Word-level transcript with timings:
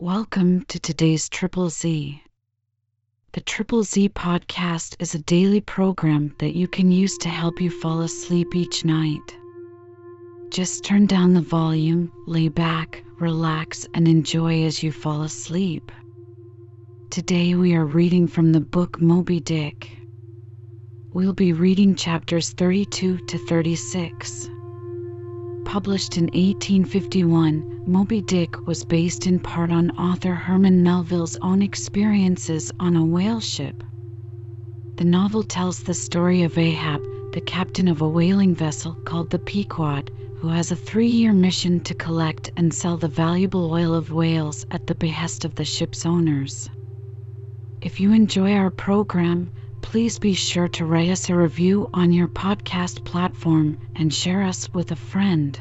Welcome 0.00 0.64
to 0.66 0.78
today's 0.78 1.28
Triple 1.28 1.70
Z. 1.70 2.22
The 3.32 3.40
Triple 3.40 3.82
Z 3.82 4.10
podcast 4.10 4.94
is 5.00 5.16
a 5.16 5.18
daily 5.18 5.60
program 5.60 6.36
that 6.38 6.54
you 6.54 6.68
can 6.68 6.92
use 6.92 7.18
to 7.18 7.28
help 7.28 7.60
you 7.60 7.68
fall 7.68 8.02
asleep 8.02 8.54
each 8.54 8.84
night. 8.84 9.36
Just 10.50 10.84
turn 10.84 11.06
down 11.06 11.34
the 11.34 11.40
volume, 11.40 12.12
lay 12.28 12.46
back, 12.46 13.02
relax, 13.18 13.88
and 13.92 14.06
enjoy 14.06 14.62
as 14.62 14.84
you 14.84 14.92
fall 14.92 15.22
asleep. 15.22 15.90
Today 17.10 17.56
we 17.56 17.74
are 17.74 17.84
reading 17.84 18.28
from 18.28 18.52
the 18.52 18.60
book 18.60 19.00
Moby 19.00 19.40
Dick. 19.40 19.90
We'll 21.12 21.32
be 21.32 21.52
reading 21.52 21.96
chapters 21.96 22.52
32 22.52 23.26
to 23.26 23.38
36. 23.48 24.48
Published 25.68 26.16
in 26.16 26.24
1851, 26.28 27.82
Moby 27.86 28.22
Dick 28.22 28.66
was 28.66 28.84
based 28.84 29.26
in 29.26 29.38
part 29.38 29.70
on 29.70 29.90
author 29.98 30.34
Herman 30.34 30.82
Melville's 30.82 31.36
own 31.42 31.60
experiences 31.60 32.72
on 32.80 32.96
a 32.96 33.04
whale 33.04 33.38
ship. 33.38 33.84
The 34.96 35.04
novel 35.04 35.42
tells 35.42 35.82
the 35.82 35.92
story 35.92 36.42
of 36.42 36.56
Ahab, 36.56 37.02
the 37.34 37.42
captain 37.42 37.86
of 37.86 38.00
a 38.00 38.08
whaling 38.08 38.54
vessel 38.54 38.94
called 39.04 39.28
the 39.28 39.38
Pequod, 39.38 40.10
who 40.40 40.48
has 40.48 40.72
a 40.72 40.76
three 40.76 41.06
year 41.06 41.34
mission 41.34 41.80
to 41.80 41.92
collect 41.92 42.50
and 42.56 42.72
sell 42.72 42.96
the 42.96 43.06
valuable 43.06 43.70
oil 43.70 43.94
of 43.94 44.10
whales 44.10 44.64
at 44.70 44.86
the 44.86 44.94
behest 44.94 45.44
of 45.44 45.54
the 45.54 45.66
ship's 45.66 46.06
owners. 46.06 46.70
If 47.82 48.00
you 48.00 48.14
enjoy 48.14 48.54
our 48.54 48.70
program, 48.70 49.50
please 49.82 50.18
be 50.18 50.34
sure 50.34 50.68
to 50.68 50.84
write 50.84 51.08
us 51.08 51.30
a 51.30 51.34
review 51.34 51.88
on 51.94 52.12
your 52.12 52.28
podcast 52.28 53.04
platform 53.04 53.78
and 53.96 54.12
share 54.12 54.42
us 54.42 54.68
with 54.74 54.90
a 54.92 54.96
friend. 54.96 55.58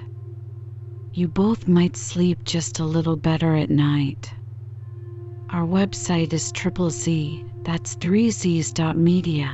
You 1.18 1.28
both 1.28 1.68
might 1.68 1.98
sleep 1.98 2.44
just 2.44 2.80
a 2.80 2.86
little 2.86 3.16
better 3.16 3.56
at 3.56 3.72
night. 3.72 4.32
Our 5.50 5.66
website 5.66 6.32
is 6.32 6.52
triple 6.52 6.92
Z, 6.92 7.44
that's 7.64 7.96
3z's.media. 7.96 9.50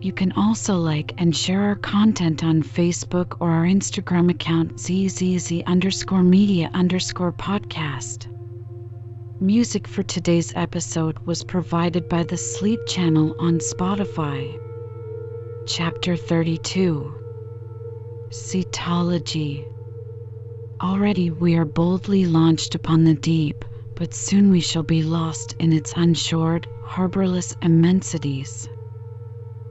You 0.00 0.12
can 0.12 0.30
also 0.30 0.76
like 0.76 1.14
and 1.18 1.34
share 1.34 1.62
our 1.62 1.74
content 1.74 2.44
on 2.44 2.62
Facebook 2.62 3.38
or 3.40 3.50
our 3.50 3.64
Instagram 3.64 4.30
account 4.30 4.78
zzz 4.78 5.64
underscore 5.66 6.22
media 6.22 6.70
underscore 6.74 7.32
podcast. 7.32 8.28
Music 9.40 9.88
for 9.88 10.04
today's 10.04 10.52
episode 10.54 11.18
was 11.26 11.42
provided 11.42 12.08
by 12.08 12.22
the 12.22 12.36
Sleep 12.36 12.78
Channel 12.86 13.34
on 13.40 13.58
Spotify. 13.58 14.56
Chapter 15.66 16.14
32 16.14 17.12
Cetology 18.30 19.75
Already 20.82 21.30
we 21.30 21.54
are 21.56 21.64
boldly 21.64 22.26
launched 22.26 22.74
upon 22.74 23.04
the 23.04 23.14
deep, 23.14 23.64
but 23.94 24.12
soon 24.12 24.50
we 24.50 24.60
shall 24.60 24.82
be 24.82 25.02
lost 25.02 25.54
in 25.58 25.72
its 25.72 25.94
unshored, 25.96 26.68
harborless 26.80 27.54
immensities 27.62 28.68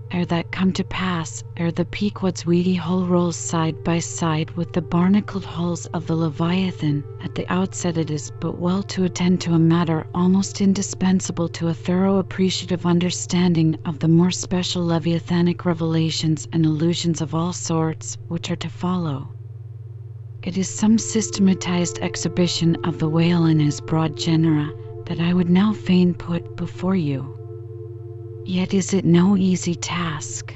ere 0.10 0.26
that 0.26 0.50
come 0.50 0.74
to 0.74 0.84
pass, 0.84 1.44
ere 1.58 1.72
the 1.72 1.86
Pequod's 1.86 2.44
weedy 2.48 2.74
hull 2.74 3.06
rolls 3.06 3.38
side 3.38 3.78
by 3.84 4.00
side 4.00 4.50
with 4.58 4.72
the 4.72 4.82
barnacled 4.82 5.46
hulls 5.46 5.86
of 5.94 6.08
the 6.08 6.16
Leviathan, 6.16 7.06
at 7.20 7.36
the 7.36 7.48
outset 7.54 8.00
it 8.00 8.10
is 8.10 8.32
but 8.40 8.58
well 8.58 8.82
to 8.82 9.04
attend 9.04 9.40
to 9.42 9.54
a 9.54 9.60
matter 9.60 10.08
almost 10.12 10.60
indispensable 10.60 11.50
to 11.50 11.68
a 11.68 11.76
thorough 11.76 12.18
appreciative 12.18 12.84
understanding 12.84 13.78
of 13.86 14.00
the 14.00 14.08
more 14.08 14.32
special 14.32 14.84
Leviathanic 14.84 15.66
revelations 15.66 16.48
and 16.52 16.66
allusions 16.66 17.22
of 17.22 17.36
all 17.36 17.54
sorts 17.54 18.18
which 18.28 18.50
are 18.50 18.56
to 18.56 18.70
follow. 18.70 19.35
It 20.46 20.60
is 20.60 20.70
some 20.70 21.00
systematized 21.00 21.98
exhibition 22.04 22.76
of 22.84 23.00
the 23.00 23.10
whale 23.10 23.46
and 23.46 23.60
his 23.60 23.82
broad 23.82 24.16
genera 24.16 24.72
that 25.08 25.20
I 25.20 25.34
would 25.34 25.50
now 25.50 25.74
fain 25.74 26.14
put 26.14 26.56
before 26.56 26.96
you. 26.96 27.34
Yet 28.46 28.72
is 28.72 28.94
it 28.94 29.06
no 29.06 29.36
easy 29.36 29.74
task. 29.74 30.54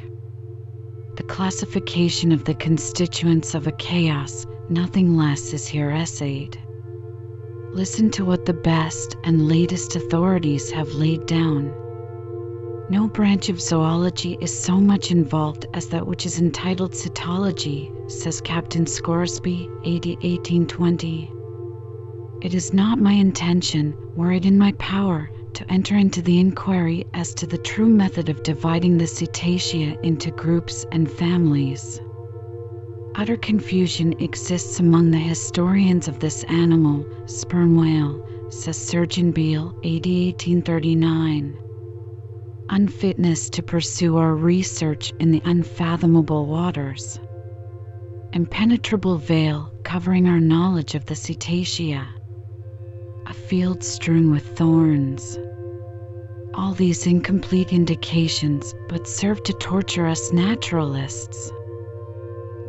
The 1.17 1.23
classification 1.23 2.31
of 2.31 2.43
the 2.43 2.53
constituents 2.53 3.55
of 3.55 3.65
a 3.65 3.71
chaos, 3.71 4.45
nothing 4.69 5.17
less, 5.17 5.53
is 5.53 5.67
here 5.67 5.89
essayed. 5.89 6.55
Listen 7.73 8.11
to 8.11 8.23
what 8.23 8.45
the 8.45 8.53
best 8.53 9.15
and 9.23 9.47
latest 9.47 9.95
authorities 9.95 10.69
have 10.69 10.93
laid 10.93 11.25
down. 11.25 11.73
No 12.91 13.07
branch 13.07 13.49
of 13.49 13.61
zoology 13.61 14.35
is 14.41 14.51
so 14.51 14.79
much 14.79 15.11
involved 15.11 15.67
as 15.75 15.89
that 15.89 16.07
which 16.07 16.25
is 16.25 16.39
entitled 16.39 16.93
cetology, 16.93 17.91
says 18.09 18.41
Captain 18.41 18.87
Scoresby, 18.87 19.69
AD 19.85 20.07
1820. 20.07 21.31
It 22.41 22.55
is 22.55 22.73
not 22.73 22.97
my 22.97 23.11
intention, 23.11 23.93
were 24.15 24.31
it 24.31 24.43
in 24.43 24.57
my 24.57 24.71
power, 24.79 25.29
to 25.53 25.71
enter 25.71 25.97
into 25.97 26.23
the 26.23 26.39
inquiry 26.39 27.05
as 27.13 27.35
to 27.35 27.45
the 27.45 27.59
true 27.59 27.87
method 27.87 28.27
of 28.27 28.41
dividing 28.41 28.97
the 28.97 29.05
cetacea 29.05 29.95
into 30.03 30.31
groups 30.31 30.83
and 30.91 31.11
families. 31.11 32.01
Utter 33.13 33.37
confusion 33.37 34.15
exists 34.19 34.79
among 34.79 35.11
the 35.11 35.19
historians 35.19 36.07
of 36.07 36.19
this 36.19 36.43
animal, 36.45 37.05
sperm 37.27 37.75
whale, 37.75 38.49
says 38.49 38.77
Surgeon 38.77 39.31
Beale, 39.31 39.75
AD 39.83 40.07
1839. 40.07 41.68
Unfitness 42.71 43.49
to 43.49 43.63
pursue 43.63 44.17
our 44.17 44.35
research 44.35 45.11
in 45.19 45.31
the 45.31 45.41
unfathomable 45.43 46.45
waters. 46.45 47.19
Impenetrable 48.31 49.17
veil 49.17 49.71
covering 49.83 50.27
our 50.27 50.39
knowledge 50.39 50.93
of 50.93 51.05
the 51.05 51.15
cetacea 51.15 52.05
a 53.25 53.33
field 53.33 53.83
strewn 53.83 54.31
with 54.31 54.57
thorns. 54.57 55.37
All 56.53 56.73
these 56.73 57.05
incomplete 57.05 57.71
indications 57.71 58.73
but 58.87 59.07
serve 59.07 59.43
to 59.43 59.53
torture 59.53 60.07
us 60.07 60.33
naturalists. 60.33 61.51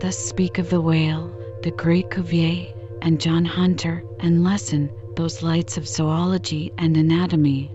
Thus 0.00 0.19
speak 0.19 0.59
of 0.59 0.69
the 0.69 0.81
whale, 0.81 1.34
the 1.62 1.71
great 1.71 2.10
Cuvier, 2.10 2.75
and 3.00 3.21
John 3.21 3.44
Hunter, 3.44 4.05
and 4.21 4.44
Lesson 4.44 4.91
those 5.16 5.43
lights 5.43 5.77
of 5.77 5.89
zoology 5.89 6.72
and 6.78 6.97
anatomy. 6.97 7.71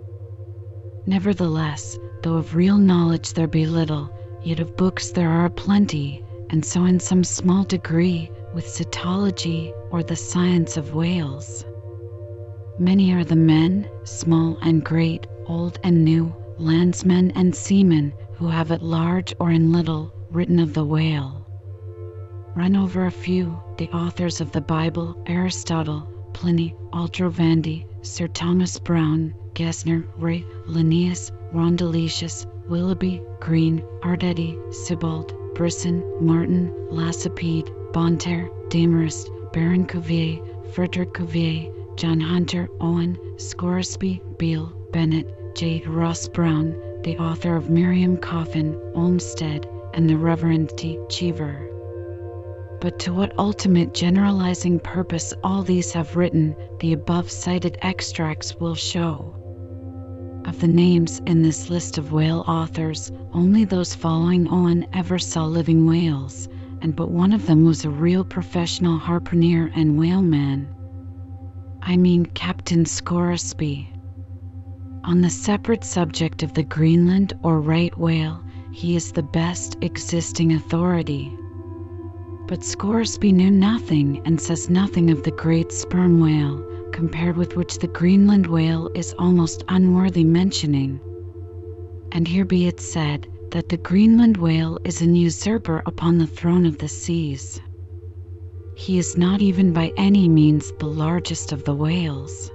Nevertheless, 1.05 1.97
though 2.25 2.37
of 2.37 2.55
real 2.55 2.79
knowledge 2.79 3.33
there 3.33 3.45
be 3.45 3.67
little, 3.67 4.09
yet 4.41 4.59
of 4.59 4.75
books 4.75 5.11
there 5.11 5.29
are 5.29 5.47
plenty, 5.47 6.25
and 6.49 6.65
so 6.65 6.83
in 6.85 6.99
some 6.99 7.23
small 7.23 7.63
degree 7.63 8.31
with 8.51 8.65
cetology 8.65 9.71
or 9.91 10.01
the 10.01 10.15
science 10.15 10.75
of 10.75 10.95
whales. 10.95 11.63
Many 12.79 13.13
are 13.13 13.23
the 13.23 13.35
men, 13.35 13.87
small 14.05 14.57
and 14.63 14.83
great, 14.83 15.27
old 15.45 15.77
and 15.83 16.03
new, 16.03 16.33
landsmen 16.57 17.29
and 17.35 17.53
seamen, 17.53 18.11
who 18.33 18.47
have 18.47 18.71
at 18.71 18.81
large 18.81 19.35
or 19.39 19.51
in 19.51 19.71
little 19.71 20.11
written 20.31 20.57
of 20.57 20.73
the 20.73 20.83
whale. 20.83 21.45
Run 22.55 22.75
over 22.75 23.05
a 23.05 23.11
few 23.11 23.55
the 23.77 23.91
authors 23.91 24.41
of 24.41 24.51
the 24.51 24.61
Bible, 24.61 25.15
Aristotle, 25.27 26.01
Pliny, 26.33 26.75
Aldrovandi, 26.91 27.85
Sir 28.01 28.25
Thomas 28.25 28.79
Browne, 28.79 29.35
Gesner, 29.53 30.07
Ray, 30.17 30.43
Linnaeus, 30.67 31.31
Rondeletius, 31.53 32.45
Willoughby, 32.67 33.21
Green, 33.39 33.83
Artedi, 34.01 34.57
Sibbald, 34.73 35.33
Brisson, 35.53 36.03
Marten, 36.19 36.71
Lacépède, 36.91 37.69
Bonneterre, 37.93 38.49
Desmarest, 38.69 39.29
Baron 39.53 39.85
Cuvier, 39.85 40.41
Frederick 40.73 41.13
Cuvier, 41.13 41.71
John 41.95 42.19
Hunter, 42.19 42.67
Owen, 42.81 43.17
Scoresby, 43.37 44.21
Beale, 44.37 44.73
Bennett, 44.91 45.55
J. 45.55 45.81
Ross 45.85 46.27
Browne, 46.27 46.75
the 47.03 47.17
author 47.17 47.55
of 47.55 47.69
Miriam 47.69 48.17
Coffin, 48.17 48.75
Olmsted, 48.95 49.67
and 49.93 50.09
the 50.09 50.17
Reverend 50.17 50.77
T. 50.77 50.99
Cheever. 51.09 51.69
But 52.81 52.99
to 52.99 53.13
what 53.13 53.37
ultimate 53.37 53.93
generalizing 53.93 54.79
purpose 54.79 55.33
all 55.43 55.63
these 55.63 55.93
have 55.93 56.17
written, 56.17 56.55
the 56.81 56.93
above 56.93 57.31
cited 57.31 57.77
extracts 57.81 58.59
will 58.59 58.75
show. 58.75 59.33
Of 60.45 60.59
the 60.59 60.67
names 60.67 61.23
in 61.25 61.41
this 61.41 61.71
list 61.71 61.97
of 61.97 62.11
whale 62.11 62.45
authors, 62.47 63.11
only 63.33 63.65
those 63.65 63.95
following 63.95 64.47
Owen 64.47 64.85
ever 64.93 65.17
saw 65.17 65.45
living 65.45 65.87
whales, 65.87 66.47
and 66.83 66.95
but 66.95 67.09
one 67.09 67.33
of 67.33 67.47
them 67.47 67.65
was 67.65 67.83
a 67.83 67.89
real 67.89 68.23
professional 68.23 68.99
harpooner 68.99 69.71
and 69.73 69.97
whaleman. 69.97 70.67
I 71.81 71.97
mean 71.97 72.27
Captain 72.27 72.85
Scoresby. 72.85 73.89
On 75.03 75.21
the 75.21 75.31
separate 75.31 75.83
subject 75.83 76.43
of 76.43 76.53
the 76.53 76.63
Greenland 76.63 77.33
or 77.41 77.59
right 77.59 77.97
whale, 77.97 78.43
he 78.71 78.95
is 78.95 79.13
the 79.13 79.23
best 79.23 79.77
existing 79.81 80.53
authority. 80.53 81.35
But 82.47 82.63
Scoresby 82.63 83.31
knew 83.31 83.49
nothing 83.49 84.21
and 84.25 84.39
says 84.39 84.69
nothing 84.69 85.09
of 85.09 85.23
the 85.23 85.31
great 85.31 85.71
sperm 85.71 86.19
whale, 86.19 86.63
compared 86.95 87.35
with 87.35 87.57
which 87.57 87.77
the 87.79 87.89
Greenland 87.89 88.47
whale 88.47 88.89
is 88.95 89.13
almost 89.19 89.65
unworthy 89.67 90.23
mentioning. 90.23 91.01
And 92.13 92.25
here 92.25 92.45
be 92.45 92.67
it 92.67 92.79
said 92.79 93.27
that 93.51 93.67
the 93.67 93.75
Greenland 93.75 94.37
whale 94.37 94.79
is 94.85 95.01
an 95.01 95.13
usurper 95.13 95.83
upon 95.85 96.17
the 96.17 96.25
throne 96.25 96.65
of 96.65 96.77
the 96.77 96.87
seas. 96.87 97.59
He 98.77 98.97
is 98.97 99.17
not 99.17 99.41
even 99.41 99.73
by 99.73 99.91
any 99.97 100.29
means 100.29 100.71
the 100.79 100.85
largest 100.85 101.51
of 101.51 101.65
the 101.65 101.75
whales. 101.75 102.49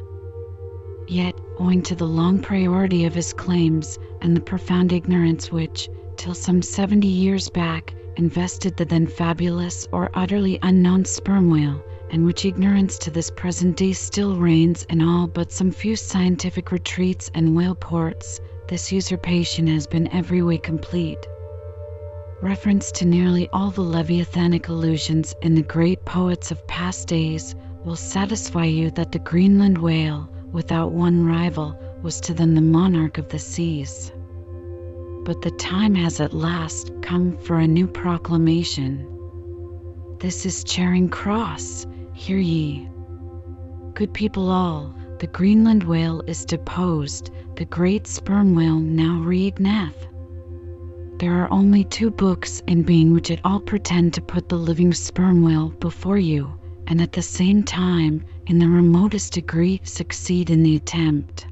Yet, 1.06 1.38
owing 1.58 1.82
to 1.82 1.94
the 1.94 2.06
long 2.06 2.38
priority 2.38 3.04
of 3.04 3.14
his 3.14 3.34
claims 3.34 3.98
and 4.22 4.34
the 4.34 4.40
profound 4.40 4.90
ignorance 4.90 5.52
which, 5.52 5.86
till 6.16 6.32
some 6.32 6.62
70 6.62 7.06
years 7.06 7.50
back, 7.50 7.92
invested 8.16 8.78
the 8.78 8.86
then 8.86 9.06
fabulous 9.06 9.86
or 9.92 10.10
utterly 10.14 10.58
unknown 10.62 11.04
sperm 11.04 11.50
whale, 11.50 11.82
and 12.10 12.24
which 12.24 12.44
ignorance 12.44 12.98
to 12.98 13.10
this 13.10 13.30
present 13.30 13.76
day 13.76 13.92
still 13.92 14.36
reigns 14.36 14.84
in 14.84 15.00
all 15.00 15.26
but 15.26 15.52
some 15.52 15.70
few 15.70 15.94
scientific 15.94 16.72
retreats 16.72 17.30
and 17.34 17.54
whale 17.54 17.74
ports, 17.74 18.40
this 18.68 18.90
usurpation 18.90 19.66
has 19.66 19.86
been 19.86 20.12
every 20.12 20.42
way 20.42 20.58
complete. 20.58 21.24
Reference 22.42 22.90
to 22.92 23.04
nearly 23.04 23.48
all 23.50 23.70
the 23.70 23.82
Leviathanic 23.82 24.68
allusions 24.68 25.34
in 25.42 25.54
the 25.54 25.62
great 25.62 26.04
poets 26.04 26.50
of 26.50 26.66
past 26.66 27.06
days 27.08 27.54
will 27.84 27.96
satisfy 27.96 28.64
you 28.64 28.90
that 28.92 29.12
the 29.12 29.18
Greenland 29.18 29.78
whale, 29.78 30.28
without 30.52 30.92
one 30.92 31.26
rival, 31.26 31.78
was 32.02 32.20
to 32.22 32.34
them 32.34 32.54
the 32.54 32.60
monarch 32.60 33.18
of 33.18 33.28
the 33.28 33.38
seas. 33.38 34.10
But 35.24 35.42
the 35.42 35.50
time 35.50 35.94
has 35.94 36.18
at 36.18 36.32
last 36.32 36.90
come 37.02 37.36
for 37.36 37.58
a 37.58 37.66
new 37.66 37.86
proclamation. 37.86 39.06
This 40.18 40.46
is 40.46 40.64
Charing 40.64 41.08
Cross, 41.08 41.86
hear 42.20 42.36
ye. 42.36 42.86
Good 43.94 44.12
people 44.12 44.50
all, 44.50 44.94
the 45.20 45.26
Greenland 45.26 45.84
whale 45.84 46.20
is 46.26 46.44
deposed, 46.44 47.30
the 47.56 47.64
great 47.64 48.06
sperm 48.06 48.54
whale 48.54 48.78
now 48.78 49.22
reigneth. 49.22 50.06
There 51.16 51.32
are 51.42 51.50
only 51.50 51.82
two 51.84 52.10
books 52.10 52.62
in 52.66 52.82
being 52.82 53.14
which 53.14 53.30
at 53.30 53.40
all 53.42 53.58
pretend 53.58 54.12
to 54.14 54.20
put 54.20 54.50
the 54.50 54.58
living 54.58 54.92
sperm 54.92 55.42
whale 55.42 55.70
before 55.70 56.18
you, 56.18 56.52
and 56.86 57.00
at 57.00 57.12
the 57.12 57.22
same 57.22 57.62
time, 57.62 58.22
in 58.46 58.58
the 58.58 58.68
remotest 58.68 59.32
degree, 59.32 59.80
succeed 59.82 60.50
in 60.50 60.62
the 60.62 60.76
attempt. 60.76 61.46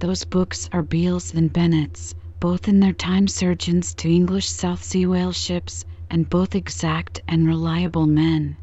Those 0.00 0.24
books 0.24 0.68
are 0.72 0.82
Beale's 0.82 1.34
and 1.34 1.52
Bennett's, 1.52 2.16
both 2.40 2.66
in 2.66 2.80
their 2.80 2.92
time 2.92 3.28
surgeons 3.28 3.94
to 3.94 4.12
English 4.12 4.48
South 4.48 4.82
Sea 4.82 5.06
whale 5.06 5.30
ships, 5.30 5.84
and 6.10 6.28
both 6.28 6.56
exact 6.56 7.22
and 7.28 7.46
reliable 7.46 8.08
men. 8.08 8.56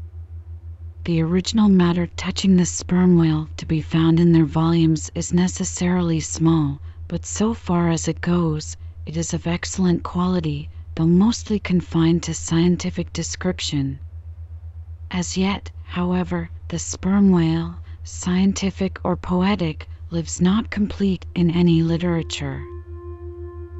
The 1.04 1.22
original 1.22 1.70
matter 1.70 2.06
touching 2.06 2.56
the 2.56 2.66
sperm 2.66 3.16
whale 3.16 3.48
to 3.56 3.64
be 3.64 3.80
found 3.80 4.20
in 4.20 4.32
their 4.32 4.44
volumes 4.44 5.10
is 5.14 5.32
necessarily 5.32 6.20
small, 6.20 6.78
but 7.08 7.24
so 7.24 7.54
far 7.54 7.88
as 7.88 8.06
it 8.06 8.20
goes, 8.20 8.76
it 9.06 9.16
is 9.16 9.32
of 9.32 9.46
excellent 9.46 10.02
quality, 10.02 10.68
though 10.94 11.06
mostly 11.06 11.58
confined 11.58 12.22
to 12.24 12.34
scientific 12.34 13.14
description. 13.14 13.98
As 15.10 15.38
yet, 15.38 15.70
however, 15.84 16.50
the 16.68 16.78
sperm 16.78 17.30
whale, 17.30 17.76
scientific 18.04 19.00
or 19.02 19.16
poetic, 19.16 19.88
lives 20.10 20.38
not 20.38 20.68
complete 20.68 21.24
in 21.34 21.50
any 21.50 21.82
literature. 21.82 22.62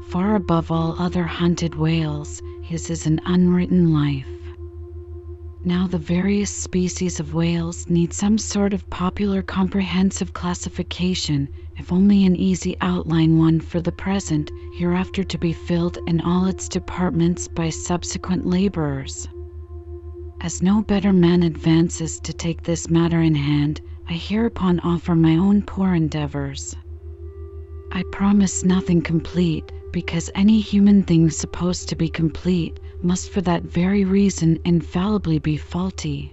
Far 0.08 0.36
above 0.36 0.70
all 0.70 0.98
other 0.98 1.24
hunted 1.24 1.74
whales, 1.74 2.40
his 2.62 2.88
is 2.88 3.04
an 3.04 3.20
unwritten 3.26 3.92
life. 3.92 4.39
Now 5.62 5.86
the 5.86 5.98
various 5.98 6.50
species 6.50 7.20
of 7.20 7.34
whales 7.34 7.90
need 7.90 8.14
some 8.14 8.38
sort 8.38 8.72
of 8.72 8.88
popular 8.88 9.42
comprehensive 9.42 10.32
classification, 10.32 11.50
if 11.76 11.92
only 11.92 12.24
an 12.24 12.34
easy 12.34 12.78
outline 12.80 13.36
one 13.36 13.60
for 13.60 13.78
the 13.78 13.92
present, 13.92 14.50
hereafter 14.78 15.22
to 15.22 15.36
be 15.36 15.52
filled 15.52 15.98
in 16.06 16.22
all 16.22 16.46
its 16.46 16.66
departments 16.66 17.46
by 17.46 17.68
subsequent 17.68 18.46
laborers. 18.46 19.28
As 20.40 20.62
no 20.62 20.80
better 20.80 21.12
man 21.12 21.42
advances 21.42 22.18
to 22.20 22.32
take 22.32 22.62
this 22.62 22.88
matter 22.88 23.20
in 23.20 23.34
hand, 23.34 23.82
I 24.08 24.14
hereupon 24.14 24.80
offer 24.80 25.14
my 25.14 25.36
own 25.36 25.60
poor 25.60 25.92
endeavors. 25.92 26.74
I 27.92 28.02
promise 28.12 28.64
nothing 28.64 29.02
complete, 29.02 29.70
because 29.92 30.30
any 30.34 30.60
human 30.60 31.02
thing 31.02 31.28
supposed 31.28 31.90
to 31.90 31.96
be 31.96 32.08
complete 32.08 32.80
must 33.02 33.30
for 33.30 33.40
that 33.40 33.62
very 33.62 34.04
reason 34.04 34.58
infallibly 34.64 35.38
be 35.38 35.56
faulty. 35.56 36.32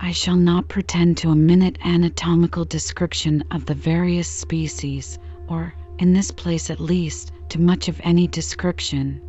I 0.00 0.10
shall 0.10 0.36
not 0.36 0.68
pretend 0.68 1.16
to 1.18 1.30
a 1.30 1.36
minute 1.36 1.78
anatomical 1.84 2.64
description 2.64 3.44
of 3.50 3.64
the 3.64 3.74
various 3.74 4.28
species, 4.28 5.18
or, 5.48 5.72
in 5.98 6.12
this 6.12 6.30
place 6.30 6.70
at 6.70 6.80
least, 6.80 7.32
to 7.50 7.60
much 7.60 7.88
of 7.88 8.00
any 8.02 8.26
description. 8.26 9.20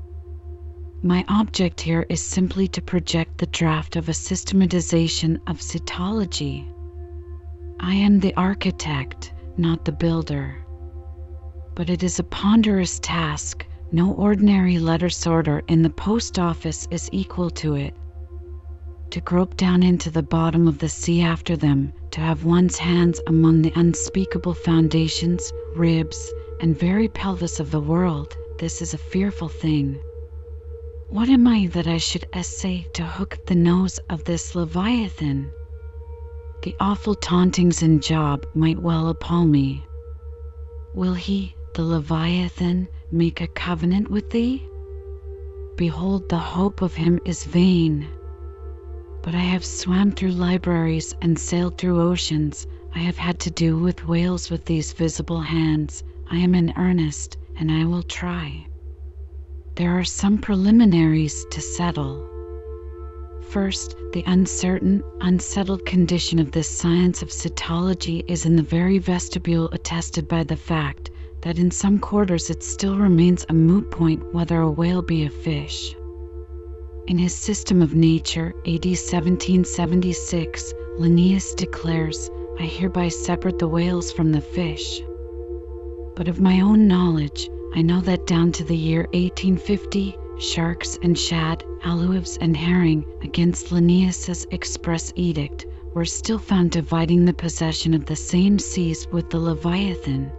My 1.04 1.24
object 1.27 1.80
here 1.80 2.06
is 2.10 2.22
simply 2.22 2.68
to 2.69 2.81
project 2.81 3.38
the 3.38 3.45
draft 3.45 3.95
of 3.95 4.10
a 4.10 4.13
systematization 4.13 5.39
of 5.45 5.60
cetology. 5.60 6.68
I 7.80 7.94
am 7.94 8.19
the 8.19 8.33
architect, 8.33 9.31
not 9.57 9.86
the 9.86 9.92
builder. 9.92 10.66
But 11.75 11.92
it 11.92 12.01
is 12.01 12.18
a 12.18 12.24
ponderous 12.24 13.00
task 13.00 13.66
no 13.95 14.12
ordinary 14.15 14.77
letter 14.77 15.07
sorter 15.07 15.63
in 15.69 15.81
the 15.81 15.89
post 15.89 16.38
office 16.38 16.86
is 16.92 17.09
equal 17.13 17.50
to 17.50 17.75
it. 17.75 17.95
To 19.12 19.21
grope 19.21 19.56
down 19.56 19.83
into 19.83 20.12
the 20.12 20.21
bottom 20.21 20.68
of 20.68 20.80
the 20.80 20.89
sea 20.89 21.21
after 21.21 21.56
them, 21.56 21.94
to 22.12 22.19
have 22.19 22.44
one's 22.44 22.77
hands 22.77 23.21
among 23.27 23.62
the 23.62 23.71
unspeakable 23.74 24.53
foundations, 24.53 25.50
ribs, 25.77 26.30
and 26.59 26.77
very 26.77 27.07
pelvis 27.07 27.62
of 27.62 27.71
the 27.71 27.80
world, 27.80 28.36
this 28.59 28.81
is 28.81 28.94
a 28.94 28.97
fearful 28.97 29.47
thing. 29.47 29.97
What 31.07 31.30
am 31.30 31.47
I 31.47 31.68
that 31.68 31.88
I 31.88 31.97
should 31.97 32.25
essay 32.33 32.86
to 32.95 33.06
hook 33.06 33.38
the 33.47 33.56
nose 33.56 33.97
of 34.09 34.25
this 34.25 34.56
Leviathan? 34.56 35.50
The 36.63 36.75
awful 36.81 37.15
tauntings 37.15 37.81
and 37.81 38.03
Job 38.03 38.45
might 38.53 38.80
well 38.80 39.07
appall 39.07 39.45
me. 39.45 39.86
Will 40.94 41.13
he, 41.13 41.56
the 41.75 41.83
Leviathan, 41.83 42.89
make 43.12 43.42
a 43.42 43.48
covenant 43.48 44.10
with 44.10 44.30
thee? 44.31 44.63
Behold, 45.78 46.30
the 46.30 46.38
hope 46.38 46.81
of 46.81 46.96
him 46.96 47.19
is 47.25 47.44
vain. 47.44 48.07
But 49.22 49.36
I 49.36 49.40
have 49.40 49.66
swam 49.66 50.12
through 50.12 50.31
libraries 50.31 51.13
and 51.22 51.38
sailed 51.38 51.78
through 51.78 52.02
oceans. 52.02 52.66
I 52.94 53.00
have 53.00 53.18
had 53.18 53.40
to 53.42 53.52
do 53.52 53.78
with 53.78 54.07
whales 54.07 54.50
with 54.50 54.66
these 54.66 54.94
visible 54.94 55.42
hands. 55.42 56.04
I 56.31 56.38
am 56.38 56.56
in 56.56 56.74
earnest, 56.78 57.38
and 57.57 57.72
I 57.72 57.86
will 57.86 58.04
try. 58.04 58.68
There 59.75 60.00
are 60.00 60.04
some 60.04 60.38
preliminaries 60.38 61.46
to 61.52 61.62
settle. 61.62 62.28
First, 63.50 63.96
the 64.13 64.24
uncertain, 64.25 65.04
unsettled 65.22 65.86
condition 65.86 66.40
of 66.40 66.52
this 66.52 66.69
science 66.69 67.22
of 67.22 67.30
cetology 67.30 68.24
is 68.28 68.46
in 68.46 68.56
the 68.56 68.63
very 68.63 68.98
vestibule 68.98 69.69
attested 69.72 70.28
by 70.28 70.44
the 70.44 70.56
fact 70.56 71.12
that 71.45 71.59
in 71.59 71.69
some 71.69 71.99
quarters 71.99 72.49
it 72.49 72.64
still 72.64 72.97
remains 72.97 73.45
a 73.47 73.54
moot 73.54 73.92
point 73.92 74.33
whether 74.33 74.61
a 74.61 74.71
whale 74.71 75.04
be 75.04 75.25
a 75.25 75.30
fish. 75.30 75.95
In 77.06 77.19
his 77.19 77.35
System 77.35 77.83
of 77.83 77.94
Nature, 77.94 78.52
AD 78.66 78.83
1776, 78.83 80.73
Linnaeus 80.97 81.54
declares, 81.54 82.31
I 82.59 82.64
hereby 82.64 83.09
separate 83.09 83.59
the 83.59 83.68
whales 83.68 84.11
from 84.11 84.31
the 84.31 84.42
fish. 84.42 85.04
But 86.16 86.28
of 86.28 86.42
my 86.42 86.61
own 86.61 86.87
knowledge, 86.87 87.47
I 87.75 87.83
know 87.83 88.02
that 88.02 88.25
down 88.25 88.52
to 88.54 88.64
the 88.64 88.75
year 88.75 89.02
1850, 89.14 90.18
sharks 90.40 90.97
and 91.04 91.16
shad, 91.16 91.64
alewives 91.83 92.40
and 92.42 92.57
herring, 92.57 93.06
against 93.21 93.71
Linnaeus's 93.71 94.47
express 94.49 95.14
edict, 95.16 95.68
were 95.94 96.06
still 96.06 96.40
found 96.40 96.71
dividing 96.71 97.25
the 97.25 97.33
possession 97.33 97.94
of 97.94 98.07
the 98.07 98.16
same 98.16 98.57
seas 98.57 99.07
with 99.11 99.30
the 99.30 99.40
Leviathan 99.40 100.31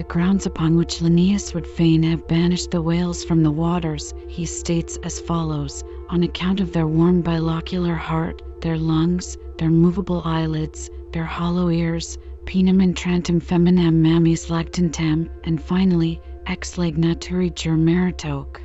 the 0.00 0.04
grounds 0.04 0.46
upon 0.46 0.76
which 0.76 1.02
Linnaeus 1.02 1.52
would 1.52 1.66
fain 1.66 2.02
have 2.04 2.26
banished 2.26 2.70
the 2.70 2.80
whales 2.80 3.22
from 3.22 3.42
the 3.42 3.50
waters, 3.50 4.14
he 4.28 4.46
states 4.46 4.96
as 5.02 5.20
follows 5.20 5.84
on 6.08 6.22
account 6.22 6.58
of 6.58 6.72
their 6.72 6.86
warm 6.86 7.22
bilocular 7.22 7.94
heart, 7.98 8.40
their 8.62 8.78
lungs, 8.78 9.36
their 9.58 9.68
movable 9.68 10.22
eyelids, 10.24 10.88
their 11.12 11.24
hollow 11.24 11.68
ears, 11.68 12.16
penem 12.46 12.80
intrantem 12.82 13.42
feminam 13.42 14.00
mammis 14.00 14.48
lactantem, 14.48 15.28
and 15.44 15.62
finally, 15.62 16.18
ex 16.46 16.78
lege 16.78 16.96
naturae 16.96 17.54
jure 17.54 17.76
meritoque. 17.76 18.58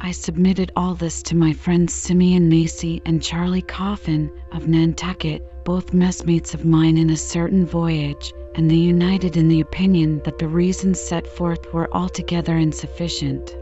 I 0.00 0.10
submitted 0.10 0.72
all 0.74 0.94
this 0.94 1.22
to 1.22 1.36
my 1.36 1.52
friends 1.52 1.94
Simeon 1.94 2.48
Macy 2.48 3.00
and 3.06 3.22
Charlie 3.22 3.62
Coffin 3.62 4.32
of 4.50 4.66
Nantucket, 4.66 5.64
both 5.64 5.94
messmates 5.94 6.54
of 6.54 6.64
mine 6.64 6.98
in 6.98 7.10
a 7.10 7.16
certain 7.16 7.64
voyage, 7.64 8.32
and 8.58 8.68
they 8.68 8.74
united 8.74 9.36
in 9.36 9.46
the 9.46 9.60
opinion 9.60 10.20
that 10.24 10.36
the 10.40 10.48
reasons 10.48 11.00
set 11.00 11.24
forth 11.28 11.72
were 11.72 11.88
altogether 11.94 12.56
insufficient. 12.56 13.56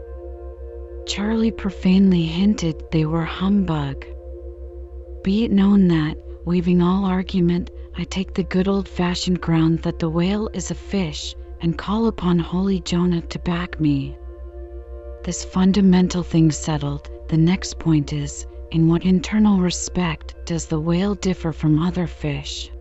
Charlie 1.05 1.51
profanely 1.51 2.23
hinted 2.23 2.83
they 2.91 3.05
were 3.05 3.23
humbug. 3.23 4.03
Be 5.23 5.43
it 5.43 5.51
known 5.51 5.87
that, 5.89 6.17
waiving 6.45 6.81
all 6.81 7.05
argument, 7.05 7.69
I 7.95 8.05
take 8.05 8.33
the 8.33 8.43
good 8.43 8.67
old 8.67 8.89
fashioned 8.89 9.39
ground 9.39 9.83
that 9.83 9.99
the 9.99 10.09
whale 10.09 10.49
is 10.53 10.71
a 10.71 10.75
fish, 10.75 11.35
and 11.61 11.77
call 11.77 12.07
upon 12.07 12.39
holy 12.39 12.79
Jonah 12.79 13.21
to 13.21 13.37
back 13.37 13.79
me. 13.79 14.17
This 15.23 15.45
fundamental 15.45 16.23
thing 16.23 16.49
settled, 16.49 17.07
the 17.27 17.37
next 17.37 17.77
point 17.77 18.13
is 18.13 18.47
in 18.71 18.87
what 18.87 19.05
internal 19.05 19.59
respect 19.59 20.33
does 20.45 20.65
the 20.65 20.79
whale 20.79 21.13
differ 21.13 21.53
from 21.53 21.83
other 21.83 22.07
fish? 22.07 22.71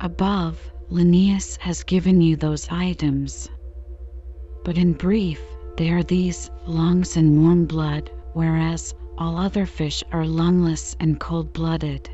Above, 0.00 0.58
Linnaeus 0.94 1.56
has 1.56 1.82
given 1.82 2.20
you 2.20 2.36
those 2.36 2.68
items. 2.70 3.50
But 4.64 4.78
in 4.78 4.92
brief, 4.92 5.40
they 5.76 5.90
are 5.90 6.04
these 6.04 6.52
lungs 6.68 7.16
and 7.16 7.42
warm 7.42 7.64
blood, 7.64 8.12
whereas 8.32 8.94
all 9.18 9.36
other 9.36 9.66
fish 9.66 10.04
are 10.12 10.24
lungless 10.24 10.94
and 11.00 11.18
cold 11.18 11.52
blooded. 11.52 12.08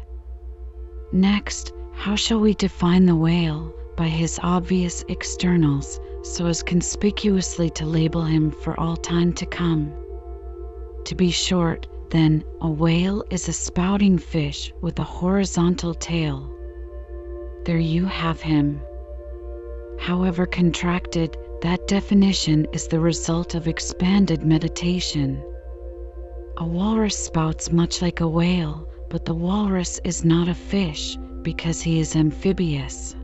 Next, 1.12 1.74
how 1.92 2.16
shall 2.16 2.40
we 2.40 2.54
define 2.54 3.04
the 3.04 3.16
whale? 3.16 3.70
By 3.98 4.08
his 4.08 4.40
obvious 4.42 5.04
externals, 5.08 6.00
so 6.22 6.46
as 6.46 6.62
conspicuously 6.62 7.68
to 7.68 7.84
label 7.84 8.22
him 8.22 8.50
for 8.50 8.80
all 8.80 8.96
time 8.96 9.34
to 9.34 9.44
come. 9.44 9.92
To 11.04 11.14
be 11.14 11.30
short, 11.30 11.86
then, 12.08 12.44
a 12.62 12.70
whale 12.70 13.24
is 13.30 13.46
a 13.46 13.52
spouting 13.52 14.16
fish 14.16 14.72
with 14.80 14.98
a 14.98 15.04
horizontal 15.04 15.92
tail. 15.92 16.50
There 17.66 17.78
you 17.78 18.06
have 18.06 18.40
him. 18.40 18.80
However 19.98 20.46
contracted, 20.46 21.36
that 21.60 21.86
definition 21.86 22.66
is 22.72 22.88
the 22.88 23.00
result 23.00 23.54
of 23.54 23.68
expanded 23.68 24.42
meditation. 24.42 25.42
A 26.56 26.66
walrus 26.66 27.18
spouts 27.18 27.70
much 27.70 28.00
like 28.00 28.20
a 28.20 28.28
whale, 28.28 28.88
but 29.10 29.26
the 29.26 29.34
walrus 29.34 30.00
is 30.04 30.24
not 30.24 30.48
a 30.48 30.54
fish 30.54 31.18
because 31.42 31.82
he 31.82 32.00
is 32.00 32.16
amphibious. 32.16 33.14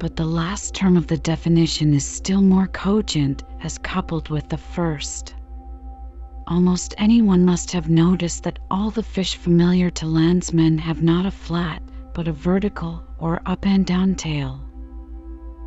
But 0.00 0.16
the 0.16 0.24
last 0.24 0.74
term 0.74 0.96
of 0.96 1.06
the 1.06 1.18
definition 1.18 1.92
is 1.92 2.06
still 2.06 2.40
more 2.40 2.68
cogent 2.68 3.42
as 3.62 3.76
coupled 3.76 4.30
with 4.30 4.48
the 4.48 4.56
first. 4.56 5.34
Almost 6.46 6.94
anyone 6.96 7.44
must 7.44 7.72
have 7.72 7.90
noticed 7.90 8.44
that 8.44 8.58
all 8.70 8.90
the 8.90 9.02
fish 9.02 9.36
familiar 9.36 9.90
to 9.90 10.06
landsmen 10.06 10.78
have 10.78 11.02
not 11.02 11.26
a 11.26 11.30
flat, 11.30 11.82
but 12.14 12.26
a 12.26 12.32
vertical 12.32 13.02
or 13.18 13.42
up 13.46 13.66
and 13.66 13.84
down 13.84 14.14
tail. 14.14 14.60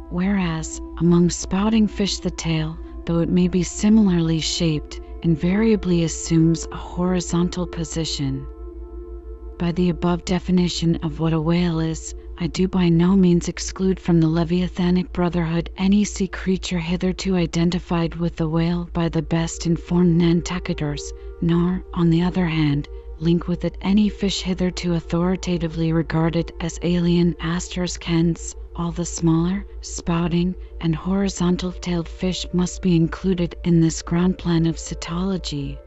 Whereas, 0.10 0.82
among 1.00 1.30
spouting 1.30 1.88
fish, 1.88 2.20
the 2.20 2.32
tail, 2.32 2.78
though 3.06 3.20
it 3.20 3.30
may 3.30 3.48
be 3.48 3.64
similarly 3.64 4.40
shaped, 4.40 5.00
invariably 5.24 6.04
assumes 6.04 6.68
a 6.72 6.76
horizontal 6.76 7.66
position. 7.68 8.46
By 9.58 9.72
the 9.72 9.90
above 9.90 10.26
definition 10.26 10.96
of 10.98 11.20
what 11.20 11.34
a 11.34 11.40
whale 11.40 11.80
is, 11.80 12.16
I 12.40 12.48
do 12.48 12.68
by 12.68 12.90
no 12.90 13.16
means 13.16 13.48
exclude 13.48 14.00
from 14.00 14.20
the 14.20 14.28
Leviathanic 14.28 15.14
Brotherhood 15.14 15.70
any 15.78 16.04
sea 16.04 16.28
creature 16.28 16.80
hitherto 16.80 17.36
identified 17.36 18.16
with 18.16 18.36
the 18.36 18.50
whale 18.50 18.90
by 18.94 19.10
the 19.10 19.22
best 19.22 19.68
informed 19.68 20.20
Nantucketers, 20.20 21.04
nor, 21.42 21.84
on 21.94 22.10
the 22.10 22.24
other 22.24 22.48
hand, 22.48 22.88
link 23.22 23.48
with 23.48 23.64
it 23.66 23.78
any 23.82 24.10
fish 24.10 24.42
hitherto 24.42 24.96
authoritatively 24.96 25.94
regarded 25.94 26.52
as 26.60 26.80
alien 26.82 27.36
asters 27.40 27.96
kens. 27.98 28.56
All 28.76 28.92
the 28.92 29.06
smaller, 29.06 29.66
spouting, 29.82 30.56
and 30.80 30.96
horizontal 30.96 31.72
tailed 31.72 32.10
fish 32.10 32.48
must 32.52 32.82
be 32.82 32.96
included 32.96 33.56
in 33.64 33.80
this 33.80 34.02
ground 34.02 34.40
plan 34.40 34.66
of 34.66 34.78
cetology. 34.78 35.78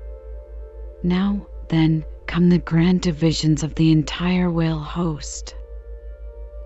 Now, 1.03 1.47
then, 1.69 2.05
come 2.27 2.51
the 2.51 2.59
grand 2.59 3.01
divisions 3.01 3.65
of 3.65 3.75
the 3.75 3.91
entire 3.91 4.49
whale 4.49 4.79
host. 4.79 5.57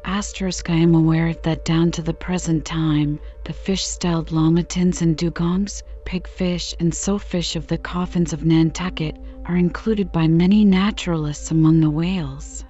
Asterisk 0.04 0.68
I 0.68 0.76
am 0.76 0.94
aware 0.94 1.32
that 1.32 1.64
down 1.64 1.92
to 1.92 2.02
the 2.02 2.12
present 2.14 2.66
time, 2.66 3.20
the 3.44 3.54
fish 3.54 3.84
styled 3.84 4.28
lamatins 4.28 5.00
and 5.00 5.16
dugongs, 5.16 5.82
pigfish, 6.04 6.74
and 6.78 6.92
sowfish 6.92 7.56
of 7.56 7.68
the 7.68 7.78
coffins 7.78 8.34
of 8.34 8.44
Nantucket 8.44 9.16
are 9.48 9.56
included 9.56 10.12
by 10.12 10.28
many 10.28 10.64
naturalists 10.64 11.50
among 11.50 11.80
the 11.80 11.90
whales. 11.90 12.64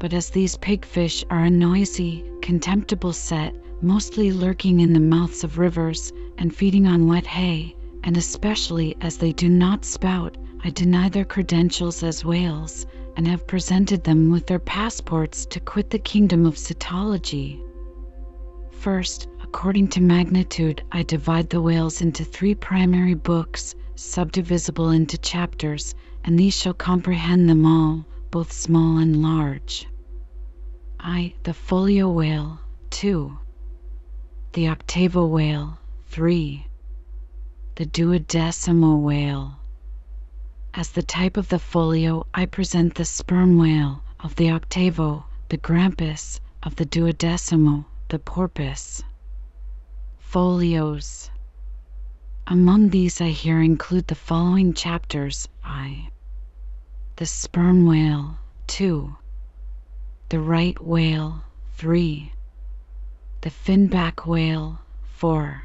But 0.00 0.12
as 0.12 0.30
these 0.30 0.56
pigfish 0.56 1.24
are 1.30 1.44
a 1.44 1.50
noisy, 1.50 2.24
contemptible 2.42 3.12
set, 3.12 3.54
mostly 3.80 4.32
lurking 4.32 4.80
in 4.80 4.92
the 4.92 5.00
mouths 5.00 5.44
of 5.44 5.58
rivers 5.58 6.12
and 6.38 6.54
feeding 6.54 6.86
on 6.86 7.06
wet 7.06 7.26
hay, 7.26 7.76
and 8.02 8.16
especially 8.16 8.96
as 9.00 9.16
they 9.16 9.32
do 9.32 9.48
not 9.48 9.84
spout, 9.84 10.36
I 10.64 10.70
deny 10.70 11.08
their 11.08 11.24
credentials 11.24 12.02
as 12.02 12.24
whales 12.24 12.86
and 13.16 13.26
have 13.28 13.46
presented 13.46 14.04
them 14.04 14.30
with 14.30 14.46
their 14.46 14.58
passports 14.58 15.46
to 15.46 15.60
quit 15.60 15.90
the 15.90 15.98
kingdom 15.98 16.46
of 16.46 16.56
cetology. 16.56 17.60
First, 18.70 19.28
according 19.42 19.88
to 19.88 20.00
magnitude, 20.00 20.82
I 20.90 21.02
divide 21.02 21.50
the 21.50 21.62
whales 21.62 22.00
into 22.00 22.24
three 22.24 22.54
primary 22.54 23.14
books, 23.14 23.74
subdivisible 24.02 24.88
into 24.90 25.18
chapters, 25.18 25.94
and 26.24 26.38
these 26.38 26.54
shall 26.54 26.72
comprehend 26.72 27.50
them 27.50 27.66
all, 27.66 28.06
both 28.30 28.50
small 28.50 28.96
and 28.96 29.20
large. 29.20 29.86
I. 30.98 31.34
The 31.42 31.52
folio 31.52 32.08
whale. 32.10 32.60
2. 32.88 33.36
The 34.54 34.68
octavo 34.68 35.26
whale. 35.26 35.76
3. 36.06 36.66
The 37.74 37.84
duodecimo 37.84 38.96
whale. 38.96 39.56
As 40.72 40.92
the 40.92 41.02
type 41.02 41.36
of 41.36 41.50
the 41.50 41.58
folio, 41.58 42.26
I 42.32 42.46
present 42.46 42.94
the 42.94 43.04
sperm 43.04 43.58
whale; 43.58 44.02
of 44.18 44.34
the 44.36 44.50
octavo, 44.50 45.26
the 45.50 45.58
grampus; 45.58 46.40
of 46.62 46.76
the 46.76 46.86
duodecimo, 46.86 47.84
the 48.08 48.18
porpoise. 48.18 49.04
Folios. 50.18 51.30
Among 52.46 52.90
these 52.90 53.20
I 53.20 53.28
here 53.28 53.60
include 53.60 54.06
the 54.08 54.14
following 54.14 54.74
chapters: 54.74 55.48
I. 55.64 56.10
The 57.16 57.26
sperm 57.26 57.86
whale. 57.86 58.38
2. 58.66 59.16
The 60.30 60.40
right 60.40 60.82
whale. 60.82 61.42
3. 61.76 62.32
The 63.42 63.50
finback 63.50 64.26
whale. 64.26 64.78
4. 65.14 65.62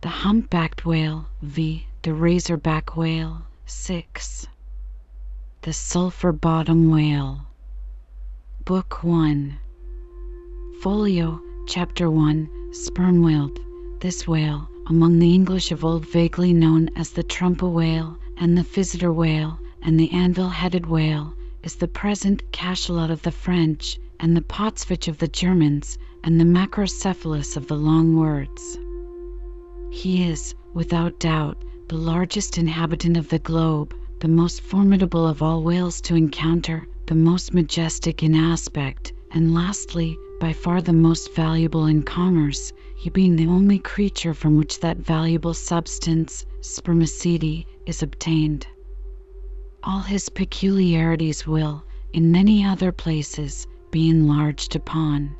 The 0.00 0.08
humpbacked 0.08 0.84
whale. 0.84 1.26
v. 1.40 1.86
The 2.02 2.12
razorback 2.12 2.96
whale. 2.96 3.42
6. 3.66 4.48
The 5.62 5.72
Sulphur 5.72 6.32
Bottom 6.32 6.90
Whale. 6.90 7.46
Book 8.64 9.04
1. 9.04 9.56
Folio, 10.80 11.40
Chapter 11.68 12.10
1 12.10 12.72
Sperm 12.72 13.22
Whale. 13.22 13.52
This 14.00 14.26
whale, 14.26 14.68
among 14.92 15.18
the 15.18 15.34
English 15.34 15.72
of 15.72 15.86
old 15.86 16.04
vaguely 16.04 16.52
known 16.52 16.86
as 16.96 17.12
the 17.12 17.22
Trumpa 17.22 17.66
whale, 17.66 18.14
and 18.36 18.58
the 18.58 18.62
Physeter 18.62 19.10
whale, 19.10 19.58
and 19.80 19.98
the 19.98 20.10
anvil 20.10 20.50
headed 20.50 20.84
whale, 20.84 21.32
is 21.62 21.76
the 21.76 21.88
present 21.88 22.42
cachalot 22.52 23.10
of 23.10 23.22
the 23.22 23.30
French, 23.32 23.98
and 24.20 24.36
the 24.36 24.42
potsfich 24.42 25.08
of 25.08 25.16
the 25.16 25.28
Germans, 25.28 25.96
and 26.22 26.38
the 26.38 26.44
macrocephalus 26.44 27.56
of 27.56 27.68
the 27.68 27.74
long 27.74 28.16
words. 28.16 28.78
He 29.90 30.24
is, 30.24 30.54
without 30.74 31.18
doubt, 31.18 31.56
the 31.88 31.96
largest 31.96 32.58
inhabitant 32.58 33.16
of 33.16 33.30
the 33.30 33.38
globe, 33.38 33.94
the 34.20 34.28
most 34.28 34.60
formidable 34.60 35.26
of 35.26 35.40
all 35.40 35.62
whales 35.62 36.02
to 36.02 36.14
encounter, 36.16 36.86
the 37.06 37.14
most 37.14 37.54
majestic 37.54 38.22
in 38.22 38.34
aspect, 38.34 39.14
and 39.30 39.54
lastly, 39.54 40.18
by 40.42 40.52
far 40.52 40.82
the 40.82 40.92
most 40.92 41.36
valuable 41.36 41.86
in 41.86 42.02
commerce, 42.02 42.72
he 42.96 43.08
being 43.08 43.36
the 43.36 43.46
only 43.46 43.78
creature 43.78 44.34
from 44.34 44.56
which 44.56 44.80
that 44.80 44.96
valuable 44.96 45.54
substance, 45.54 46.44
spermaceti, 46.60 47.64
is 47.86 48.02
obtained. 48.02 48.66
All 49.84 50.00
his 50.00 50.28
peculiarities 50.28 51.46
will, 51.46 51.84
in 52.12 52.32
many 52.32 52.64
other 52.64 52.90
places, 52.90 53.68
be 53.92 54.08
enlarged 54.08 54.74
upon. 54.74 55.36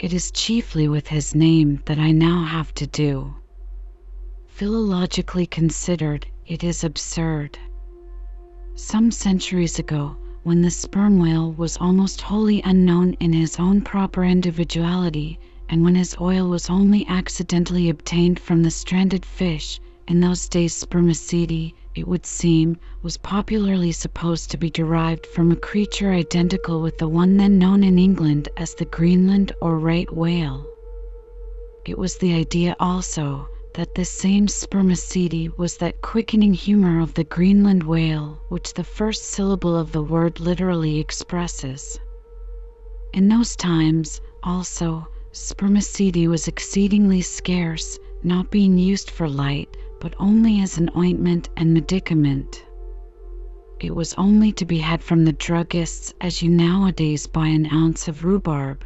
It 0.00 0.12
is 0.12 0.32
chiefly 0.32 0.88
with 0.88 1.06
his 1.06 1.32
name 1.36 1.80
that 1.84 2.00
I 2.00 2.10
now 2.10 2.42
have 2.42 2.74
to 2.74 2.88
do. 2.88 3.32
Philologically 4.58 5.48
considered, 5.48 6.26
it 6.48 6.64
is 6.64 6.82
absurd. 6.82 7.56
Some 8.74 9.12
centuries 9.12 9.78
ago, 9.78 10.16
when 10.44 10.60
the 10.60 10.70
sperm 10.70 11.18
whale 11.18 11.52
was 11.52 11.78
almost 11.78 12.20
wholly 12.20 12.60
unknown 12.66 13.14
in 13.14 13.32
his 13.32 13.58
own 13.58 13.80
proper 13.80 14.22
individuality, 14.22 15.38
and 15.70 15.82
when 15.82 15.94
his 15.94 16.14
oil 16.20 16.46
was 16.46 16.68
only 16.68 17.06
accidentally 17.08 17.88
obtained 17.88 18.38
from 18.38 18.62
the 18.62 18.70
stranded 18.70 19.24
fish, 19.24 19.80
in 20.06 20.20
those 20.20 20.46
days 20.50 20.74
spermaceti, 20.74 21.74
it 21.94 22.06
would 22.06 22.26
seem, 22.26 22.76
was 23.02 23.16
popularly 23.16 23.90
supposed 23.90 24.50
to 24.50 24.58
be 24.58 24.68
derived 24.68 25.24
from 25.24 25.50
a 25.50 25.56
creature 25.56 26.12
identical 26.12 26.82
with 26.82 26.98
the 26.98 27.08
one 27.08 27.38
then 27.38 27.58
known 27.58 27.82
in 27.82 27.98
England 27.98 28.50
as 28.58 28.74
the 28.74 28.84
Greenland 28.84 29.50
or 29.62 29.78
right 29.78 30.14
whale. 30.14 30.66
It 31.86 31.96
was 31.96 32.18
the 32.18 32.34
idea 32.34 32.76
also 32.78 33.48
that 33.74 33.94
this 33.96 34.10
same 34.10 34.46
spermaceti 34.46 35.48
was 35.56 35.76
that 35.76 36.00
quickening 36.00 36.54
humor 36.54 37.00
of 37.00 37.12
the 37.14 37.24
Greenland 37.24 37.82
whale 37.82 38.40
which 38.48 38.72
the 38.72 38.84
first 38.84 39.24
syllable 39.24 39.76
of 39.76 39.90
the 39.90 40.02
word 40.02 40.38
literally 40.38 41.00
expresses. 41.00 41.98
In 43.12 43.28
those 43.28 43.56
times, 43.56 44.20
also, 44.44 45.08
spermaceti 45.32 46.28
was 46.28 46.46
exceedingly 46.46 47.20
scarce, 47.20 47.98
not 48.22 48.50
being 48.50 48.78
used 48.78 49.10
for 49.10 49.28
light, 49.28 49.76
but 50.00 50.14
only 50.20 50.60
as 50.60 50.78
an 50.78 50.90
ointment 50.96 51.48
and 51.56 51.74
medicament. 51.74 52.64
It 53.80 53.94
was 53.94 54.14
only 54.14 54.52
to 54.52 54.64
be 54.64 54.78
had 54.78 55.02
from 55.02 55.24
the 55.24 55.32
druggists 55.32 56.12
as 56.20 56.42
you 56.42 56.48
nowadays 56.48 57.26
buy 57.26 57.48
an 57.48 57.66
ounce 57.72 58.06
of 58.06 58.24
rhubarb. 58.24 58.84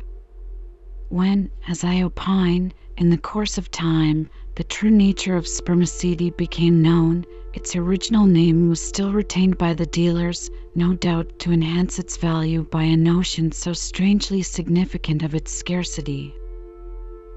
When, 1.11 1.50
as 1.68 1.85
I 1.85 2.02
opine, 2.02 2.73
in 2.97 3.11
the 3.11 3.18
course 3.18 3.59
of 3.59 3.71
time, 3.71 4.30
the 4.58 4.64
true 4.64 4.90
nature 4.90 5.36
of 5.36 5.46
spermaceti 5.46 6.30
became 6.30 6.82
known, 6.82 7.24
its 7.54 7.76
original 7.76 8.26
name 8.26 8.68
was 8.68 8.80
still 8.80 9.12
retained 9.12 9.56
by 9.56 9.72
the 9.72 9.86
dealers, 9.86 10.50
no 10.74 10.94
doubt 10.94 11.38
to 11.38 11.52
enhance 11.52 12.00
its 12.00 12.16
value 12.16 12.64
by 12.64 12.82
a 12.82 12.96
notion 12.96 13.52
so 13.52 13.72
strangely 13.72 14.42
significant 14.42 15.22
of 15.22 15.32
its 15.32 15.52
scarcity. 15.52 16.34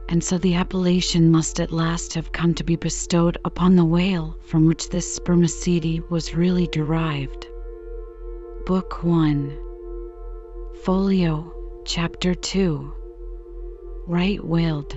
And 0.09 0.23
so 0.23 0.39
the 0.39 0.55
appellation 0.55 1.29
must 1.29 1.59
at 1.59 1.71
last 1.71 2.15
have 2.15 2.31
come 2.31 2.55
to 2.55 2.63
be 2.63 2.75
bestowed 2.75 3.37
upon 3.45 3.75
the 3.75 3.85
whale 3.85 4.35
from 4.41 4.65
which 4.65 4.89
this 4.89 5.13
spermaceti 5.13 6.01
was 6.09 6.33
really 6.33 6.65
derived. 6.65 7.45
Book 8.65 9.03
1 9.03 9.55
Folio 10.83 11.53
Chapter 11.85 12.33
2 12.33 12.91
Right 14.07 14.43
whaled. 14.43 14.95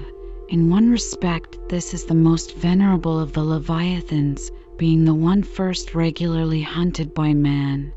In 0.50 0.68
one 0.68 0.90
respect, 0.90 1.58
this 1.70 1.94
is 1.94 2.04
the 2.04 2.14
most 2.14 2.54
venerable 2.54 3.18
of 3.18 3.32
the 3.32 3.42
Leviathans, 3.42 4.50
being 4.76 5.04
the 5.04 5.14
one 5.14 5.42
first 5.42 5.94
regularly 5.94 6.60
hunted 6.60 7.14
by 7.14 7.32
man. 7.32 7.92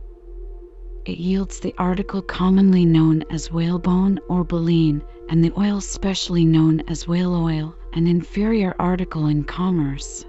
It 1.06 1.18
yields 1.18 1.60
the 1.60 1.76
article 1.78 2.22
commonly 2.22 2.86
known 2.86 3.26
as 3.30 3.52
whalebone 3.52 4.20
or 4.30 4.46
baleen, 4.46 5.02
and 5.28 5.44
the 5.44 5.52
oil 5.60 5.82
specially 5.82 6.46
known 6.46 6.82
as 6.88 7.06
whale 7.06 7.36
oil, 7.36 7.76
an 7.92 8.08
inferior 8.08 8.74
article 8.80 9.26
in 9.26 9.44
commerce. 9.44 10.26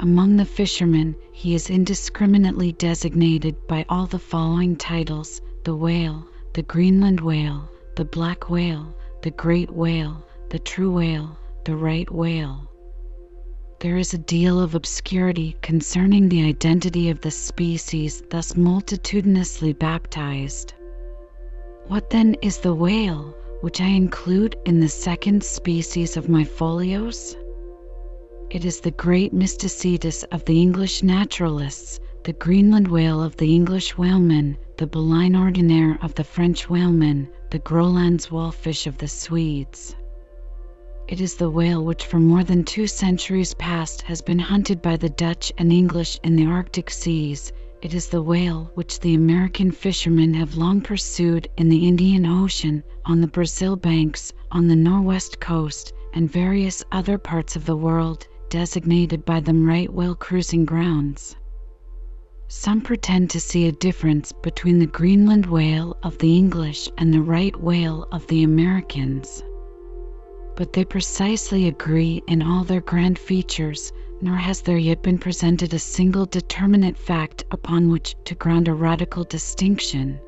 Among 0.00 0.36
the 0.36 0.44
fishermen, 0.44 1.14
he 1.30 1.54
is 1.54 1.70
indiscriminately 1.70 2.72
designated 2.72 3.54
by 3.68 3.86
all 3.88 4.06
the 4.06 4.18
following 4.18 4.74
titles 4.74 5.40
the 5.62 5.76
whale, 5.76 6.26
the 6.52 6.62
Greenland 6.62 7.20
whale, 7.20 7.70
the 7.94 8.04
black 8.04 8.50
whale, 8.50 8.92
the 9.22 9.30
great 9.30 9.70
whale, 9.70 10.24
the 10.48 10.58
true 10.60 10.92
whale, 10.92 11.36
the 11.64 11.76
right 11.76 12.10
whale. 12.10 12.70
There 13.80 13.96
is 13.96 14.14
a 14.14 14.18
deal 14.18 14.60
of 14.60 14.74
obscurity 14.74 15.56
concerning 15.60 16.28
the 16.28 16.44
identity 16.44 17.10
of 17.10 17.20
the 17.20 17.30
species 17.30 18.22
thus 18.30 18.56
multitudinously 18.56 19.72
baptized. 19.74 20.72
What 21.88 22.10
then 22.10 22.36
is 22.42 22.58
the 22.58 22.74
whale, 22.74 23.34
which 23.60 23.80
I 23.80 23.88
include 23.88 24.56
in 24.64 24.80
the 24.80 24.88
second 24.88 25.42
species 25.42 26.16
of 26.16 26.28
my 26.28 26.44
folios? 26.44 27.36
It 28.48 28.64
is 28.64 28.80
the 28.80 28.92
great 28.92 29.34
Mysticetus 29.34 30.24
of 30.30 30.44
the 30.44 30.62
English 30.62 31.02
naturalists, 31.02 31.98
the 32.22 32.32
Greenland 32.32 32.88
whale 32.88 33.22
of 33.22 33.36
the 33.36 33.54
English 33.54 33.98
whalemen, 33.98 34.56
the 34.76 34.86
Baleine 34.86 35.36
ordinaire 35.36 35.98
of 36.02 36.14
the 36.14 36.24
French 36.24 36.70
whalemen, 36.70 37.28
the 37.50 37.58
Groenland's 37.58 38.30
whalefish 38.30 38.86
of 38.86 38.98
the 38.98 39.08
Swedes. 39.08 39.96
It 41.08 41.20
is 41.20 41.36
the 41.36 41.48
whale 41.48 41.84
which 41.84 42.04
for 42.04 42.18
more 42.18 42.42
than 42.42 42.64
two 42.64 42.88
centuries 42.88 43.54
past 43.54 44.02
has 44.02 44.20
been 44.20 44.40
hunted 44.40 44.82
by 44.82 44.96
the 44.96 45.08
Dutch 45.08 45.52
and 45.56 45.72
English 45.72 46.18
in 46.24 46.34
the 46.34 46.46
Arctic 46.46 46.90
seas. 46.90 47.52
It 47.80 47.94
is 47.94 48.08
the 48.08 48.20
whale 48.20 48.72
which 48.74 48.98
the 48.98 49.14
American 49.14 49.70
fishermen 49.70 50.34
have 50.34 50.56
long 50.56 50.80
pursued 50.80 51.48
in 51.56 51.68
the 51.68 51.86
Indian 51.86 52.26
Ocean, 52.26 52.82
on 53.04 53.20
the 53.20 53.28
Brazil 53.28 53.76
banks, 53.76 54.32
on 54.50 54.66
the 54.66 54.74
Norwest 54.74 55.38
coast, 55.38 55.92
and 56.12 56.28
various 56.28 56.82
other 56.90 57.18
parts 57.18 57.54
of 57.54 57.66
the 57.66 57.76
world, 57.76 58.26
designated 58.50 59.24
by 59.24 59.38
them 59.38 59.64
right 59.64 59.92
whale 59.92 60.16
cruising 60.16 60.64
grounds. 60.64 61.36
Some 62.48 62.80
pretend 62.80 63.30
to 63.30 63.38
see 63.38 63.68
a 63.68 63.72
difference 63.72 64.32
between 64.32 64.80
the 64.80 64.86
Greenland 64.86 65.46
whale 65.46 65.96
of 66.02 66.18
the 66.18 66.36
English 66.36 66.88
and 66.98 67.14
the 67.14 67.22
right 67.22 67.54
whale 67.60 68.08
of 68.10 68.26
the 68.26 68.42
Americans 68.42 69.44
but 70.56 70.72
they 70.72 70.84
precisely 70.84 71.68
agree 71.68 72.22
in 72.26 72.42
all 72.42 72.64
their 72.64 72.80
grand 72.80 73.18
features, 73.18 73.92
nor 74.22 74.36
has 74.36 74.62
there 74.62 74.78
yet 74.78 75.02
been 75.02 75.18
presented 75.18 75.74
a 75.74 75.78
single 75.78 76.24
determinate 76.24 76.96
fact 76.96 77.44
upon 77.50 77.90
which 77.90 78.16
to 78.24 78.34
ground 78.34 78.66
a 78.66 78.74
radical 78.74 79.22
distinction. 79.24 80.18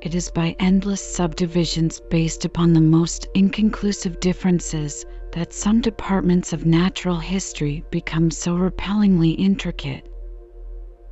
It 0.00 0.14
is 0.14 0.30
by 0.30 0.54
endless 0.60 1.02
subdivisions 1.02 2.00
based 2.10 2.44
upon 2.44 2.72
the 2.72 2.80
most 2.80 3.26
inconclusive 3.34 4.20
differences 4.20 5.04
that 5.32 5.52
some 5.52 5.80
departments 5.80 6.52
of 6.52 6.64
natural 6.64 7.16
history 7.16 7.84
become 7.90 8.30
so 8.30 8.54
repellingly 8.54 9.30
intricate. 9.30 10.08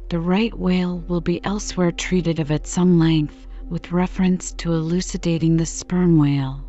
The 0.08 0.20
right 0.20 0.56
whale 0.56 1.00
will 1.08 1.20
be 1.20 1.44
elsewhere 1.44 1.90
treated 1.90 2.38
of 2.38 2.52
at 2.52 2.68
some 2.68 2.98
length 2.98 3.48
with 3.68 3.90
reference 3.90 4.52
to 4.52 4.72
elucidating 4.72 5.56
the 5.56 5.66
sperm 5.66 6.16
whale. 6.16 6.63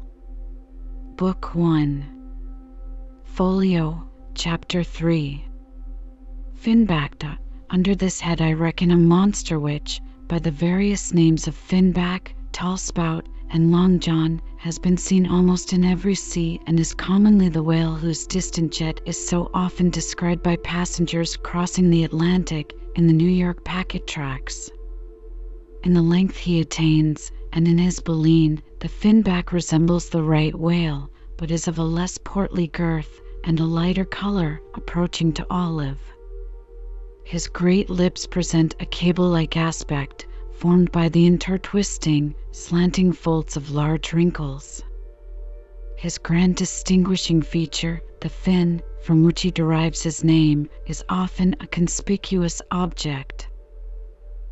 Book 1.17 1.56
1 1.56 2.04
Folio 3.23 4.04
Chapter 4.34 4.84
3 4.84 5.45
Finback. 6.62 7.38
Under 7.69 7.95
this 7.95 8.19
head 8.19 8.41
I 8.41 8.51
reckon 8.51 8.91
a 8.91 8.97
monster 8.97 9.58
which, 9.58 10.01
by 10.28 10.39
the 10.39 10.51
various 10.51 11.13
names 11.13 11.47
of 11.47 11.56
finback, 11.56 12.34
tall 12.51 12.75
spout, 12.75 13.30
and 13.49 13.71
long 13.71 14.01
john, 14.01 14.41
has 14.58 14.78
been 14.78 14.97
seen 14.97 15.25
almost 15.25 15.71
in 15.71 15.86
every 15.86 16.15
sea, 16.15 16.60
and 16.67 16.78
is 16.82 16.93
commonly 16.93 17.47
the 17.47 17.63
whale 17.63 17.95
whose 17.95 18.28
distant 18.28 18.73
jet 18.73 18.99
is 19.06 19.25
so 19.25 19.49
often 19.54 19.89
descried 19.89 20.43
by 20.43 20.58
passengers 20.58 21.38
crossing 21.38 21.89
the 21.89 22.04
Atlantic 22.04 22.73
in 22.97 23.08
the 23.08 23.13
New 23.13 23.32
York 23.32 23.63
packet 23.63 24.06
tracks. 24.06 24.69
In 25.86 25.93
the 25.93 26.01
length 26.01 26.36
he 26.36 26.60
attains, 26.60 27.32
and 27.54 27.69
in 27.69 27.78
his 27.78 28.01
baleen, 28.01 28.62
the 28.86 28.91
finback 28.91 29.52
resembles 29.52 30.10
the 30.10 30.21
right 30.21 30.54
whale, 30.54 31.10
but 31.38 31.50
is 31.50 31.67
of 31.67 31.80
a 31.80 31.84
less 31.84 32.19
portly 32.24 32.67
girth 32.67 33.19
and 33.43 33.60
a 33.60 33.65
lighter 33.65 34.06
color, 34.06 34.62
approaching 34.76 35.34
to 35.34 35.43
olive. 35.50 35.98
His 37.24 37.48
great 37.48 37.89
lips 37.89 38.28
present 38.28 38.76
a 38.80 38.86
cable 38.86 39.28
like 39.28 39.58
aspect, 39.58 40.28
formed 40.54 40.91
by 40.91 41.10
the 41.10 41.26
intertwisting, 41.28 42.36
slanting 42.52 43.12
folds 43.12 43.58
of 43.58 43.71
large 43.71 44.13
wrinkles. 44.13 44.84
His 45.98 46.19
grand 46.19 46.56
distinguishing 46.56 47.41
feature, 47.41 48.04
the 48.21 48.30
fin, 48.30 48.84
from 49.02 49.24
which 49.24 49.41
he 49.41 49.50
derives 49.50 50.04
his 50.04 50.24
name, 50.24 50.69
is 50.86 51.04
often 51.10 51.56
a 51.60 51.65
conspicuous 51.65 52.62
object. 52.69 53.48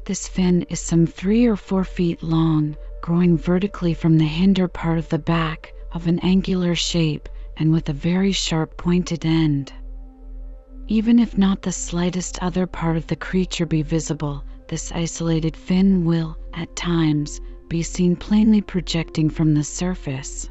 This 0.05 0.27
fin 0.27 0.63
is 0.69 0.79
some 0.79 1.05
three 1.05 1.45
or 1.45 1.55
four 1.55 1.83
feet 1.83 2.23
long, 2.23 2.75
growing 3.03 3.37
vertically 3.37 3.93
from 3.93 4.17
the 4.17 4.23
hinder 4.23 4.65
part 4.65 4.97
of 4.97 5.09
the 5.09 5.19
back, 5.19 5.73
of 5.91 6.07
an 6.07 6.17
angular 6.19 6.73
shape, 6.73 7.27
and 7.57 7.69
with 7.69 7.89
a 7.89 7.93
very 7.93 8.31
sharp 8.31 8.77
pointed 8.77 9.25
end. 9.25 9.73
Even 10.87 11.19
if 11.19 11.37
not 11.37 11.61
the 11.61 11.71
slightest 11.71 12.41
other 12.41 12.65
part 12.65 12.95
of 12.95 13.05
the 13.07 13.15
creature 13.17 13.65
be 13.65 13.81
visible, 13.81 14.41
this 14.69 14.89
isolated 14.93 15.57
fin 15.57 16.05
will, 16.05 16.37
at 16.53 16.73
times, 16.77 17.41
be 17.67 17.83
seen 17.83 18.15
plainly 18.15 18.61
projecting 18.61 19.29
from 19.29 19.53
the 19.53 19.65
surface. 19.65 20.47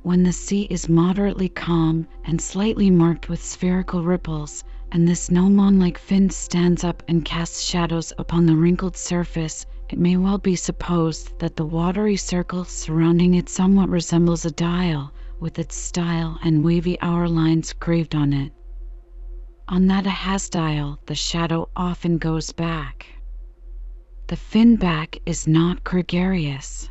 When 0.00 0.22
the 0.22 0.32
sea 0.32 0.62
is 0.70 0.88
moderately 0.88 1.50
calm 1.50 2.06
and 2.24 2.40
slightly 2.40 2.88
marked 2.88 3.28
with 3.28 3.44
spherical 3.44 4.02
ripples, 4.02 4.64
and 4.92 5.06
this 5.06 5.30
gnomon 5.30 5.78
like 5.78 5.98
fin 5.98 6.30
stands 6.30 6.84
up 6.84 7.02
and 7.06 7.22
casts 7.22 7.60
shadows 7.60 8.14
upon 8.16 8.46
the 8.46 8.56
wrinkled 8.56 8.96
surface, 8.96 9.66
it 9.90 9.98
may 9.98 10.16
well 10.16 10.38
be 10.38 10.56
supposed 10.56 11.38
that 11.38 11.56
the 11.56 11.64
watery 11.64 12.16
circle 12.16 12.64
surrounding 12.64 13.34
it 13.34 13.48
somewhat 13.48 13.88
resembles 13.88 14.44
a 14.44 14.50
dial, 14.50 15.12
with 15.40 15.58
its 15.58 15.76
style 15.76 16.38
and 16.42 16.64
wavy 16.64 17.00
hour 17.00 17.28
lines 17.28 17.72
graved 17.74 18.14
on 18.14 18.32
it. 18.32 18.52
On 19.68 19.86
that 19.86 20.06
Ahaz 20.06 20.48
dial, 20.48 20.98
the 21.06 21.14
shadow 21.14 21.68
often 21.76 22.18
goes 22.18 22.52
back. 22.52 23.06
The 24.26 24.36
finback 24.36 25.18
is 25.26 25.46
not 25.46 25.84
gregarious. 25.84 26.88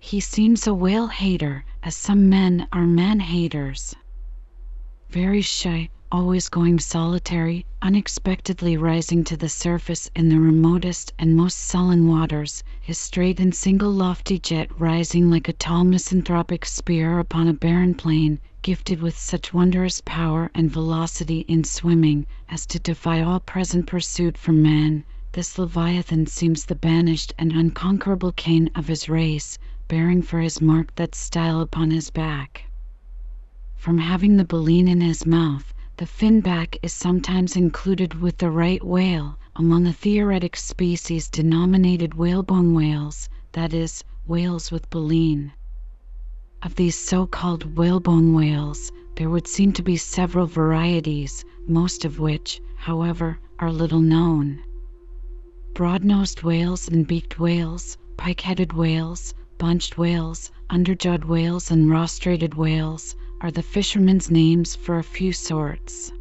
He 0.00 0.20
seems 0.20 0.66
a 0.66 0.74
whale 0.74 1.08
hater, 1.08 1.64
as 1.82 1.94
some 1.96 2.28
men 2.28 2.66
are 2.72 2.86
man 2.86 3.20
haters. 3.20 3.94
Very 5.10 5.42
shy, 5.42 5.90
always 6.10 6.48
going 6.48 6.78
solitary, 6.78 7.66
unexpectedly 7.82 8.78
rising 8.78 9.22
to 9.22 9.36
the 9.36 9.48
surface 9.48 10.10
in 10.16 10.28
the 10.30 10.40
remotest 10.40 11.12
and 11.18 11.36
most 11.36 11.58
sullen 11.58 12.08
waters, 12.08 12.64
his 12.80 12.96
straight 12.96 13.38
and 13.38 13.54
single 13.54 13.90
lofty 13.90 14.38
jet 14.38 14.70
rising 14.80 15.30
like 15.30 15.48
a 15.48 15.52
tall 15.52 15.84
misanthropic 15.84 16.64
spear 16.64 17.18
upon 17.18 17.46
a 17.46 17.52
barren 17.52 17.94
plain, 17.94 18.38
gifted 18.62 19.02
with 19.02 19.18
such 19.18 19.52
wondrous 19.52 20.00
power 20.06 20.50
and 20.54 20.70
velocity 20.70 21.40
in 21.40 21.62
swimming 21.62 22.24
as 22.48 22.64
to 22.64 22.78
defy 22.78 23.20
all 23.20 23.40
present 23.40 23.86
pursuit 23.86 24.38
from 24.38 24.62
man, 24.62 25.04
this 25.32 25.58
leviathan 25.58 26.26
seems 26.26 26.64
the 26.64 26.74
banished 26.74 27.34
and 27.38 27.52
unconquerable 27.52 28.32
Cain 28.32 28.70
of 28.74 28.88
his 28.88 29.10
race, 29.10 29.58
bearing 29.88 30.22
for 30.22 30.40
his 30.40 30.58
mark 30.60 30.94
that 30.94 31.14
style 31.14 31.60
upon 31.60 31.90
his 31.90 32.08
back. 32.08 32.64
From 33.76 33.98
having 33.98 34.38
the 34.38 34.44
baleen 34.44 34.88
in 34.88 35.02
his 35.02 35.26
mouth, 35.26 35.74
the 35.98 36.06
finback 36.06 36.78
is 36.80 36.92
sometimes 36.92 37.56
included 37.56 38.14
with 38.14 38.38
the 38.38 38.48
right 38.48 38.84
whale, 38.84 39.36
among 39.56 39.84
a 39.84 39.92
theoretic 39.92 40.54
species 40.54 41.28
denominated 41.28 42.14
whalebone 42.14 42.72
whales, 42.72 43.28
that 43.50 43.74
is, 43.74 44.04
whales 44.24 44.70
with 44.70 44.88
baleen. 44.90 45.52
Of 46.62 46.76
these 46.76 46.96
so-called 46.96 47.76
whalebone 47.76 48.32
whales, 48.32 48.92
there 49.16 49.28
would 49.28 49.48
seem 49.48 49.72
to 49.72 49.82
be 49.82 49.96
several 49.96 50.46
varieties, 50.46 51.44
most 51.66 52.04
of 52.04 52.20
which, 52.20 52.60
however, 52.76 53.40
are 53.58 53.72
little 53.72 54.00
known. 54.00 54.60
Broad-nosed 55.74 56.44
whales 56.44 56.86
and 56.86 57.08
beaked 57.08 57.40
whales, 57.40 57.98
pike-headed 58.16 58.72
whales, 58.72 59.34
bunched 59.58 59.98
whales, 59.98 60.52
underjawed 60.70 61.24
whales, 61.24 61.72
and 61.72 61.90
rostrated 61.90 62.54
whales 62.54 63.16
are 63.40 63.50
the 63.50 63.62
fishermen's 63.62 64.30
names 64.30 64.74
for 64.74 64.98
a 64.98 65.02
few 65.04 65.32
sorts. 65.32 66.12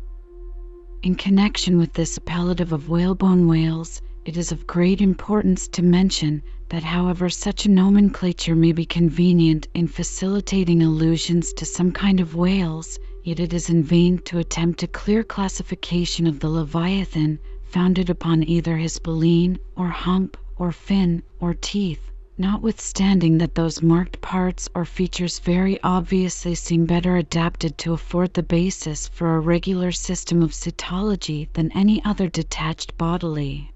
In 1.04 1.16
connection 1.16 1.78
with 1.78 1.94
this 1.94 2.18
appellative 2.18 2.72
of 2.72 2.90
whalebone 2.90 3.48
whales, 3.48 4.02
it 4.26 4.38
is 4.38 4.52
of 4.52 4.68
great 4.68 5.02
importance 5.02 5.68
to 5.70 5.82
mention 5.82 6.44
that 6.70 6.84
however 6.84 7.30
such 7.30 7.66
a 7.66 7.72
nomenclature 7.72 8.56
may 8.56 8.72
be 8.72 8.86
convenient 8.86 9.68
in 9.74 9.88
facilitating 9.88 10.84
allusions 10.84 11.54
to 11.54 11.66
some 11.66 11.92
kind 11.92 12.20
of 12.20 12.36
whales, 12.36 13.00
yet 13.24 13.40
it 13.40 13.54
is 13.54 13.70
in 13.70 13.84
vain 13.84 14.20
to 14.20 14.38
attempt 14.38 14.84
a 14.84 14.88
clear 14.88 15.24
classification 15.24 16.28
of 16.28 16.40
the 16.40 16.50
Leviathan 16.50 17.40
founded 17.64 18.10
upon 18.10 18.44
either 18.44 18.78
his 18.78 19.00
baleen, 19.00 19.58
or 19.76 19.88
hump, 19.88 20.38
or 20.58 20.72
fin, 20.72 21.24
or 21.40 21.54
teeth, 21.54 22.12
notwithstanding 22.38 23.38
that 23.40 23.56
those 23.56 23.82
marked 23.82 24.22
parts 24.22 24.70
or 24.76 24.86
features 24.86 25.40
very 25.40 25.82
obviously 25.82 26.54
seem 26.54 26.86
better 26.86 27.18
adapted 27.18 27.78
to 27.78 27.94
afford 27.94 28.34
the 28.34 28.44
basis 28.44 29.08
for 29.08 29.36
a 29.36 29.40
regular 29.40 29.92
system 29.92 30.44
of 30.44 30.52
cetology 30.52 31.52
than 31.54 31.72
any 31.72 32.04
other 32.06 32.30
detached 32.30 32.98
bodily 32.98 33.72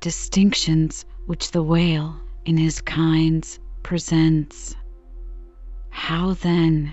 distinctions 0.00 1.04
which 1.26 1.50
the 1.50 1.62
whale, 1.62 2.16
in 2.46 2.56
his 2.56 2.80
kinds, 2.80 3.60
presents. 3.82 4.74
How 5.90 6.32
then? 6.32 6.92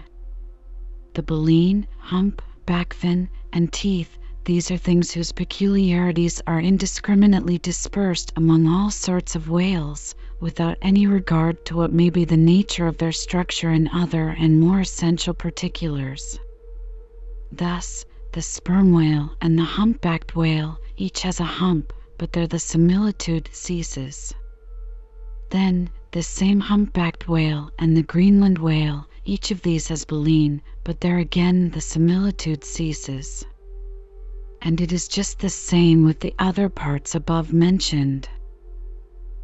The 1.14 1.24
baleen, 1.24 1.88
hump, 2.00 2.42
back 2.66 2.94
fin, 2.94 3.30
and 3.54 3.72
teeth 3.72 4.18
these 4.48 4.72
are 4.72 4.78
things 4.78 5.12
whose 5.12 5.34
peculiarities 5.34 6.42
are 6.48 6.62
indiscriminately 6.62 7.58
dispersed 7.58 8.32
among 8.38 8.66
all 8.66 8.90
sorts 8.90 9.36
of 9.36 9.50
whales, 9.50 10.16
without 10.40 10.78
any 10.82 11.08
regard 11.08 11.66
to 11.66 11.76
what 11.76 11.92
may 11.92 12.10
be 12.10 12.26
the 12.26 12.38
nature 12.38 12.88
of 12.88 12.98
their 12.98 13.12
structure 13.12 13.72
in 13.72 13.88
other 13.90 14.30
and 14.30 14.60
more 14.60 14.80
essential 14.82 15.34
particulars. 15.34 16.40
Thus, 17.52 18.06
the 18.32 18.42
sperm 18.42 18.92
whale 18.92 19.32
and 19.42 19.58
the 19.58 19.64
humpbacked 19.64 20.36
whale 20.36 20.80
each 20.98 21.22
has 21.22 21.40
a 21.40 21.46
hump, 21.46 21.94
but 22.18 22.34
there 22.34 22.48
the 22.48 22.60
similitude 22.60 23.50
ceases. 23.52 24.34
Then, 25.50 25.90
this 26.12 26.28
same 26.28 26.60
humpbacked 26.60 27.28
whale 27.28 27.72
and 27.80 27.96
the 27.96 28.04
Greenland 28.04 28.58
whale, 28.58 29.08
each 29.26 29.52
of 29.52 29.62
these 29.62 29.88
has 29.88 30.06
baleen, 30.06 30.62
but 30.84 31.02
there 31.02 31.18
again 31.18 31.72
the 31.72 31.82
similitude 31.82 32.64
ceases 32.64 33.46
and 34.62 34.82
it 34.82 34.92
is 34.92 35.08
just 35.08 35.40
the 35.40 35.50
same 35.50 36.04
with 36.04 36.20
the 36.20 36.34
other 36.40 36.68
parts 36.68 37.14
above 37.14 37.54
mentioned. 37.54 38.28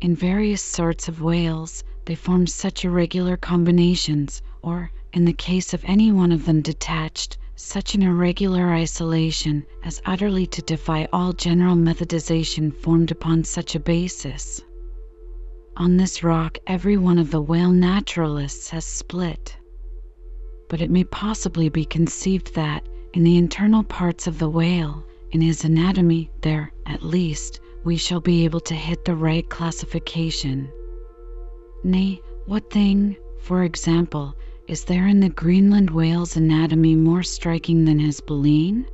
In 0.03 0.17
various 0.17 0.61
sorts 0.61 1.07
of 1.07 1.21
whales, 1.21 1.81
they 2.03 2.15
form 2.15 2.45
such 2.45 2.83
irregular 2.83 3.37
combinations, 3.37 4.41
or, 4.61 4.91
in 5.13 5.23
the 5.23 5.31
case 5.31 5.73
of 5.73 5.81
any 5.85 6.11
one 6.11 6.33
of 6.33 6.43
them 6.45 6.59
detached, 6.61 7.37
such 7.55 7.95
an 7.95 8.01
irregular 8.03 8.73
isolation 8.73 9.63
as 9.81 10.01
utterly 10.05 10.45
to 10.47 10.61
defy 10.61 11.07
all 11.13 11.31
general 11.31 11.77
methodization 11.77 12.73
formed 12.75 13.11
upon 13.11 13.45
such 13.45 13.75
a 13.75 13.79
basis. 13.79 14.61
On 15.77 15.95
this 15.95 16.21
rock, 16.21 16.57
every 16.67 16.97
one 16.97 17.17
of 17.17 17.31
the 17.31 17.41
whale 17.41 17.71
naturalists 17.71 18.71
has 18.71 18.83
split. 18.83 19.55
But 20.67 20.81
it 20.81 20.91
may 20.91 21.05
possibly 21.05 21.69
be 21.69 21.85
conceived 21.85 22.55
that, 22.55 22.85
in 23.13 23.23
the 23.23 23.37
internal 23.37 23.83
parts 23.85 24.27
of 24.27 24.37
the 24.37 24.49
whale, 24.49 25.05
in 25.31 25.39
his 25.39 25.63
anatomy, 25.63 26.29
there, 26.41 26.73
at 26.85 27.03
least, 27.03 27.61
we 27.83 27.97
shall 27.97 28.21
be 28.21 28.45
able 28.45 28.61
to 28.61 28.73
hit 28.73 29.03
the 29.03 29.15
right 29.15 29.49
classification. 29.49 30.71
Nay, 31.83 32.21
what 32.45 32.69
thing, 32.69 33.17
for 33.39 33.63
example, 33.63 34.35
is 34.67 34.85
there 34.85 35.07
in 35.07 35.19
the 35.19 35.29
Greenland 35.29 35.89
whale's 35.89 36.37
anatomy 36.37 36.95
more 36.95 37.23
striking 37.23 37.83
than 37.83 37.99
his 37.99 38.21
baleen? 38.21 38.85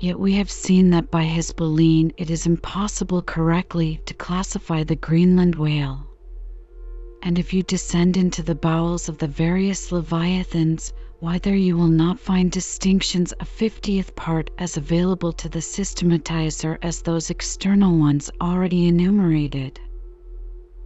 Yet 0.00 0.18
we 0.18 0.32
have 0.34 0.50
seen 0.50 0.90
that 0.90 1.10
by 1.10 1.22
his 1.22 1.52
baleen 1.52 2.12
it 2.16 2.28
is 2.28 2.46
impossible 2.46 3.22
correctly 3.22 4.00
to 4.06 4.14
classify 4.14 4.82
the 4.82 4.96
Greenland 4.96 5.54
whale. 5.54 6.06
And 7.22 7.38
if 7.38 7.54
you 7.54 7.62
descend 7.62 8.16
into 8.16 8.42
the 8.42 8.54
bowels 8.54 9.08
of 9.08 9.18
the 9.18 9.28
various 9.28 9.92
leviathans, 9.92 10.92
why 11.18 11.38
there 11.38 11.56
you 11.56 11.74
will 11.74 11.88
not 11.88 12.20
find 12.20 12.50
distinctions 12.52 13.32
a 13.40 13.44
fiftieth 13.44 14.14
part 14.14 14.50
as 14.58 14.76
available 14.76 15.32
to 15.32 15.48
the 15.48 15.60
systematizer 15.60 16.76
as 16.82 17.00
those 17.00 17.30
external 17.30 17.96
ones 17.98 18.30
already 18.38 18.86
enumerated. 18.86 19.80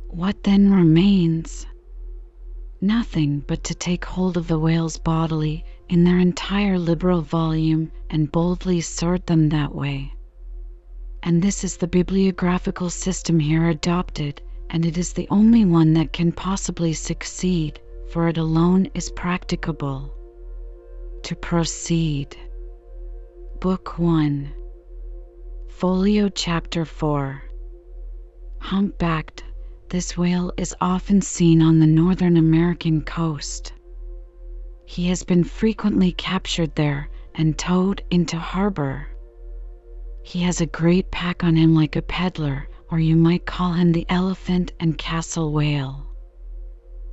What 0.09 0.45
then 0.45 0.73
remains? 0.73 1.67
Nothing 2.81 3.43
but 3.45 3.65
to 3.65 3.75
take 3.75 4.05
hold 4.05 4.37
of 4.37 4.47
the 4.47 4.59
whales 4.59 4.99
bodily 4.99 5.65
in 5.89 6.05
their 6.05 6.21
entire 6.21 6.79
liberal 6.79 7.23
volume 7.23 7.91
and 8.09 8.31
boldly 8.31 8.81
sort 8.83 9.27
them 9.27 9.49
that 9.49 9.75
way. 9.75 10.13
And 11.25 11.43
this 11.43 11.65
is 11.65 11.77
the 11.77 11.89
bibliographical 11.89 12.91
system 12.91 13.41
here 13.41 13.69
adopted, 13.69 14.41
and 14.71 14.87
it 14.87 14.97
is 14.97 15.13
the 15.13 15.27
only 15.29 15.65
one 15.65 15.93
that 15.95 16.13
can 16.13 16.31
possibly 16.31 16.93
succeed, 16.93 17.81
for 18.13 18.29
it 18.29 18.39
alone 18.39 18.87
is 18.95 19.11
practicable 19.11 20.15
to 21.23 21.37
proceed. 21.37 22.37
Book 23.61 23.99
1 23.99 24.53
Folio 25.69 26.29
Chapter 26.29 26.85
4 26.85 27.43
Humpbacked, 28.61 29.43
this 29.89 30.17
whale 30.17 30.53
is 30.57 30.75
often 30.81 31.21
seen 31.21 31.63
on 31.63 31.79
the 31.79 31.87
northern 31.87 32.37
American 32.37 33.03
coast. 33.03 33.73
He 34.87 35.09
has 35.09 35.23
been 35.23 35.45
frequently 35.45 36.13
captured 36.13 36.75
there 36.75 37.09
and 37.35 37.57
towed 37.59 38.03
into 38.11 38.39
harbor. 38.39 39.09
He 40.23 40.41
has 40.41 40.61
a 40.61 40.67
great 40.67 41.11
pack 41.11 41.43
on 41.45 41.57
him 41.57 41.75
like 41.75 41.97
a 41.97 42.03
peddler, 42.03 42.69
or 42.91 42.99
you 42.99 43.17
might 43.17 43.47
call 43.47 43.73
him 43.73 43.93
the 43.93 44.07
elephant 44.09 44.73
and 44.81 44.99
castle 44.99 45.53
whale. 45.53 46.07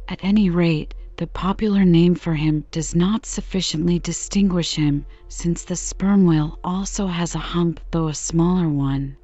At 0.07 0.23
any 0.23 0.49
rate, 0.49 0.93
the 1.17 1.27
popular 1.27 1.84
name 1.84 2.13
for 2.13 2.36
him 2.36 2.63
does 2.69 2.93
not 2.93 3.25
sufficiently 3.25 3.97
distinguish 3.97 4.75
him, 4.75 5.03
since 5.27 5.63
the 5.63 5.75
sperm 5.75 6.27
whale 6.27 6.60
also 6.63 7.08
has 7.08 7.34
a 7.34 7.39
hump, 7.39 7.80
though 7.89 8.08
a 8.08 8.13
smaller 8.13 8.69
one. 8.69 9.17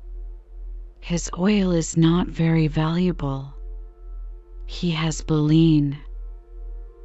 His 0.99 1.29
oil 1.38 1.71
is 1.71 1.95
not 1.95 2.27
very 2.27 2.67
valuable. 2.67 3.53
He 4.65 4.89
has 4.89 5.21
baleen. 5.21 5.99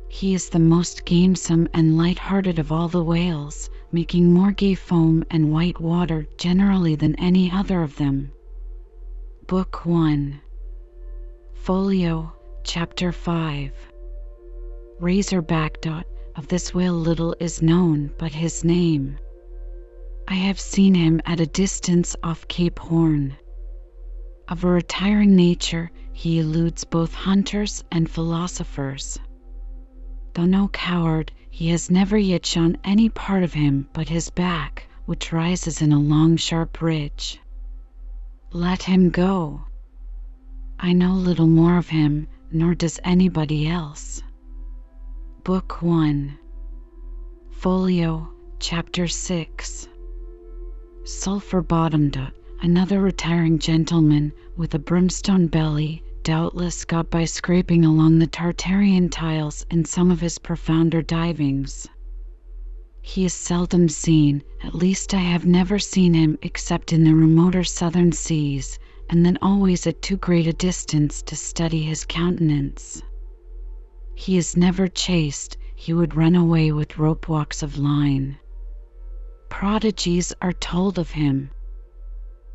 He 0.09 0.33
is 0.33 0.49
the 0.49 0.59
most 0.59 1.05
gamesome 1.05 1.69
and 1.75 1.99
light-hearted 1.99 2.59
of 2.59 2.73
all 2.73 2.89
the 2.89 3.05
whales, 3.05 3.69
making 3.93 4.33
more 4.33 4.53
gay 4.53 4.75
foam 4.75 5.23
and 5.31 5.53
white 5.53 5.79
water 5.79 6.27
generally 6.39 6.95
than 6.95 7.15
any 7.17 7.53
other 7.53 7.83
of 7.83 7.97
them. 7.97 8.33
Book 9.47 9.85
1 9.85 10.41
Folio, 11.53 12.33
Chapter 12.65 13.13
5 13.13 13.88
Razorback 15.01 15.81
dot 15.81 16.07
of 16.35 16.49
this 16.49 16.75
whale 16.75 16.93
little 16.93 17.37
is 17.39 17.63
known 17.63 18.13
but 18.19 18.33
his 18.33 18.65
name. 18.65 19.17
I 20.27 20.35
have 20.35 20.59
seen 20.59 20.93
him 20.93 21.21
at 21.25 21.39
a 21.39 21.47
distance 21.47 22.17
off 22.25 22.49
Cape 22.49 22.81
Horn. 22.81 23.37
Of 24.49 24.65
a 24.65 24.69
retiring 24.69 25.37
nature, 25.37 25.93
he 26.13 26.41
eludes 26.41 26.83
both 26.83 27.15
hunters 27.15 27.85
and 27.93 28.11
philosophers. 28.11 29.21
Though 30.35 30.47
no 30.47 30.67
coward, 30.67 31.31
he 31.49 31.69
has 31.69 31.93
never 31.93 32.19
yet 32.19 32.45
shown 32.45 32.77
any 32.83 33.09
part 33.09 33.45
of 33.45 33.53
him 33.53 33.89
but 33.93 34.09
his 34.09 34.31
back, 34.31 34.89
which 35.07 35.33
rises 35.33 35.81
in 35.81 35.93
a 35.93 36.01
long, 36.01 36.37
sharp 36.37 36.83
ridge. 36.83 37.41
Let 38.51 38.83
him 38.83 39.11
go. 39.11 39.63
I 40.81 40.93
know 40.93 41.13
little 41.13 41.47
more 41.47 41.79
of 41.79 41.89
him, 41.89 42.27
nor 42.51 42.75
does 42.75 42.99
anybody 43.05 43.69
else. 43.69 44.23
Book 45.49 45.81
1 45.81 46.39
Folio, 47.53 48.29
Chapter 48.61 49.09
6 49.09 49.89
Sulphur 51.05 51.63
Bottomed, 51.63 52.21
another 52.61 53.01
retiring 53.01 53.59
gentleman 53.59 54.35
with 54.59 54.75
a 54.75 54.79
brimstone 54.79 55.47
belly, 55.47 56.03
doubtless 56.23 56.85
got 56.85 57.09
by 57.09 57.25
scraping 57.25 57.87
along 57.87 58.19
the 58.19 58.27
Tartarian 58.27 59.09
tiles 59.09 59.65
in 59.71 59.87
some 59.87 60.11
of 60.11 60.21
his 60.21 60.39
profounder 60.39 61.01
divings. 61.01 61.89
He 63.01 63.25
is 63.25 63.33
seldom 63.33 63.89
seen, 63.89 64.43
at 64.63 64.75
least 64.75 65.15
I 65.15 65.21
have 65.21 65.47
never 65.47 65.79
seen 65.79 66.13
him 66.13 66.37
except 66.43 66.93
in 66.93 67.05
the 67.05 67.15
remoter 67.15 67.65
southern 67.65 68.13
seas, 68.13 68.79
and 69.09 69.25
then 69.25 69.39
always 69.41 69.87
at 69.87 70.03
too 70.03 70.19
great 70.19 70.47
a 70.47 70.53
distance 70.53 71.23
to 71.23 71.35
study 71.35 71.85
his 71.85 72.05
countenance. 72.05 73.03
He 74.21 74.37
is 74.37 74.57
never 74.57 74.89
chased, 74.89 75.57
he 75.77 75.93
would 75.93 76.17
run 76.17 76.35
away 76.35 76.73
with 76.73 76.99
rope 76.99 77.29
walks 77.29 77.63
of 77.63 77.79
line. 77.79 78.37
Prodigies 79.49 80.35
are 80.43 80.53
told 80.53 80.99
of 80.99 81.13
him. 81.13 81.53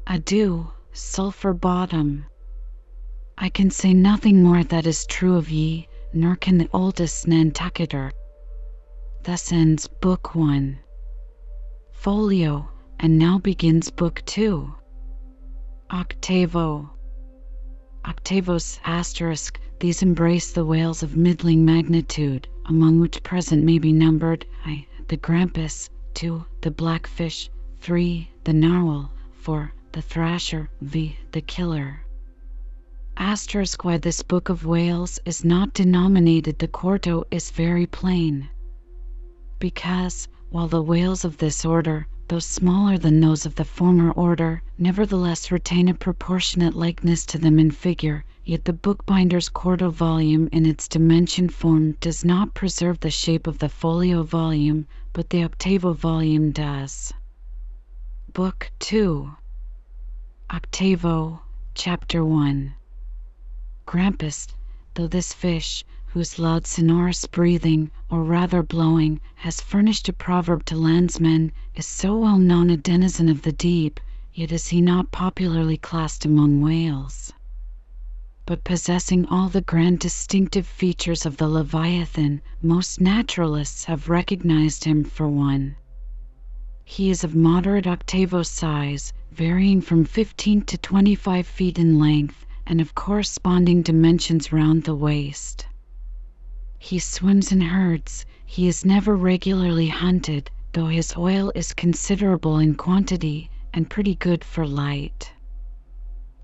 Adieu, 0.06 0.74
Sulphur 0.92 1.54
Bottom. 1.54 2.26
I 3.38 3.48
can 3.48 3.72
say 3.72 3.94
nothing 3.94 4.44
more 4.44 4.66
that 4.66 4.86
is 4.86 5.06
true 5.06 5.38
of 5.38 5.50
ye, 5.50 5.88
nor 6.14 6.36
can 6.36 6.58
the 6.58 6.70
oldest 6.74 7.28
Nantucketer. 7.28 8.12
Thus 9.24 9.54
ends 9.54 9.88
Book 9.88 10.36
One. 10.36 10.80
Folio, 11.94 12.68
and 13.00 13.18
now 13.18 13.40
begins 13.40 13.90
Book 13.90 14.22
Two. 14.26 14.76
Octavo. 15.90 16.92
Octavos 18.04 18.82
asterisk, 18.84 19.62
these 19.84 20.02
embrace 20.02 20.54
the 20.54 20.66
whales 20.66 21.04
of 21.04 21.18
middling 21.18 21.66
magnitude, 21.66 22.48
among 22.68 23.02
which 23.02 23.22
present 23.22 23.66
may 23.66 23.78
be 23.78 23.92
numbered 23.92 24.46
I. 24.64 24.88
The 25.10 25.18
grampus, 25.18 25.90
2. 26.14 26.46
The 26.62 26.72
blackfish, 26.72 27.50
3. 27.82 28.30
The 28.46 28.54
narwhal, 28.54 29.12
4. 29.34 29.74
The 29.92 30.02
thrasher, 30.02 30.70
v. 30.80 31.18
The 31.34 31.42
killer. 31.42 32.00
Asterisk 33.18 33.84
why 33.84 33.98
this 33.98 34.24
book 34.24 34.48
of 34.48 34.66
whales 34.66 35.20
is 35.26 35.44
not 35.44 35.74
denominated 35.74 36.60
the 36.60 36.70
quarto 36.70 37.26
is 37.30 37.52
very 37.52 37.86
plain. 37.86 38.48
Because, 39.60 40.30
while 40.50 40.70
the 40.70 40.82
whales 40.82 41.26
of 41.26 41.40
this 41.40 41.66
order 41.66 42.08
though 42.30 42.40
smaller 42.40 42.98
than 42.98 43.20
those 43.20 43.46
of 43.46 43.56
the 43.56 43.66
former 43.66 44.12
order, 44.12 44.64
nevertheless 44.78 45.52
retain 45.52 45.90
a 45.90 45.94
proportionate 45.94 46.74
likeness 46.74 47.26
to 47.26 47.38
them 47.38 47.60
in 47.60 47.70
figure, 47.70 48.24
yet 48.46 48.66
the 48.66 48.74
bookbinder's 48.74 49.48
quarto 49.48 49.90
volume 49.90 50.50
in 50.52 50.66
its 50.66 50.90
dimension 50.90 51.48
form 51.48 51.94
does 52.02 52.26
not 52.26 52.54
preserve 52.54 53.00
the 53.00 53.10
shape 53.10 53.48
of 53.48 53.60
the 53.60 53.70
folio 53.70 54.22
volume, 54.22 54.86
but 55.14 55.30
the 55.30 55.42
octavo 55.42 55.94
volume 55.94 56.52
does. 56.52 57.14
Book 58.34 58.70
2 58.80 59.32
Octavo, 60.50 61.42
Chapter 61.74 62.26
1 62.26 62.74
Grampus, 63.86 64.48
though 64.96 65.08
this 65.08 65.32
fish, 65.34 65.86
whose 66.08 66.38
loud 66.38 66.68
sonorous 66.68 67.26
breathing, 67.28 67.92
or 68.10 68.26
rather 68.26 68.62
blowing, 68.62 69.22
has 69.36 69.62
furnished 69.62 70.10
a 70.10 70.14
proverb 70.14 70.66
to 70.66 70.76
landsmen, 70.76 71.54
is 71.76 71.88
so 71.88 72.18
well 72.18 72.38
known 72.38 72.70
a 72.70 72.76
denizen 72.76 73.30
of 73.30 73.44
the 73.44 73.54
deep, 73.54 74.02
yet 74.34 74.52
is 74.52 74.68
he 74.68 74.82
not 74.82 75.12
popularly 75.14 75.78
classed 75.78 76.26
among 76.26 76.60
whales. 76.60 77.32
But 78.46 78.66
possessing 78.66 79.26
all 79.28 79.48
the 79.48 79.62
grand 79.62 80.00
distinctive 80.00 80.68
features 80.68 81.26
of 81.26 81.38
the 81.38 81.48
leviathan, 81.48 82.42
most 82.62 83.00
naturalists 83.00 83.86
have 83.86 84.10
recognized 84.10 84.84
him 84.84 85.06
for 85.06 85.30
one. 85.30 85.78
He 86.84 87.10
is 87.10 87.24
of 87.24 87.36
moderate 87.36 87.88
octavo 87.88 88.44
size, 88.44 89.14
varying 89.32 89.80
from 89.80 90.04
15 90.04 90.64
to 90.64 90.78
25 90.78 91.48
feet 91.48 91.80
in 91.80 91.98
length, 91.98 92.46
and 92.68 92.82
of 92.82 92.94
corresponding 92.96 93.82
dimensions 93.82 94.52
round 94.52 94.84
the 94.84 94.96
waist. 94.96 95.66
He 96.80 97.00
swims 97.00 97.52
in 97.52 97.62
herds. 97.62 98.26
He 98.46 98.68
is 98.68 98.84
never 98.84 99.16
regularly 99.16 99.88
hunted, 99.88 100.52
though 100.74 100.88
his 100.88 101.16
oil 101.16 101.52
is 101.56 101.74
considerable 101.74 102.60
in 102.60 102.76
quantity 102.76 103.50
and 103.74 103.90
pretty 103.90 104.16
good 104.16 104.44
for 104.44 104.68
light. 104.68 105.33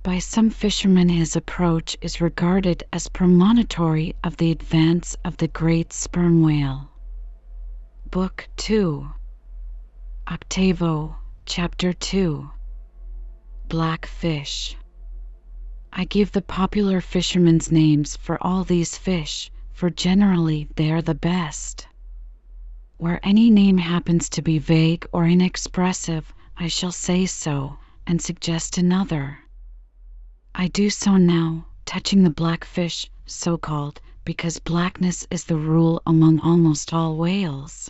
By 0.10 0.18
some 0.18 0.50
fishermen 0.50 1.08
his 1.08 1.36
approach 1.36 1.96
is 2.02 2.20
regarded 2.20 2.84
as 2.92 3.10
premonitory 3.10 4.16
of 4.24 4.38
the 4.38 4.50
advance 4.50 5.16
of 5.24 5.38
the 5.38 5.48
great 5.48 5.94
sperm 5.94 6.42
whale. 6.42 6.90
Book 8.10 8.50
2 8.58 9.08
Octavo, 10.28 11.16
Chapter 11.46 11.94
2 11.94 12.50
Black 13.68 14.08
Fish 14.08 14.76
I 15.94 16.06
give 16.06 16.32
the 16.32 16.42
popular 16.42 17.02
fishermen's 17.02 17.72
names 17.72 18.18
for 18.18 18.44
all 18.44 18.64
these 18.64 18.98
fish 18.98 19.52
for 19.74 19.92
generally 19.92 20.68
they 20.76 20.90
are 20.92 21.04
the 21.04 21.14
best. 21.14 21.88
Where 22.98 23.20
any 23.22 23.52
name 23.52 23.78
happens 23.78 24.28
to 24.30 24.42
be 24.42 24.58
vague 24.58 25.06
or 25.12 25.28
inexpressive, 25.28 26.34
I 26.58 26.68
shall 26.68 26.92
say 26.92 27.28
so, 27.28 27.78
and 28.08 28.20
suggest 28.20 28.80
another. 28.80 29.38
I 30.56 30.68
do 30.68 30.90
so 30.90 31.16
now, 31.16 31.68
touching 31.86 32.24
the 32.24 32.30
blackfish, 32.30 33.10
so 33.26 33.58
called, 33.58 34.02
because 34.26 34.60
blackness 34.60 35.26
is 35.32 35.46
the 35.46 35.56
rule 35.56 36.02
among 36.06 36.40
almost 36.42 36.94
all 36.94 37.16
whales. 37.16 37.90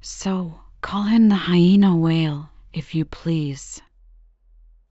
So, 0.00 0.60
call 0.82 1.04
him 1.04 1.28
the 1.28 1.34
hyena 1.36 1.96
whale, 1.96 2.50
if 2.72 2.94
you 2.94 3.04
please. 3.04 3.80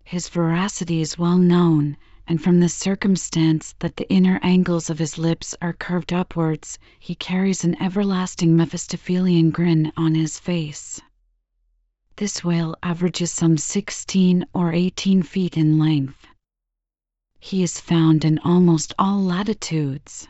His 0.03 0.27
veracity 0.29 1.01
is 1.01 1.17
well 1.17 1.37
known, 1.37 1.97
and 2.27 2.41
from 2.41 2.59
the 2.59 2.69
circumstance 2.69 3.75
that 3.79 3.97
the 3.97 4.09
inner 4.09 4.39
angles 4.41 4.89
of 4.89 4.97
his 4.97 5.17
lips 5.19 5.55
are 5.61 5.73
curved 5.73 6.13
upwards, 6.13 6.79
he 6.99 7.13
carries 7.15 7.63
an 7.63 7.79
everlasting 7.81 8.55
Mephistophelian 8.55 9.51
grin 9.51 9.91
on 9.95 10.15
his 10.15 10.39
face. 10.39 10.99
This 12.15 12.43
whale 12.43 12.75
averages 12.81 13.31
some 13.31 13.57
sixteen 13.57 14.45
or 14.53 14.73
eighteen 14.73 15.21
feet 15.21 15.57
in 15.57 15.77
length. 15.77 16.25
He 17.47 17.62
is 17.62 17.79
found 17.79 18.25
in 18.25 18.39
almost 18.39 18.91
all 18.97 19.21
latitudes. 19.21 20.27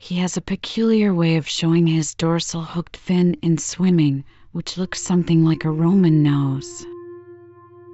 He 0.00 0.16
has 0.16 0.36
a 0.36 0.40
peculiar 0.40 1.14
way 1.14 1.36
of 1.36 1.46
showing 1.46 1.86
his 1.86 2.16
dorsal 2.16 2.62
hooked 2.62 2.96
fin 2.96 3.34
in 3.34 3.56
swimming, 3.56 4.24
which 4.50 4.76
looks 4.76 5.00
something 5.00 5.44
like 5.44 5.64
a 5.64 5.70
Roman 5.70 6.20
nose. 6.24 6.84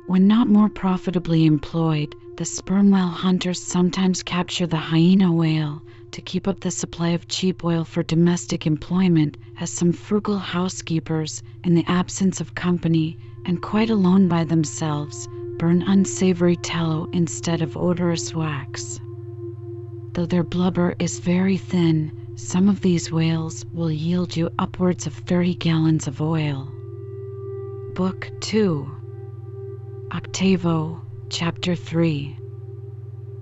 When 0.07 0.27
not 0.27 0.49
more 0.49 0.71
profitably 0.71 1.44
employed, 1.44 2.14
the 2.38 2.47
sperm 2.47 2.90
whale 2.90 3.09
hunters 3.09 3.62
sometimes 3.62 4.23
capture 4.23 4.66
the 4.66 4.79
hyena 4.79 5.31
whale 5.31 5.83
to 6.12 6.23
keep 6.23 6.49
up 6.49 6.61
the 6.61 6.71
supply 6.71 7.09
of 7.11 7.29
cheap 7.29 7.62
oil 7.62 7.85
for 7.85 8.03
domestic 8.03 8.66
employment, 8.66 9.37
as 9.61 9.68
some 9.68 9.92
frugal 9.92 10.38
housekeepers, 10.38 11.42
in 11.62 11.75
the 11.75 11.85
absence 11.87 12.40
of 12.40 12.55
company 12.55 13.18
and 13.44 13.61
quite 13.61 13.90
alone 13.90 14.29
by 14.29 14.44
themselves, 14.44 15.29
burn 15.59 15.83
unsavory 15.83 16.55
tallow 16.55 17.09
instead 17.12 17.62
of 17.62 17.77
odorous 17.77 18.33
wax. 18.33 19.01
Though 20.12 20.27
their 20.27 20.44
blubber 20.44 20.94
is 21.01 21.18
very 21.18 21.57
thin, 21.57 22.12
some 22.37 22.68
of 22.68 22.81
these 22.81 23.11
whales 23.11 23.66
will 23.73 23.90
yield 23.90 24.37
you 24.37 24.51
upwards 24.59 25.09
of 25.09 25.14
30 25.14 25.57
gallons 25.57 26.07
of 26.07 26.21
oil. 26.23 26.73
Book 27.94 28.31
2 28.40 28.88
Octavo, 30.12 31.01
Chapter 31.29 31.75
3 31.75 32.37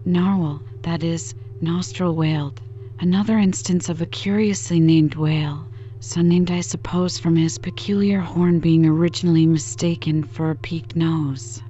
Narwhal, 0.07 0.63
that 0.83 1.03
is, 1.03 1.35
nostril 1.61 2.15
whaled, 2.15 2.63
another 2.99 3.37
instance 3.37 3.91
of 3.91 4.01
a 4.01 4.07
curiously 4.07 4.81
named 4.81 5.17
whale, 5.17 5.69
so 6.01 6.23
named 6.23 6.51
I 6.51 6.63
suppose 6.63 7.19
from 7.19 7.37
his 7.37 7.59
peculiar 7.59 8.21
horn 8.21 8.61
being 8.61 8.87
originally 8.87 9.47
mistaken 9.47 10.25
for 10.25 10.51
a 10.51 10.57
peaked 10.57 10.97
nose. 10.97 11.61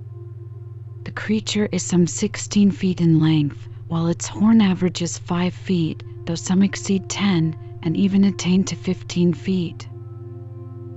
The 1.07 1.13
creature 1.13 1.69
is 1.71 1.85
some 1.85 2.09
16 2.09 2.73
feet 2.73 3.01
in 3.01 3.21
length, 3.21 3.69
while 3.87 4.09
its 4.09 4.27
horn 4.27 4.61
averages 4.61 5.17
5 5.19 5.55
feet, 5.55 6.03
though 6.25 6.35
some 6.35 6.65
exceed 6.65 7.09
10 7.09 7.57
and 7.85 7.97
even 7.97 8.25
attain 8.25 8.65
to 8.65 8.75
15 8.75 9.33
feet. 9.33 9.89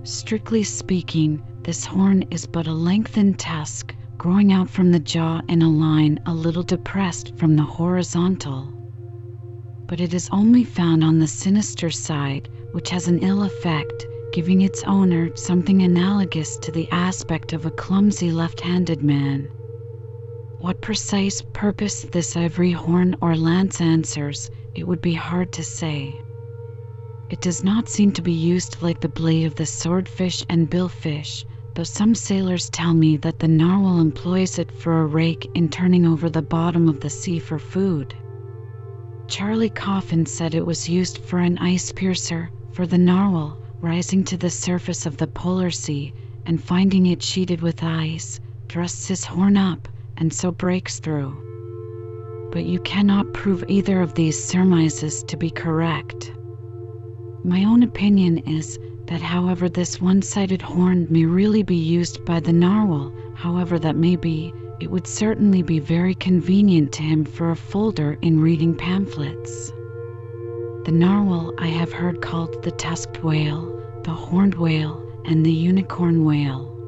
Strictly 0.02 0.64
speaking, 0.64 1.44
this 1.62 1.86
horn 1.86 2.24
is 2.32 2.48
but 2.48 2.66
a 2.66 2.74
lengthened 2.74 3.38
tusk, 3.38 3.94
growing 4.18 4.52
out 4.52 4.68
from 4.68 4.92
the 4.92 5.00
jaw 5.00 5.42
in 5.48 5.62
a 5.62 5.70
line 5.70 6.20
a 6.26 6.34
little 6.34 6.64
depressed 6.64 7.38
from 7.38 7.56
the 7.56 7.62
horizontal. 7.62 8.68
But 9.86 10.02
it 10.02 10.16
is 10.16 10.28
only 10.32 10.64
found 10.64 11.04
on 11.04 11.20
the 11.20 11.28
sinister 11.28 11.92
side, 11.92 12.50
which 12.72 12.90
has 12.90 13.08
an 13.08 13.20
ill 13.20 13.44
effect, 13.44 14.08
giving 14.34 14.62
its 14.62 14.84
owner 14.86 15.36
something 15.36 15.84
analogous 15.84 16.58
to 16.58 16.72
the 16.72 16.90
aspect 16.92 17.54
of 17.54 17.68
a 17.68 17.72
clumsy 17.72 18.32
left 18.32 18.60
handed 18.60 19.04
man. 19.04 19.48
What 20.62 20.82
precise 20.82 21.42
purpose 21.54 22.02
this 22.02 22.36
ivory 22.36 22.74
horn 22.74 23.16
or 23.22 23.38
lance 23.38 23.80
answers, 23.80 24.50
it 24.76 24.86
would 24.86 25.00
be 25.00 25.14
hard 25.14 25.54
to 25.54 25.64
say. 25.64 26.20
It 27.30 27.40
does 27.40 27.64
not 27.64 27.88
seem 27.88 28.12
to 28.12 28.22
be 28.22 28.34
used 28.34 28.82
like 28.82 29.00
the 29.00 29.08
blade 29.08 29.46
of 29.46 29.56
the 29.56 29.66
swordfish 29.66 30.44
and 30.50 30.70
billfish, 30.70 31.46
though 31.76 31.86
some 31.86 32.14
sailors 32.14 32.70
tell 32.70 32.94
me 32.94 33.16
that 33.16 33.40
the 33.40 33.48
narwhal 33.48 34.02
employs 34.02 34.60
it 34.60 34.70
for 34.70 35.00
a 35.02 35.06
rake 35.06 35.50
in 35.54 35.70
turning 35.70 36.06
over 36.06 36.30
the 36.30 36.42
bottom 36.42 36.90
of 36.90 37.00
the 37.00 37.10
sea 37.10 37.40
for 37.40 37.58
food. 37.58 38.14
Charlie 39.30 39.70
Coffin 39.70 40.26
said 40.26 40.54
it 40.54 40.66
was 40.66 40.90
used 40.90 41.20
for 41.20 41.40
an 41.40 41.58
ice 41.60 41.94
piercer, 41.94 42.52
for 42.68 42.86
the 42.86 42.98
narwhal, 42.98 43.62
rising 43.80 44.26
to 44.26 44.36
the 44.36 44.50
surface 44.50 45.06
of 45.06 45.16
the 45.16 45.28
polar 45.28 45.72
sea 45.72 46.14
and 46.46 46.62
finding 46.62 47.06
it 47.06 47.24
sheeted 47.24 47.62
with 47.62 47.82
ice, 47.82 48.42
thrusts 48.68 49.08
his 49.08 49.24
horn 49.24 49.56
up 49.56 49.88
and 50.20 50.34
so 50.34 50.52
breaks 50.52 51.00
through. 51.00 51.34
But 52.52 52.66
you 52.66 52.80
cannot 52.80 53.34
prove 53.34 53.64
either 53.68 54.02
of 54.02 54.14
these 54.14 54.44
surmises 54.44 55.24
to 55.24 55.38
be 55.38 55.50
correct. 55.50 56.32
My 57.44 57.64
own 57.64 57.84
opinion 57.84 58.40
is 58.40 58.78
that, 59.08 59.22
however, 59.22 59.70
this 59.70 60.02
one 60.02 60.22
sided 60.22 60.62
horn 60.62 61.08
may 61.10 61.26
really 61.26 61.64
be 61.64 61.76
used 61.76 62.24
by 62.26 62.40
the 62.40 62.54
narwhal, 62.54 63.14
however 63.36 63.80
that 63.80 63.96
may 63.96 64.16
be, 64.16 64.54
it 64.80 64.92
would 64.92 65.08
certainly 65.08 65.62
be 65.62 65.80
very 65.80 66.14
convenient 66.16 66.92
to 66.94 67.04
him 67.04 67.26
for 67.26 67.52
a 67.52 67.56
folder 67.56 68.18
in 68.22 68.40
reading 68.40 68.76
pamphlets. 68.76 69.72
The 70.86 70.92
narwhal 70.92 71.54
I 71.60 71.68
have 71.68 71.92
heard 71.92 72.22
called 72.22 72.64
the 72.64 72.72
tusked 72.72 73.24
whale, 73.24 74.02
the 74.04 74.12
horned 74.12 74.56
whale, 74.56 75.06
and 75.26 75.46
the 75.46 75.52
unicorn 75.52 76.24
whale. 76.24 76.79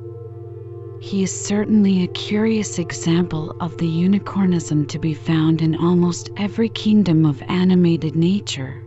He 1.03 1.23
is 1.23 1.31
certainly 1.31 2.03
a 2.03 2.07
curious 2.07 2.77
example 2.77 3.55
of 3.59 3.75
the 3.77 3.87
unicornism 3.87 4.85
to 4.89 4.99
be 4.99 5.15
found 5.15 5.59
in 5.59 5.75
almost 5.75 6.29
every 6.37 6.69
kingdom 6.69 7.25
of 7.25 7.41
animated 7.47 8.15
nature. 8.15 8.83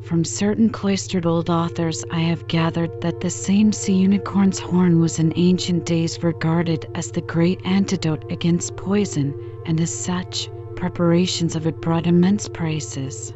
From 0.00 0.24
certain 0.24 0.68
cloistered 0.68 1.24
old 1.24 1.48
authors, 1.48 2.04
I 2.10 2.22
have 2.22 2.48
gathered 2.48 2.90
that 3.02 3.20
the 3.20 3.30
same 3.30 3.72
sea 3.72 3.92
unicorn's 3.94 4.58
horn 4.58 4.98
was 4.98 5.20
in 5.20 5.32
ancient 5.36 5.84
days 5.84 6.24
regarded 6.24 6.86
as 6.92 7.12
the 7.12 7.22
great 7.22 7.60
antidote 7.62 8.24
against 8.28 8.74
poison, 8.74 9.36
and 9.64 9.80
as 9.80 9.92
such, 9.92 10.50
preparations 10.74 11.54
of 11.54 11.68
it 11.68 11.80
brought 11.80 12.08
immense 12.08 12.48
prices. 12.48 13.32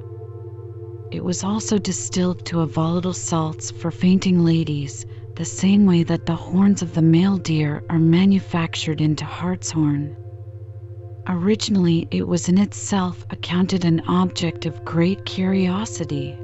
It 1.13 1.23
was 1.23 1.45
also 1.45 1.79
distilled 1.79 2.45
to 2.47 2.63
a 2.63 2.67
volatile 2.67 3.15
salts 3.15 3.71
for 3.71 3.93
fainting 3.93 4.41
ladies, 4.45 5.07
the 5.41 5.47
same 5.47 5.87
way 5.87 6.03
that 6.03 6.27
the 6.27 6.37
horns 6.37 6.83
of 6.83 6.93
the 6.93 7.01
male 7.01 7.39
deer 7.39 7.83
are 7.89 7.99
manufactured 7.99 9.01
into 9.01 9.25
hartshorn. 9.25 10.15
Originally, 11.29 12.07
it 12.11 12.29
was 12.29 12.51
in 12.51 12.59
itself 12.59 13.25
accounted 13.31 13.87
an 13.87 14.01
object 14.07 14.67
of 14.67 14.85
great 14.85 15.25
curiosity. 15.25 16.37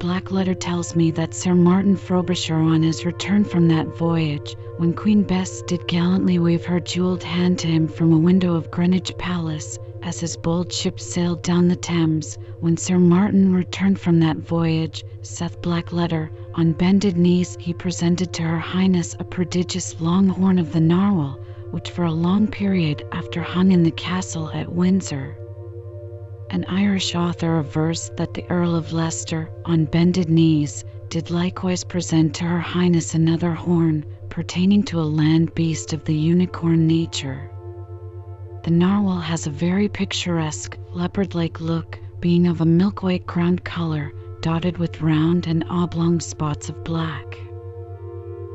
Blackletter 0.00 0.54
tells 0.54 0.94
me 0.94 1.10
that 1.12 1.32
Sir 1.32 1.54
Martin 1.54 1.96
Frobisher, 1.96 2.56
on 2.56 2.82
his 2.82 3.06
return 3.06 3.42
from 3.42 3.68
that 3.68 3.96
voyage, 3.96 4.54
when 4.76 4.92
Queen 4.92 5.22
Bess 5.22 5.62
did 5.62 5.88
gallantly 5.88 6.38
wave 6.38 6.66
her 6.66 6.80
jewelled 6.80 7.22
hand 7.22 7.58
to 7.60 7.68
him 7.68 7.88
from 7.88 8.12
a 8.12 8.18
window 8.18 8.54
of 8.54 8.70
Greenwich 8.70 9.16
Palace, 9.16 9.78
as 10.02 10.20
his 10.20 10.36
bold 10.36 10.72
ship 10.72 11.00
sailed 11.00 11.42
down 11.42 11.66
the 11.66 11.74
Thames, 11.74 12.38
when 12.60 12.76
Sir 12.76 12.98
Martin 13.00 13.52
returned 13.52 13.98
from 13.98 14.20
that 14.20 14.36
voyage, 14.36 15.02
saith 15.22 15.60
Blackletter, 15.60 16.30
on 16.54 16.72
bended 16.72 17.16
knees 17.16 17.56
he 17.58 17.72
presented 17.74 18.32
to 18.32 18.42
Her 18.44 18.60
Highness 18.60 19.16
a 19.18 19.24
prodigious 19.24 20.00
long 20.00 20.28
horn 20.28 20.60
of 20.60 20.72
the 20.72 20.80
narwhal, 20.80 21.40
which 21.72 21.90
for 21.90 22.04
a 22.04 22.12
long 22.12 22.46
period 22.46 23.04
after 23.10 23.42
hung 23.42 23.72
in 23.72 23.82
the 23.82 23.90
castle 23.90 24.50
at 24.50 24.72
Windsor. 24.72 25.36
An 26.50 26.64
Irish 26.68 27.14
author 27.16 27.58
avers 27.58 28.10
that 28.16 28.34
the 28.34 28.48
Earl 28.50 28.76
of 28.76 28.92
Leicester, 28.92 29.50
on 29.64 29.84
bended 29.86 30.28
knees, 30.30 30.84
did 31.08 31.30
likewise 31.30 31.82
present 31.82 32.34
to 32.36 32.44
Her 32.44 32.60
Highness 32.60 33.14
another 33.14 33.52
horn, 33.52 34.04
pertaining 34.28 34.84
to 34.84 35.00
a 35.00 35.02
land 35.02 35.54
beast 35.54 35.92
of 35.92 36.04
the 36.04 36.14
unicorn 36.14 36.86
nature. 36.86 37.50
The 38.64 38.70
narwhal 38.72 39.20
has 39.20 39.46
a 39.46 39.50
very 39.50 39.88
picturesque, 39.88 40.76
leopard 40.92 41.34
like 41.34 41.60
look, 41.60 41.98
being 42.20 42.48
of 42.48 42.60
a 42.60 42.66
milk 42.66 43.04
white 43.04 43.24
ground 43.24 43.62
color, 43.64 44.12
dotted 44.40 44.78
with 44.78 45.00
round 45.00 45.46
and 45.46 45.64
oblong 45.70 46.18
spots 46.18 46.68
of 46.68 46.82
black. 46.82 47.38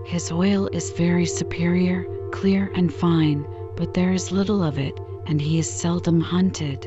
His 0.06 0.30
oil 0.30 0.68
is 0.68 0.92
very 0.92 1.26
superior, 1.26 2.06
clear, 2.32 2.70
and 2.76 2.94
fine, 2.94 3.46
but 3.78 3.94
there 3.94 4.12
is 4.12 4.32
little 4.32 4.62
of 4.62 4.78
it, 4.78 5.00
and 5.26 5.42
he 5.42 5.58
is 5.58 5.72
seldom 5.72 6.20
hunted. 6.20 6.86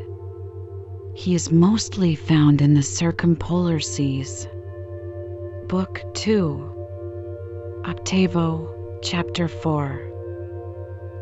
He 1.14 1.34
is 1.34 1.50
mostly 1.50 2.14
found 2.14 2.60
in 2.60 2.74
the 2.74 2.82
circumpolar 2.82 3.80
seas. 3.80 4.46
Book 5.68 6.02
2 6.12 7.82
Octavo, 7.86 9.00
Chapter 9.02 9.48
4 9.48 10.02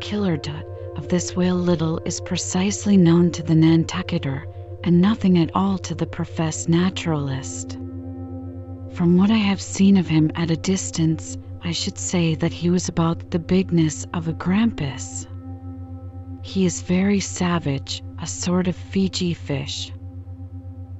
Killardut 0.01 0.74
of 0.95 1.07
this 1.07 1.35
whale 1.35 1.55
little 1.55 1.99
is 2.05 2.21
precisely 2.21 2.97
known 2.97 3.31
to 3.31 3.43
the 3.43 3.55
Nantucketer, 3.55 4.45
and 4.83 5.01
nothing 5.01 5.37
at 5.37 5.51
all 5.55 5.77
to 5.79 5.95
the 5.95 6.05
professed 6.05 6.69
naturalist. 6.69 7.73
From 8.93 9.17
what 9.17 9.31
I 9.31 9.37
have 9.37 9.61
seen 9.61 9.97
of 9.97 10.07
him 10.07 10.31
at 10.35 10.51
a 10.51 10.55
distance, 10.55 11.37
I 11.63 11.71
should 11.71 11.97
say 11.97 12.35
that 12.35 12.53
he 12.53 12.69
was 12.69 12.87
about 12.87 13.31
the 13.31 13.39
bigness 13.39 14.05
of 14.13 14.27
a 14.27 14.33
grampus. 14.33 15.27
He 16.41 16.65
is 16.65 16.81
very 16.81 17.19
savage, 17.19 18.03
a 18.21 18.27
sort 18.27 18.67
of 18.67 18.75
Fiji 18.75 19.33
fish. 19.33 19.91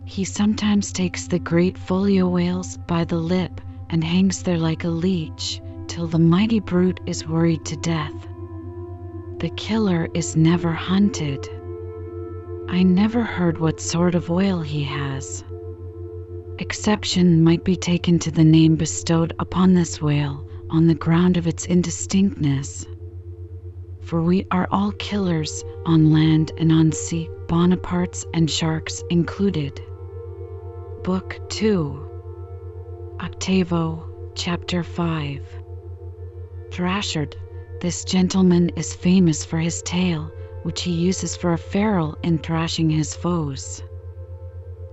He 0.06 0.24
sometimes 0.24 0.92
takes 0.92 1.28
the 1.28 1.40
great 1.40 1.78
folio 1.78 2.28
whales 2.28 2.78
by 2.78 3.06
the 3.06 3.18
lip 3.18 3.62
and 3.90 4.04
hangs 4.04 4.44
there 4.44 4.58
like 4.58 4.84
a 4.84 4.90
leech 4.90 5.62
till 5.88 6.08
the 6.08 6.20
mighty 6.20 6.60
brute 6.60 7.00
is 7.06 7.28
worried 7.28 7.64
to 7.66 7.76
death. 7.78 8.14
The 9.46 9.52
killer 9.52 10.08
is 10.16 10.36
never 10.36 10.72
hunted. 10.72 11.48
I 12.68 12.82
never 12.82 13.22
heard 13.22 13.60
what 13.60 13.80
sort 13.80 14.16
of 14.16 14.32
oil 14.32 14.62
he 14.62 14.84
has. 14.86 15.44
Exception 16.58 17.44
might 17.44 17.64
be 17.64 17.76
taken 17.76 18.18
to 18.18 18.32
the 18.32 18.44
name 18.44 18.76
bestowed 18.76 19.34
upon 19.38 19.76
this 19.76 20.02
whale 20.02 20.50
on 20.72 20.88
the 20.88 20.96
ground 20.96 21.38
of 21.38 21.46
its 21.46 21.68
indistinctness 21.68 22.88
for 24.02 24.20
we 24.20 24.48
are 24.50 24.68
all 24.72 24.92
killers 24.94 25.64
on 25.86 26.12
land 26.12 26.52
and 26.58 26.72
on 26.72 26.92
sea, 26.92 27.30
Bonapartes 27.46 28.26
and 28.34 28.50
sharks 28.50 29.04
included. 29.12 29.80
Book 31.04 31.40
2 31.50 33.18
Octavo, 33.22 34.32
Chapter 34.34 34.82
5 34.82 35.42
Thrashard. 36.72 37.36
This 37.86 38.04
gentleman 38.04 38.72
is 38.76 38.96
famous 38.96 39.46
for 39.46 39.60
his 39.60 39.84
tail, 39.84 40.32
which 40.64 40.82
he 40.82 40.92
uses 40.92 41.36
for 41.36 41.54
a 41.54 41.58
ferrule 41.60 42.18
in 42.24 42.40
thrashing 42.40 42.90
his 42.90 43.14
foes. 43.14 43.84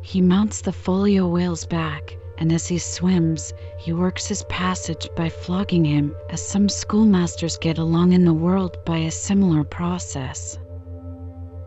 He 0.02 0.20
mounts 0.20 0.60
the 0.60 0.74
folio 0.74 1.26
whale's 1.26 1.64
back 1.64 2.18
and 2.36 2.52
as 2.52 2.66
he 2.66 2.76
swims, 2.76 3.54
he 3.78 3.94
works 3.94 4.26
his 4.26 4.42
passage 4.50 5.08
by 5.16 5.30
flogging 5.30 5.86
him, 5.86 6.14
as 6.28 6.46
some 6.46 6.68
schoolmasters 6.68 7.56
get 7.56 7.78
along 7.78 8.12
in 8.12 8.26
the 8.26 8.34
world 8.34 8.76
by 8.84 8.98
a 8.98 9.10
similar 9.10 9.64
process. 9.64 10.58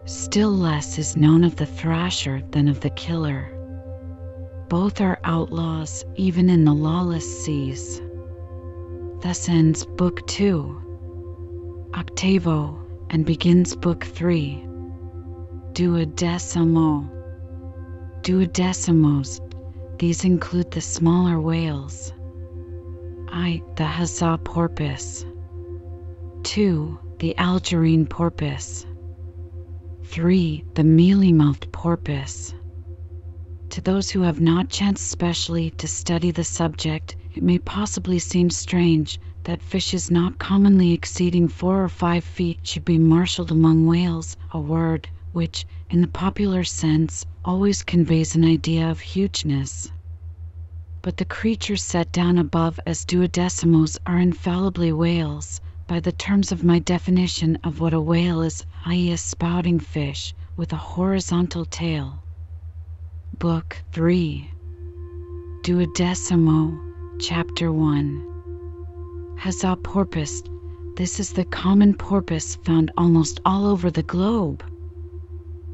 Still 0.05 0.51
less 0.51 0.99
is 0.99 1.17
known 1.17 1.43
of 1.43 1.55
the 1.55 1.65
thrasher 1.65 2.43
than 2.51 2.67
of 2.67 2.81
the 2.81 2.91
killer. 2.91 3.49
Both 4.69 5.01
are 5.01 5.19
outlaws, 5.23 6.05
even 6.17 6.51
in 6.51 6.65
the 6.65 6.73
lawless 6.75 7.43
seas. 7.43 7.99
Thus 9.23 9.49
ends 9.49 9.87
Book 9.87 10.27
2, 10.27 10.84
Octavo, 11.95 12.77
and 13.09 13.25
begins 13.25 13.75
Book 13.75 14.03
3, 14.03 14.65
Duodecimo. 15.73 17.09
Duodecimos 18.21 19.39
these 19.97 20.25
include 20.25 20.71
the 20.71 20.81
smaller 20.81 21.39
whales. 21.39 22.11
I. 23.29 23.63
The 23.77 23.85
Huzzah 23.85 24.39
porpoise. 24.43 25.25
2. 26.43 26.99
The 27.19 27.37
Algerine 27.37 28.05
porpoise. 28.05 28.85
3. 30.03 30.65
The 30.73 30.83
mealy-mouthed 30.83 31.71
porpoise. 31.71 32.53
To 33.69 33.79
those 33.79 34.11
who 34.11 34.21
have 34.23 34.41
not 34.41 34.69
chanced 34.69 35.07
specially 35.07 35.69
to 35.71 35.87
study 35.87 36.31
the 36.31 36.43
subject, 36.43 37.15
it 37.33 37.41
may 37.41 37.59
possibly 37.59 38.19
seem 38.19 38.49
strange 38.49 39.17
that 39.45 39.61
fishes 39.61 40.09
not 40.09 40.39
commonly 40.39 40.91
exceeding 40.91 41.47
four 41.47 41.83
or 41.83 41.89
five 41.89 42.23
feet 42.23 42.59
should 42.63 42.83
be 42.83 42.97
marshaled 42.97 43.51
among 43.51 43.85
whales, 43.85 44.35
a 44.51 44.59
word 44.59 45.07
which, 45.33 45.65
in 45.89 46.01
the 46.01 46.07
popular 46.07 46.63
sense, 46.63 47.25
always 47.43 47.83
conveys 47.83 48.35
an 48.35 48.43
idea 48.43 48.89
of 48.89 48.99
hugeness. 48.99 49.91
But 51.03 51.17
the 51.17 51.25
creatures 51.25 51.83
set 51.83 52.11
down 52.11 52.39
above 52.39 52.79
as 52.87 53.05
duodecimos 53.05 53.99
are 54.07 54.17
infallibly 54.17 54.91
whales, 54.91 55.61
by 55.87 55.99
the 55.99 56.11
terms 56.11 56.51
of 56.51 56.63
my 56.63 56.79
definition 56.79 57.59
of 57.63 57.79
what 57.79 57.93
a 57.93 58.01
whale 58.01 58.41
is, 58.41 58.65
i.e., 58.85 59.11
a 59.11 59.17
spouting 59.17 59.79
fish 59.79 60.33
with 60.57 60.73
a 60.73 60.77
horizontal 60.77 61.65
tail. 61.65 62.23
Book 63.37 63.77
3 63.91 64.49
Duodecimo, 65.61 67.19
Chapter 67.19 67.71
1 67.71 68.34
Huzzah 69.45 69.77
porpoise. 69.83 70.41
This 70.95 71.19
is 71.19 71.33
the 71.33 71.45
common 71.45 71.93
porpoise 71.93 72.55
found 72.55 72.89
almost 72.97 73.39
all 73.45 73.67
over 73.67 73.91
the 73.91 74.01
globe. 74.01 74.63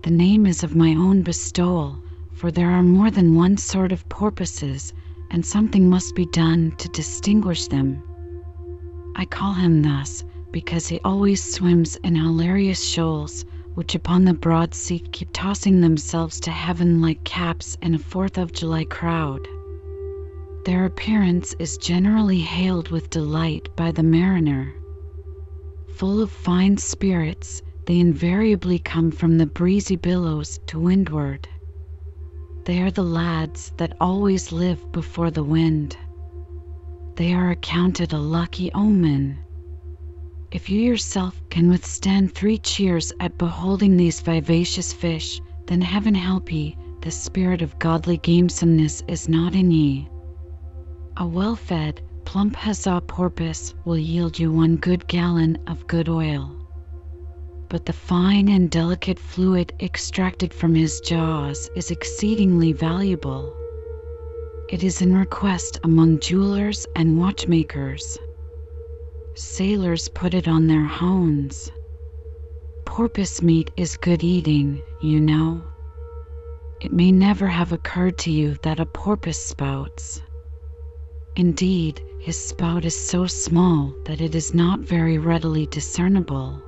The 0.03 0.11
name 0.11 0.45
is 0.45 0.61
of 0.61 0.75
my 0.75 0.89
own 0.89 1.21
bestowal, 1.21 1.97
for 2.33 2.51
there 2.51 2.69
are 2.69 2.83
more 2.83 3.09
than 3.09 3.33
one 3.33 3.55
sort 3.55 3.93
of 3.93 4.09
porpoises, 4.09 4.91
and 5.29 5.45
something 5.45 5.89
must 5.89 6.15
be 6.15 6.25
done 6.25 6.73
to 6.79 6.89
distinguish 6.89 7.67
them. 7.67 8.03
I 9.15 9.23
call 9.23 9.53
him 9.53 9.81
thus 9.83 10.25
because 10.51 10.89
he 10.89 10.99
always 11.05 11.41
swims 11.41 11.95
in 12.03 12.15
hilarious 12.15 12.83
shoals, 12.83 13.45
which 13.75 13.95
upon 13.95 14.25
the 14.25 14.33
broad 14.33 14.73
sea 14.73 14.99
keep 14.99 15.29
tossing 15.31 15.79
themselves 15.79 16.41
to 16.41 16.51
heaven 16.51 17.01
like 17.01 17.23
caps 17.23 17.77
in 17.81 17.95
a 17.95 17.99
Fourth 17.99 18.37
of 18.37 18.51
July 18.51 18.83
crowd. 18.83 19.47
Their 20.63 20.85
appearance 20.85 21.55
is 21.57 21.77
generally 21.77 22.39
hailed 22.39 22.89
with 22.89 23.09
delight 23.09 23.75
by 23.75 23.91
the 23.91 24.03
mariner. 24.03 24.71
Full 25.95 26.21
of 26.21 26.29
fine 26.29 26.77
spirits, 26.77 27.63
they 27.87 27.99
invariably 27.99 28.77
come 28.77 29.09
from 29.09 29.39
the 29.39 29.47
breezy 29.47 29.95
billows 29.95 30.59
to 30.67 30.79
windward. 30.79 31.47
They 32.65 32.79
are 32.79 32.91
the 32.91 33.03
lads 33.03 33.73
that 33.77 33.97
always 33.99 34.51
live 34.51 34.91
before 34.91 35.31
the 35.31 35.43
wind. 35.43 35.97
They 37.15 37.33
are 37.33 37.49
accounted 37.49 38.13
a 38.13 38.19
lucky 38.19 38.71
omen. 38.73 39.39
If 40.51 40.69
you 40.69 40.79
yourself 40.79 41.41
can 41.49 41.69
withstand 41.69 42.35
three 42.35 42.59
cheers 42.59 43.11
at 43.19 43.39
beholding 43.39 43.97
these 43.97 44.21
vivacious 44.21 44.93
fish, 44.93 45.41
then 45.65 45.81
heaven 45.81 46.13
help 46.13 46.51
ye, 46.51 46.77
the 47.01 47.09
spirit 47.09 47.63
of 47.63 47.79
godly 47.79 48.17
gamesomeness 48.19 49.01
is 49.07 49.27
not 49.27 49.55
in 49.55 49.71
ye. 49.71 50.07
A 51.21 51.27
well 51.27 51.55
fed, 51.55 52.01
plump 52.25 52.55
huzzah 52.55 53.03
porpoise 53.05 53.75
will 53.85 53.95
yield 53.95 54.39
you 54.39 54.51
one 54.51 54.75
good 54.77 55.07
gallon 55.07 55.59
of 55.67 55.85
good 55.85 56.09
oil. 56.09 56.49
But 57.69 57.85
the 57.85 57.93
fine 57.93 58.49
and 58.49 58.71
delicate 58.71 59.19
fluid 59.19 59.71
extracted 59.79 60.51
from 60.51 60.73
his 60.73 60.99
jaws 60.99 61.69
is 61.75 61.91
exceedingly 61.91 62.73
valuable. 62.73 63.55
It 64.67 64.83
is 64.83 65.03
in 65.03 65.15
request 65.15 65.79
among 65.83 66.21
jewelers 66.21 66.87
and 66.95 67.19
watchmakers. 67.19 68.17
Sailors 69.35 70.09
put 70.09 70.33
it 70.33 70.47
on 70.47 70.65
their 70.65 70.85
hones. 70.85 71.71
Porpoise 72.83 73.43
meat 73.43 73.69
is 73.77 73.95
good 73.95 74.23
eating, 74.23 74.81
you 75.03 75.19
know. 75.19 75.61
It 76.81 76.91
may 76.91 77.11
never 77.11 77.45
have 77.45 77.71
occurred 77.71 78.17
to 78.25 78.31
you 78.31 78.55
that 78.63 78.79
a 78.79 78.87
porpoise 78.87 79.37
spouts. 79.37 80.23
Indeed, 81.35 82.01
his 82.19 82.37
spout 82.37 82.83
is 82.83 82.95
so 82.95 83.25
small 83.25 83.95
that 84.05 84.19
it 84.19 84.35
is 84.35 84.53
not 84.53 84.81
very 84.81 85.17
readily 85.17 85.65
discernible. 85.65 86.61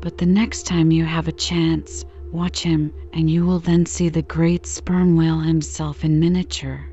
But 0.00 0.18
the 0.18 0.26
next 0.26 0.66
time 0.66 0.90
you 0.92 1.04
have 1.04 1.26
a 1.26 1.32
chance, 1.32 2.04
watch 2.30 2.62
him, 2.62 2.92
and 3.12 3.30
you 3.30 3.46
will 3.46 3.58
then 3.58 3.86
see 3.86 4.08
the 4.10 4.22
great 4.22 4.66
sperm 4.66 5.16
whale 5.16 5.40
himself 5.40 6.04
in 6.04 6.20
miniature. 6.20 6.86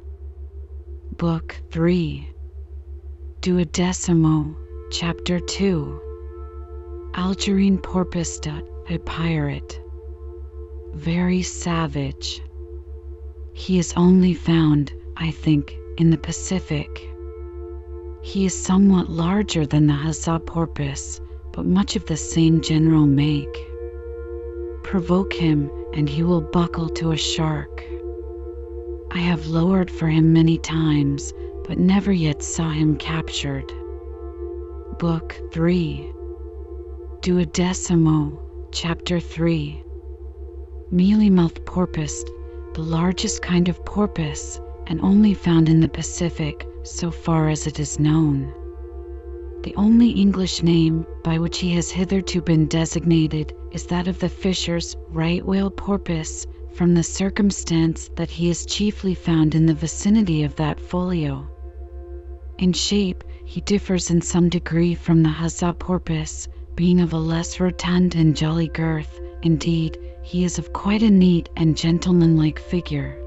Book 1.18 1.62
3 1.72 2.30
Duodecimo, 3.42 4.56
Chapter 4.90 5.40
2 5.42 6.02
Algerine 7.16 7.78
porpoise, 7.78 8.40
a 8.90 8.98
pirate. 9.00 9.80
Very 10.94 11.42
savage. 11.42 12.42
He 13.54 13.78
is 13.78 13.94
only 13.98 14.34
found, 14.34 14.94
I 15.18 15.30
think, 15.30 15.78
in 15.98 16.10
the 16.10 16.18
Pacific. 16.18 17.10
He 18.22 18.46
is 18.46 18.54
somewhat 18.60 19.10
larger 19.10 19.66
than 19.66 19.88
the 19.88 19.94
huzzah 19.94 20.40
porpoise, 20.40 21.22
but 21.52 21.66
much 21.66 21.96
of 21.96 22.06
the 22.06 22.18
same 22.18 22.62
general 22.62 23.06
make. 23.06 23.56
Provoke 24.84 25.34
him, 25.34 25.70
and 25.94 26.10
he 26.10 26.24
will 26.24 26.42
buckle 26.42 26.90
to 26.90 27.12
a 27.12 27.18
shark. 27.18 27.84
I 29.12 29.20
have 29.20 29.48
lowered 29.48 29.92
for 29.92 30.08
him 30.08 30.34
many 30.34 30.58
times, 30.58 31.34
but 31.68 31.78
never 31.78 32.12
yet 32.12 32.42
saw 32.42 32.70
him 32.70 32.98
captured. 32.98 33.72
Book 35.00 35.36
3 35.52 36.12
Duodecimo, 37.22 38.40
Chapter 38.72 39.20
3 39.20 39.84
Mealy-mouthed 40.92 41.66
porpoise, 41.66 42.24
the 42.74 42.82
largest 42.82 43.42
kind 43.42 43.70
of 43.70 43.84
porpoise, 43.86 44.60
and 44.88 45.00
only 45.02 45.34
found 45.34 45.70
in 45.70 45.80
the 45.80 45.88
Pacific 45.88 46.68
so 46.84 47.12
far 47.12 47.50
as 47.50 47.68
it 47.68 47.80
is 47.80 48.00
known. 48.00 48.54
The 49.64 49.76
only 49.76 50.10
English 50.10 50.62
name 50.62 51.06
by 51.24 51.40
which 51.40 51.60
he 51.60 51.70
has 51.72 51.90
hitherto 51.90 52.42
been 52.42 52.68
designated 52.68 53.54
is 53.72 53.86
that 53.86 54.10
of 54.10 54.20
the 54.20 54.28
fisher's 54.28 54.98
right 55.10 55.46
whale 55.46 55.72
porpoise, 55.72 56.46
from 56.74 56.94
the 56.94 57.04
circumstance 57.04 58.10
that 58.18 58.30
he 58.30 58.50
is 58.50 58.66
chiefly 58.66 59.16
found 59.16 59.56
in 59.56 59.66
the 59.66 59.74
vicinity 59.74 60.44
of 60.44 60.56
that 60.56 60.80
folio. 60.80 61.48
In 62.58 62.74
shape, 62.74 63.24
he 63.46 63.62
differs 63.62 64.10
in 64.10 64.22
some 64.22 64.50
degree 64.50 64.96
from 64.96 65.24
the 65.24 65.30
huzzah 65.30 65.74
porpoise, 65.74 66.50
being 66.76 67.00
of 67.00 67.14
a 67.14 67.18
less 67.18 67.60
rotund 67.60 68.16
and 68.16 68.36
jolly 68.36 68.68
girth. 68.68 69.20
Indeed, 69.44 69.98
he 70.24 70.44
is 70.44 70.58
of 70.58 70.74
quite 70.74 71.04
a 71.04 71.10
neat 71.10 71.50
and 71.56 71.78
gentlemanlike 71.78 72.60
figure. 72.60 73.23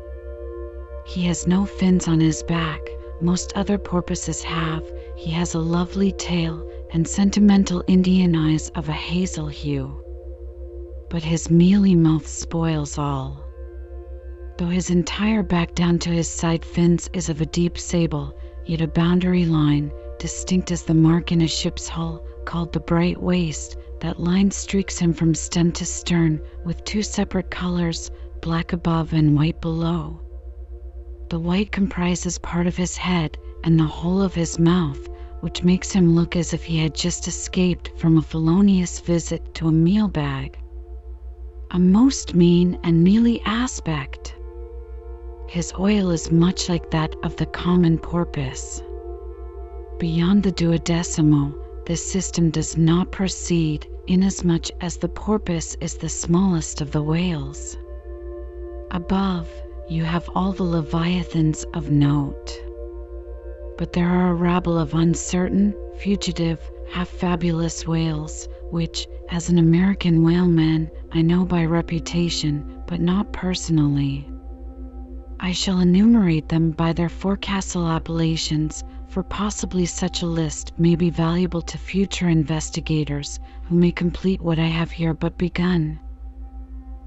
He 1.09 1.23
has 1.27 1.47
no 1.47 1.65
fins 1.67 2.09
on 2.09 2.19
his 2.19 2.43
back, 2.43 2.81
most 3.21 3.53
other 3.55 3.79
porpoises 3.79 4.43
have. 4.43 4.83
He 5.15 5.31
has 5.31 5.55
a 5.55 5.61
lovely 5.61 6.11
tail 6.11 6.69
and 6.93 7.07
sentimental 7.07 7.85
Indian 7.87 8.35
eyes 8.35 8.71
of 8.71 8.89
a 8.89 8.93
hazel 8.93 9.47
hue. 9.47 10.03
But 11.09 11.23
his 11.23 11.49
mealy 11.49 11.95
mouth 11.95 12.27
spoils 12.27 12.99
all. 12.99 13.45
Though 14.59 14.67
his 14.67 14.91
entire 14.91 15.45
back 15.45 15.77
down 15.77 16.01
to 16.01 16.11
his 16.11 16.29
side 16.29 16.65
fins 16.65 17.09
is 17.13 17.29
of 17.29 17.41
a 17.41 17.47
deep 17.47 17.79
sable, 17.79 18.37
yet 18.67 18.81
a 18.81 18.89
boundary 18.89 19.45
line, 19.45 19.93
distinct 20.19 20.73
as 20.73 20.83
the 20.83 20.95
mark 20.95 21.31
in 21.31 21.41
a 21.41 21.47
ship's 21.47 21.89
hull, 21.89 22.27
called 22.45 22.73
the 22.73 22.81
bright 22.81 23.23
waist, 23.23 23.77
that 24.01 24.19
line 24.19 24.51
streaks 24.51 24.99
him 24.99 25.13
from 25.13 25.37
stem 25.37 25.71
to 25.71 25.85
stern 25.85 26.41
with 26.65 26.83
two 26.83 27.03
separate 27.03 27.51
colors, 27.53 28.11
black 28.43 28.73
above 28.73 29.13
and 29.13 29.37
white 29.37 29.61
below. 29.61 30.21
The 31.29 31.41
white 31.41 31.73
comprises 31.73 32.39
part 32.39 32.69
of 32.69 32.77
his 32.77 32.97
head 32.97 33.37
and 33.65 33.79
the 33.79 33.85
whole 33.85 34.23
of 34.23 34.35
his 34.35 34.61
mouth, 34.61 35.09
which 35.41 35.65
makes 35.65 35.91
him 35.91 36.15
look 36.15 36.37
as 36.37 36.53
if 36.53 36.63
he 36.63 36.79
had 36.79 36.95
just 36.95 37.27
escaped 37.27 37.91
from 37.97 38.17
a 38.17 38.23
felonious 38.23 39.01
visit 39.01 39.53
to 39.57 39.67
a 39.67 39.73
meal 39.73 40.07
bag. 40.07 40.57
A 41.73 41.81
most 41.81 42.35
mean 42.35 42.79
and 42.85 43.03
mealy 43.03 43.43
aspect. 43.45 44.37
His 45.49 45.73
oil 45.77 46.11
is 46.11 46.31
much 46.31 46.69
like 46.69 46.93
that 46.93 47.17
of 47.25 47.35
the 47.37 47.47
common 47.47 47.99
porpoise. 47.99 48.81
Beyond 49.99 50.45
the 50.45 50.53
duodecimo, 50.53 51.55
this 51.87 52.05
system 52.09 52.51
does 52.51 52.77
not 52.77 53.11
proceed, 53.11 53.89
inasmuch 54.07 54.67
as 54.81 54.97
the 54.97 55.09
porpoise 55.09 55.77
is 55.81 55.97
the 55.97 56.09
smallest 56.09 56.81
of 56.81 56.93
the 56.93 57.03
whales. 57.03 57.77
Above, 58.93 59.49
you 59.89 60.03
have 60.03 60.29
all 60.35 60.53
the 60.53 60.65
leviathans 60.65 61.65
of 61.75 61.91
note. 61.93 62.61
But 63.79 63.93
there 63.93 64.09
are 64.09 64.31
a 64.31 64.35
rabble 64.35 64.79
of 64.79 64.95
uncertain, 64.95 65.75
fugitive, 65.99 66.59
half 66.91 67.09
fabulous 67.09 67.87
whales, 67.87 68.49
which, 68.71 69.07
as 69.31 69.49
an 69.49 69.59
American 69.59 70.25
whaleman, 70.25 70.91
I 71.13 71.23
know 71.23 71.45
by 71.45 71.65
reputation, 71.67 72.83
but 72.89 73.01
not 73.01 73.33
personally. 73.33 74.29
I 75.39 75.53
shall 75.53 75.79
enumerate 75.79 76.49
them 76.49 76.73
by 76.73 76.93
their 76.93 77.09
forecastle 77.09 77.87
appellations, 77.87 78.83
for 79.07 79.23
possibly 79.23 79.87
such 79.87 80.23
a 80.23 80.27
list 80.27 80.73
may 80.79 80.97
be 80.97 81.11
valuable 81.11 81.63
to 81.63 81.79
future 81.79 82.29
investigators 82.29 83.39
who 83.69 83.77
may 83.77 83.93
complete 83.93 84.41
what 84.41 84.59
I 84.59 84.67
have 84.67 84.91
here 84.91 85.15
but 85.15 85.39
begun. 85.39 86.01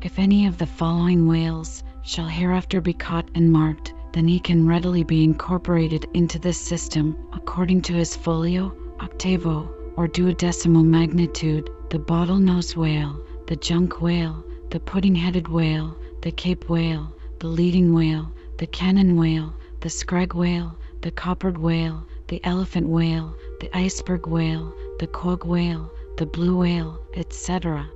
If 0.02 0.18
any 0.18 0.46
of 0.46 0.58
the 0.58 0.66
following 0.66 1.28
whales 1.28 1.84
shall 2.02 2.28
hereafter 2.28 2.82
be 2.82 2.94
caught 2.94 3.30
and 3.36 3.52
marked, 3.52 3.94
then 4.14 4.28
he 4.28 4.40
can 4.40 4.68
readily 4.68 5.04
be 5.04 5.24
incorporated 5.24 6.06
into 6.14 6.40
this 6.40 6.58
system 6.58 7.16
according 7.34 7.82
to 7.82 7.94
his 7.94 8.16
folio, 8.16 8.74
octavo, 9.00 9.70
or 9.96 10.08
duodecimo 10.08 10.84
magnitude, 10.84 11.70
the 11.90 12.00
bottlenose 12.00 12.76
whale, 12.76 13.20
the 13.48 13.56
junk 13.56 14.02
whale, 14.02 14.44
the 14.70 14.80
pudding-headed 14.80 15.48
whale, 15.48 15.96
the 16.22 16.32
cape 16.32 16.70
whale, 16.70 17.14
the 17.40 17.48
leading 17.48 17.94
whale, 17.94 18.32
the 18.58 18.68
cannon 18.68 19.16
whale, 19.16 19.54
the 19.82 19.90
scrag 19.90 20.34
whale, 20.34 20.76
the 21.02 21.12
coppered 21.12 21.58
whale, 21.58 22.04
the 22.28 22.44
elephant 22.46 22.88
whale, 22.88 23.36
the 23.60 23.76
iceberg 23.76 24.28
whale, 24.28 24.74
the 25.00 25.08
quag 25.08 25.46
whale, 25.46 25.90
the 26.18 26.26
blue 26.26 26.58
whale, 26.58 27.00
etc. 27.16 27.90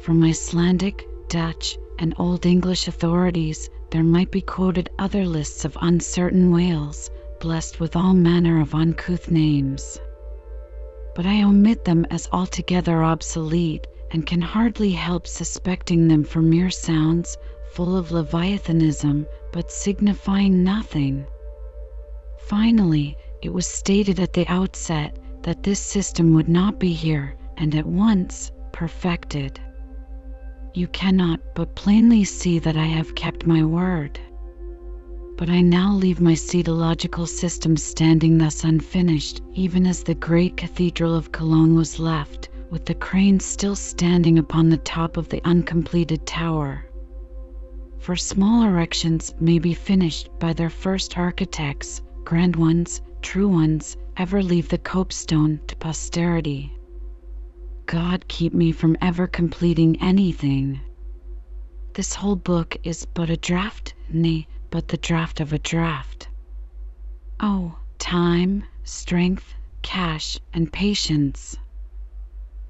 From 0.00 0.22
Icelandic, 0.22 1.08
Dutch, 1.28 1.78
and 1.98 2.14
Old 2.18 2.44
English 2.46 2.88
authorities, 2.88 3.70
there 3.90 4.04
might 4.04 4.30
be 4.30 4.40
quoted 4.40 4.90
other 4.98 5.24
lists 5.24 5.64
of 5.64 5.78
uncertain 5.80 6.50
whales, 6.50 7.10
blessed 7.40 7.80
with 7.80 7.96
all 7.96 8.14
manner 8.14 8.60
of 8.60 8.74
uncouth 8.74 9.30
names. 9.30 9.98
But 11.14 11.26
I 11.26 11.42
omit 11.42 11.84
them 11.84 12.04
as 12.10 12.28
altogether 12.32 13.02
obsolete, 13.02 13.86
and 14.10 14.26
can 14.26 14.40
hardly 14.40 14.90
help 14.92 15.26
suspecting 15.26 16.08
them 16.08 16.24
for 16.24 16.42
mere 16.42 16.70
sounds, 16.70 17.36
full 17.72 17.96
of 17.96 18.12
leviathanism, 18.12 19.26
but 19.52 19.70
signifying 19.70 20.62
nothing. 20.62 21.26
Finally, 22.38 23.16
it 23.42 23.52
was 23.52 23.66
stated 23.66 24.20
at 24.20 24.32
the 24.32 24.46
outset 24.48 25.18
that 25.42 25.62
this 25.62 25.80
system 25.80 26.34
would 26.34 26.48
not 26.48 26.78
be 26.78 26.92
here 26.92 27.34
and 27.56 27.74
at 27.74 27.86
once 27.86 28.52
perfected. 28.72 29.60
You 30.76 30.88
cannot 30.88 31.40
but 31.54 31.74
plainly 31.74 32.22
see 32.24 32.58
that 32.58 32.76
I 32.76 32.84
have 32.84 33.14
kept 33.14 33.46
my 33.46 33.64
word. 33.64 34.20
But 35.38 35.48
I 35.48 35.62
now 35.62 35.94
leave 35.94 36.20
my 36.20 36.34
cetological 36.34 37.26
system 37.26 37.78
standing 37.78 38.36
thus 38.36 38.62
unfinished, 38.62 39.40
even 39.54 39.86
as 39.86 40.02
the 40.02 40.14
great 40.14 40.58
cathedral 40.58 41.14
of 41.14 41.32
Cologne 41.32 41.76
was 41.76 41.98
left, 41.98 42.50
with 42.70 42.84
the 42.84 42.94
crane 42.94 43.40
still 43.40 43.74
standing 43.74 44.38
upon 44.38 44.68
the 44.68 44.76
top 44.76 45.16
of 45.16 45.30
the 45.30 45.40
uncompleted 45.46 46.26
tower. 46.26 46.84
For 47.98 48.14
small 48.14 48.62
erections 48.62 49.32
may 49.40 49.58
be 49.58 49.72
finished 49.72 50.28
by 50.38 50.52
their 50.52 50.68
first 50.68 51.16
architects, 51.16 52.02
grand 52.22 52.54
ones, 52.54 53.00
true 53.22 53.48
ones, 53.48 53.96
ever 54.18 54.42
leave 54.42 54.68
the 54.68 54.76
copestone 54.76 55.58
to 55.68 55.76
posterity. 55.76 56.70
God 57.86 58.26
keep 58.26 58.52
me 58.52 58.72
from 58.72 58.96
ever 59.00 59.28
completing 59.28 60.02
anything. 60.02 60.80
This 61.94 62.16
whole 62.16 62.34
book 62.34 62.76
is 62.82 63.06
but 63.06 63.30
a 63.30 63.36
draft, 63.36 63.94
nay, 64.08 64.48
but 64.70 64.88
the 64.88 64.96
draft 64.96 65.38
of 65.38 65.52
a 65.52 65.58
draft. 65.60 66.28
Oh, 67.38 67.78
time, 67.98 68.64
strength, 68.82 69.54
cash, 69.82 70.40
and 70.52 70.72
patience. 70.72 71.56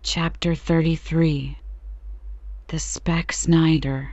Chapter 0.02 0.54
33 0.54 1.56
The 2.68 2.76
Specksynder 2.76 4.10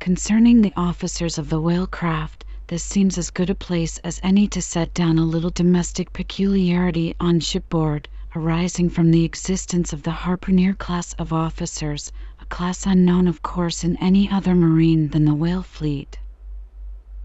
Concerning 0.00 0.60
the 0.60 0.74
officers 0.76 1.38
of 1.38 1.48
the 1.48 1.62
whalecraft, 1.62 2.42
this 2.66 2.84
seems 2.84 3.16
as 3.16 3.30
good 3.30 3.48
a 3.48 3.54
place 3.54 3.96
as 4.04 4.20
any 4.22 4.48
to 4.48 4.60
set 4.60 4.92
down 4.92 5.18
a 5.18 5.24
little 5.24 5.48
domestic 5.48 6.12
peculiarity 6.12 7.14
on 7.18 7.40
shipboard, 7.40 8.06
arising 8.38 8.88
from 8.88 9.10
the 9.10 9.24
existence 9.24 9.92
of 9.92 10.04
the 10.04 10.12
harpooner 10.12 10.72
class 10.72 11.12
of 11.14 11.32
officers, 11.32 12.12
a 12.40 12.44
class 12.44 12.86
unknown, 12.86 13.26
of 13.26 13.42
course, 13.42 13.82
in 13.82 13.96
any 13.96 14.30
other 14.30 14.54
marine 14.54 15.08
than 15.08 15.24
the 15.24 15.34
whale 15.34 15.64
fleet. 15.64 16.16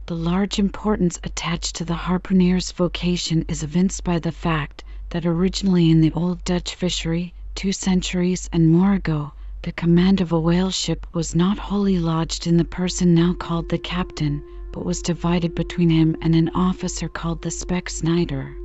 The 0.08 0.16
large 0.16 0.58
importance 0.58 1.20
attached 1.24 1.76
to 1.76 1.86
the 1.86 1.94
harpooner's 1.94 2.72
vocation 2.72 3.46
is 3.48 3.62
evinced 3.62 4.04
by 4.04 4.18
the 4.18 4.32
fact 4.32 4.84
that 5.12 5.24
originally 5.24 5.92
in 5.92 6.02
the 6.02 6.12
old 6.14 6.44
Dutch 6.46 6.74
fishery, 6.74 7.36
two 7.54 7.74
centuries 7.74 8.50
and 8.52 8.72
more 8.72 8.94
ago, 8.94 9.34
the 9.62 9.72
command 9.72 10.20
of 10.20 10.32
a 10.32 10.40
whale 10.40 10.72
ship 10.72 11.06
was 11.14 11.36
not 11.36 11.60
wholly 11.60 12.00
lodged 12.00 12.48
in 12.48 12.58
the 12.58 12.66
person 12.66 13.14
now 13.14 13.34
called 13.34 13.70
the 13.70 13.78
captain, 13.78 14.44
but 14.72 14.84
was 14.84 15.04
divided 15.04 15.54
between 15.54 15.92
him 15.92 16.18
and 16.24 16.34
an 16.34 16.50
officer 16.56 17.08
called 17.08 17.44
the 17.44 17.52
specksynder. 17.52 18.56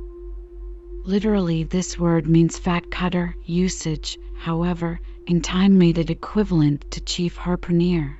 Literally, 1.09 1.63
this 1.63 1.97
word 1.97 2.27
means 2.29 2.59
fat 2.59 2.91
cutter. 2.91 3.35
Usage, 3.43 4.19
however, 4.37 4.99
in 5.25 5.41
time 5.41 5.75
made 5.75 5.97
it 5.97 6.11
equivalent 6.11 6.85
to 6.91 7.01
chief 7.01 7.35
harpooner. 7.35 8.19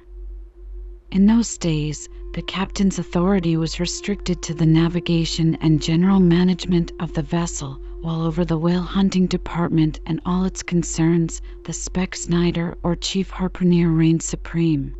In 1.12 1.28
those 1.28 1.56
days, 1.60 2.10
the 2.34 2.42
captain's 2.42 2.98
authority 2.98 3.56
was 3.58 3.80
restricted 3.80 4.42
to 4.42 4.56
the 4.56 4.66
navigation 4.66 5.54
and 5.62 5.84
general 5.84 6.20
management 6.20 6.92
of 7.00 7.14
the 7.14 7.22
vessel, 7.22 7.80
while 8.02 8.24
over 8.24 8.44
the 8.44 8.58
whale 8.58 8.82
hunting 8.82 9.28
department 9.28 10.00
and 10.08 10.20
all 10.26 10.44
its 10.44 10.64
concerns, 10.64 11.44
the 11.66 11.74
specksynder 11.74 12.76
or 12.82 12.96
chief 12.96 13.30
harpooner 13.30 13.96
reigned 13.96 14.24
supreme. 14.24 14.96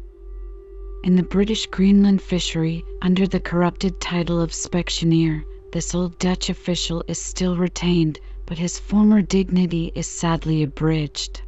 In 1.04 1.16
the 1.16 1.24
British 1.24 1.66
Greenland 1.66 2.22
fishery, 2.22 2.86
under 3.02 3.26
the 3.26 3.40
corrupted 3.40 4.00
title 4.00 4.40
of 4.40 4.52
Specksioneer, 4.52 5.44
this 5.72 5.94
old 5.94 6.18
Dutch 6.18 6.50
official 6.50 7.04
is 7.08 7.22
still 7.22 7.56
retained, 7.56 8.20
but 8.48 8.58
his 8.58 8.80
former 8.80 9.22
dignity 9.22 9.92
is 9.94 10.08
sadly 10.08 10.64
abridged. 10.64 11.44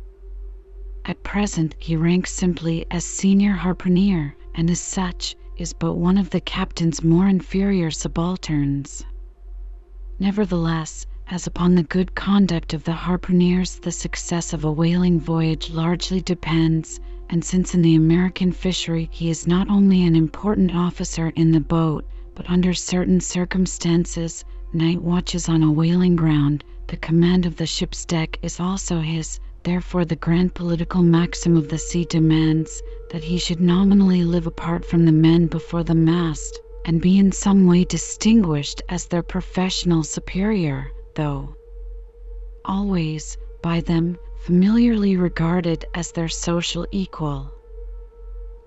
At 1.06 1.24
present 1.24 1.76
he 1.80 1.96
ranks 1.96 2.32
simply 2.32 2.86
as 2.92 3.04
senior 3.04 3.54
harpooner, 3.54 4.36
and 4.54 4.70
as 4.70 4.80
such 4.80 5.36
is 5.58 5.74
but 5.74 5.96
one 5.96 6.20
of 6.20 6.30
the 6.30 6.40
captain's 6.40 7.04
more 7.04 7.28
inferior 7.28 7.90
subalterns. 7.90 9.04
Nevertheless, 10.20 11.08
as 11.28 11.48
upon 11.48 11.74
the 11.74 11.82
good 11.82 12.14
conduct 12.14 12.76
of 12.76 12.84
the 12.84 12.92
harpooners 12.94 13.80
the 13.80 13.92
success 13.92 14.54
of 14.54 14.64
a 14.64 14.72
whaling 14.72 15.20
voyage 15.20 15.72
largely 15.72 16.22
depends, 16.22 17.00
and 17.28 17.44
since 17.44 17.74
in 17.74 17.82
the 17.82 17.96
American 17.96 18.52
fishery 18.52 19.10
he 19.12 19.32
is 19.32 19.48
not 19.48 19.68
only 19.68 20.04
an 20.04 20.16
important 20.16 20.76
officer 20.76 21.30
in 21.36 21.52
the 21.52 21.60
boat, 21.60 22.06
but 22.36 22.50
under 22.50 22.74
certain 22.74 23.20
circumstances, 23.20 24.46
night 24.74 25.02
watches 25.02 25.50
on 25.50 25.64
a 25.64 25.72
whaling 25.72 26.16
ground, 26.16 26.64
the 26.88 26.98
command 26.98 27.46
of 27.46 27.56
the 27.58 27.66
ship's 27.66 28.06
deck 28.06 28.40
is 28.42 28.60
also 28.60 29.00
his. 29.00 29.40
Therefore, 29.64 30.06
the 30.06 30.16
grand 30.16 30.54
political 30.54 31.04
maxim 31.04 31.56
of 31.58 31.68
the 31.70 31.78
sea 31.78 32.06
demands 32.06 32.82
that 33.12 33.24
he 33.24 33.38
should 33.38 33.60
nominally 33.60 34.24
live 34.24 34.48
apart 34.48 34.86
from 34.86 35.06
the 35.06 35.12
men 35.12 35.48
before 35.48 35.84
the 35.84 35.96
mast, 35.96 36.60
and 36.86 37.02
be 37.02 37.18
in 37.20 37.32
some 37.32 37.68
way 37.68 37.84
distinguished 37.84 38.82
as 38.90 39.06
their 39.06 39.24
professional 39.24 40.04
superior, 40.04 40.92
though 41.16 41.56
always, 42.66 43.38
by 43.62 43.82
them, 43.82 44.18
familiarly 44.38 45.18
regarded 45.18 45.86
as 45.94 46.12
their 46.12 46.30
social 46.30 46.86
equal. 46.92 47.52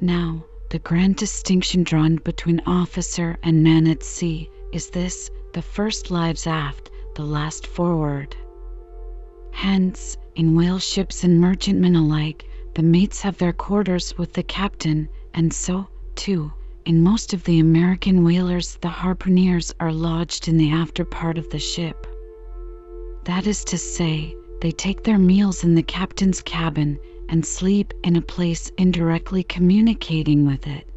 Now, 0.01 0.45
the 0.71 0.79
grand 0.79 1.17
distinction 1.17 1.83
drawn 1.83 2.17
between 2.17 2.61
officer 2.67 3.37
and 3.43 3.62
man 3.62 3.87
at 3.87 4.03
sea 4.03 4.49
is 4.73 4.91
this 4.91 5.31
the 5.53 5.62
first 5.62 6.11
lives 6.11 6.47
aft, 6.47 6.91
the 7.15 7.23
last 7.23 7.67
forward. 7.67 8.35
Hence, 9.53 10.17
in 10.35 10.57
whale 10.57 10.79
ships 10.79 11.23
and 11.23 11.41
merchantmen 11.41 11.95
alike, 11.95 12.45
the 12.75 12.83
mates 12.83 13.21
have 13.23 13.39
their 13.39 13.53
quarters 13.53 14.17
with 14.19 14.33
the 14.33 14.43
captain, 14.43 15.09
and 15.33 15.53
so, 15.53 15.87
too, 16.17 16.53
in 16.85 17.03
most 17.03 17.33
of 17.33 17.45
the 17.45 17.61
American 17.61 18.25
whalers 18.25 18.77
the 18.81 18.89
harpooners 18.89 19.73
are 19.79 19.93
lodged 19.93 20.49
in 20.49 20.57
the 20.57 20.71
after 20.71 21.05
part 21.05 21.39
of 21.39 21.49
the 21.51 21.59
ship. 21.59 22.07
That 23.25 23.47
is 23.47 23.65
to 23.65 23.79
say, 23.79 24.35
they 24.61 24.73
take 24.73 25.05
their 25.05 25.19
meals 25.19 25.62
in 25.62 25.75
the 25.75 25.83
captain's 25.83 26.43
cabin 26.43 26.99
and 27.29 27.45
sleep 27.45 27.95
in 28.03 28.16
a 28.16 28.22
place 28.22 28.70
indirectly 28.79 29.43
communicating 29.43 30.47
with 30.47 30.66
it. 30.66 30.89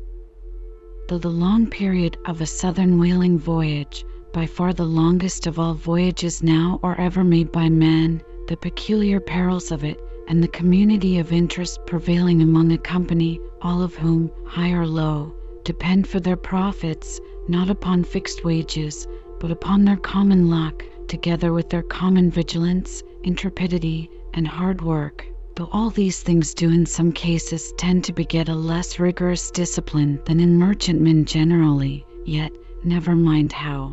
Though 1.07 1.17
the 1.17 1.30
long 1.30 1.67
period 1.67 2.17
of 2.25 2.41
a 2.41 2.45
southern 2.45 2.99
whaling 2.99 3.39
voyage, 3.39 4.03
by 4.34 4.45
far 4.45 4.73
the 4.73 4.86
longest 4.86 5.47
of 5.47 5.57
all 5.57 5.73
voyages 5.73 6.43
now 6.43 6.80
or 6.84 6.99
ever 6.99 7.23
made 7.23 7.51
by 7.51 7.69
man, 7.69 8.21
the 8.47 8.57
peculiar 8.57 9.19
perils 9.19 9.71
of 9.71 9.84
it, 9.84 9.99
and 10.28 10.43
the 10.43 10.49
community 10.49 11.17
of 11.17 11.32
interest 11.32 11.80
prevailing 11.88 12.41
among 12.41 12.71
a 12.71 12.78
company, 12.78 13.39
all 13.61 13.82
of 13.82 13.95
whom, 13.95 14.30
high 14.45 14.71
or 14.71 14.86
low, 14.86 15.34
depend 15.63 16.07
for 16.07 16.19
their 16.19 16.36
profits 16.36 17.19
not 17.47 17.69
upon 17.69 18.03
fixed 18.03 18.43
wages, 18.43 19.07
but 19.39 19.51
upon 19.51 19.86
their 19.86 19.97
common 19.97 20.49
luck, 20.49 20.84
together 21.07 21.53
with 21.53 21.69
their 21.69 21.84
common 21.84 22.30
vigilance, 22.30 23.01
intrepidity, 23.23 24.09
and 24.34 24.47
hard 24.47 24.82
work, 24.82 25.25
though 25.57 25.69
all 25.71 25.89
these 25.89 26.21
things 26.21 26.53
do 26.53 26.69
in 26.69 26.85
some 26.85 27.11
cases 27.11 27.73
tend 27.77 28.03
to 28.03 28.13
beget 28.13 28.47
a 28.47 28.53
less 28.53 28.99
rigorous 28.99 29.49
discipline 29.49 30.19
than 30.25 30.39
in 30.39 30.55
merchantmen 30.55 31.25
generally, 31.25 32.05
yet 32.25 32.51
never 32.83 33.15
mind 33.15 33.51
how. 33.51 33.91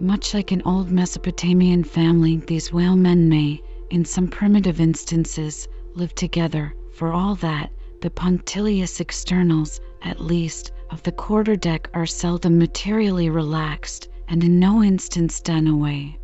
Much 0.00 0.32
like 0.32 0.50
an 0.50 0.62
old 0.64 0.90
Mesopotamian 0.90 1.84
family, 1.84 2.38
these 2.46 2.72
whalemen 2.72 3.28
may, 3.28 3.60
in 3.90 4.06
some 4.06 4.26
primitive 4.26 4.80
instances, 4.80 5.68
live 5.94 6.14
together, 6.14 6.74
for 6.94 7.12
all 7.12 7.34
that 7.34 7.70
the 8.00 8.08
punctilious 8.08 9.00
externals, 9.00 9.82
at 10.00 10.18
least, 10.18 10.72
of 10.88 11.02
the 11.02 11.12
quarter 11.12 11.56
deck 11.56 11.90
are 11.92 12.06
seldom 12.06 12.56
materially 12.56 13.28
relaxed, 13.28 14.08
and 14.28 14.42
in 14.42 14.58
no 14.58 14.82
instance 14.82 15.42
done 15.42 15.66
away. 15.66 16.18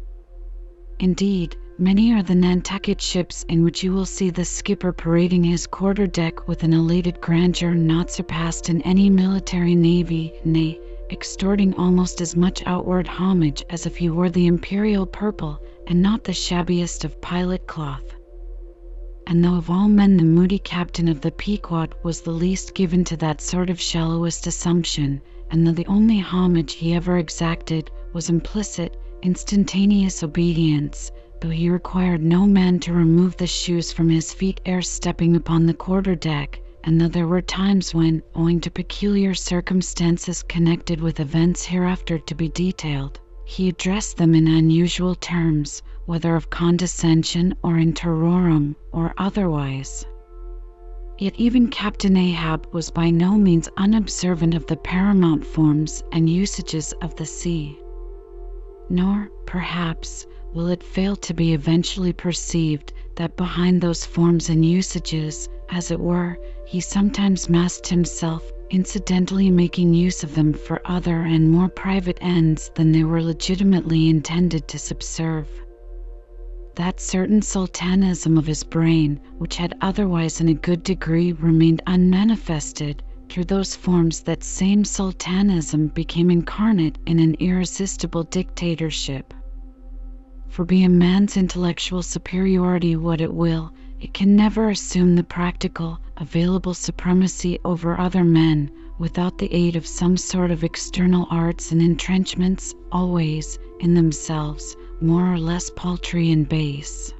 Indeed, 0.98 1.56
Many 1.78 2.12
are 2.12 2.22
the 2.22 2.36
Nantucket 2.36 3.00
ships 3.00 3.44
in 3.48 3.64
which 3.64 3.82
you 3.82 3.92
will 3.92 4.06
see 4.06 4.30
the 4.30 4.44
skipper 4.44 4.92
parading 4.92 5.42
his 5.42 5.66
quarter 5.66 6.06
deck 6.06 6.46
with 6.46 6.62
an 6.62 6.72
elated 6.72 7.20
grandeur 7.20 7.74
not 7.74 8.12
surpassed 8.12 8.68
in 8.70 8.80
any 8.82 9.10
military 9.10 9.74
navy, 9.74 10.32
nay, 10.44 10.78
extorting 11.10 11.74
almost 11.74 12.20
as 12.20 12.36
much 12.36 12.62
outward 12.64 13.08
homage 13.08 13.64
as 13.70 13.86
if 13.86 13.96
he 13.96 14.08
wore 14.08 14.30
the 14.30 14.46
imperial 14.46 15.04
purple 15.04 15.58
and 15.88 16.00
not 16.00 16.22
the 16.22 16.32
shabbiest 16.32 17.04
of 17.04 17.20
pilot 17.20 17.66
cloth. 17.66 18.14
And 19.26 19.42
though 19.44 19.56
of 19.56 19.68
all 19.68 19.88
men 19.88 20.16
the 20.16 20.22
moody 20.22 20.60
captain 20.60 21.08
of 21.08 21.22
the 21.22 21.32
Pequod 21.32 21.92
was 22.04 22.20
the 22.20 22.30
least 22.30 22.74
given 22.74 23.02
to 23.02 23.16
that 23.16 23.40
sort 23.40 23.68
of 23.68 23.80
shallowest 23.80 24.46
assumption, 24.46 25.20
and 25.50 25.66
though 25.66 25.72
the 25.72 25.86
only 25.86 26.20
homage 26.20 26.74
he 26.74 26.94
ever 26.94 27.18
exacted 27.18 27.90
was 28.12 28.30
implicit, 28.30 28.96
instantaneous 29.22 30.22
obedience, 30.22 31.10
though 31.44 31.50
he 31.50 31.68
required 31.68 32.22
no 32.22 32.46
man 32.46 32.78
to 32.78 32.90
remove 32.94 33.36
the 33.36 33.46
shoes 33.46 33.92
from 33.92 34.08
his 34.08 34.32
feet 34.32 34.62
ere 34.64 34.80
stepping 34.80 35.36
upon 35.36 35.66
the 35.66 35.74
quarter 35.74 36.14
deck, 36.14 36.58
and 36.84 36.98
though 36.98 37.06
there 37.08 37.28
were 37.28 37.42
times 37.42 37.92
when, 37.92 38.22
owing 38.34 38.58
to 38.58 38.70
peculiar 38.70 39.34
circumstances 39.34 40.42
connected 40.42 41.02
with 41.02 41.20
events 41.20 41.62
hereafter 41.66 42.18
to 42.18 42.34
be 42.34 42.48
detailed, 42.48 43.20
he 43.44 43.68
addressed 43.68 44.16
them 44.16 44.34
in 44.34 44.48
unusual 44.48 45.14
terms, 45.16 45.82
whether 46.06 46.34
of 46.34 46.48
condescension 46.48 47.54
or 47.62 47.76
in 47.76 47.92
terrorem 47.92 48.74
or 48.90 49.12
otherwise. 49.18 50.06
Yet 51.18 51.34
even 51.36 51.68
Captain 51.68 52.16
Ahab 52.16 52.66
was 52.72 52.88
by 52.90 53.10
no 53.10 53.36
means 53.36 53.68
unobservant 53.76 54.54
of 54.54 54.66
the 54.66 54.78
paramount 54.78 55.44
forms 55.44 56.02
and 56.10 56.30
usages 56.30 56.94
of 57.02 57.14
the 57.16 57.26
sea. 57.26 57.78
Nor, 58.88 59.30
perhaps, 59.44 60.26
will 60.54 60.68
it 60.68 60.82
fail 60.84 61.16
to 61.16 61.34
be 61.34 61.52
eventually 61.52 62.12
perceived 62.12 62.92
that 63.16 63.36
behind 63.36 63.80
those 63.80 64.06
forms 64.06 64.48
and 64.48 64.64
usages, 64.64 65.48
as 65.70 65.90
it 65.90 65.98
were, 65.98 66.38
he 66.64 66.80
sometimes 66.80 67.48
masked 67.48 67.88
himself, 67.88 68.52
incidentally 68.70 69.50
making 69.50 69.92
use 69.92 70.22
of 70.22 70.34
them 70.36 70.52
for 70.52 70.80
other 70.84 71.22
and 71.22 71.50
more 71.50 71.68
private 71.68 72.18
ends 72.20 72.70
than 72.76 72.92
they 72.92 73.02
were 73.02 73.22
legitimately 73.22 74.08
intended 74.08 74.68
to 74.68 74.78
subserve 74.78 75.48
that 76.76 77.00
certain 77.00 77.40
sultanism 77.40 78.36
of 78.36 78.46
his 78.46 78.64
brain, 78.64 79.20
which 79.38 79.56
had 79.56 79.76
otherwise 79.80 80.40
in 80.40 80.48
a 80.48 80.54
good 80.54 80.82
degree 80.82 81.32
remained 81.32 81.80
unmanifested, 81.86 83.02
through 83.28 83.44
those 83.44 83.76
forms 83.76 84.20
that 84.20 84.42
same 84.42 84.84
sultanism 84.84 85.86
became 85.88 86.30
incarnate 86.30 86.98
in 87.06 87.18
an 87.20 87.34
irresistible 87.38 88.24
dictatorship. 88.24 89.32
For 90.54 90.64
be 90.64 90.84
a 90.84 90.88
man's 90.88 91.36
intellectual 91.36 92.00
superiority 92.00 92.94
what 92.94 93.20
it 93.20 93.34
will, 93.34 93.72
it 94.00 94.14
can 94.14 94.36
never 94.36 94.68
assume 94.70 95.16
the 95.16 95.24
practical, 95.24 95.98
available 96.18 96.74
supremacy 96.74 97.58
over 97.64 97.98
other 97.98 98.22
men 98.22 98.70
without 98.96 99.36
the 99.36 99.52
aid 99.52 99.74
of 99.74 99.84
some 99.84 100.16
sort 100.16 100.52
of 100.52 100.62
external 100.62 101.26
arts 101.28 101.72
and 101.72 101.82
entrenchments, 101.82 102.72
always, 102.92 103.58
in 103.80 103.94
themselves, 103.94 104.76
more 105.00 105.26
or 105.32 105.40
less 105.40 105.72
paltry 105.74 106.30
and 106.30 106.48
base. 106.48 107.12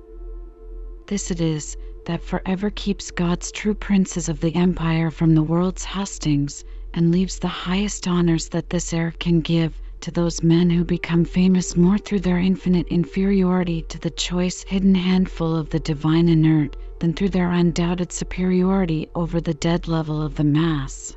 This 1.08 1.32
it 1.32 1.40
is 1.40 1.76
that 2.06 2.22
forever 2.22 2.70
keeps 2.70 3.10
God's 3.10 3.50
true 3.50 3.74
princes 3.74 4.28
of 4.28 4.38
the 4.38 4.54
empire 4.54 5.10
from 5.10 5.34
the 5.34 5.42
world's 5.42 5.82
hustings, 5.84 6.64
and 6.94 7.10
leaves 7.10 7.40
the 7.40 7.48
highest 7.48 8.06
honors 8.06 8.48
that 8.50 8.70
this 8.70 8.92
air 8.92 9.12
can 9.18 9.40
give 9.40 9.82
to 10.04 10.10
those 10.10 10.42
men 10.42 10.68
who 10.68 10.84
become 10.84 11.24
famous 11.24 11.78
more 11.78 11.96
through 11.96 12.20
their 12.20 12.36
infinite 12.36 12.86
inferiority 12.88 13.80
to 13.80 13.98
the 14.00 14.10
choice 14.10 14.62
hidden 14.64 14.94
handful 14.94 15.56
of 15.56 15.70
the 15.70 15.80
divine 15.80 16.28
inert 16.28 16.76
than 16.98 17.14
through 17.14 17.30
their 17.30 17.50
undoubted 17.50 18.12
superiority 18.12 19.08
over 19.14 19.40
the 19.40 19.54
dead 19.54 19.88
level 19.88 20.20
of 20.20 20.34
the 20.34 20.44
mass. 20.44 21.16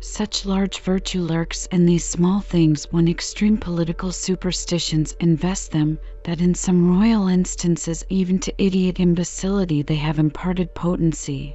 Such 0.00 0.46
large 0.46 0.80
virtue 0.80 1.20
lurks 1.20 1.66
in 1.66 1.84
these 1.84 2.02
small 2.02 2.40
things 2.40 2.86
when 2.92 3.08
extreme 3.08 3.58
political 3.58 4.10
superstitions 4.10 5.14
invest 5.20 5.70
them, 5.70 5.98
that 6.24 6.40
in 6.40 6.54
some 6.54 6.98
royal 6.98 7.28
instances 7.28 8.02
even 8.08 8.38
to 8.38 8.54
idiot 8.56 9.00
imbecility 9.00 9.82
they 9.82 9.96
have 9.96 10.18
imparted 10.18 10.74
potency. 10.74 11.54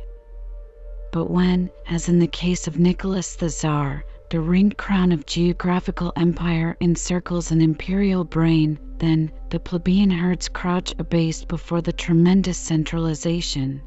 But 1.12 1.32
when, 1.32 1.72
as 1.90 2.08
in 2.10 2.20
the 2.20 2.28
case 2.28 2.68
of 2.68 2.78
Nicholas 2.78 3.36
the 3.36 3.50
Tsar, 3.50 4.06
the 4.32 4.40
ringed 4.40 4.78
crown 4.78 5.12
of 5.12 5.26
geographical 5.26 6.14
empire 6.16 6.78
encircles 6.80 7.52
an 7.52 7.60
imperial 7.60 8.24
brain, 8.24 8.80
then 8.98 9.30
the 9.50 9.60
plebeian 9.60 10.10
herds 10.10 10.48
crouch 10.48 10.96
abased 11.00 11.50
before 11.50 11.82
the 11.82 11.92
tremendous 11.92 12.58
centralization. 12.58 13.82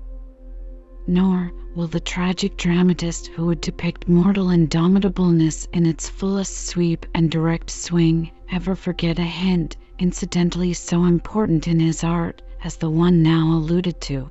Nor 1.07 1.51
will 1.75 1.87
the 1.87 1.99
tragic 1.99 2.59
dramatist 2.59 3.29
who 3.29 3.47
would 3.47 3.63
depict 3.63 4.07
mortal 4.07 4.51
indomitableness 4.51 5.67
in 5.73 5.87
its 5.87 6.11
fullest 6.11 6.67
sweep 6.67 7.07
and 7.15 7.31
direct 7.31 7.71
swing 7.71 8.31
ever 8.53 8.75
forget 8.75 9.19
a 9.19 9.23
hint, 9.23 9.79
incidentally 9.99 10.75
so 10.75 11.07
important 11.07 11.67
in 11.67 11.81
his 11.81 12.05
art, 12.05 12.43
as 12.63 12.77
the 12.77 12.91
one 12.91 13.23
now 13.23 13.51
alluded 13.53 13.99
to. 14.03 14.29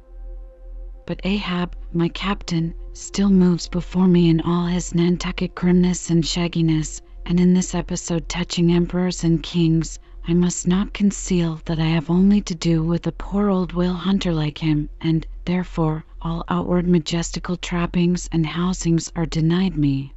But 1.08 1.22
Ahab, 1.24 1.76
my 1.92 2.10
captain, 2.10 2.76
still 2.96 3.30
moves 3.30 3.68
before 3.68 4.08
me 4.08 4.30
in 4.30 4.40
all 4.42 4.68
his 4.68 4.94
Nantucket 4.94 5.56
grimness 5.56 6.12
and 6.12 6.24
shagginess, 6.24 7.02
and 7.26 7.40
in 7.40 7.54
this 7.54 7.74
episode 7.74 8.30
touching 8.30 8.72
emperors 8.72 9.24
and 9.24 9.42
kings, 9.42 9.98
I 10.28 10.36
must 10.36 10.68
not 10.68 10.94
conceal 10.94 11.60
that 11.66 11.80
I 11.80 11.88
have 11.88 12.12
only 12.12 12.40
to 12.42 12.54
do 12.54 12.84
with 12.84 13.08
a 13.08 13.12
poor 13.12 13.50
old 13.50 13.74
whale 13.74 13.96
hunter 13.96 14.32
like 14.32 14.60
him, 14.60 14.90
and, 15.02 15.26
therefore, 15.46 16.06
all 16.22 16.46
outward 16.48 16.88
majestical 16.88 17.58
trappings 17.58 18.30
and 18.32 18.46
housings 18.46 19.12
are 19.16 19.26
denied 19.26 19.76
me. 19.76 20.14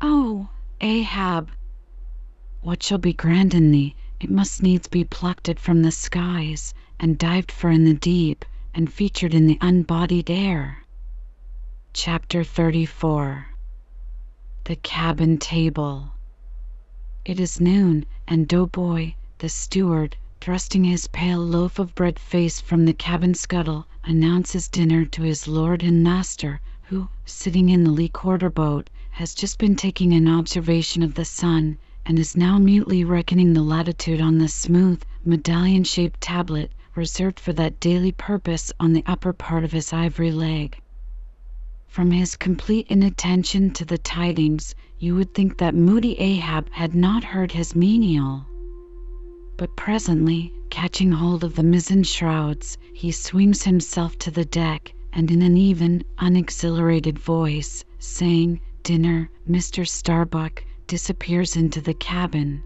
Oh, 0.00 0.48
Ahab! 0.80 1.50
What 2.62 2.84
shall 2.84 2.98
be 2.98 3.12
grand 3.12 3.52
in 3.52 3.72
thee, 3.72 3.96
it 4.20 4.30
must 4.30 4.62
needs 4.62 4.86
be 4.86 5.02
plucked 5.02 5.48
it 5.48 5.58
from 5.58 5.82
the 5.82 5.90
skies, 5.90 6.72
and 7.00 7.18
dived 7.18 7.50
for 7.50 7.68
in 7.68 7.84
the 7.84 7.94
deep, 7.94 8.44
and 8.72 8.92
featured 8.92 9.34
in 9.34 9.48
the 9.48 9.58
unbodied 9.60 10.30
air. 10.30 10.83
Chapter 11.96 12.42
34 12.42 13.46
The 14.64 14.74
Cabin 14.74 15.38
Table 15.38 16.10
It 17.24 17.38
is 17.38 17.60
noon, 17.60 18.04
and 18.26 18.48
Doughboy, 18.48 19.14
the 19.38 19.48
steward, 19.48 20.16
thrusting 20.40 20.82
his 20.82 21.06
pale 21.06 21.38
loaf 21.38 21.78
of 21.78 21.94
bread 21.94 22.18
face 22.18 22.60
from 22.60 22.84
the 22.84 22.92
cabin 22.94 23.32
scuttle, 23.34 23.86
announces 24.02 24.66
dinner 24.66 25.04
to 25.04 25.22
his 25.22 25.46
lord 25.46 25.84
and 25.84 26.02
master, 26.02 26.60
who, 26.82 27.08
sitting 27.24 27.68
in 27.68 27.84
the 27.84 27.92
lee 27.92 28.08
quarter 28.08 28.50
boat, 28.50 28.90
has 29.12 29.32
just 29.32 29.60
been 29.60 29.76
taking 29.76 30.12
an 30.12 30.26
observation 30.26 31.04
of 31.04 31.14
the 31.14 31.24
sun, 31.24 31.78
and 32.04 32.18
is 32.18 32.36
now 32.36 32.58
mutely 32.58 33.04
reckoning 33.04 33.52
the 33.52 33.62
latitude 33.62 34.20
on 34.20 34.38
the 34.38 34.48
smooth, 34.48 35.00
medallion 35.24 35.84
shaped 35.84 36.20
tablet 36.20 36.72
reserved 36.96 37.38
for 37.38 37.52
that 37.52 37.78
daily 37.78 38.10
purpose 38.10 38.72
on 38.80 38.92
the 38.92 39.04
upper 39.06 39.32
part 39.32 39.62
of 39.62 39.70
his 39.70 39.92
ivory 39.92 40.32
leg. 40.32 40.76
From 41.94 42.10
his 42.10 42.34
complete 42.34 42.88
inattention 42.88 43.70
to 43.74 43.84
the 43.84 43.98
tidings, 43.98 44.74
you 44.98 45.14
would 45.14 45.32
think 45.32 45.58
that 45.58 45.76
moody 45.76 46.18
Ahab 46.18 46.68
had 46.72 46.92
not 46.92 47.22
heard 47.22 47.52
his 47.52 47.76
menial. 47.76 48.46
But 49.56 49.76
presently, 49.76 50.52
catching 50.70 51.12
hold 51.12 51.44
of 51.44 51.54
the 51.54 51.62
mizzen 51.62 52.02
shrouds, 52.02 52.78
he 52.92 53.12
swings 53.12 53.62
himself 53.62 54.18
to 54.18 54.32
the 54.32 54.44
deck, 54.44 54.92
and 55.12 55.30
in 55.30 55.40
an 55.40 55.56
even, 55.56 56.02
unexhilarated 56.18 57.16
voice, 57.16 57.84
saying, 58.00 58.58
"Dinner, 58.82 59.30
Mr. 59.48 59.86
Starbuck," 59.86 60.64
disappears 60.88 61.54
into 61.54 61.80
the 61.80 61.94
cabin. 61.94 62.60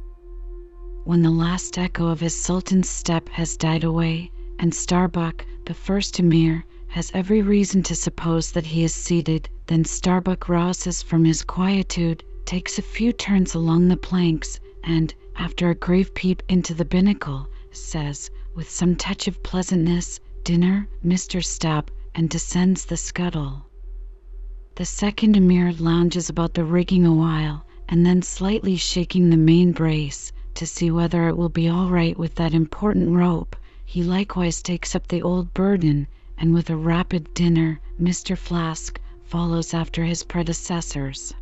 When 1.05 1.21
the 1.21 1.31
last 1.31 1.77
echo 1.77 2.07
of 2.07 2.21
his 2.21 2.35
sultan's 2.35 2.89
step 2.89 3.29
has 3.29 3.59
died 3.59 3.85
away, 3.85 4.31
and 4.59 4.73
Starbuck, 4.73 5.45
the 5.67 5.75
first 5.75 6.19
Emir, 6.19 6.65
has 6.91 7.11
every 7.13 7.43
reason 7.43 7.83
to 7.83 7.95
suppose 7.95 8.51
that 8.51 8.65
he 8.65 8.83
is 8.83 8.95
seated, 8.95 9.47
then 9.67 9.85
Starbuck 9.85 10.49
rouses 10.49 11.03
from 11.03 11.23
his 11.23 11.43
quietude, 11.45 12.25
takes 12.47 12.79
a 12.79 12.83
few 12.83 13.13
turns 13.13 13.55
along 13.55 13.87
the 13.89 13.97
planks, 13.99 14.59
and 14.83 15.15
after 15.37 15.69
a 15.69 15.75
grave 15.75 16.15
peep 16.15 16.43
into 16.49 16.73
the 16.73 16.87
binnacle, 16.87 17.47
says, 17.73 18.31
with 18.55 18.71
some 18.71 18.97
touch 18.97 19.29
of 19.29 19.43
pleasantness, 19.43 20.19
"Dinner, 20.45 20.89
Mr. 21.05 21.45
Stubb," 21.45 21.91
and 22.15 22.31
descends 22.31 22.87
the 22.87 22.97
scuttle. 22.97 23.67
The 24.77 24.87
second 24.87 25.37
Emir 25.37 25.75
lounges 25.75 26.31
about 26.31 26.55
the 26.55 26.65
rigging 26.65 27.05
awhile, 27.05 27.67
and 27.87 28.07
then 28.07 28.23
slightly 28.23 28.77
shaking 28.77 29.29
the 29.29 29.37
main 29.37 29.73
brace, 29.73 30.33
to 30.55 30.65
see 30.67 30.91
whether 30.91 31.29
it 31.29 31.37
will 31.37 31.51
be 31.51 31.69
all 31.69 31.91
right 31.91 32.19
with 32.19 32.37
that 32.37 32.55
important 32.55 33.11
rope, 33.11 33.57
he 33.85 34.03
likewise 34.03 34.63
takes 34.63 34.95
up 34.95 35.07
the 35.09 35.21
old 35.21 35.53
burden, 35.53 36.07
and 36.41 36.55
with 36.55 36.71
a 36.71 36.77
rapid 36.77 37.35
"Dinner, 37.35 37.81
Mr. 38.01 38.39
Flask," 38.39 39.01
follows 39.25 39.75
after 39.75 40.05
his 40.05 40.23
predecessors. 40.23 41.35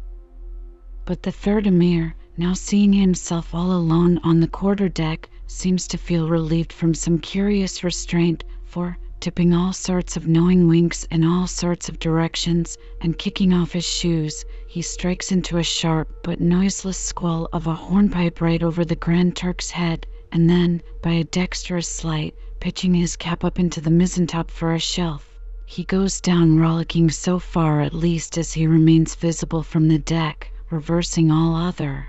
But 1.04 1.22
the 1.22 1.30
third 1.30 1.66
Emir 1.66 2.14
now 2.38 2.54
seeing 2.54 2.94
himself 2.94 3.54
all 3.54 3.72
alone 3.72 4.16
on 4.24 4.40
the 4.40 4.48
quarter 4.48 4.88
deck, 4.88 5.28
seems 5.46 5.86
to 5.88 5.98
feel 5.98 6.30
relieved 6.30 6.72
from 6.72 6.94
some 6.94 7.18
curious 7.18 7.84
restraint, 7.84 8.42
for, 8.64 8.96
tipping 9.20 9.52
all 9.52 9.74
sorts 9.74 10.16
of 10.16 10.26
knowing 10.26 10.66
winks 10.66 11.04
in 11.10 11.24
all 11.24 11.46
sorts 11.46 11.90
of 11.90 11.98
directions, 11.98 12.78
and 13.02 13.18
kicking 13.18 13.52
off 13.52 13.72
his 13.72 13.84
shoes, 13.84 14.46
he 14.66 14.80
strikes 14.80 15.30
into 15.30 15.58
a 15.58 15.62
sharp 15.62 16.08
but 16.24 16.40
noiseless 16.40 16.96
squall 16.96 17.50
of 17.52 17.66
a 17.66 17.74
hornpipe 17.74 18.40
right 18.40 18.62
over 18.62 18.82
the 18.82 18.96
Grand 18.96 19.36
Turk's 19.36 19.72
head, 19.72 20.06
and 20.32 20.48
then, 20.48 20.80
by 21.02 21.12
a 21.12 21.24
dexterous 21.24 21.86
sleight, 21.86 22.34
pitching 22.66 22.94
his 22.94 23.14
cap 23.14 23.44
up 23.44 23.60
into 23.60 23.80
the 23.80 23.90
mizzentop 23.90 24.50
for 24.50 24.74
a 24.74 24.78
shelf, 24.80 25.38
he 25.66 25.84
goes 25.84 26.20
down 26.20 26.58
rollicking 26.58 27.08
so 27.08 27.38
far 27.38 27.80
at 27.80 27.94
least 27.94 28.36
as 28.36 28.52
he 28.52 28.66
remains 28.66 29.14
visible 29.14 29.62
from 29.62 29.86
the 29.86 30.00
deck, 30.00 30.50
reversing 30.68 31.30
all 31.30 31.54
other 31.54 32.08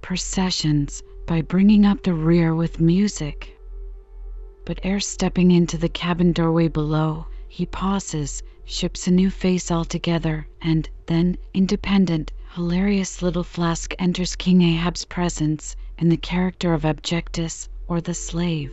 processions 0.00 1.02
by 1.26 1.42
bringing 1.42 1.84
up 1.84 2.02
the 2.02 2.14
rear 2.14 2.54
with 2.54 2.80
music. 2.80 3.54
But 4.64 4.80
ere 4.82 4.98
stepping 4.98 5.50
into 5.50 5.76
the 5.76 5.90
cabin 5.90 6.32
doorway 6.32 6.68
below, 6.68 7.26
he 7.46 7.66
pauses, 7.66 8.42
ships 8.64 9.06
a 9.06 9.10
new 9.10 9.28
face 9.28 9.70
altogether, 9.70 10.48
and 10.62 10.88
then, 11.04 11.36
independent, 11.52 12.32
hilarious 12.54 13.20
little 13.20 13.44
Flask 13.44 13.94
enters 13.98 14.36
King 14.36 14.62
Ahab's 14.62 15.04
presence 15.04 15.76
in 15.98 16.08
the 16.08 16.16
character 16.16 16.72
of 16.72 16.86
Abjectus, 16.86 17.68
or 17.86 18.00
the 18.00 18.14
slave. 18.14 18.72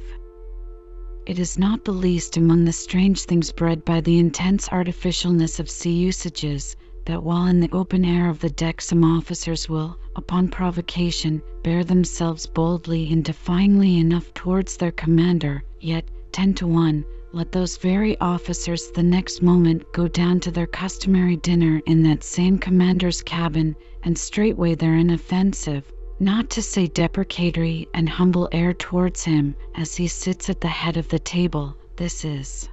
It 1.32 1.40
is 1.40 1.58
not 1.58 1.86
the 1.86 1.94
least 1.94 2.36
among 2.36 2.66
the 2.66 2.74
strange 2.74 3.22
things 3.24 3.54
bred 3.54 3.86
by 3.86 4.02
the 4.02 4.20
intense 4.20 4.68
artificialness 4.68 5.62
of 5.62 5.70
sea 5.70 5.94
usages 5.94 6.76
that 7.06 7.24
while 7.24 7.46
in 7.46 7.62
the 7.62 7.72
open 7.72 8.04
air 8.04 8.30
of 8.30 8.42
the 8.42 8.50
deck 8.50 8.82
some 8.82 9.06
officers 9.06 9.70
will, 9.70 9.98
upon 10.18 10.50
provocation, 10.50 11.42
bear 11.64 11.86
themselves 11.86 12.48
boldly 12.48 13.10
and 13.14 13.24
defyingly 13.24 13.98
enough 13.98 14.34
towards 14.34 14.76
their 14.76 14.92
commander, 14.92 15.64
yet, 15.80 16.04
ten 16.34 16.54
to 16.56 16.68
one, 16.68 17.06
let 17.32 17.54
those 17.54 17.78
very 17.78 18.20
officers 18.20 18.92
the 18.92 19.02
next 19.02 19.42
moment 19.42 19.86
go 19.94 20.10
down 20.10 20.42
to 20.42 20.52
their 20.52 20.68
customary 20.68 21.38
dinner 21.38 21.82
in 21.86 22.04
that 22.04 22.26
same 22.26 22.58
commander's 22.58 23.22
cabin, 23.22 23.74
and 24.04 24.18
straightway 24.18 24.76
their 24.76 24.98
inoffensive, 24.98 25.86
not 26.22 26.52
to 26.52 26.62
say 26.62 26.86
deprecatory 26.86 27.88
and 27.96 28.08
humble 28.08 28.48
air 28.52 28.74
towards 28.74 29.24
him 29.24 29.56
as 29.74 29.96
he 29.96 30.08
sits 30.08 30.52
at 30.52 30.62
the 30.62 30.68
head 30.68 30.96
of 30.96 31.10
the 31.10 31.18
table. 31.18 31.76
This 31.96 32.24
is 32.24 32.70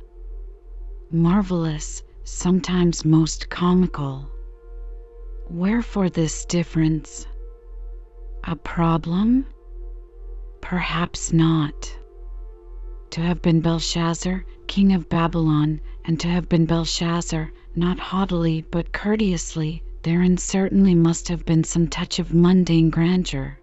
marvelous, 1.10 2.02
sometimes 2.24 3.06
most 3.06 3.48
comical. 3.48 4.28
Wherefore 5.48 6.10
this 6.10 6.44
difference? 6.44 7.26
A 8.44 8.54
problem? 8.54 9.46
Perhaps 10.60 11.32
not. 11.32 11.96
To 13.12 13.22
have 13.22 13.40
been 13.40 13.62
Belshazzar, 13.62 14.44
king 14.66 14.92
of 14.92 15.08
Babylon, 15.08 15.80
and 16.04 16.20
to 16.20 16.28
have 16.28 16.50
been 16.50 16.66
Belshazzar, 16.66 17.50
not 17.74 17.98
haughtily 17.98 18.66
but 18.70 18.92
courteously, 18.92 19.82
therein 20.02 20.36
certainly 20.36 20.94
must 20.94 21.28
have 21.28 21.44
been 21.44 21.64
some 21.64 21.88
touch 21.88 22.18
of 22.18 22.32
mundane 22.32 22.90
grandeur. 22.90 23.58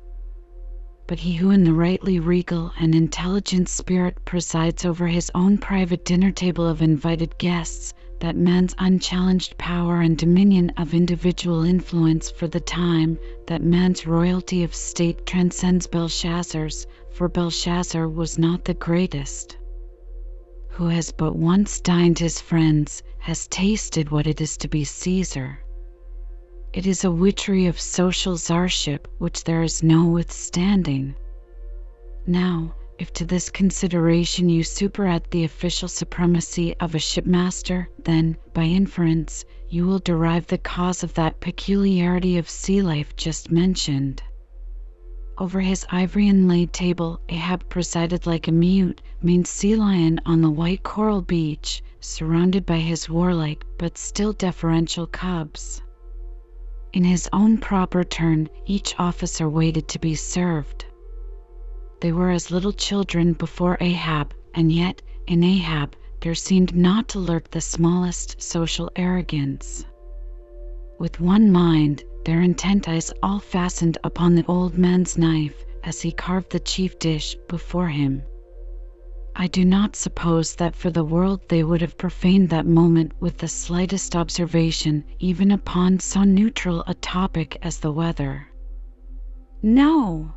But 1.07 1.19
he 1.19 1.33
who 1.33 1.51
in 1.51 1.63
the 1.63 1.73
rightly 1.73 2.19
regal 2.19 2.71
and 2.79 2.95
intelligent 2.95 3.69
spirit 3.69 4.25
presides 4.25 4.85
over 4.85 5.07
his 5.07 5.31
own 5.35 5.57
private 5.59 6.03
dinner 6.03 6.31
table 6.31 6.67
of 6.67 6.81
invited 6.81 7.37
guests, 7.37 7.93
that 8.19 8.35
man's 8.35 8.73
unchallenged 8.79 9.57
power 9.57 10.01
and 10.01 10.17
dominion 10.17 10.71
of 10.77 10.93
individual 10.93 11.63
influence 11.63 12.31
for 12.31 12.47
the 12.47 12.59
time, 12.59 13.19
that 13.47 13.61
man's 13.61 14.07
royalty 14.07 14.63
of 14.63 14.73
state 14.73 15.25
transcends 15.25 15.85
Belshazzar's, 15.85 16.87
for 17.11 17.29
Belshazzar 17.29 18.07
was 18.09 18.39
not 18.39 18.65
the 18.65 18.73
greatest. 18.73 19.57
Who 20.69 20.87
has 20.87 21.11
but 21.11 21.35
once 21.35 21.79
dined 21.79 22.19
his 22.19 22.41
friends 22.41 23.03
has 23.19 23.47
tasted 23.47 24.09
what 24.09 24.27
it 24.27 24.41
is 24.41 24.57
to 24.57 24.67
be 24.67 24.83
Caesar. 24.83 25.59
It 26.75 26.87
is 26.87 27.05
a 27.05 27.09
witchery 27.09 27.67
of 27.67 27.79
social 27.79 28.35
czarship 28.35 29.07
which 29.17 29.45
there 29.45 29.63
is 29.63 29.81
no 29.81 30.07
withstanding. 30.07 31.15
Now, 32.27 32.75
if 32.99 33.13
to 33.13 33.23
this 33.25 33.49
consideration 33.49 34.49
you 34.49 34.61
superadd 34.61 35.29
the 35.29 35.45
official 35.45 35.87
supremacy 35.87 36.75
of 36.81 36.93
a 36.93 36.99
shipmaster, 36.99 37.87
then, 38.03 38.35
by 38.53 38.63
inference, 38.63 39.45
you 39.69 39.85
will 39.85 39.99
derive 39.99 40.47
the 40.47 40.57
cause 40.57 41.01
of 41.01 41.13
that 41.13 41.39
peculiarity 41.39 42.37
of 42.37 42.49
sea 42.49 42.81
life 42.81 43.15
just 43.15 43.49
mentioned. 43.49 44.21
Over 45.37 45.61
his 45.61 45.85
ivory 45.89 46.27
inlaid 46.27 46.73
table 46.73 47.21
Ahab 47.29 47.69
presided 47.69 48.25
like 48.25 48.49
a 48.49 48.51
mute, 48.51 49.01
mean 49.21 49.45
sea 49.45 49.77
lion 49.77 50.19
on 50.25 50.41
the 50.41 50.51
white 50.51 50.83
coral 50.83 51.21
beach, 51.21 51.81
surrounded 52.01 52.65
by 52.65 52.79
his 52.79 53.07
warlike 53.07 53.63
but 53.77 53.97
still 53.97 54.33
deferential 54.33 55.07
cubs. 55.07 55.81
In 56.95 57.03
his 57.03 57.27
own 57.33 57.57
proper 57.57 58.05
turn, 58.05 58.47
each 58.65 58.95
officer 58.97 59.49
waited 59.49 59.89
to 59.89 59.99
be 59.99 60.15
served. 60.15 60.85
They 61.99 62.13
were 62.13 62.29
as 62.31 62.51
little 62.51 62.71
children 62.71 63.33
before 63.33 63.75
Ahab, 63.81 64.33
and 64.53 64.71
yet 64.71 65.01
in 65.27 65.43
Ahab 65.43 65.93
there 66.21 66.33
seemed 66.33 66.73
not 66.73 67.09
to 67.09 67.19
lurk 67.19 67.51
the 67.51 67.59
smallest 67.59 68.41
social 68.41 68.89
arrogance. 68.95 69.83
With 70.97 71.19
one 71.19 71.51
mind, 71.51 72.05
their 72.23 72.41
intent 72.41 72.87
eyes 72.87 73.11
all 73.21 73.39
fastened 73.39 73.97
upon 74.05 74.35
the 74.35 74.45
old 74.47 74.77
man's 74.77 75.17
knife 75.17 75.65
as 75.83 75.99
he 75.99 76.13
carved 76.13 76.49
the 76.51 76.61
chief 76.61 76.97
dish 76.97 77.35
before 77.49 77.89
him. 77.89 78.23
I 79.37 79.47
do 79.47 79.65
not 79.65 79.97
suppose 79.97 80.55
that 80.55 80.77
for 80.77 80.89
the 80.89 81.03
world 81.03 81.41
they 81.49 81.61
would 81.61 81.81
have 81.81 81.97
profaned 81.97 82.47
that 82.51 82.65
moment 82.65 83.11
with 83.19 83.39
the 83.39 83.49
slightest 83.49 84.15
observation 84.15 85.03
even 85.19 85.51
upon 85.51 85.99
so 85.99 86.23
neutral 86.23 86.85
a 86.87 86.93
topic 86.93 87.57
as 87.61 87.79
the 87.79 87.91
weather. 87.91 88.47
No! 89.61 90.31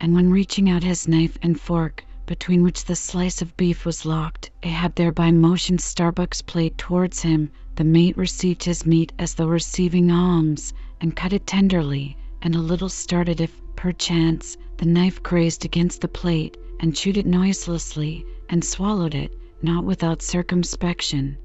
and 0.00 0.14
when 0.14 0.30
reaching 0.30 0.70
out 0.70 0.84
his 0.84 1.08
knife 1.08 1.36
and 1.42 1.60
fork, 1.60 2.04
between 2.26 2.62
which 2.62 2.84
the 2.84 2.94
slice 2.94 3.42
of 3.42 3.56
beef 3.56 3.84
was 3.84 4.06
locked, 4.06 4.52
Ahab 4.62 4.94
thereby 4.94 5.32
motioned 5.32 5.80
Starbuck's 5.80 6.42
plate 6.42 6.78
towards 6.78 7.22
him. 7.22 7.50
The 7.74 7.82
mate 7.82 8.16
received 8.16 8.62
his 8.62 8.86
meat 8.86 9.12
as 9.18 9.34
though 9.34 9.48
receiving 9.48 10.12
alms, 10.12 10.72
and 11.00 11.16
cut 11.16 11.32
it 11.32 11.44
tenderly, 11.44 12.16
and 12.40 12.54
a 12.54 12.60
little 12.60 12.88
started 12.88 13.40
if, 13.40 13.60
perchance, 13.74 14.56
the 14.76 14.86
knife 14.86 15.20
grazed 15.24 15.64
against 15.64 16.02
the 16.02 16.08
plate, 16.08 16.56
and 16.82 16.96
chewed 16.96 17.18
it 17.18 17.26
noiselessly, 17.26 18.24
and 18.48 18.64
swallowed 18.64 19.14
it, 19.14 19.30
not 19.60 19.84
without 19.84 20.22
circumspection. 20.22 21.36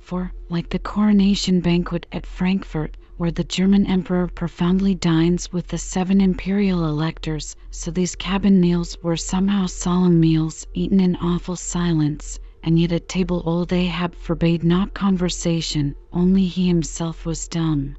For, 0.00 0.32
like 0.48 0.68
the 0.70 0.80
coronation 0.80 1.60
banquet 1.60 2.04
at 2.10 2.26
Frankfurt, 2.26 2.96
where 3.16 3.30
the 3.30 3.44
German 3.44 3.86
Emperor 3.86 4.26
profoundly 4.26 4.92
dines 4.96 5.52
with 5.52 5.68
the 5.68 5.78
seven 5.78 6.20
imperial 6.20 6.84
electors, 6.84 7.54
so 7.70 7.92
these 7.92 8.16
cabin 8.16 8.60
meals 8.60 8.98
were 9.04 9.16
somehow 9.16 9.66
solemn 9.66 10.18
meals, 10.18 10.66
eaten 10.74 10.98
in 10.98 11.14
awful 11.16 11.54
silence, 11.54 12.40
and 12.60 12.76
yet 12.76 12.90
at 12.90 13.08
table 13.08 13.40
old 13.46 13.72
Ahab 13.72 14.16
forbade 14.16 14.64
not 14.64 14.94
conversation, 14.94 15.94
only 16.12 16.46
he 16.46 16.66
himself 16.66 17.24
was 17.24 17.46
dumb. 17.46 17.96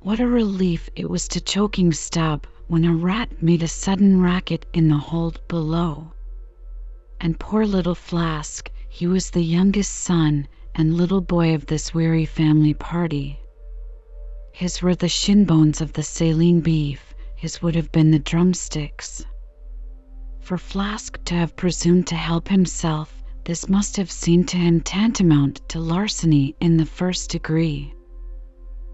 What 0.00 0.20
a 0.20 0.26
relief 0.26 0.90
it 0.94 1.08
was 1.08 1.26
to 1.28 1.40
choking 1.40 1.90
Stubb 1.92 2.46
when 2.68 2.84
a 2.84 2.94
rat 2.94 3.42
made 3.42 3.62
a 3.62 3.66
sudden 3.68 4.20
racket 4.20 4.64
in 4.72 4.88
the 4.88 4.96
hold 4.96 5.40
below. 5.48 6.12
And 7.20 7.40
poor 7.40 7.66
little 7.66 7.96
Flask, 7.96 8.70
he 8.88 9.06
was 9.06 9.30
the 9.30 9.42
youngest 9.42 9.92
son 9.92 10.46
and 10.74 10.96
little 10.96 11.20
boy 11.20 11.54
of 11.54 11.66
this 11.66 11.92
weary 11.92 12.24
family 12.24 12.72
party. 12.72 13.38
His 14.52 14.80
were 14.80 14.94
the 14.94 15.08
shin 15.08 15.44
bones 15.44 15.80
of 15.80 15.94
the 15.94 16.04
saline 16.04 16.60
beef, 16.60 17.14
his 17.36 17.60
would 17.62 17.74
have 17.74 17.90
been 17.90 18.12
the 18.12 18.18
drumsticks. 18.20 19.24
For 20.38 20.56
Flask 20.56 21.18
to 21.24 21.34
have 21.34 21.56
presumed 21.56 22.06
to 22.08 22.14
help 22.14 22.46
himself, 22.46 23.24
this 23.44 23.68
must 23.68 23.96
have 23.96 24.10
seemed 24.10 24.46
to 24.50 24.56
him 24.56 24.80
tantamount 24.80 25.68
to 25.70 25.80
larceny 25.80 26.54
in 26.60 26.76
the 26.76 26.86
first 26.86 27.30
degree. 27.30 27.92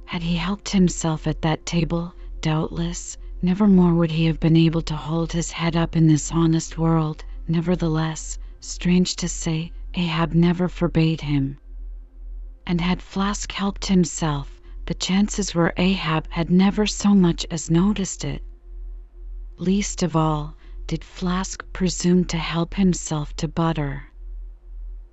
Had 0.07 0.23
he 0.23 0.37
helped 0.37 0.71
himself 0.71 1.27
at 1.27 1.43
that 1.43 1.67
table, 1.67 2.15
doubtless, 2.41 3.19
never 3.41 3.69
more 3.69 3.95
would 3.95 4.11
he 4.11 4.25
have 4.25 4.41
been 4.41 4.57
able 4.57 4.83
to 4.83 4.97
hold 4.97 5.33
his 5.33 5.53
head 5.53 5.77
up 5.77 5.95
in 5.95 6.09
this 6.09 6.33
honest 6.33 6.77
world. 6.77 7.25
Nevertheless, 7.47 8.37
strange 8.59 9.15
to 9.17 9.29
say, 9.29 9.71
Ahab 9.95 10.35
never 10.35 10.69
forbade 10.69 11.21
him. 11.21 11.57
And 12.67 12.81
had 12.81 13.01
Flask 13.01 13.53
helped 13.53 13.87
himself, 13.87 14.61
the 14.87 14.95
chances 14.95 15.55
were 15.55 15.73
Ahab 15.77 16.27
had 16.31 16.51
never 16.51 16.85
so 16.87 17.15
much 17.15 17.47
as 17.51 17.71
noticed 17.71 18.25
it. 18.25 18.43
Least 19.57 20.03
of 20.03 20.17
all 20.17 20.57
did 20.89 21.05
Flask 21.05 21.65
presume 21.73 22.25
to 22.25 22.39
help 22.39 22.75
himself 22.75 23.37
to 23.37 23.47
butter. 23.47 24.03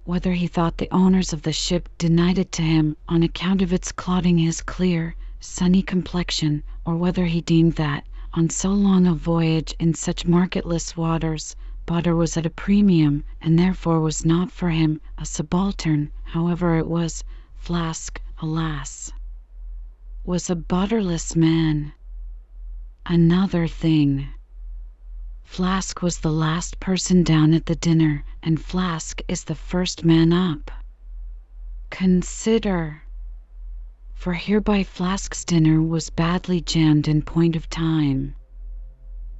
Whether 0.03 0.33
he 0.33 0.47
thought 0.47 0.77
the 0.77 0.91
owners 0.91 1.31
of 1.31 1.43
the 1.43 1.53
ship 1.53 1.89
denied 1.99 2.39
it 2.39 2.51
to 2.53 2.63
him 2.63 2.97
on 3.07 3.21
account 3.21 3.61
of 3.61 3.71
its 3.71 3.91
clouding 3.91 4.39
his 4.39 4.61
clear, 4.61 5.15
sunny 5.39 5.83
complexion, 5.83 6.63
or 6.85 6.95
whether 6.95 7.25
he 7.25 7.41
deemed 7.41 7.73
that, 7.73 8.03
on 8.37 8.49
so 8.49 8.69
long 8.69 9.07
a 9.07 9.13
voyage 9.13 9.73
in 9.79 9.93
such 9.93 10.27
marketless 10.27 10.97
waters, 10.97 11.55
butter 11.85 12.13
was 12.13 12.35
at 12.35 12.45
a 12.45 12.49
premium, 12.49 13.23
and 13.41 13.57
therefore 13.57 14.01
was 14.01 14.25
not 14.25 14.51
for 14.51 14.69
him 14.71 14.99
a 15.17 15.25
subaltern, 15.25 16.11
however 16.25 16.77
it 16.77 16.85
was, 16.85 17.23
Flask, 17.55 18.19
alas! 18.39 19.13
was 20.25 20.49
a 20.49 20.55
butterless 20.55 21.33
man. 21.33 21.93
Another 23.05 23.69
thing. 23.69 24.27
Flask 25.41 26.01
was 26.01 26.17
the 26.19 26.31
last 26.31 26.77
person 26.81 27.23
down 27.23 27.53
at 27.53 27.67
the 27.67 27.75
dinner, 27.75 28.25
and 28.43 28.61
Flask 28.61 29.21
is 29.29 29.45
the 29.45 29.55
first 29.55 30.03
man 30.03 30.33
up. 30.33 30.69
Consider. 31.89 33.04
For 34.17 34.31
hereby 34.31 34.83
Flask's 34.83 35.43
dinner 35.43 35.81
was 35.81 36.09
badly 36.09 36.61
jammed 36.61 37.05
in 37.09 37.21
point 37.21 37.53
of 37.57 37.69
time. 37.69 38.33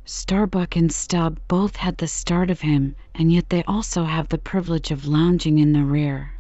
Starbuck 0.04 0.76
and 0.76 0.92
Stubb 0.92 1.40
both 1.48 1.78
had 1.78 1.98
the 1.98 2.10
start 2.10 2.50
of 2.50 2.60
him, 2.60 2.98
and 3.16 3.32
yet 3.32 3.50
they 3.50 3.64
also 3.64 4.04
have 4.04 4.28
the 4.28 4.38
privilege 4.38 4.92
of 4.92 5.08
lounging 5.08 5.60
in 5.60 5.72
the 5.72 5.86
rear. 5.86 6.34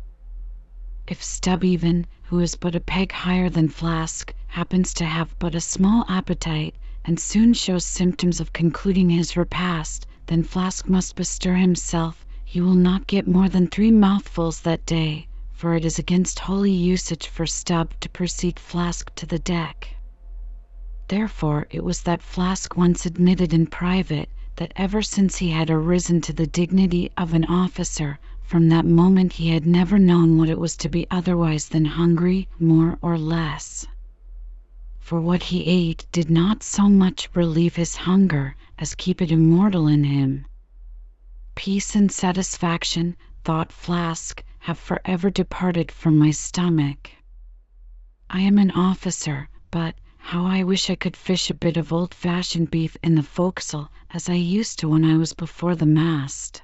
If 1.07 1.23
Stubb 1.23 1.63
even, 1.63 2.07
who 2.23 2.39
is 2.41 2.55
but 2.55 2.75
a 2.75 2.81
peg 2.81 3.13
higher 3.13 3.49
than 3.49 3.69
Flask, 3.69 4.33
happens 4.47 4.93
to 4.95 5.05
have 5.05 5.33
but 5.39 5.55
a 5.55 5.61
small 5.61 6.03
appetite, 6.09 6.75
and 7.05 7.17
soon 7.17 7.53
shows 7.53 7.85
symptoms 7.85 8.41
of 8.41 8.51
concluding 8.51 9.09
his 9.11 9.37
repast, 9.37 10.07
then 10.25 10.43
Flask 10.43 10.89
must 10.89 11.15
bestir 11.15 11.55
himself; 11.55 12.25
he 12.43 12.59
will 12.59 12.75
not 12.75 13.07
get 13.07 13.29
more 13.29 13.47
than 13.47 13.67
three 13.67 13.91
mouthfuls 13.91 14.59
that 14.63 14.85
day, 14.85 15.29
for 15.55 15.73
it 15.73 15.85
is 15.85 15.97
against 15.97 16.39
holy 16.39 16.69
usage 16.73 17.27
for 17.27 17.45
Stubb 17.45 17.97
to 18.01 18.09
precede 18.09 18.59
Flask 18.59 19.15
to 19.15 19.25
the 19.25 19.39
deck. 19.39 19.95
Therefore 21.07 21.65
it 21.69 21.81
was 21.81 22.01
that 22.01 22.21
Flask 22.21 22.75
once 22.75 23.05
admitted 23.05 23.53
in 23.53 23.65
private 23.67 24.27
that 24.57 24.73
ever 24.75 25.01
since 25.01 25.37
he 25.37 25.51
had 25.51 25.69
arisen 25.69 26.19
to 26.19 26.33
the 26.33 26.45
dignity 26.45 27.09
of 27.15 27.33
an 27.33 27.45
officer, 27.45 28.19
from 28.43 28.67
that 28.67 28.85
moment 28.85 29.31
he 29.31 29.51
had 29.51 29.65
never 29.65 29.97
known 29.97 30.37
what 30.37 30.49
it 30.49 30.59
was 30.59 30.75
to 30.75 30.89
be 30.89 31.07
otherwise 31.09 31.69
than 31.69 31.85
hungry, 31.85 32.49
more 32.59 32.99
or 33.01 33.17
less. 33.17 33.87
For 34.99 35.21
what 35.21 35.43
he 35.43 35.63
ate 35.63 36.05
did 36.11 36.29
not 36.29 36.63
so 36.63 36.89
much 36.89 37.29
relieve 37.33 37.77
his 37.77 37.95
hunger 37.95 38.57
as 38.77 38.93
keep 38.93 39.21
it 39.21 39.31
immortal 39.31 39.87
in 39.87 40.03
him. 40.03 40.47
Peace 41.55 41.95
and 41.95 42.11
satisfaction, 42.11 43.15
thought 43.45 43.71
Flask, 43.71 44.43
have 44.65 44.79
forever 44.79 45.29
departed 45.29 45.91
from 45.91 46.17
my 46.17 46.31
stomach. 46.31 47.11
I 48.31 48.41
am 48.41 48.57
an 48.57 48.71
officer, 48.71 49.47
but 49.69 49.93
how 50.17 50.43
I 50.47 50.63
wish 50.63 50.89
I 50.89 50.95
could 50.95 51.15
fish 51.15 51.51
a 51.51 51.53
bit 51.53 51.77
of 51.77 51.93
old 51.93 52.15
fashioned 52.15 52.71
beef 52.71 52.97
in 53.03 53.13
the 53.13 53.21
forecastle 53.21 53.91
as 54.09 54.27
I 54.27 54.33
used 54.33 54.79
to 54.79 54.89
when 54.89 55.05
I 55.05 55.17
was 55.17 55.33
before 55.33 55.75
the 55.75 55.85
mast. 55.85 56.63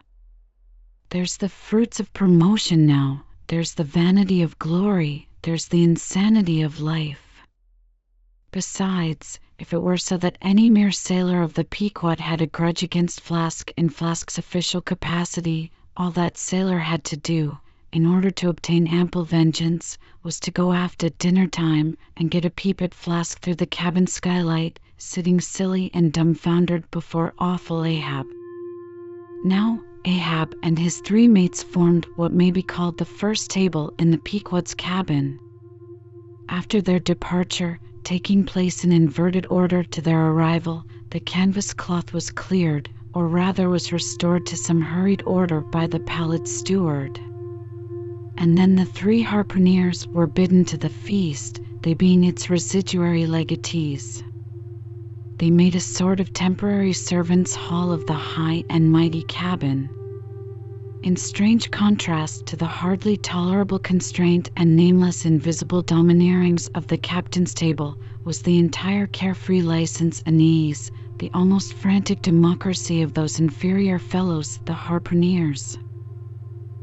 There's 1.09 1.37
the 1.37 1.47
fruits 1.47 1.99
of 1.99 2.11
promotion 2.11 2.87
now, 2.87 3.23
there's 3.45 3.75
the 3.75 3.83
vanity 3.83 4.41
of 4.41 4.57
glory, 4.57 5.27
there's 5.43 5.67
the 5.67 5.83
insanity 5.83 6.63
of 6.63 6.81
life. 6.81 7.43
Besides, 8.49 9.39
if 9.59 9.73
it 9.73 9.83
were 9.83 9.99
so 9.99 10.17
that 10.17 10.39
any 10.41 10.71
mere 10.71 10.91
sailor 10.91 11.43
of 11.43 11.53
the 11.53 11.65
Pequod 11.65 12.19
had 12.19 12.41
a 12.41 12.47
grudge 12.47 12.81
against 12.81 13.21
Flask 13.21 13.71
in 13.77 13.89
Flask's 13.89 14.39
official 14.39 14.81
capacity, 14.81 15.71
all 15.95 16.09
that 16.09 16.35
sailor 16.35 16.79
had 16.79 17.03
to 17.03 17.15
do 17.15 17.59
in 17.93 18.05
order 18.05 18.31
to 18.31 18.47
obtain 18.47 18.87
ample 18.87 19.25
vengeance, 19.25 19.97
was 20.23 20.39
to 20.39 20.49
go 20.49 20.71
aft 20.71 21.03
at 21.03 21.17
dinner 21.17 21.45
time 21.45 21.97
and 22.15 22.31
get 22.31 22.45
a 22.45 22.49
peep 22.49 22.81
at 22.81 22.93
Flask 22.93 23.39
through 23.41 23.55
the 23.55 23.65
cabin 23.65 24.07
skylight, 24.07 24.79
sitting 24.97 25.41
silly 25.41 25.91
and 25.93 26.13
dumbfoundered 26.13 26.89
before 26.89 27.33
awful 27.37 27.83
Ahab. 27.83 28.25
Now 29.43 29.81
Ahab 30.05 30.55
and 30.63 30.79
his 30.79 30.99
three 30.99 31.27
mates 31.27 31.61
formed 31.63 32.07
what 32.15 32.31
may 32.31 32.49
be 32.49 32.61
called 32.63 32.97
the 32.97 33.03
first 33.03 33.49
table 33.49 33.93
in 33.99 34.09
the 34.09 34.19
Pequod's 34.19 34.73
cabin. 34.73 35.37
After 36.47 36.81
their 36.81 36.99
departure, 36.99 37.79
taking 38.03 38.45
place 38.45 38.85
in 38.85 38.93
inverted 38.93 39.45
order 39.49 39.83
to 39.83 40.01
their 40.01 40.27
arrival, 40.27 40.85
the 41.09 41.19
canvas 41.19 41.73
cloth 41.73 42.13
was 42.13 42.31
cleared, 42.31 42.89
or 43.13 43.27
rather 43.27 43.67
was 43.67 43.91
restored 43.91 44.45
to 44.45 44.55
some 44.55 44.79
hurried 44.81 45.23
order 45.25 45.59
by 45.59 45.87
the 45.87 45.99
pallid 45.99 46.47
steward 46.47 47.19
and 48.41 48.57
then 48.57 48.75
the 48.75 48.85
three 48.85 49.21
harpooneers 49.23 50.07
were 50.15 50.25
bidden 50.25 50.65
to 50.65 50.75
the 50.75 50.89
feast, 50.89 51.61
they 51.83 51.93
being 51.93 52.23
its 52.23 52.49
residuary 52.49 53.27
legatees. 53.27 54.23
They 55.37 55.51
made 55.51 55.75
a 55.75 55.79
sort 55.79 56.19
of 56.19 56.33
temporary 56.33 56.93
servants' 56.93 57.53
hall 57.53 57.91
of 57.91 58.03
the 58.07 58.15
high 58.15 58.63
and 58.67 58.91
mighty 58.91 59.21
cabin. 59.21 59.91
In 61.03 61.15
strange 61.17 61.69
contrast 61.69 62.47
to 62.47 62.55
the 62.55 62.65
hardly 62.65 63.15
tolerable 63.15 63.77
constraint 63.77 64.49
and 64.57 64.75
nameless 64.75 65.23
invisible 65.23 65.83
domineerings 65.83 66.67
of 66.73 66.87
the 66.87 66.97
captain's 66.97 67.53
table 67.53 67.95
was 68.23 68.41
the 68.41 68.57
entire 68.57 69.05
carefree 69.05 69.61
license 69.61 70.23
and 70.25 70.41
ease, 70.41 70.89
the 71.19 71.29
almost 71.35 71.75
frantic 71.75 72.23
democracy 72.23 73.03
of 73.03 73.13
those 73.13 73.39
inferior 73.39 73.99
fellows, 73.99 74.59
the 74.65 74.73
harpooneers. 74.73 75.77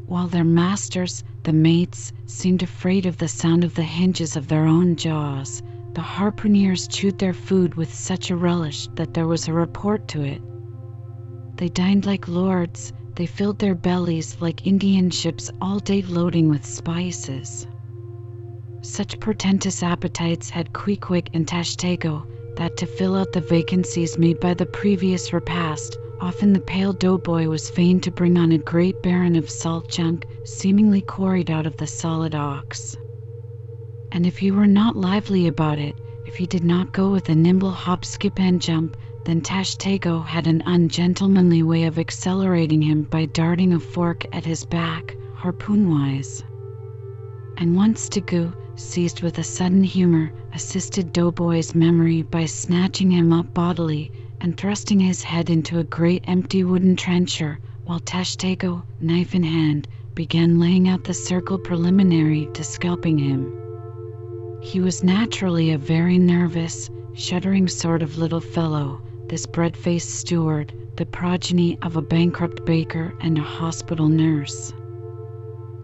While 0.09 0.27
their 0.27 0.43
masters, 0.43 1.23
the 1.43 1.53
mates 1.53 2.11
seemed 2.25 2.63
afraid 2.63 3.05
of 3.05 3.17
the 3.19 3.27
sound 3.27 3.63
of 3.63 3.75
the 3.75 3.83
hinges 3.83 4.35
of 4.35 4.47
their 4.47 4.65
own 4.65 4.95
jaws. 4.95 5.61
The 5.93 6.01
harpooneers 6.01 6.87
chewed 6.87 7.19
their 7.19 7.31
food 7.31 7.75
with 7.75 7.93
such 7.93 8.31
a 8.31 8.35
relish 8.35 8.87
that 8.95 9.13
there 9.13 9.27
was 9.27 9.47
a 9.47 9.53
report 9.53 10.07
to 10.07 10.23
it. 10.23 10.41
They 11.57 11.69
dined 11.69 12.07
like 12.07 12.27
lords, 12.27 12.91
they 13.17 13.27
filled 13.27 13.59
their 13.59 13.75
bellies 13.75 14.35
like 14.41 14.65
Indian 14.65 15.11
ships 15.11 15.51
all 15.61 15.77
day 15.77 16.01
loading 16.01 16.49
with 16.49 16.65
spices. 16.65 17.67
Such 18.81 19.19
portentous 19.19 19.83
appetites 19.83 20.49
had 20.49 20.73
Queequeg 20.73 21.29
and 21.35 21.47
Tashtego 21.47 22.25
that 22.57 22.77
to 22.77 22.87
fill 22.87 23.15
out 23.15 23.31
the 23.33 23.41
vacancies 23.41 24.17
made 24.17 24.39
by 24.39 24.55
the 24.55 24.65
previous 24.65 25.33
repast, 25.33 25.99
Often 26.21 26.51
the 26.51 26.59
pale 26.59 26.91
doughboy 26.91 27.47
was 27.47 27.69
fain 27.69 28.01
to 28.01 28.11
bring 28.11 28.37
on 28.37 28.51
a 28.51 28.57
great 28.57 29.01
baron 29.01 29.37
of 29.37 29.49
salt 29.49 29.87
junk, 29.87 30.27
seemingly 30.43 31.01
quarried 31.01 31.49
out 31.49 31.65
of 31.65 31.77
the 31.77 31.87
solid 31.87 32.35
ox. 32.35 32.97
And 34.11 34.25
if 34.25 34.39
he 34.39 34.51
were 34.51 34.67
not 34.67 34.97
lively 34.97 35.47
about 35.47 35.79
it, 35.79 35.95
if 36.25 36.35
he 36.35 36.45
did 36.45 36.65
not 36.65 36.91
go 36.91 37.09
with 37.09 37.29
a 37.29 37.35
nimble 37.35 37.71
hop, 37.71 38.03
skip, 38.03 38.37
and 38.37 38.61
jump, 38.61 38.97
then 39.23 39.39
Tashtego 39.39 40.19
had 40.25 40.45
an 40.45 40.61
ungentlemanly 40.65 41.63
way 41.63 41.83
of 41.85 41.97
accelerating 41.97 42.81
him 42.81 43.03
by 43.03 43.25
darting 43.25 43.71
a 43.71 43.79
fork 43.79 44.25
at 44.33 44.43
his 44.43 44.65
back, 44.65 45.15
harpoon-wise. 45.35 46.43
And 47.55 47.77
once 47.77 48.09
Daggoo, 48.09 48.53
seized 48.75 49.21
with 49.21 49.37
a 49.37 49.43
sudden 49.43 49.85
humor, 49.85 50.33
assisted 50.53 51.13
Doughboy's 51.13 51.73
memory 51.73 52.23
by 52.23 52.45
snatching 52.45 53.11
him 53.11 53.31
up 53.31 53.53
bodily 53.53 54.11
and 54.41 54.57
thrusting 54.57 54.99
his 54.99 55.23
head 55.23 55.49
into 55.49 55.79
a 55.79 55.83
great 55.83 56.23
empty 56.27 56.63
wooden 56.63 56.95
trencher, 56.95 57.59
while 57.85 57.99
Tashtego, 57.99 58.83
knife 58.99 59.35
in 59.35 59.43
hand, 59.43 59.87
began 60.15 60.59
laying 60.59 60.87
out 60.87 61.03
the 61.03 61.13
circle 61.13 61.57
preliminary 61.57 62.47
to 62.53 62.63
scalping 62.63 63.17
him. 63.17 63.51
He 64.61 64.79
was 64.79 65.03
naturally 65.03 65.71
a 65.71 65.77
very 65.77 66.17
nervous, 66.17 66.89
shuddering 67.13 67.67
sort 67.67 68.01
of 68.01 68.17
little 68.17 68.41
fellow, 68.41 69.01
this 69.27 69.45
bread 69.45 69.75
faced 69.75 70.09
steward, 70.09 70.73
the 70.97 71.05
progeny 71.05 71.77
of 71.81 71.95
a 71.95 72.01
bankrupt 72.01 72.65
baker 72.65 73.13
and 73.21 73.37
a 73.37 73.41
hospital 73.41 74.07
nurse. 74.07 74.73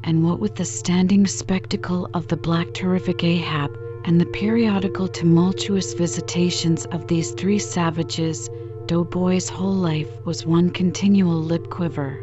And 0.03 0.23
what 0.23 0.39
with 0.39 0.55
the 0.55 0.65
standing 0.65 1.25
spectacle 1.25 2.09
of 2.13 2.27
the 2.27 2.37
black 2.37 2.73
terrific 2.73 3.23
Ahab 3.23 3.71
and 4.05 4.21
the 4.21 4.25
periodical 4.27 5.07
tumultuous 5.07 5.93
visitations 5.95 6.85
of 6.85 7.07
these 7.07 7.31
three 7.31 7.57
savages, 7.57 8.47
Doughboy's 8.85 9.49
whole 9.49 9.73
life 9.73 10.23
was 10.25 10.45
one 10.45 10.69
continual 10.69 11.41
lip 11.41 11.69
quiver. 11.71 12.19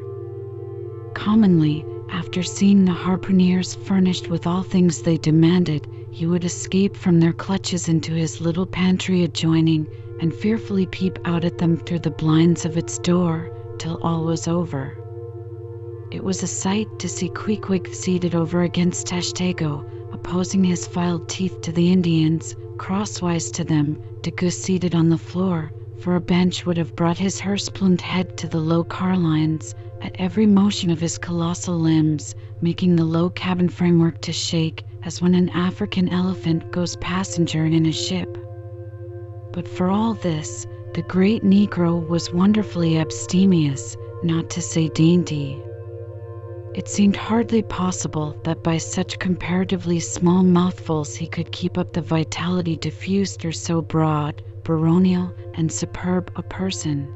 Commonly, 1.14 1.84
after 2.10 2.42
seeing 2.44 2.84
the 2.84 2.92
harpooneers 2.92 3.74
furnished 3.74 4.30
with 4.30 4.46
all 4.46 4.62
things 4.62 5.02
they 5.02 5.16
demanded, 5.16 5.84
he 6.12 6.24
would 6.24 6.44
escape 6.44 6.96
from 6.96 7.18
their 7.18 7.32
clutches 7.32 7.88
into 7.88 8.12
his 8.12 8.40
little 8.40 8.66
pantry 8.66 9.24
adjoining 9.24 9.88
and 10.20 10.32
fearfully 10.32 10.86
peep 10.86 11.18
out 11.24 11.44
at 11.44 11.58
them 11.58 11.76
through 11.76 11.98
the 11.98 12.10
blinds 12.12 12.64
of 12.64 12.76
its 12.76 12.96
door 13.00 13.50
till 13.78 13.98
all 14.02 14.24
was 14.24 14.46
over. 14.46 14.96
It 16.12 16.22
was 16.22 16.44
a 16.44 16.46
sight 16.46 16.86
to 17.00 17.08
see 17.08 17.28
Queequeg 17.28 17.88
seated 17.88 18.36
over 18.36 18.62
against 18.62 19.08
Tashtego, 19.08 19.84
opposing 20.24 20.62
his 20.62 20.86
filed 20.86 21.28
teeth 21.28 21.60
to 21.60 21.72
the 21.72 21.92
Indians, 21.92 22.54
crosswise 22.78 23.50
to 23.50 23.64
them, 23.64 24.00
Daggoo 24.22 24.52
seated 24.52 24.94
on 24.94 25.08
the 25.08 25.18
floor, 25.18 25.72
for 25.98 26.14
a 26.14 26.20
bench 26.20 26.64
would 26.64 26.76
have 26.76 26.94
brought 26.94 27.18
his 27.18 27.40
hearse-plumed 27.40 28.00
head 28.00 28.36
to 28.38 28.46
the 28.46 28.60
low 28.60 28.84
carlines 28.84 29.74
at 30.00 30.14
every 30.20 30.46
motion 30.46 30.90
of 30.90 31.00
his 31.00 31.18
colossal 31.18 31.76
limbs, 31.76 32.36
making 32.60 32.94
the 32.94 33.04
low 33.04 33.30
cabin 33.30 33.68
framework 33.68 34.20
to 34.20 34.32
shake 34.32 34.84
as 35.02 35.20
when 35.20 35.34
an 35.34 35.48
African 35.50 36.08
elephant 36.08 36.70
goes 36.70 36.94
passenger 36.96 37.66
in 37.66 37.86
a 37.86 37.92
ship. 37.92 38.38
But 39.52 39.66
for 39.66 39.90
all 39.90 40.14
this, 40.14 40.66
the 40.94 41.02
great 41.02 41.42
Negro 41.42 42.08
was 42.08 42.32
wonderfully 42.32 42.96
abstemious, 42.96 43.96
not 44.22 44.50
to 44.50 44.62
say 44.62 44.88
dainty. 44.88 45.60
It 46.74 46.88
seemed 46.88 47.16
hardly 47.16 47.60
possible 47.60 48.34
that 48.44 48.62
by 48.62 48.78
such 48.78 49.18
comparatively 49.18 50.00
small 50.00 50.42
mouthfuls 50.42 51.14
he 51.14 51.26
could 51.26 51.52
keep 51.52 51.76
up 51.76 51.92
the 51.92 52.00
vitality 52.00 52.76
diffused 52.76 53.40
through 53.40 53.52
so 53.52 53.82
broad, 53.82 54.42
baronial, 54.64 55.34
and 55.52 55.70
superb 55.70 56.32
a 56.34 56.42
person. 56.42 57.14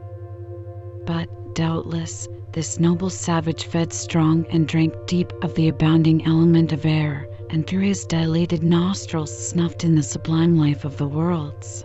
But, 1.07 1.55
doubtless, 1.55 2.29
this 2.53 2.79
noble 2.79 3.09
savage 3.09 3.65
fed 3.65 3.95
strong 3.95 4.45
and 4.51 4.69
drank 4.69 4.93
deep 5.07 5.33
of 5.43 5.55
the 5.55 5.69
abounding 5.69 6.27
element 6.27 6.73
of 6.73 6.85
air, 6.85 7.27
and 7.49 7.67
through 7.67 7.85
his 7.85 8.05
dilated 8.05 8.63
nostrils 8.63 9.49
snuffed 9.49 9.85
in 9.85 9.95
the 9.95 10.03
sublime 10.03 10.59
life 10.59 10.85
of 10.85 10.99
the 10.99 11.09
worlds. 11.09 11.83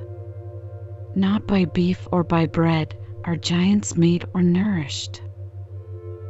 Not 1.16 1.48
by 1.48 1.64
beef 1.66 2.06
or 2.12 2.24
by 2.26 2.48
bread 2.48 2.96
are 3.24 3.38
giants 3.38 3.96
made 3.96 4.26
or 4.34 4.42
nourished. 4.42 5.22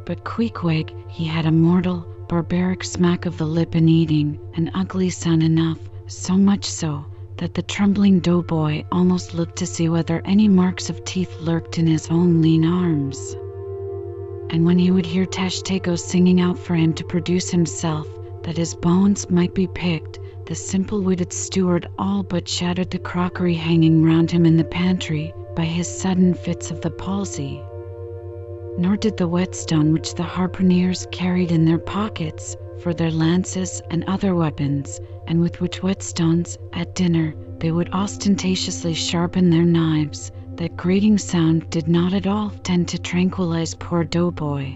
But 0.04 0.24
Queequeg, 0.24 0.92
he 1.08 1.24
had 1.24 1.46
a 1.46 1.52
mortal, 1.52 2.04
barbaric 2.28 2.82
smack 2.82 3.24
of 3.24 3.38
the 3.38 3.46
lip 3.46 3.76
in 3.76 3.88
eating, 3.88 4.38
an 4.54 4.70
ugly 4.74 5.10
sound 5.10 5.44
enough, 5.44 5.78
so 6.08 6.36
much 6.36 6.64
so 6.64 7.04
that 7.36 7.54
the 7.54 7.62
trembling 7.62 8.18
doughboy 8.18 8.84
almost 8.90 9.32
looked 9.34 9.56
to 9.56 9.66
see 9.66 9.88
whether 9.88 10.20
any 10.24 10.48
marks 10.48 10.90
of 10.90 11.04
teeth 11.04 11.40
lurked 11.40 11.78
in 11.78 11.86
his 11.86 12.08
own 12.08 12.42
lean 12.42 12.64
arms. 12.64 13.36
And 14.50 14.66
when 14.66 14.78
he 14.78 14.90
would 14.90 15.06
hear 15.06 15.24
Tashtego 15.24 15.94
singing 15.96 16.40
out 16.40 16.58
for 16.58 16.74
him 16.74 16.92
to 16.94 17.04
produce 17.04 17.50
himself, 17.50 18.08
that 18.42 18.56
his 18.56 18.74
bones 18.74 19.30
might 19.30 19.54
be 19.54 19.68
picked, 19.68 20.18
the 20.46 20.54
simple-witted 20.56 21.32
steward 21.32 21.88
all 21.96 22.24
but 22.24 22.48
shattered 22.48 22.90
the 22.90 22.98
crockery 22.98 23.54
hanging 23.54 24.02
round 24.04 24.32
him 24.32 24.46
in 24.46 24.56
the 24.56 24.64
pantry 24.64 25.32
by 25.54 25.64
his 25.64 25.86
sudden 25.86 26.34
fits 26.34 26.72
of 26.72 26.80
the 26.80 26.90
palsy. 26.90 27.62
Nor 28.78 28.96
did 28.96 29.16
the 29.16 29.28
whetstone 29.28 29.92
which 29.92 30.14
the 30.14 30.22
harpooneers 30.22 31.06
carried 31.12 31.52
in 31.52 31.64
their 31.64 31.78
pockets 31.78 32.56
for 32.82 32.94
their 32.94 33.10
lances 33.10 33.82
and 33.90 34.02
other 34.04 34.34
weapons, 34.34 34.98
and 35.28 35.40
with 35.40 35.60
which 35.60 35.82
whetstones, 35.82 36.56
at 36.72 36.94
dinner, 36.94 37.34
they 37.58 37.70
would 37.70 37.92
ostentatiously 37.92 38.94
sharpen 38.94 39.50
their 39.50 39.64
knives, 39.64 40.32
that 40.56 40.76
grating 40.76 41.18
sound 41.18 41.68
did 41.70 41.86
not 41.86 42.12
at 42.12 42.26
all 42.26 42.50
tend 42.62 42.88
to 42.88 42.98
tranquilize 42.98 43.74
poor 43.74 44.04
Doughboy. 44.04 44.72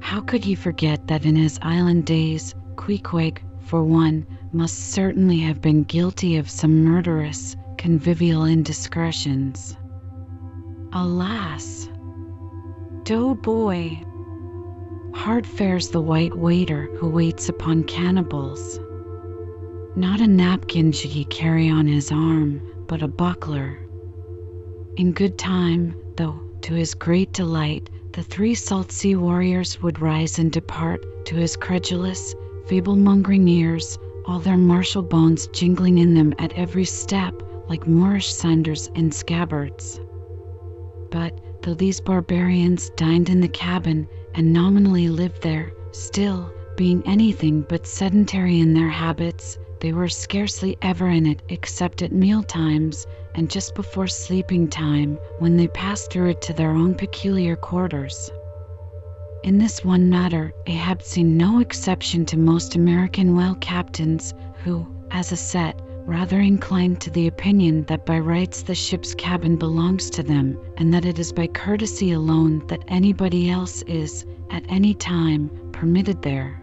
How 0.00 0.20
could 0.20 0.44
he 0.44 0.54
forget 0.54 1.06
that 1.06 1.24
in 1.24 1.36
his 1.36 1.58
island 1.62 2.04
days, 2.04 2.54
Queequeg, 2.76 3.40
for 3.60 3.82
one, 3.84 4.26
must 4.52 4.92
certainly 4.92 5.38
have 5.38 5.60
been 5.60 5.84
guilty 5.84 6.36
of 6.36 6.50
some 6.50 6.84
murderous, 6.84 7.56
convivial 7.78 8.44
indiscretions? 8.44 9.76
Alas! 10.92 11.88
Doughboy! 13.04 13.96
Hard 15.12 15.44
fares 15.44 15.88
the 15.88 16.00
white 16.00 16.36
waiter 16.36 16.88
who 16.98 17.08
waits 17.08 17.48
upon 17.48 17.82
cannibals. 17.82 18.78
Not 19.96 20.20
a 20.20 20.26
napkin 20.28 20.92
should 20.92 21.10
he 21.10 21.24
carry 21.24 21.68
on 21.68 21.88
his 21.88 22.12
arm, 22.12 22.60
but 22.86 23.02
a 23.02 23.08
buckler. 23.08 23.76
In 24.96 25.10
good 25.10 25.36
time, 25.36 25.96
though, 26.14 26.40
to 26.60 26.74
his 26.74 26.94
great 26.94 27.32
delight, 27.32 27.90
the 28.12 28.22
three 28.22 28.54
salt 28.54 28.92
sea 28.92 29.16
warriors 29.16 29.82
would 29.82 30.00
rise 30.00 30.38
and 30.38 30.52
depart, 30.52 31.04
to 31.26 31.34
his 31.34 31.56
credulous, 31.56 32.36
feeble 32.66 32.94
mongering 32.94 33.48
ears, 33.48 33.98
all 34.26 34.38
their 34.38 34.56
martial 34.56 35.02
bones 35.02 35.48
jingling 35.48 35.98
in 35.98 36.14
them 36.14 36.34
at 36.38 36.52
every 36.52 36.84
step 36.84 37.34
like 37.68 37.84
Moorish 37.84 38.32
sanders 38.32 38.88
in 38.94 39.10
scabbards. 39.10 39.98
But 41.10 41.36
though 41.62 41.74
these 41.74 42.00
barbarians 42.00 42.90
dined 42.90 43.28
in 43.28 43.40
the 43.40 43.48
cabin 43.48 44.06
and 44.34 44.52
nominally 44.52 45.08
lived 45.08 45.42
there, 45.42 45.72
still, 45.92 46.50
being 46.76 47.02
anything 47.06 47.64
but 47.68 47.86
sedentary 47.86 48.58
in 48.58 48.74
their 48.74 48.88
habits, 48.88 49.58
they 49.80 49.92
were 49.92 50.08
scarcely 50.08 50.76
ever 50.82 51.08
in 51.08 51.26
it 51.26 51.42
except 51.48 52.02
at 52.02 52.12
meal 52.12 52.42
times 52.42 53.06
and 53.34 53.50
just 53.50 53.74
before 53.74 54.06
sleeping 54.06 54.68
time, 54.68 55.18
when 55.38 55.56
they 55.56 55.68
passed 55.68 56.10
through 56.10 56.30
it 56.30 56.40
to 56.42 56.52
their 56.52 56.70
own 56.70 56.94
peculiar 56.94 57.56
quarters. 57.56 58.30
In 59.44 59.58
this 59.58 59.84
one 59.84 60.08
matter, 60.08 60.52
Ahab 60.66 61.02
seemed 61.02 61.36
no 61.36 61.60
exception 61.60 62.24
to 62.26 62.36
most 62.36 62.74
American 62.74 63.36
whale 63.36 63.56
captains, 63.56 64.34
who, 64.64 64.86
as 65.10 65.32
a 65.32 65.36
set, 65.36 65.80
rather 66.06 66.40
inclined 66.40 67.00
to 67.00 67.10
the 67.10 67.26
opinion 67.26 67.84
that 67.84 68.04
by 68.04 68.18
rights 68.18 68.62
the 68.62 68.74
ship's 68.74 69.14
cabin 69.14 69.56
belongs 69.56 70.10
to 70.10 70.22
them, 70.22 70.58
and 70.76 70.92
that 70.92 71.04
it 71.04 71.18
is 71.18 71.32
by 71.32 71.46
courtesy 71.46 72.12
alone 72.12 72.66
that 72.66 72.82
anybody 72.88 73.50
else 73.50 73.82
is, 73.82 74.26
at 74.50 74.64
any 74.68 74.94
time, 74.94 75.50
permitted 75.72 76.22
there. 76.22 76.60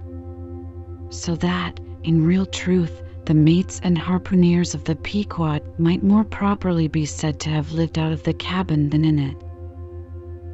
So 1.10 1.36
that, 1.38 1.80
in 2.04 2.26
real 2.26 2.46
truth, 2.46 3.02
the 3.26 3.34
mates 3.34 3.80
and 3.84 3.98
harpooneers 3.98 4.74
of 4.76 4.84
the 4.84 4.96
Pequod 4.96 5.62
might 5.80 6.04
more 6.04 6.24
properly 6.24 6.88
be 6.88 7.06
said 7.06 7.40
to 7.42 7.50
have 7.50 7.72
lived 7.72 7.98
out 7.98 8.12
of 8.12 8.24
the 8.24 8.34
cabin 8.34 8.90
than 8.90 9.06
in 9.06 9.20
it. 9.20 9.36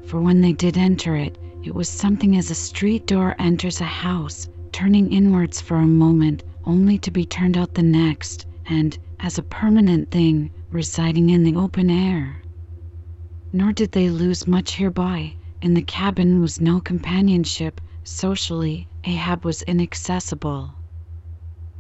For 0.06 0.22
when 0.22 0.42
they 0.42 0.54
did 0.54 0.78
enter 0.78 1.16
it, 1.16 1.38
it 1.64 1.74
was 1.74 1.90
something 1.90 2.38
as 2.38 2.52
a 2.52 2.56
street 2.56 3.08
door 3.08 3.36
enters 3.40 3.82
a 3.82 3.86
house, 3.86 4.48
turning 4.72 5.12
inwards 5.12 5.60
for 5.60 5.78
a 5.78 5.88
moment, 5.88 6.44
only 6.66 6.98
to 7.00 7.12
be 7.12 7.26
turned 7.26 7.58
out 7.58 7.74
the 7.74 7.84
next, 7.84 8.46
and, 8.68 8.98
as 9.20 9.38
a 9.38 9.44
permanent 9.44 10.10
thing, 10.10 10.50
residing 10.72 11.30
in 11.30 11.44
the 11.44 11.56
open 11.56 11.90
air. 11.90 12.42
Nor 13.54 13.72
did 13.74 13.92
they 13.92 14.10
lose 14.10 14.48
much 14.48 14.76
hereby. 14.76 15.36
In 15.62 15.74
the 15.76 15.84
cabin 15.84 16.42
was 16.42 16.60
no 16.60 16.82
companionship. 16.82 17.80
Socially, 18.04 18.88
Ahab 19.04 19.46
was 19.46 19.62
inaccessible. 19.64 20.76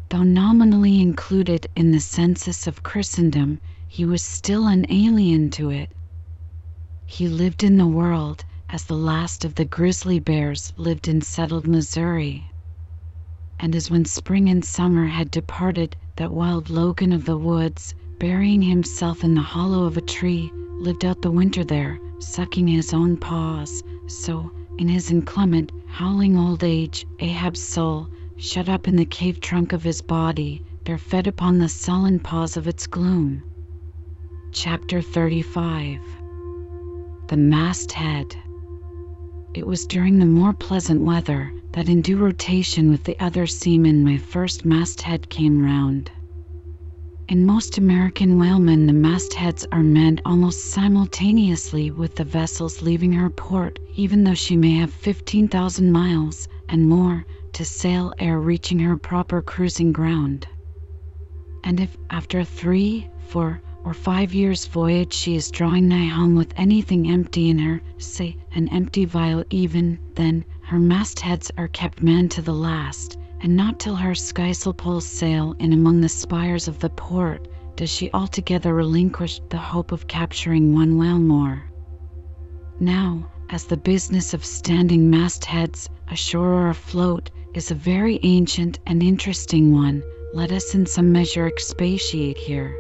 Though 0.09 0.23
nominally 0.23 1.01
included 1.01 1.67
in 1.75 1.91
the 1.91 1.99
census 1.99 2.67
of 2.67 2.83
Christendom, 2.83 3.59
he 3.87 4.05
was 4.05 4.23
still 4.23 4.67
an 4.67 4.85
alien 4.89 5.49
to 5.51 5.71
it. 5.71 5.91
He 7.05 7.27
lived 7.27 7.63
in 7.63 7.77
the 7.77 7.87
world 7.87 8.45
as 8.69 8.85
the 8.85 8.95
last 8.97 9.45
of 9.45 9.55
the 9.55 9.65
grizzly 9.65 10.19
bears 10.19 10.73
lived 10.77 11.07
in 11.07 11.21
settled 11.21 11.67
Missouri. 11.67 12.54
And 13.59 13.75
as 13.75 13.89
when 13.89 14.05
spring 14.05 14.49
and 14.49 14.63
summer 14.63 15.05
had 15.05 15.31
departed, 15.31 15.95
that 16.17 16.31
wild 16.31 16.69
Logan 16.69 17.11
of 17.13 17.25
the 17.25 17.37
woods, 17.37 17.95
burying 18.19 18.61
himself 18.61 19.23
in 19.23 19.33
the 19.33 19.41
hollow 19.41 19.85
of 19.85 19.97
a 19.97 20.01
tree, 20.01 20.51
lived 20.79 21.05
out 21.05 21.21
the 21.21 21.31
winter 21.31 21.63
there, 21.63 21.99
sucking 22.19 22.67
his 22.67 22.93
own 22.93 23.17
paws, 23.17 23.83
so, 24.07 24.51
in 24.77 24.87
his 24.87 25.09
inclement, 25.09 25.71
howling 25.87 26.37
old 26.37 26.63
age, 26.63 27.05
Ahab's 27.19 27.61
soul 27.61 28.09
shut 28.37 28.67
up 28.67 28.87
in 28.87 28.97
the 28.97 29.05
cave 29.05 29.39
trunk 29.39 29.71
of 29.71 29.83
his 29.83 30.01
body, 30.01 30.61
there 30.83 30.97
fed 30.97 31.25
upon 31.25 31.57
the 31.57 31.69
sullen 31.69 32.19
paws 32.19 32.57
of 32.57 32.67
its 32.67 32.85
gloom. 32.87 33.41
Chapter 34.51 35.01
35 35.01 35.99
The 37.27 37.37
Masthead 37.37 38.35
It 39.53 39.65
was 39.65 39.85
during 39.87 40.19
the 40.19 40.25
more 40.25 40.53
pleasant 40.53 41.01
weather 41.01 41.53
that, 41.75 41.89
in 41.89 42.01
due 42.01 42.15
rotation 42.15 42.89
with 42.89 43.03
the 43.03 43.19
other 43.19 43.45
seamen, 43.45 44.01
my 44.01 44.15
first 44.15 44.63
masthead 44.63 45.29
came 45.29 45.61
round. 45.61 46.09
In 47.27 47.45
most 47.45 47.77
American 47.77 48.39
whalemen, 48.39 48.87
the 48.87 48.93
mastheads 48.93 49.65
are 49.73 49.83
manned 49.83 50.21
almost 50.25 50.71
simultaneously 50.71 51.91
with 51.91 52.15
the 52.15 52.23
vessel's 52.23 52.81
leaving 52.81 53.11
her 53.11 53.29
port, 53.29 53.77
even 53.93 54.23
though 54.23 54.33
she 54.33 54.55
may 54.55 54.71
have 54.75 54.93
15,000 54.93 55.91
miles 55.91 56.47
and 56.69 56.87
more 56.87 57.25
to 57.51 57.65
sail 57.65 58.13
ere 58.19 58.39
reaching 58.39 58.79
her 58.79 58.95
proper 58.95 59.41
cruising 59.41 59.91
ground. 59.91 60.47
And 61.65 61.81
if 61.81 61.97
after 62.09 62.39
a 62.39 62.45
three, 62.45 63.09
four, 63.27 63.61
or 63.83 63.93
five 63.93 64.33
years' 64.33 64.65
voyage 64.65 65.11
she 65.11 65.35
is 65.35 65.51
drawing 65.51 65.89
nigh 65.89 66.05
home 66.05 66.35
with 66.35 66.53
anything 66.55 67.11
empty 67.11 67.49
in 67.49 67.59
her, 67.59 67.81
say 67.97 68.37
an 68.53 68.69
empty 68.69 69.03
vial 69.03 69.43
even, 69.49 69.99
then 70.13 70.45
her 70.67 70.79
mastheads 70.79 71.51
are 71.59 71.67
kept 71.67 72.01
manned 72.01 72.31
to 72.31 72.41
the 72.41 72.53
last, 72.53 73.19
and 73.41 73.55
not 73.55 73.79
till 73.79 73.95
her 73.95 74.15
skysail 74.15 74.75
poles 74.75 75.05
sail 75.05 75.55
in 75.59 75.73
among 75.73 76.01
the 76.01 76.09
spires 76.09 76.67
of 76.67 76.79
the 76.79 76.89
port 76.89 77.47
does 77.75 77.87
she 77.87 78.11
altogether 78.13 78.73
relinquish 78.73 79.39
the 79.49 79.57
hope 79.57 79.91
of 79.91 80.07
capturing 80.07 80.73
one 80.73 80.97
whale 80.97 81.19
more. 81.19 81.63
Now, 82.79 83.29
as 83.51 83.65
the 83.65 83.77
business 83.77 84.33
of 84.33 84.43
standing 84.43 85.07
mastheads, 85.07 85.87
ashore 86.09 86.53
or 86.53 86.69
afloat, 86.69 87.29
is 87.53 87.69
a 87.69 87.75
very 87.75 88.19
ancient 88.23 88.79
and 88.87 89.03
interesting 89.03 89.71
one. 89.71 90.01
Let 90.33 90.51
us 90.51 90.73
in 90.73 90.87
some 90.87 91.11
measure 91.11 91.45
expatiate 91.45 92.39
here. 92.39 92.75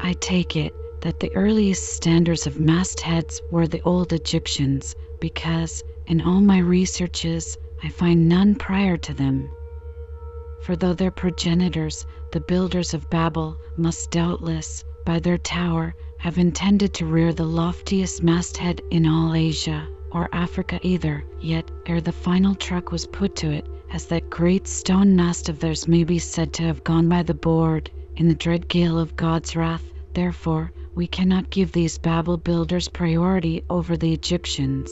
I 0.00 0.14
take 0.14 0.56
it 0.56 0.74
that 1.02 1.20
the 1.20 1.34
earliest 1.34 1.94
standers 1.94 2.46
of 2.46 2.60
mastheads 2.60 3.42
were 3.50 3.66
the 3.66 3.82
old 3.82 4.14
Egyptians, 4.14 4.96
because 5.20 5.82
in 6.06 6.20
all 6.20 6.40
my 6.40 6.58
researches 6.58 7.56
I 7.82 7.88
find 7.88 8.28
none 8.28 8.54
prior 8.54 8.96
to 8.96 9.14
them. 9.14 9.50
For 10.62 10.76
though 10.76 10.94
their 10.94 11.10
progenitors, 11.10 12.06
the 12.30 12.40
builders 12.40 12.94
of 12.94 13.10
Babel, 13.10 13.56
must 13.76 14.10
doubtless, 14.12 14.84
by 15.04 15.18
their 15.18 15.38
tower, 15.38 15.94
have 16.18 16.38
intended 16.38 16.94
to 16.94 17.06
rear 17.06 17.32
the 17.32 17.44
loftiest 17.44 18.22
masthead 18.22 18.80
in 18.90 19.06
all 19.06 19.34
Asia, 19.34 19.88
or 20.12 20.28
Africa 20.32 20.78
either, 20.82 21.24
yet, 21.40 21.68
ere 21.86 22.00
the 22.00 22.12
final 22.12 22.54
truck 22.54 22.92
was 22.92 23.06
put 23.06 23.34
to 23.36 23.50
it, 23.50 23.66
as 23.90 24.06
that 24.06 24.30
great 24.30 24.68
stone 24.68 25.16
mast 25.16 25.48
of 25.48 25.58
theirs 25.58 25.88
may 25.88 26.04
be 26.04 26.18
said 26.18 26.52
to 26.52 26.62
have 26.62 26.84
gone 26.84 27.08
by 27.08 27.24
the 27.24 27.34
board 27.34 27.90
in 28.16 28.28
the 28.28 28.34
dread 28.34 28.68
gale 28.68 28.98
of 28.98 29.16
God's 29.16 29.56
wrath, 29.56 29.84
therefore 30.14 30.72
we 30.94 31.06
cannot 31.06 31.50
give 31.50 31.72
these 31.72 31.98
Babel 31.98 32.36
builders 32.36 32.88
priority 32.88 33.64
over 33.68 33.96
the 33.96 34.12
Egyptians. 34.12 34.90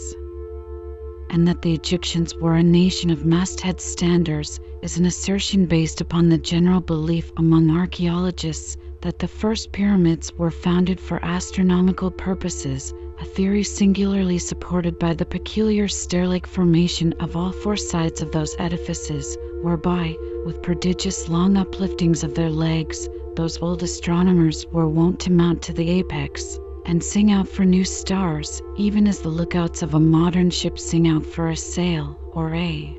And 1.32 1.46
that 1.46 1.62
the 1.62 1.72
Egyptians 1.72 2.34
were 2.34 2.56
a 2.56 2.62
nation 2.62 3.08
of 3.08 3.24
masthead 3.24 3.80
standers 3.80 4.58
is 4.82 4.98
an 4.98 5.06
assertion 5.06 5.66
based 5.66 6.00
upon 6.00 6.28
the 6.28 6.38
general 6.38 6.80
belief 6.80 7.30
among 7.36 7.70
archaeologists 7.70 8.76
that 9.02 9.20
the 9.20 9.28
first 9.28 9.70
pyramids 9.70 10.32
were 10.36 10.50
founded 10.50 10.98
for 10.98 11.24
astronomical 11.24 12.10
purposes 12.10 12.92
a 13.20 13.24
theory 13.24 13.62
singularly 13.62 14.38
supported 14.38 14.98
by 14.98 15.12
the 15.14 15.24
peculiar 15.26 15.86
stair-like 15.86 16.46
formation 16.46 17.12
of 17.20 17.36
all 17.36 17.52
four 17.52 17.76
sides 17.76 18.22
of 18.22 18.32
those 18.32 18.56
edifices, 18.58 19.36
whereby, 19.62 20.16
with 20.46 20.62
prodigious 20.62 21.28
long 21.28 21.54
upliftings 21.56 22.24
of 22.24 22.34
their 22.34 22.50
legs, 22.50 23.08
those 23.36 23.60
old 23.62 23.82
astronomers 23.82 24.66
were 24.72 24.88
wont 24.88 25.20
to 25.20 25.30
mount 25.30 25.62
to 25.62 25.72
the 25.72 25.88
apex, 25.90 26.58
and 26.90 27.04
sing 27.04 27.30
out 27.30 27.46
for 27.46 27.64
new 27.64 27.84
stars, 27.84 28.60
even 28.76 29.06
as 29.06 29.20
the 29.20 29.28
lookouts 29.28 29.80
of 29.80 29.94
a 29.94 30.00
modern 30.00 30.50
ship 30.50 30.76
sing 30.76 31.06
out 31.06 31.24
for 31.24 31.50
a 31.50 31.56
sail 31.56 32.18
or 32.32 32.52
a 32.52 32.98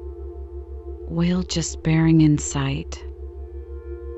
whale 1.10 1.44
just 1.44 1.84
bearing 1.84 2.22
in 2.22 2.38
sight. 2.38 3.04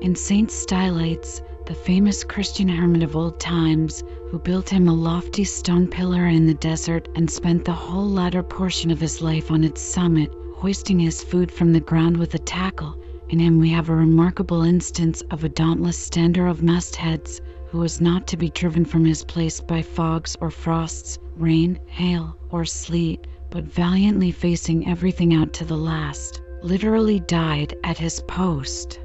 In 0.00 0.14
St. 0.14 0.48
Stylites, 0.48 1.42
the 1.66 1.74
famous 1.74 2.22
Christian 2.22 2.68
hermit 2.68 3.02
of 3.02 3.16
old 3.16 3.40
times, 3.40 4.04
who 4.30 4.38
built 4.38 4.68
him 4.68 4.86
a 4.86 4.94
lofty 4.94 5.42
stone 5.42 5.88
pillar 5.88 6.24
in 6.28 6.46
the 6.46 6.54
desert 6.54 7.08
and 7.16 7.28
spent 7.28 7.64
the 7.64 7.72
whole 7.72 8.08
latter 8.08 8.44
portion 8.44 8.92
of 8.92 9.00
his 9.00 9.20
life 9.20 9.50
on 9.50 9.64
its 9.64 9.80
summit, 9.80 10.32
hoisting 10.54 11.00
his 11.00 11.24
food 11.24 11.50
from 11.50 11.72
the 11.72 11.80
ground 11.80 12.16
with 12.16 12.32
a 12.34 12.38
tackle, 12.38 12.96
in 13.28 13.40
him 13.40 13.58
we 13.58 13.70
have 13.70 13.88
a 13.88 13.96
remarkable 13.96 14.62
instance 14.62 15.20
of 15.32 15.42
a 15.42 15.48
dauntless 15.48 15.98
stander 15.98 16.46
of 16.46 16.62
mastheads, 16.62 17.40
who 17.74 17.80
was 17.80 18.00
not 18.00 18.24
to 18.24 18.36
be 18.36 18.50
driven 18.50 18.84
from 18.84 19.04
his 19.04 19.24
place 19.24 19.60
by 19.60 19.82
fogs 19.82 20.36
or 20.40 20.48
frosts, 20.48 21.18
rain, 21.36 21.76
hail, 21.86 22.36
or 22.50 22.64
sleet, 22.64 23.26
but 23.50 23.64
valiantly 23.64 24.30
facing 24.30 24.88
everything 24.88 25.34
out 25.34 25.52
to 25.52 25.64
the 25.64 25.76
last, 25.76 26.40
literally 26.62 27.18
died 27.18 27.74
at 27.82 27.98
his 27.98 28.20
post. 28.28 29.00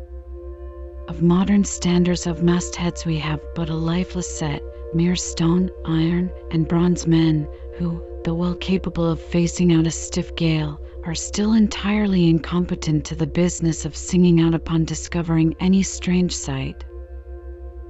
Of 1.07 1.23
modern 1.23 1.63
standards 1.63 2.27
of 2.27 2.43
mastheads 2.43 3.07
we 3.07 3.17
have 3.17 3.41
but 3.55 3.71
a 3.71 3.75
lifeless 3.75 4.29
set, 4.37 4.61
mere 4.93 5.15
stone, 5.15 5.71
iron, 5.87 6.29
and 6.51 6.67
bronze 6.67 7.07
men, 7.07 7.47
who, 7.75 7.99
though 8.23 8.35
well 8.35 8.53
capable 8.53 9.09
of 9.09 9.19
facing 9.19 9.73
out 9.73 9.87
a 9.87 9.91
stiff 9.91 10.35
gale, 10.35 10.79
are 11.05 11.15
still 11.15 11.53
entirely 11.53 12.29
incompetent 12.29 13.03
to 13.05 13.15
the 13.15 13.25
business 13.25 13.83
of 13.83 13.95
singing 13.95 14.39
out 14.39 14.53
upon 14.53 14.85
discovering 14.85 15.55
any 15.59 15.81
strange 15.81 16.35
sight. 16.35 16.85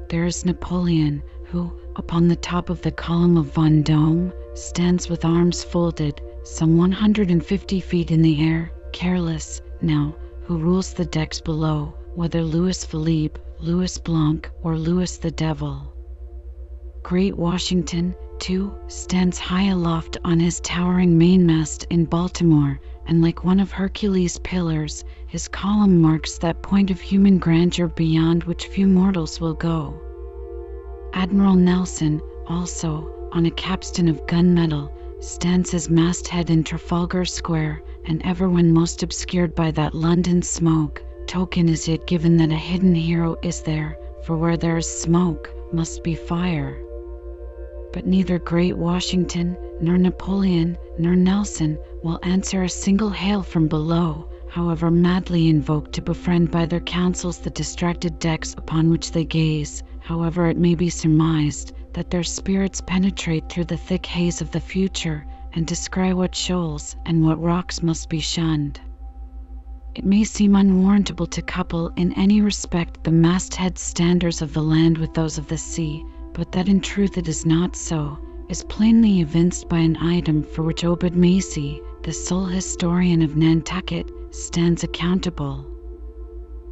There 0.10 0.26
is 0.26 0.44
Napoleon, 0.44 1.22
who, 1.46 1.72
upon 1.96 2.28
the 2.28 2.36
top 2.36 2.72
of 2.72 2.82
the 2.82 2.90
column 2.92 3.38
of 3.38 3.54
Vendôme, 3.54 4.34
stands 4.56 5.08
with 5.08 5.24
arms 5.24 5.64
folded, 5.64 6.20
some 6.44 6.78
150 6.78 7.80
feet 7.80 8.10
in 8.10 8.24
the 8.24 8.42
air, 8.42 8.72
careless, 8.92 9.62
now, 9.84 10.16
who 10.46 10.58
rules 10.58 10.94
the 10.94 11.06
decks 11.06 11.40
below, 11.40 11.94
whether 12.16 12.42
Louis 12.42 12.84
Philippe, 12.84 13.40
Louis 13.60 14.00
Blanc, 14.00 14.50
or 14.64 14.80
Louis 14.80 15.16
the 15.18 15.30
Devil. 15.30 15.94
Great 17.04 17.38
Washington, 17.38 18.16
too, 18.40 18.74
stands 18.88 19.38
high 19.38 19.68
aloft 19.70 20.18
on 20.24 20.40
his 20.40 20.60
towering 20.62 21.20
mainmast 21.20 21.86
in 21.92 22.06
Baltimore, 22.06 22.80
and 23.06 23.22
like 23.22 23.44
one 23.44 23.60
of 23.60 23.72
Hercules' 23.72 24.40
pillars, 24.40 25.04
his 25.30 25.48
column 25.48 26.02
marks 26.02 26.40
that 26.40 26.64
point 26.64 26.90
of 26.90 27.00
human 27.00 27.38
grandeur 27.38 27.88
beyond 27.88 28.44
which 28.46 28.66
few 28.66 28.88
mortals 28.88 29.40
will 29.40 29.54
go. 29.54 29.94
Admiral 31.14 31.54
Nelson, 31.54 32.20
also, 32.48 33.30
on 33.32 33.46
a 33.46 33.52
capstan 33.52 34.08
of 34.08 34.26
gunmetal, 34.26 34.92
stands 35.24 35.70
his 35.70 35.88
masthead 35.88 36.50
in 36.50 36.64
Trafalgar 36.64 37.26
Square, 37.26 37.84
and 38.06 38.24
ever 38.26 38.50
when 38.50 38.74
most 38.74 39.04
obscured 39.04 39.54
by 39.54 39.70
that 39.70 39.94
London 39.94 40.42
smoke, 40.42 41.04
token 41.28 41.70
is 41.70 41.88
it 41.88 42.08
given 42.08 42.38
that 42.38 42.52
a 42.52 42.56
hidden 42.56 42.96
hero 42.96 43.36
is 43.44 43.62
there, 43.62 44.00
for 44.26 44.36
where 44.36 44.58
there 44.58 44.78
is 44.78 44.90
smoke 44.90 45.52
must 45.72 46.04
be 46.04 46.16
fire. 46.16 46.76
But 47.94 48.08
neither 48.08 48.40
great 48.40 48.76
Washington, 48.76 49.56
nor 49.80 50.00
Napoleon, 50.00 50.76
nor 50.98 51.16
Nelson 51.16 51.78
will 52.02 52.20
answer 52.24 52.64
a 52.64 52.70
single 52.70 53.12
hail 53.12 53.44
from 53.44 53.68
below, 53.68 54.29
however 54.52 54.90
madly 54.90 55.48
invoked 55.48 55.94
to 55.94 56.02
befriend 56.02 56.50
by 56.50 56.66
their 56.66 56.80
counsels 56.80 57.38
the 57.38 57.52
distracted 57.52 58.18
decks 58.18 58.56
upon 58.58 58.90
which 58.90 59.12
they 59.12 59.24
gaze, 59.24 59.84
however 60.00 60.48
it 60.48 60.58
may 60.58 60.74
be 60.74 60.90
surmised 60.90 61.72
that 61.94 62.10
their 62.10 62.24
spirits 62.24 62.82
penetrate 62.82 63.48
through 63.48 63.64
the 63.66 63.78
thick 63.78 64.08
haze 64.08 64.42
of 64.42 64.50
the 64.50 64.60
future 64.60 65.24
and 65.54 65.68
descry 65.68 66.16
what 66.16 66.34
shoals 66.34 66.96
and 67.06 67.24
what 67.24 67.40
rocks 67.40 67.84
must 67.84 68.10
be 68.10 68.20
shunned. 68.20 68.80
It 69.94 70.04
may 70.04 70.24
seem 70.24 70.56
unwarrantable 70.56 71.28
to 71.28 71.42
couple 71.44 71.90
in 71.96 72.12
any 72.14 72.42
respect 72.42 73.04
the 73.04 73.12
masthead 73.12 73.78
standards 73.78 74.42
of 74.42 74.54
the 74.54 74.64
land 74.64 74.98
with 74.98 75.14
those 75.14 75.38
of 75.38 75.48
the 75.48 75.58
sea, 75.60 76.04
but 76.34 76.52
that 76.54 76.68
in 76.68 76.80
truth 76.80 77.20
it 77.20 77.28
is 77.28 77.46
not 77.46 77.76
so, 77.76 78.18
is 78.50 78.64
plainly 78.64 79.20
evinced 79.22 79.70
by 79.70 79.78
an 79.78 79.96
item 79.98 80.42
for 80.42 80.64
which 80.64 80.84
Obed 80.84 81.16
Macy, 81.16 81.82
the 82.02 82.14
sole 82.14 82.46
historian 82.46 83.22
of 83.22 83.36
Nantucket, 83.36 84.10
stands 84.32 84.84
accountable. 84.84 85.66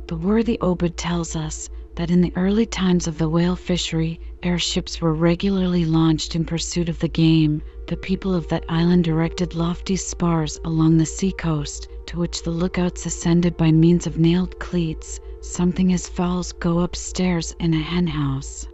The 0.07 0.15
worthy 0.15 0.57
Obed 0.61 0.95
tells 0.97 1.35
us 1.35 1.69
that 1.95 2.11
in 2.11 2.21
the 2.21 2.31
early 2.35 2.65
times 2.65 3.07
of 3.07 3.17
the 3.17 3.27
whale 3.27 3.55
fishery, 3.55 4.19
ere 4.43 4.59
ships 4.59 5.01
were 5.01 5.13
regularly 5.13 5.83
launched 5.83 6.35
in 6.35 6.45
pursuit 6.45 6.89
of 6.89 6.99
the 6.99 7.07
game. 7.07 7.61
The 7.87 7.97
people 7.97 8.35
of 8.35 8.47
that 8.49 8.63
island 8.69 9.07
erected 9.07 9.55
lofty 9.55 9.95
spars 9.95 10.59
along 10.63 10.97
the 10.97 11.05
sea 11.05 11.31
coast 11.31 11.87
to 12.05 12.19
which 12.19 12.43
the 12.43 12.51
lookouts 12.51 13.05
ascended 13.05 13.57
by 13.57 13.71
means 13.71 14.05
of 14.05 14.19
nailed 14.19 14.59
cleats, 14.59 15.19
something 15.41 15.91
as 15.91 16.07
fowls 16.07 16.51
go 16.53 16.79
upstairs 16.79 17.55
in 17.59 17.73
a 17.73 17.79
henhouse. 17.79 18.67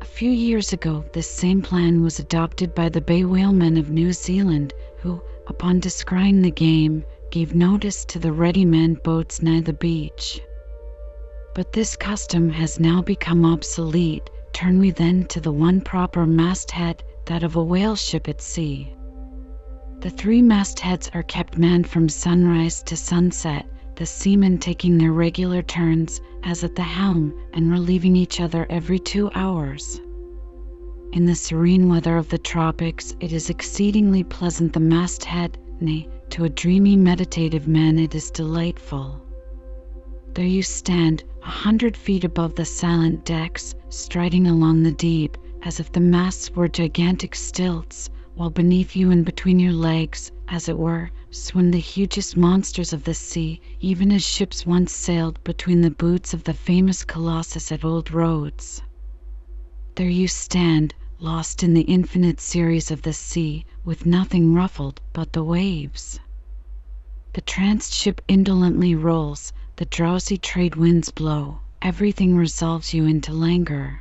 A 0.00 0.04
few 0.04 0.30
years 0.30 0.72
ago 0.72 1.04
this 1.12 1.30
same 1.30 1.62
plan 1.62 2.02
was 2.02 2.18
adopted 2.18 2.74
by 2.74 2.88
the 2.88 3.00
bay 3.00 3.24
whalemen 3.24 3.78
of 3.78 3.90
New 3.90 4.12
Zealand, 4.12 4.74
who, 4.98 5.20
upon 5.46 5.80
descrying 5.80 6.42
the 6.42 6.50
game, 6.50 7.04
gave 7.30 7.54
notice 7.54 8.04
to 8.04 8.18
the 8.18 8.32
ready-manned 8.32 9.02
boats 9.02 9.40
nigh 9.42 9.60
the 9.60 9.72
beach. 9.72 10.40
But 11.54 11.72
this 11.72 11.96
custom 11.96 12.50
has 12.50 12.80
now 12.80 13.02
become 13.02 13.44
obsolete. 13.44 14.28
Turn 14.52 14.78
we 14.78 14.90
then 14.90 15.26
to 15.26 15.40
the 15.40 15.52
one 15.52 15.80
proper 15.80 16.26
masthead, 16.26 17.02
that 17.26 17.42
of 17.42 17.56
a 17.56 17.62
whale 17.62 17.96
ship 17.96 18.28
at 18.28 18.40
sea. 18.40 18.92
The 20.00 20.10
three 20.10 20.42
mastheads 20.42 21.10
are 21.14 21.22
kept 21.22 21.58
manned 21.58 21.88
from 21.88 22.08
sunrise 22.08 22.82
to 22.84 22.96
sunset, 22.96 23.66
the 23.96 24.06
seamen 24.06 24.58
taking 24.58 24.96
their 24.96 25.12
regular 25.12 25.62
turns, 25.62 26.20
as 26.42 26.64
at 26.64 26.74
the 26.74 26.82
helm, 26.82 27.34
and 27.52 27.70
relieving 27.70 28.16
each 28.16 28.40
other 28.40 28.66
every 28.70 28.98
two 28.98 29.30
hours. 29.34 30.00
In 31.12 31.26
the 31.26 31.34
serene 31.34 31.88
weather 31.88 32.16
of 32.16 32.28
the 32.28 32.38
tropics, 32.38 33.14
it 33.20 33.32
is 33.32 33.50
exceedingly 33.50 34.24
pleasant 34.24 34.72
the 34.72 34.80
masthead, 34.80 35.58
nay, 35.80 36.08
to 36.30 36.44
a 36.44 36.48
dreamy, 36.48 36.96
meditative 36.96 37.66
man 37.66 37.98
it 37.98 38.14
is 38.14 38.30
delightful. 38.30 39.20
There 40.34 40.46
you 40.46 40.62
stand, 40.62 41.24
a 41.42 41.50
hundred 41.50 41.96
feet 41.96 42.22
above 42.22 42.54
the 42.54 42.64
silent 42.64 43.24
decks, 43.24 43.74
striding 43.88 44.46
along 44.46 44.82
the 44.82 44.92
deep, 44.92 45.36
as 45.62 45.80
if 45.80 45.90
the 45.90 46.00
masts 46.00 46.50
were 46.52 46.68
gigantic 46.68 47.34
stilts, 47.34 48.10
while 48.36 48.50
beneath 48.50 48.94
you 48.94 49.10
and 49.10 49.24
between 49.24 49.58
your 49.58 49.72
legs, 49.72 50.30
as 50.48 50.68
it 50.68 50.78
were, 50.78 51.10
swim 51.30 51.72
the 51.72 51.78
hugest 51.78 52.36
monsters 52.36 52.92
of 52.92 53.04
the 53.04 53.14
sea, 53.14 53.60
even 53.80 54.12
as 54.12 54.24
ships 54.24 54.64
once 54.64 54.92
sailed 54.92 55.42
between 55.42 55.80
the 55.80 55.90
boots 55.90 56.32
of 56.32 56.44
the 56.44 56.54
famous 56.54 57.04
Colossus 57.04 57.72
at 57.72 57.84
Old 57.84 58.12
Rhodes. 58.12 58.82
There 59.96 60.08
you 60.08 60.28
stand, 60.28 60.94
lost 61.22 61.62
in 61.62 61.74
the 61.74 61.82
infinite 61.82 62.40
series 62.40 62.90
of 62.90 63.02
the 63.02 63.12
sea, 63.12 63.66
with 63.84 64.06
nothing 64.06 64.54
ruffled 64.54 65.02
but 65.12 65.34
the 65.34 65.44
waves. 65.44 66.18
The 67.34 67.42
tranced 67.42 67.92
ship 67.92 68.22
indolently 68.26 68.94
rolls, 68.94 69.52
the 69.76 69.84
drowsy 69.84 70.38
trade 70.38 70.76
winds 70.76 71.10
blow, 71.10 71.60
everything 71.82 72.36
resolves 72.36 72.94
you 72.94 73.04
into 73.04 73.34
languor. 73.34 74.00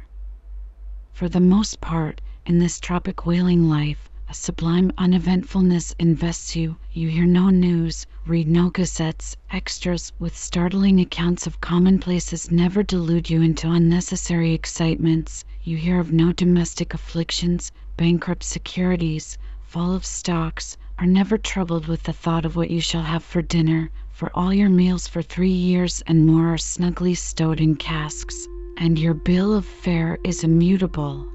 For 1.12 1.28
the 1.28 1.42
most 1.42 1.82
part, 1.82 2.22
in 2.46 2.60
this 2.60 2.80
tropic 2.80 3.26
whaling 3.26 3.68
life, 3.68 4.10
a 4.30 4.34
sublime 4.34 4.94
uneventfulness 4.98 5.94
invests 6.00 6.56
you. 6.56 6.78
You 6.94 7.10
hear 7.10 7.26
no 7.26 7.50
news, 7.50 8.06
read 8.26 8.48
no 8.48 8.70
gazettes, 8.70 9.36
extras 9.52 10.14
with 10.20 10.38
startling 10.38 11.02
accounts 11.02 11.48
of 11.48 11.60
commonplaces 11.60 12.50
never 12.50 12.82
delude 12.82 13.30
you 13.30 13.42
into 13.42 13.70
unnecessary 13.70 14.54
excitements. 14.54 15.44
You 15.70 15.78
hear 15.78 16.00
of 16.00 16.12
no 16.12 16.34
domestic 16.34 16.96
afflictions, 16.96 17.72
bankrupt 17.96 18.42
securities, 18.42 19.38
fall 19.62 19.94
of 19.94 20.04
stocks, 20.04 20.76
are 20.98 21.06
never 21.06 21.38
troubled 21.38 21.86
with 21.86 22.02
the 22.02 22.12
thought 22.12 22.44
of 22.44 22.56
what 22.56 22.72
you 22.72 22.82
shall 22.82 23.04
have 23.04 23.24
for 23.24 23.44
dinner, 23.44 23.92
for 24.12 24.32
all 24.34 24.52
your 24.52 24.70
meals 24.72 25.08
for 25.08 25.22
three 25.22 25.52
years 25.52 26.02
and 26.08 26.26
more 26.26 26.52
are 26.52 26.58
snugly 26.58 27.14
stowed 27.14 27.62
in 27.62 27.76
casks, 27.76 28.48
and 28.78 28.98
your 28.98 29.14
bill 29.14 29.54
of 29.54 29.64
fare 29.64 30.18
is 30.24 30.44
immutable 30.44 31.28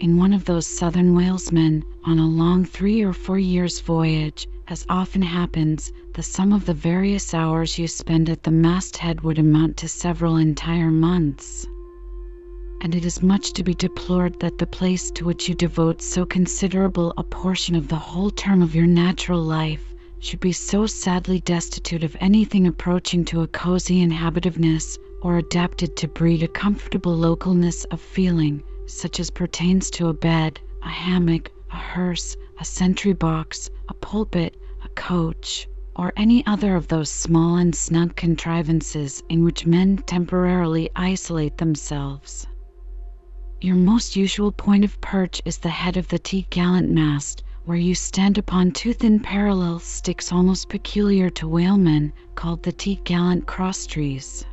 in 0.00 0.16
one 0.16 0.32
of 0.32 0.46
those 0.46 0.66
southern 0.66 1.14
whalesmen 1.14 1.84
on 2.04 2.18
a 2.18 2.26
long 2.26 2.64
three 2.64 3.02
or 3.02 3.12
four 3.12 3.38
years' 3.38 3.78
voyage, 3.80 4.48
as 4.68 4.86
often 4.88 5.20
happens, 5.20 5.92
the 6.14 6.22
sum 6.22 6.50
of 6.50 6.64
the 6.64 6.72
various 6.72 7.34
hours 7.34 7.78
you 7.78 7.86
spend 7.86 8.30
at 8.30 8.44
the 8.44 8.50
masthead 8.50 9.20
would 9.20 9.38
amount 9.38 9.76
to 9.76 9.86
several 9.86 10.38
entire 10.38 10.90
months. 10.90 11.66
And 12.80 12.94
it 12.94 13.04
is 13.04 13.22
much 13.22 13.52
to 13.52 13.64
be 13.64 13.74
deplored 13.74 14.38
that 14.38 14.56
the 14.58 14.66
place 14.66 15.10
to 15.10 15.24
which 15.24 15.48
you 15.48 15.54
devote 15.54 16.00
so 16.00 16.24
considerable 16.24 17.12
a 17.16 17.24
portion 17.24 17.74
of 17.74 17.88
the 17.88 17.96
whole 17.96 18.30
term 18.30 18.62
of 18.62 18.74
your 18.74 18.86
natural 18.86 19.42
life 19.42 19.94
should 20.20 20.38
be 20.38 20.52
so 20.52 20.86
sadly 20.86 21.40
destitute 21.40 22.04
of 22.04 22.16
anything 22.20 22.66
approaching 22.66 23.24
to 23.24 23.42
a 23.42 23.48
cozy 23.48 24.00
inhabitiveness 24.00 24.96
or 25.22 25.38
adapted 25.38 25.96
to 25.96 26.06
breed 26.08 26.42
a 26.42 26.48
comfortable 26.48 27.16
localness 27.16 27.84
of 27.90 28.00
feeling, 28.00 28.62
such 28.86 29.18
as 29.18 29.30
pertains 29.30 29.90
to 29.90 30.06
a 30.08 30.14
bed, 30.14 30.60
a 30.82 30.88
hammock, 30.88 31.50
a 31.72 31.76
hearse, 31.76 32.36
a 32.60 32.64
sentry 32.64 33.12
box, 33.12 33.70
a 33.88 33.94
pulpit, 33.94 34.56
a 34.84 34.88
coach, 34.90 35.68
or 35.96 36.12
any 36.16 36.46
other 36.46 36.76
of 36.76 36.86
those 36.86 37.10
small 37.10 37.56
and 37.56 37.74
snug 37.74 38.14
contrivances 38.14 39.22
in 39.28 39.44
which 39.44 39.66
men 39.66 39.96
temporarily 40.06 40.88
isolate 40.94 41.58
themselves. 41.58 42.46
Your 43.60 43.74
most 43.74 44.14
usual 44.14 44.52
point 44.52 44.84
of 44.84 45.00
perch 45.00 45.42
is 45.44 45.58
the 45.58 45.68
head 45.68 45.96
of 45.96 46.06
the 46.06 46.18
T-gallant 46.20 46.88
mast, 46.88 47.42
where 47.64 47.76
you 47.76 47.92
stand 47.92 48.38
upon 48.38 48.70
two 48.70 48.92
thin 48.92 49.18
parallel 49.18 49.80
sticks 49.80 50.30
almost 50.30 50.68
peculiar 50.68 51.28
to 51.30 51.48
whalemen, 51.48 52.12
called 52.36 52.62
the 52.62 52.70
T-gallant 52.70 53.46
crosstrees. 53.48 54.46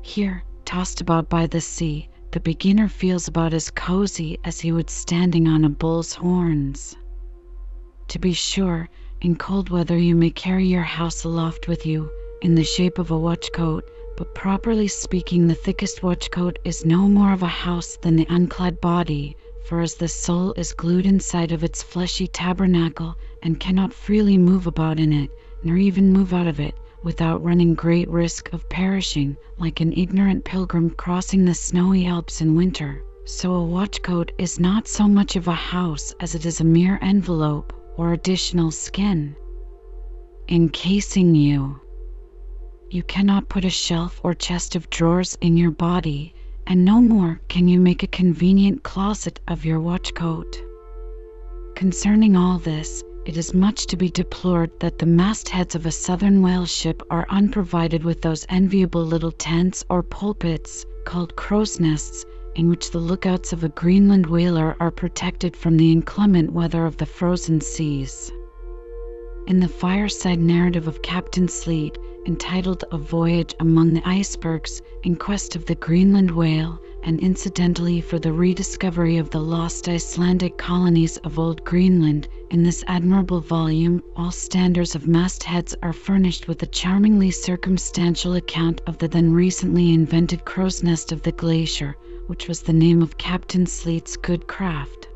Here, 0.00 0.44
tossed 0.64 1.02
about 1.02 1.28
by 1.28 1.46
the 1.46 1.60
sea, 1.60 2.08
the 2.30 2.40
beginner 2.40 2.88
feels 2.88 3.28
about 3.28 3.52
as 3.52 3.70
cozy 3.70 4.38
as 4.44 4.58
he 4.60 4.72
would 4.72 4.88
standing 4.88 5.46
on 5.46 5.66
a 5.66 5.68
bull's 5.68 6.14
horns. 6.14 6.96
To 8.08 8.18
be 8.18 8.32
sure, 8.32 8.88
in 9.20 9.36
cold 9.36 9.68
weather 9.68 9.98
you 9.98 10.16
may 10.16 10.30
carry 10.30 10.66
your 10.66 10.84
house 10.84 11.24
aloft 11.24 11.68
with 11.68 11.84
you, 11.84 12.10
in 12.40 12.54
the 12.54 12.64
shape 12.64 12.98
of 12.98 13.10
a 13.10 13.18
watchcoat, 13.18 13.84
but 14.20 14.34
properly 14.34 14.86
speaking, 14.86 15.46
the 15.46 15.54
thickest 15.54 16.02
watchcoat 16.02 16.58
is 16.62 16.84
no 16.84 17.08
more 17.08 17.32
of 17.32 17.42
a 17.42 17.46
house 17.46 17.96
than 18.02 18.16
the 18.16 18.26
unclad 18.28 18.78
body, 18.78 19.34
for 19.64 19.80
as 19.80 19.94
the 19.94 20.06
soul 20.08 20.52
is 20.58 20.74
glued 20.74 21.06
inside 21.06 21.52
of 21.52 21.64
its 21.64 21.82
fleshy 21.82 22.26
tabernacle, 22.26 23.14
and 23.42 23.58
cannot 23.58 23.94
freely 23.94 24.36
move 24.36 24.66
about 24.66 25.00
in 25.00 25.10
it, 25.10 25.30
nor 25.64 25.78
even 25.78 26.12
move 26.12 26.34
out 26.34 26.46
of 26.46 26.60
it, 26.60 26.74
without 27.02 27.42
running 27.42 27.72
great 27.72 28.10
risk 28.10 28.52
of 28.52 28.68
perishing, 28.68 29.34
like 29.58 29.80
an 29.80 29.94
ignorant 29.94 30.44
pilgrim 30.44 30.90
crossing 30.90 31.46
the 31.46 31.54
snowy 31.54 32.04
Alps 32.04 32.42
in 32.42 32.54
winter, 32.54 33.02
so 33.24 33.54
a 33.54 33.64
watchcoat 33.64 34.32
is 34.36 34.60
not 34.60 34.86
so 34.86 35.08
much 35.08 35.34
of 35.34 35.48
a 35.48 35.52
house 35.52 36.12
as 36.20 36.34
it 36.34 36.44
is 36.44 36.60
a 36.60 36.64
mere 36.64 36.98
envelope 37.00 37.72
or 37.96 38.12
additional 38.12 38.70
skin 38.70 39.34
encasing 40.50 41.34
you. 41.34 41.80
You 42.92 43.04
cannot 43.04 43.48
put 43.48 43.64
a 43.64 43.70
shelf 43.70 44.20
or 44.24 44.34
chest 44.34 44.74
of 44.74 44.90
drawers 44.90 45.38
in 45.40 45.56
your 45.56 45.70
body, 45.70 46.34
and 46.66 46.84
no 46.84 47.00
more 47.00 47.40
can 47.46 47.68
you 47.68 47.78
make 47.78 48.02
a 48.02 48.08
convenient 48.08 48.82
closet 48.82 49.38
of 49.46 49.64
your 49.64 49.78
watchcoat. 49.78 50.60
Concerning 51.76 52.34
all 52.36 52.58
this, 52.58 53.04
it 53.26 53.36
is 53.36 53.54
much 53.54 53.86
to 53.86 53.96
be 53.96 54.10
deplored 54.10 54.72
that 54.80 54.98
the 54.98 55.06
mastheads 55.06 55.76
of 55.76 55.86
a 55.86 55.92
southern 55.92 56.42
whale 56.42 56.66
ship 56.66 57.00
are 57.10 57.28
unprovided 57.30 58.02
with 58.02 58.22
those 58.22 58.44
enviable 58.48 59.04
little 59.04 59.30
tents 59.30 59.84
or 59.88 60.02
pulpits, 60.02 60.84
called 61.04 61.36
crow's 61.36 61.78
nests, 61.78 62.26
in 62.56 62.68
which 62.68 62.90
the 62.90 62.98
lookouts 62.98 63.52
of 63.52 63.62
a 63.62 63.68
Greenland 63.68 64.26
whaler 64.26 64.76
are 64.80 64.90
protected 64.90 65.56
from 65.56 65.76
the 65.76 65.92
inclement 65.92 66.52
weather 66.52 66.86
of 66.86 66.96
the 66.96 67.06
frozen 67.06 67.60
seas. 67.60 68.32
In 69.50 69.58
the 69.58 69.66
fireside 69.66 70.38
narrative 70.38 70.86
of 70.86 71.02
Captain 71.02 71.48
Sleet, 71.48 71.98
entitled 72.24 72.84
A 72.92 72.98
Voyage 72.98 73.52
Among 73.58 73.92
the 73.92 74.08
Icebergs 74.08 74.80
in 75.02 75.16
Quest 75.16 75.56
of 75.56 75.66
the 75.66 75.74
Greenland 75.74 76.30
Whale, 76.30 76.78
and 77.02 77.18
incidentally 77.18 78.00
for 78.00 78.20
the 78.20 78.32
rediscovery 78.32 79.16
of 79.16 79.30
the 79.30 79.40
lost 79.40 79.88
Icelandic 79.88 80.56
colonies 80.56 81.16
of 81.24 81.36
Old 81.36 81.64
Greenland, 81.64 82.28
in 82.52 82.62
this 82.62 82.84
admirable 82.86 83.40
volume 83.40 84.04
all 84.14 84.30
standers 84.30 84.94
of 84.94 85.08
mastheads 85.08 85.74
are 85.82 85.92
furnished 85.92 86.46
with 86.46 86.62
a 86.62 86.66
charmingly 86.66 87.32
circumstantial 87.32 88.34
account 88.34 88.80
of 88.86 88.98
the 88.98 89.08
then 89.08 89.32
recently 89.32 89.92
invented 89.92 90.44
crow's 90.44 90.84
nest 90.84 91.10
of 91.10 91.22
the 91.22 91.32
glacier, 91.32 91.96
which 92.28 92.46
was 92.46 92.62
the 92.62 92.72
name 92.72 93.02
of 93.02 93.18
Captain 93.18 93.66
Sleet's 93.66 94.16
good 94.16 94.46
craft. 94.46 95.08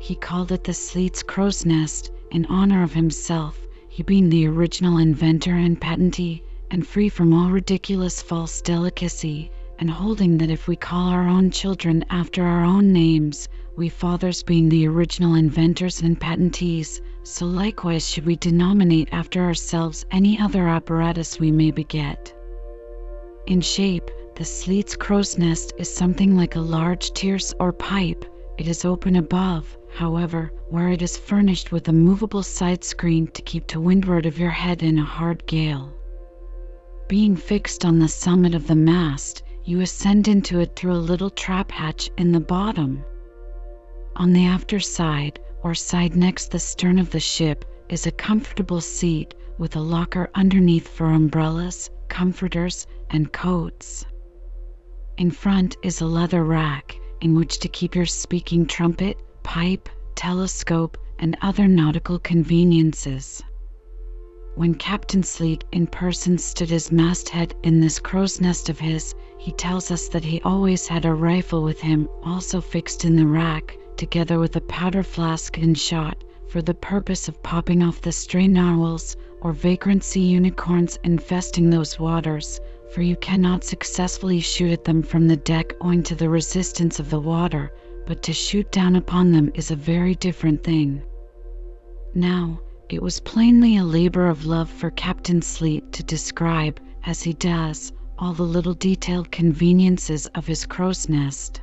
He 0.00 0.16
called 0.16 0.50
it 0.50 0.64
the 0.64 0.74
Sleet's 0.74 1.22
crow's 1.22 1.64
nest 1.64 2.10
in 2.30 2.46
honor 2.46 2.82
of 2.82 2.92
himself, 2.92 3.66
he 3.88 4.02
being 4.02 4.28
the 4.28 4.46
original 4.46 4.98
inventor 4.98 5.54
and 5.54 5.80
patentee, 5.80 6.42
and 6.70 6.86
free 6.86 7.08
from 7.08 7.32
all 7.32 7.50
ridiculous 7.50 8.22
false 8.22 8.62
delicacy, 8.62 9.50
and 9.78 9.90
holding 9.90 10.38
that 10.38 10.50
if 10.50 10.68
we 10.68 10.76
call 10.76 11.08
our 11.08 11.26
own 11.26 11.50
children 11.50 12.04
after 12.10 12.44
our 12.44 12.64
own 12.64 12.92
names, 12.92 13.48
we 13.76 13.88
fathers 13.88 14.42
being 14.42 14.68
the 14.68 14.86
original 14.86 15.34
inventors 15.34 16.02
and 16.02 16.20
patentees, 16.20 17.00
so 17.22 17.46
likewise 17.46 18.08
should 18.08 18.26
we 18.26 18.36
denominate 18.36 19.08
after 19.12 19.42
ourselves 19.42 20.04
any 20.10 20.38
other 20.38 20.68
apparatus 20.68 21.40
we 21.40 21.50
may 21.50 21.70
beget. 21.70 22.34
In 23.46 23.60
shape, 23.60 24.10
the 24.36 24.44
Sleet's 24.44 24.96
crow's 24.96 25.36
nest 25.36 25.72
is 25.78 25.92
something 25.92 26.36
like 26.36 26.56
a 26.56 26.60
large 26.60 27.12
tierce 27.12 27.52
or 27.58 27.72
pipe. 27.72 28.24
It 28.58 28.68
is 28.68 28.84
open 28.84 29.16
above, 29.16 29.76
however, 29.94 30.52
where 30.68 30.88
it 30.90 31.02
is 31.02 31.16
furnished 31.16 31.72
with 31.72 31.88
a 31.88 31.92
movable 31.92 32.42
side 32.42 32.82
screen 32.84 33.26
to 33.28 33.42
keep 33.42 33.66
to 33.66 33.80
windward 33.80 34.26
of 34.26 34.38
your 34.38 34.50
head 34.50 34.82
in 34.82 34.98
a 34.98 35.04
hard 35.04 35.44
gale. 35.46 35.92
Being 37.08 37.36
fixed 37.36 37.84
on 37.84 37.98
the 37.98 38.08
summit 38.08 38.54
of 38.54 38.66
the 38.66 38.76
mast, 38.76 39.42
you 39.64 39.80
ascend 39.80 40.28
into 40.28 40.60
it 40.60 40.76
through 40.76 40.92
a 40.92 41.08
little 41.10 41.30
trap 41.30 41.70
hatch 41.70 42.10
in 42.16 42.32
the 42.32 42.40
bottom. 42.40 43.04
On 44.16 44.32
the 44.32 44.46
after 44.46 44.80
side, 44.80 45.40
or 45.62 45.74
side 45.74 46.16
next 46.16 46.50
the 46.50 46.58
stern 46.58 46.98
of 46.98 47.10
the 47.10 47.20
ship, 47.20 47.64
is 47.88 48.06
a 48.06 48.12
comfortable 48.12 48.80
seat 48.80 49.34
with 49.58 49.76
a 49.76 49.80
locker 49.80 50.30
underneath 50.34 50.88
for 50.88 51.06
umbrellas, 51.06 51.90
comforters, 52.08 52.86
and 53.10 53.32
coats. 53.32 54.06
In 55.18 55.30
front 55.30 55.76
is 55.82 56.00
a 56.00 56.06
leather 56.06 56.44
rack 56.44 56.98
in 57.20 57.34
which 57.34 57.58
to 57.58 57.68
keep 57.68 57.94
your 57.94 58.06
speaking 58.06 58.66
trumpet, 58.66 59.18
pipe, 59.42 59.88
telescope, 60.14 60.96
and 61.18 61.36
other 61.42 61.66
nautical 61.68 62.18
conveniences. 62.18 63.42
When 64.54 64.74
Captain 64.74 65.22
Sleet 65.22 65.64
in 65.72 65.86
person 65.86 66.36
stood 66.36 66.70
his 66.70 66.90
masthead 66.90 67.54
in 67.62 67.80
this 67.80 67.98
crow's 67.98 68.40
nest 68.40 68.68
of 68.68 68.78
his, 68.78 69.14
he 69.38 69.52
tells 69.52 69.90
us 69.90 70.08
that 70.08 70.24
he 70.24 70.40
always 70.42 70.86
had 70.88 71.04
a 71.04 71.14
rifle 71.14 71.62
with 71.62 71.80
him, 71.80 72.08
also 72.22 72.60
fixed 72.60 73.04
in 73.04 73.16
the 73.16 73.26
rack, 73.26 73.78
together 73.96 74.38
with 74.38 74.56
a 74.56 74.60
powder 74.62 75.02
flask 75.02 75.56
and 75.56 75.78
shot, 75.78 76.22
for 76.48 76.60
the 76.60 76.74
purpose 76.74 77.28
of 77.28 77.42
popping 77.42 77.82
off 77.82 78.02
the 78.02 78.12
stray 78.12 78.48
narwhals 78.48 79.16
or 79.40 79.52
vagrant 79.52 80.04
sea 80.04 80.26
unicorns 80.26 80.98
infesting 81.04 81.70
those 81.70 81.98
waters, 81.98 82.60
for 82.92 83.02
you 83.02 83.16
cannot 83.16 83.64
successfully 83.64 84.40
shoot 84.40 84.72
at 84.72 84.84
them 84.84 85.02
from 85.02 85.28
the 85.28 85.36
deck 85.36 85.74
owing 85.80 86.02
to 86.02 86.14
the 86.14 86.28
resistance 86.28 86.98
of 86.98 87.08
the 87.08 87.20
water, 87.20 87.72
but 88.10 88.24
to 88.24 88.32
shoot 88.32 88.68
down 88.72 88.96
upon 88.96 89.30
them 89.30 89.52
is 89.54 89.70
a 89.70 89.76
very 89.76 90.16
different 90.16 90.64
thing. 90.64 91.00
Now, 92.12 92.58
it 92.88 93.00
was 93.00 93.20
plainly 93.20 93.76
a 93.76 93.84
labor 93.84 94.26
of 94.26 94.44
love 94.46 94.68
for 94.68 94.90
Captain 94.90 95.40
Sleet 95.40 95.92
to 95.92 96.02
describe, 96.02 96.80
as 97.06 97.22
he 97.22 97.34
does, 97.34 97.92
all 98.18 98.32
the 98.32 98.42
little 98.42 98.74
detailed 98.74 99.30
conveniences 99.30 100.26
of 100.34 100.44
his 100.48 100.66
crow's 100.66 101.08
nest. 101.08 101.60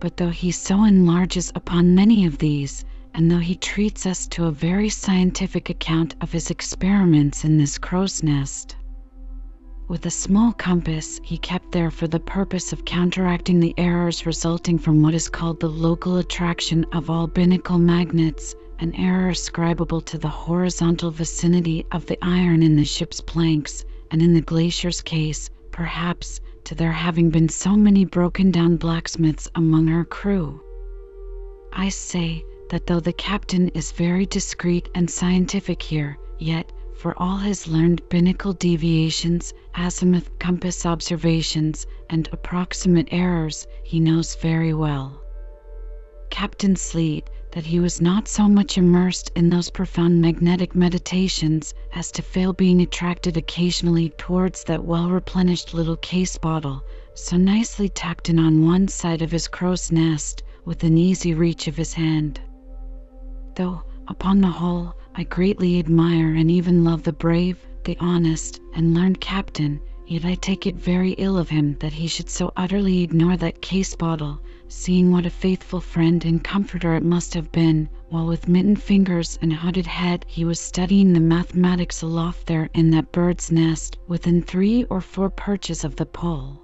But 0.00 0.16
though 0.16 0.30
he 0.30 0.50
so 0.50 0.82
enlarges 0.82 1.52
upon 1.54 1.94
many 1.94 2.26
of 2.26 2.38
these, 2.38 2.84
and 3.14 3.30
though 3.30 3.38
he 3.38 3.54
treats 3.54 4.06
us 4.06 4.26
to 4.30 4.46
a 4.46 4.50
very 4.50 4.88
scientific 4.88 5.70
account 5.70 6.16
of 6.20 6.32
his 6.32 6.50
experiments 6.50 7.44
in 7.44 7.58
this 7.58 7.78
crow's 7.78 8.24
nest, 8.24 8.74
with 9.88 10.04
a 10.04 10.10
small 10.10 10.52
compass 10.52 11.18
he 11.24 11.38
kept 11.38 11.72
there 11.72 11.90
for 11.90 12.06
the 12.06 12.20
purpose 12.20 12.74
of 12.74 12.84
counteracting 12.84 13.58
the 13.58 13.72
errors 13.78 14.26
resulting 14.26 14.78
from 14.78 15.00
what 15.00 15.14
is 15.14 15.30
called 15.30 15.58
the 15.58 15.68
local 15.68 16.18
attraction 16.18 16.84
of 16.92 17.08
all 17.08 17.26
binnacle 17.26 17.78
magnets, 17.78 18.54
an 18.80 18.94
error 18.94 19.30
ascribable 19.30 20.02
to 20.02 20.18
the 20.18 20.28
horizontal 20.28 21.10
vicinity 21.10 21.86
of 21.90 22.04
the 22.04 22.18
iron 22.20 22.62
in 22.62 22.76
the 22.76 22.84
ship's 22.84 23.22
planks, 23.22 23.86
and 24.10 24.20
in 24.20 24.34
the 24.34 24.42
glacier's 24.42 25.00
case, 25.00 25.48
perhaps, 25.70 26.38
to 26.64 26.74
there 26.74 26.92
having 26.92 27.30
been 27.30 27.48
so 27.48 27.74
many 27.74 28.04
broken 28.04 28.50
down 28.50 28.76
blacksmiths 28.76 29.48
among 29.54 29.86
her 29.86 30.04
crew. 30.04 30.60
I 31.72 31.88
say 31.88 32.44
that 32.68 32.86
though 32.86 33.00
the 33.00 33.14
captain 33.14 33.68
is 33.70 33.92
very 33.92 34.26
discreet 34.26 34.90
and 34.94 35.08
scientific 35.08 35.80
here, 35.80 36.18
yet 36.38 36.70
for 36.94 37.14
all 37.16 37.38
his 37.38 37.68
learned 37.68 38.02
binnacle 38.08 38.52
deviations, 38.52 39.54
azimuth 39.80 40.38
compass 40.40 40.84
observations, 40.84 41.86
and 42.10 42.28
approximate 42.32 43.08
errors, 43.12 43.66
he 43.84 44.00
knows 44.00 44.34
very 44.34 44.74
well. 44.74 45.22
Captain 46.30 46.74
Sleet, 46.74 47.30
that 47.52 47.64
he 47.64 47.80
was 47.80 48.00
not 48.00 48.28
so 48.28 48.48
much 48.48 48.76
immersed 48.76 49.30
in 49.34 49.48
those 49.48 49.70
profound 49.70 50.20
magnetic 50.20 50.74
meditations 50.74 51.74
as 51.94 52.10
to 52.12 52.22
fail 52.22 52.52
being 52.52 52.82
attracted 52.82 53.36
occasionally 53.36 54.10
towards 54.18 54.64
that 54.64 54.84
well 54.84 55.10
replenished 55.10 55.72
little 55.72 55.96
case 55.96 56.36
bottle, 56.36 56.82
so 57.14 57.36
nicely 57.36 57.88
tucked 57.88 58.28
in 58.28 58.38
on 58.38 58.66
one 58.66 58.88
side 58.88 59.22
of 59.22 59.30
his 59.30 59.48
crow's 59.48 59.90
nest, 59.90 60.42
within 60.64 60.98
easy 60.98 61.34
reach 61.34 61.68
of 61.68 61.76
his 61.76 61.94
hand. 61.94 62.40
Though, 63.54 63.82
upon 64.08 64.40
the 64.40 64.48
whole, 64.48 64.94
I 65.14 65.24
greatly 65.24 65.78
admire 65.78 66.34
and 66.34 66.50
even 66.50 66.84
love 66.84 67.04
the 67.04 67.12
brave, 67.12 67.64
the 67.84 67.96
honest, 68.00 68.60
and 68.78 68.94
learned 68.94 69.20
captain, 69.20 69.80
yet 70.06 70.24
I 70.24 70.36
take 70.36 70.64
it 70.64 70.76
very 70.76 71.10
ill 71.18 71.36
of 71.36 71.48
him 71.48 71.76
that 71.80 71.92
he 71.94 72.06
should 72.06 72.30
so 72.30 72.52
utterly 72.56 73.02
ignore 73.02 73.36
that 73.36 73.60
case 73.60 73.96
bottle, 73.96 74.38
seeing 74.68 75.10
what 75.10 75.26
a 75.26 75.30
faithful 75.30 75.80
friend 75.80 76.24
and 76.24 76.44
comforter 76.44 76.94
it 76.94 77.02
must 77.02 77.34
have 77.34 77.50
been, 77.50 77.88
while 78.08 78.28
with 78.28 78.46
mittened 78.46 78.80
fingers 78.80 79.36
and 79.42 79.52
hooded 79.52 79.88
head 79.88 80.24
he 80.28 80.44
was 80.44 80.60
studying 80.60 81.12
the 81.12 81.18
mathematics 81.18 82.02
aloft 82.02 82.46
there 82.46 82.70
in 82.72 82.90
that 82.90 83.10
bird's 83.10 83.50
nest, 83.50 83.98
within 84.06 84.40
three 84.42 84.84
or 84.84 85.00
four 85.00 85.28
perches 85.28 85.82
of 85.82 85.96
the 85.96 86.06
pole. 86.06 86.62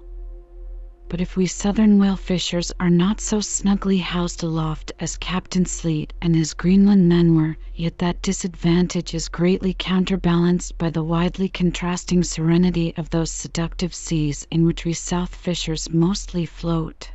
But 1.07 1.21
if 1.21 1.37
we 1.37 1.45
southern 1.45 1.99
whale 1.99 2.15
fishers 2.15 2.71
are 2.79 2.89
not 2.89 3.21
so 3.21 3.39
snugly 3.39 3.99
housed 3.99 4.41
aloft 4.41 4.91
as 4.99 5.17
Captain 5.17 5.63
Sleet 5.63 6.13
and 6.19 6.35
his 6.35 6.55
Greenland 6.55 7.07
men 7.07 7.35
were, 7.35 7.57
yet 7.75 7.99
that 7.99 8.23
disadvantage 8.23 9.13
is 9.13 9.27
greatly 9.27 9.75
counterbalanced 9.77 10.79
by 10.79 10.89
the 10.89 11.03
widely 11.03 11.47
contrasting 11.47 12.23
serenity 12.23 12.91
of 12.97 13.11
those 13.11 13.29
seductive 13.29 13.93
seas 13.93 14.47
in 14.49 14.65
which 14.65 14.83
we 14.83 14.93
south 14.93 15.35
fishers 15.35 15.91
mostly 15.91 16.43
float. 16.43 17.11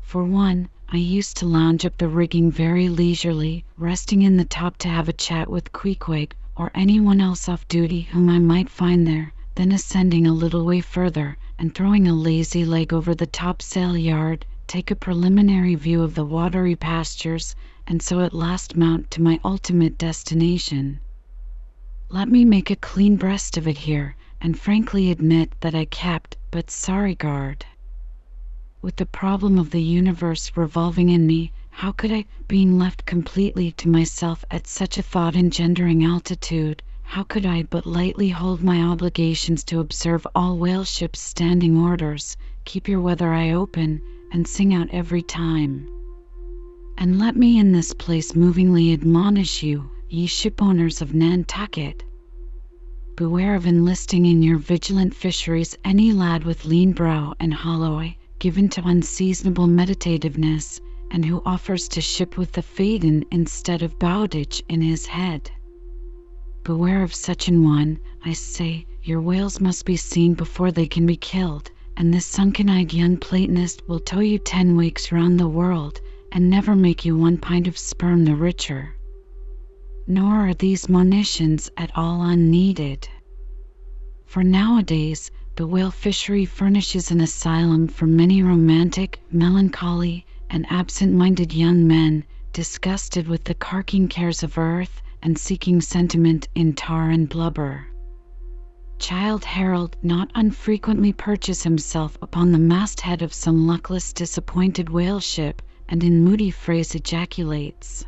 For 0.00 0.24
one, 0.24 0.68
I 0.88 0.96
used 0.96 1.36
to 1.36 1.46
lounge 1.46 1.84
up 1.86 1.98
the 1.98 2.08
rigging 2.08 2.50
very 2.50 2.88
leisurely, 2.88 3.64
resting 3.78 4.22
in 4.22 4.38
the 4.38 4.44
top 4.44 4.76
to 4.78 4.88
have 4.88 5.08
a 5.08 5.12
chat 5.12 5.48
with 5.48 5.70
Queequeg 5.70 6.34
or 6.56 6.72
any 6.74 6.98
one 6.98 7.20
else 7.20 7.48
off 7.48 7.68
duty 7.68 8.08
whom 8.10 8.28
I 8.28 8.40
might 8.40 8.68
find 8.68 9.06
there, 9.06 9.32
then 9.54 9.70
ascending 9.70 10.26
a 10.26 10.32
little 10.32 10.64
way 10.66 10.80
further 10.80 11.38
and 11.58 11.74
throwing 11.74 12.08
a 12.08 12.14
lazy 12.14 12.64
leg 12.64 12.92
over 12.94 13.14
the 13.14 13.26
topsail 13.26 13.96
yard, 13.96 14.46
take 14.66 14.90
a 14.90 14.96
preliminary 14.96 15.74
view 15.74 16.02
of 16.02 16.14
the 16.14 16.24
watery 16.24 16.74
pastures, 16.74 17.54
and 17.86 18.00
so 18.00 18.20
at 18.20 18.32
last 18.32 18.74
mount 18.76 19.10
to 19.10 19.20
my 19.20 19.38
ultimate 19.44 19.98
destination. 19.98 20.98
Let 22.08 22.28
me 22.28 22.44
make 22.44 22.70
a 22.70 22.76
clean 22.76 23.16
breast 23.16 23.56
of 23.56 23.68
it 23.68 23.78
here, 23.78 24.16
and 24.40 24.58
frankly 24.58 25.10
admit 25.10 25.52
that 25.60 25.74
I 25.74 25.84
kept 25.84 26.36
but 26.50 26.70
sorry 26.70 27.14
guard. 27.14 27.66
With 28.80 28.96
the 28.96 29.06
problem 29.06 29.58
of 29.58 29.70
the 29.70 29.82
universe 29.82 30.50
revolving 30.56 31.08
in 31.08 31.26
me, 31.26 31.52
how 31.70 31.92
could 31.92 32.12
I, 32.12 32.24
being 32.48 32.78
left 32.78 33.06
completely 33.06 33.72
to 33.72 33.88
myself 33.88 34.44
at 34.50 34.66
such 34.66 34.98
a 34.98 35.02
thought 35.02 35.36
engendering 35.36 36.04
altitude, 36.04 36.82
how 37.12 37.22
could 37.22 37.44
I 37.44 37.64
but 37.64 37.84
lightly 37.84 38.30
hold 38.30 38.62
my 38.62 38.80
obligations 38.80 39.64
to 39.64 39.80
observe 39.80 40.26
all 40.34 40.56
whale 40.56 40.82
ships' 40.82 41.20
standing 41.20 41.76
orders, 41.76 42.38
keep 42.64 42.88
your 42.88 43.02
weather 43.02 43.34
eye 43.34 43.50
open, 43.50 44.00
and 44.32 44.48
sing 44.48 44.72
out 44.72 44.88
every 44.92 45.20
time? 45.20 45.86
And 46.96 47.18
let 47.18 47.36
me 47.36 47.58
in 47.58 47.70
this 47.70 47.92
place 47.92 48.34
movingly 48.34 48.94
admonish 48.94 49.62
you, 49.62 49.90
ye 50.08 50.26
shipowners 50.26 51.02
of 51.02 51.12
Nantucket. 51.12 52.02
Beware 53.14 53.56
of 53.56 53.66
enlisting 53.66 54.24
in 54.24 54.42
your 54.42 54.56
vigilant 54.56 55.14
fisheries 55.14 55.76
any 55.84 56.12
lad 56.12 56.44
with 56.44 56.64
lean 56.64 56.92
brow 56.92 57.34
and 57.38 57.52
hollow 57.52 57.98
eye, 57.98 58.16
given 58.38 58.70
to 58.70 58.88
unseasonable 58.88 59.66
meditativeness, 59.66 60.80
and 61.10 61.26
who 61.26 61.42
offers 61.44 61.88
to 61.88 62.00
ship 62.00 62.38
with 62.38 62.52
the 62.52 62.62
Phaedon 62.62 63.26
instead 63.30 63.82
of 63.82 63.98
Bowditch 63.98 64.62
in 64.70 64.80
his 64.80 65.04
head. 65.04 65.50
Beware 66.64 67.02
of 67.02 67.12
such 67.12 67.48
an 67.48 67.64
one, 67.64 67.98
I 68.24 68.34
say; 68.34 68.86
your 69.02 69.20
whales 69.20 69.60
must 69.60 69.84
be 69.84 69.96
seen 69.96 70.34
before 70.34 70.70
they 70.70 70.86
can 70.86 71.04
be 71.06 71.16
killed, 71.16 71.72
and 71.96 72.14
this 72.14 72.24
sunken-eyed 72.24 72.92
young 72.92 73.16
Platonist 73.16 73.82
will 73.88 73.98
tow 73.98 74.20
you 74.20 74.38
ten 74.38 74.76
weeks 74.76 75.10
round 75.10 75.40
the 75.40 75.48
world, 75.48 76.00
and 76.30 76.48
never 76.48 76.76
make 76.76 77.04
you 77.04 77.16
one 77.16 77.36
pint 77.38 77.66
of 77.66 77.76
sperm 77.76 78.24
the 78.26 78.36
richer. 78.36 78.94
Nor 80.06 80.34
are 80.50 80.54
these 80.54 80.88
monitions 80.88 81.68
at 81.76 81.90
all 81.96 82.22
unneeded. 82.22 83.08
For 84.24 84.44
nowadays 84.44 85.32
the 85.56 85.66
whale 85.66 85.90
fishery 85.90 86.44
furnishes 86.44 87.10
an 87.10 87.20
asylum 87.20 87.88
for 87.88 88.06
many 88.06 88.40
romantic, 88.40 89.20
melancholy, 89.32 90.24
and 90.48 90.64
absent-minded 90.70 91.52
young 91.52 91.88
men, 91.88 92.22
disgusted 92.52 93.26
with 93.26 93.42
the 93.42 93.54
carking 93.54 94.06
cares 94.06 94.44
of 94.44 94.56
earth 94.56 95.02
and 95.24 95.38
seeking 95.38 95.80
sentiment 95.80 96.48
in 96.56 96.72
tar 96.72 97.08
and 97.08 97.28
blubber. 97.28 97.86
Childe 98.98 99.44
Harold 99.44 99.96
not 100.02 100.28
unfrequently 100.34 101.12
perches 101.12 101.62
himself 101.62 102.18
upon 102.20 102.50
the 102.50 102.58
masthead 102.58 103.22
of 103.22 103.32
some 103.32 103.64
luckless, 103.66 104.12
disappointed 104.12 104.88
whale 104.90 105.20
ship, 105.20 105.62
and 105.88 106.02
in 106.02 106.24
moody 106.24 106.50
phrase 106.50 106.94
ejaculates: 106.96 108.04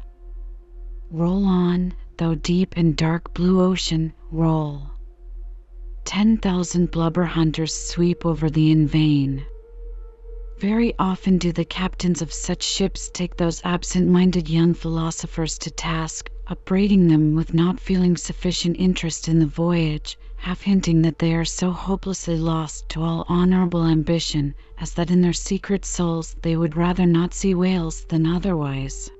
"Roll 1.08 1.44
on, 1.44 1.94
thou 2.16 2.34
deep 2.34 2.74
and 2.76 2.96
dark 2.96 3.32
blue 3.32 3.60
ocean, 3.60 4.12
roll! 4.32 4.90
Ten 6.04 6.36
thousand 6.36 6.90
blubber 6.90 7.24
hunters 7.26 7.72
sweep 7.72 8.26
over 8.26 8.50
thee 8.50 8.72
in 8.72 8.88
vain." 8.88 9.44
Very 10.58 10.94
often 10.98 11.38
do 11.38 11.52
the 11.52 11.64
captains 11.64 12.22
of 12.22 12.32
such 12.32 12.64
ships 12.64 13.08
take 13.14 13.36
those 13.36 13.62
absent-minded 13.64 14.48
young 14.50 14.74
philosophers 14.74 15.58
to 15.58 15.70
task, 15.70 16.28
upbraiding 16.46 17.08
them 17.08 17.34
with 17.34 17.54
not 17.54 17.80
feeling 17.80 18.16
sufficient 18.18 18.76
interest 18.78 19.28
in 19.28 19.38
the 19.38 19.46
voyage, 19.46 20.18
half 20.36 20.60
hinting 20.60 21.00
that 21.00 21.18
they 21.18 21.32
are 21.34 21.44
so 21.44 21.70
hopelessly 21.72 22.36
lost 22.36 22.86
to 22.86 23.00
all 23.02 23.24
honorable 23.28 23.86
ambition 23.86 24.54
as 24.78 24.92
that 24.92 25.10
in 25.10 25.22
their 25.22 25.32
secret 25.32 25.86
souls 25.86 26.36
they 26.42 26.54
would 26.54 26.76
rather 26.76 27.06
not 27.06 27.32
see 27.32 27.54
whales 27.54 28.04
than 28.10 28.26
otherwise. 28.26 29.10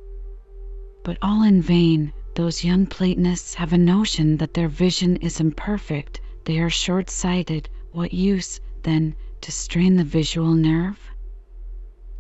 But 1.02 1.16
all 1.22 1.42
in 1.42 1.62
vain; 1.62 2.12
those 2.34 2.62
young 2.62 2.84
Platonists 2.86 3.55
have 3.55 3.72
a 3.72 3.78
notion 3.78 4.36
that 4.36 4.52
their 4.52 4.68
vision 4.68 5.16
is 5.16 5.40
imperfect, 5.40 6.20
they 6.44 6.59
are 6.59 6.68
short-sighted; 6.68 7.70
what 7.92 8.12
use, 8.12 8.60
then, 8.82 9.14
to 9.40 9.51
strain 9.51 9.96
the 9.96 10.05
visual 10.05 10.52
nerve? 10.52 11.01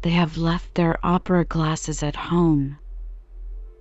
They 0.00 0.10
have 0.12 0.38
left 0.38 0.74
their 0.74 0.96
opera 1.04 1.44
glasses 1.44 2.02
at 2.02 2.16
home. 2.16 2.78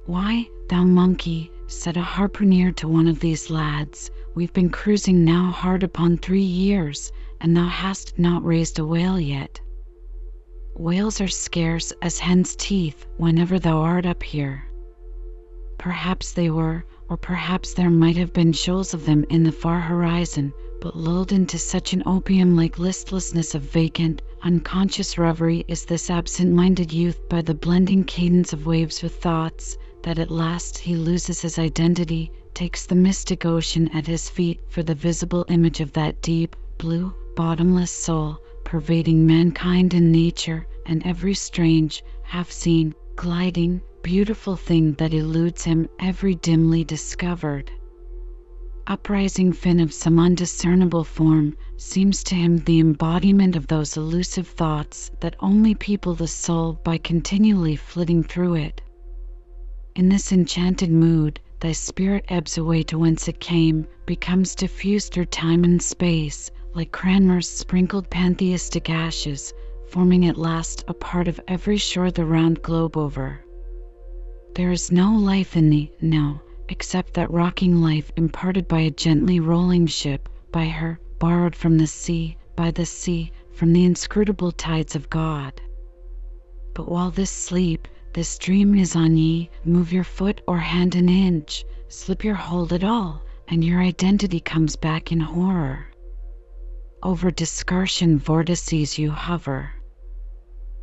"Why, 0.06 0.50
thou 0.69 0.81
monkey," 0.85 1.52
said 1.68 1.98
a 1.98 2.02
harpooner 2.02 2.72
to 2.72 2.88
one 2.88 3.06
of 3.06 3.19
these 3.19 3.49
lads, 3.49 4.10
"we've 4.34 4.53
been 4.53 4.69
cruising 4.69 5.26
now 5.26 5.52
hard 5.52 5.84
upon 5.84 6.15
three 6.15 6.40
years, 6.41 7.11
and 7.41 7.53
thou 7.57 7.68
hast 7.68 8.18
not 8.18 8.45
raised 8.45 8.80
a 8.80 8.85
whale 8.85 9.19
yet. 9.19 9.60
Whales 10.77 11.19
are 11.19 11.27
scarce 11.27 11.91
as 12.02 12.19
hen's 12.19 12.56
teeth 12.56 13.06
whenever 13.18 13.60
thou 13.60 13.80
art 13.80 14.06
up 14.06 14.23
here." 14.23 14.64
Perhaps 15.77 16.31
they 16.31 16.49
were, 16.49 16.85
or 17.10 17.18
perhaps 17.18 17.73
there 17.73 17.90
might 17.90 18.15
have 18.15 18.31
been 18.31 18.53
shoals 18.53 18.94
of 18.94 19.06
them 19.06 19.26
in 19.30 19.44
the 19.44 19.52
far 19.52 19.81
horizon 19.81 20.53
but 20.80 20.95
lulled 20.95 21.34
into 21.34 21.57
such 21.60 21.91
an 21.91 22.03
opium-like 22.06 22.80
listlessness 22.80 23.53
of 23.53 23.64
vacant, 23.64 24.22
unconscious 24.44 25.18
reverie 25.18 25.65
is 25.68 25.84
this 25.84 26.10
absent-minded 26.10 26.94
youth 26.94 27.19
by 27.27 27.41
the 27.41 27.53
blending 27.53 28.06
cadence 28.06 28.53
of 28.53 28.65
waves 28.65 29.03
with 29.03 29.14
thoughts, 29.18 29.77
that 30.04 30.20
at 30.20 30.30
last 30.30 30.78
he 30.78 30.96
loses 30.96 31.42
his 31.42 31.58
identity, 31.58 32.32
takes 32.54 32.86
the 32.86 32.96
mystic 32.96 33.46
ocean 33.46 33.88
at 33.94 34.06
his 34.06 34.30
feet 34.30 34.60
for 34.70 34.84
the 34.84 34.94
visible 34.96 35.46
image 35.50 35.80
of 35.80 35.92
that 35.94 36.22
deep, 36.22 36.56
blue, 36.78 37.14
bottomless 37.36 37.90
soul, 37.92 38.38
pervading 38.64 39.26
mankind 39.26 39.94
and 39.94 40.12
nature, 40.12 40.68
and 40.86 41.06
every 41.06 41.34
strange, 41.34 42.04
half-seen, 42.24 42.94
gliding, 43.16 43.82
beautiful 44.02 44.56
thing 44.56 44.94
that 44.96 45.14
eludes 45.14 45.64
him, 45.64 45.88
every 46.00 46.36
dimly 46.36 46.84
discovered 46.84 47.72
uprising 48.88 49.54
fin 49.54 49.80
of 49.80 49.94
some 49.94 50.20
undiscernible 50.20 51.06
form, 51.06 51.56
seems 51.78 52.24
to 52.24 52.36
him 52.36 52.58
the 52.60 52.80
embodiment 52.80 53.56
of 53.56 53.68
those 53.68 53.96
elusive 53.96 54.48
thoughts 54.48 55.10
that 55.22 55.36
only 55.40 55.74
people 55.74 56.14
the 56.14 56.28
soul 56.28 56.78
by 56.84 56.98
continually 56.98 57.78
flitting 57.78 58.22
through 58.22 58.56
it. 58.56 58.82
In 59.95 60.10
this 60.10 60.32
enchanted 60.32 60.90
mood, 60.90 61.40
thy 61.60 61.72
spirit 61.72 62.26
ebbs 62.28 62.57
away 62.57 62.82
to 62.82 62.98
whence 62.98 63.28
it 63.28 63.40
came, 63.40 63.86
becomes 64.07 64.56
diffused 64.56 65.14
through 65.14 65.26
time 65.26 65.64
and 65.64 65.80
space, 65.80 66.49
like 66.74 66.91
Cranmer's 66.91 67.48
sprinkled 67.48 68.10
pantheistic 68.10 68.90
ashes, 68.90 69.53
forming 69.90 70.26
at 70.26 70.36
last 70.36 70.84
a 70.88 70.95
part 70.95 71.28
of 71.28 71.40
every 71.48 71.78
shore 71.78 72.10
the 72.10 72.26
round 72.26 72.64
globe 72.64 72.98
over. 72.98 73.45
There 74.56 74.72
is 74.72 74.91
no 74.91 75.14
life 75.15 75.56
in 75.56 75.70
thee, 75.70 75.91
no 76.02 76.41
except 76.70 77.14
that 77.14 77.30
rocking 77.30 77.80
life 77.80 78.11
imparted 78.18 78.68
by 78.68 78.80
a 78.80 78.90
gently 78.90 79.40
rolling 79.40 79.86
ship, 79.86 80.28
by 80.52 80.65
her, 80.65 80.99
borrowed 81.20 81.56
from 81.56 81.78
the 81.78 81.86
sea, 81.86 82.36
by 82.56 82.72
the 82.72 82.88
sea, 82.88 83.32
from 83.52 83.74
the 83.74 83.84
inscrutable 83.86 84.52
tides 84.53 84.95
of 84.95 85.11
God. 85.11 85.61
But 86.74 86.90
while 86.90 87.11
this 87.11 87.30
sleep, 87.30 87.88
this 88.14 88.38
dream 88.38 88.76
is 88.76 88.95
on 88.95 89.18
ye, 89.18 89.49
move 89.65 89.91
your 89.91 90.03
foot 90.03 90.40
or 90.48 90.60
hand 90.60 90.94
an 90.94 91.10
inch, 91.10 91.65
slip 91.88 92.23
your 92.23 92.35
hold 92.35 92.72
at 92.72 92.84
all, 92.84 93.23
and 93.48 93.64
your 93.64 93.81
identity 93.81 94.40
comes 94.40 94.76
back 94.76 95.11
in 95.11 95.19
horror. 95.19 95.88
over 97.02 97.31
Descartian 97.31 98.19
vortices 98.19 98.99
you 98.99 99.10
hover. 99.10 99.72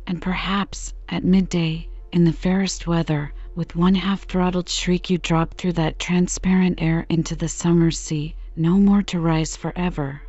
And 0.05 0.21
perhaps 0.21 0.93
at 1.07 1.23
midday, 1.23 1.87
in 2.11 2.25
the 2.25 2.33
fairest 2.33 2.85
weather, 2.85 3.33
with 3.55 3.77
one 3.77 3.95
half 3.95 4.23
throttled 4.23 4.67
shriek 4.67 5.09
you 5.09 5.17
drop 5.17 5.53
through 5.53 5.73
that 5.73 5.99
transparent 5.99 6.81
air 6.81 7.05
into 7.07 7.37
the 7.37 7.47
summer 7.47 7.91
sea, 7.91 8.35
no 8.57 8.77
more 8.77 9.03
to 9.03 9.21
rise 9.21 9.55
forever. 9.55 10.21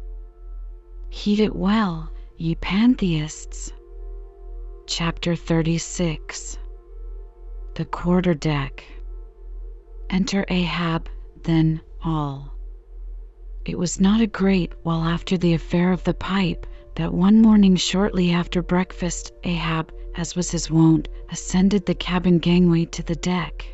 Heed 1.10 1.40
it 1.40 1.56
well, 1.56 2.12
ye 2.36 2.54
pantheists. 2.54 3.72
Chapter 4.86 5.34
36 5.34 6.58
The 7.74 7.86
Quarter 7.86 8.34
Deck 8.34 8.84
Enter 10.10 10.44
Ahab, 10.48 11.08
then 11.42 11.80
all. 12.04 12.52
It 13.64 13.78
was 13.78 13.98
not 13.98 14.20
a 14.20 14.26
great 14.26 14.74
while 14.82 15.04
after 15.04 15.38
the 15.38 15.54
affair 15.54 15.90
of 15.90 16.04
the 16.04 16.12
pipe 16.12 16.66
that 16.96 17.14
one 17.14 17.40
morning 17.40 17.76
shortly 17.76 18.30
after 18.30 18.62
breakfast 18.62 19.32
Ahab, 19.44 19.90
as 20.16 20.36
was 20.36 20.50
his 20.50 20.70
wont, 20.70 21.08
ascended 21.30 21.86
the 21.86 21.94
cabin 21.94 22.38
gangway 22.38 22.84
to 22.84 23.02
the 23.02 23.14
deck. 23.14 23.64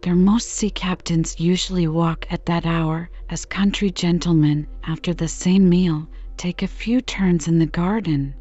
There 0.00 0.14
most 0.14 0.48
sea 0.48 0.70
captains 0.70 1.38
usually 1.38 1.88
walk 1.88 2.26
at 2.30 2.46
that 2.46 2.64
hour, 2.64 3.10
as 3.28 3.44
country 3.44 3.90
gentlemen, 3.90 4.66
after 4.84 5.12
the 5.12 5.28
same 5.28 5.68
meal, 5.68 6.08
take 6.38 6.62
a 6.62 6.66
few 6.66 7.02
turns 7.02 7.48
in 7.48 7.58
the 7.58 7.66
garden. 7.66 8.34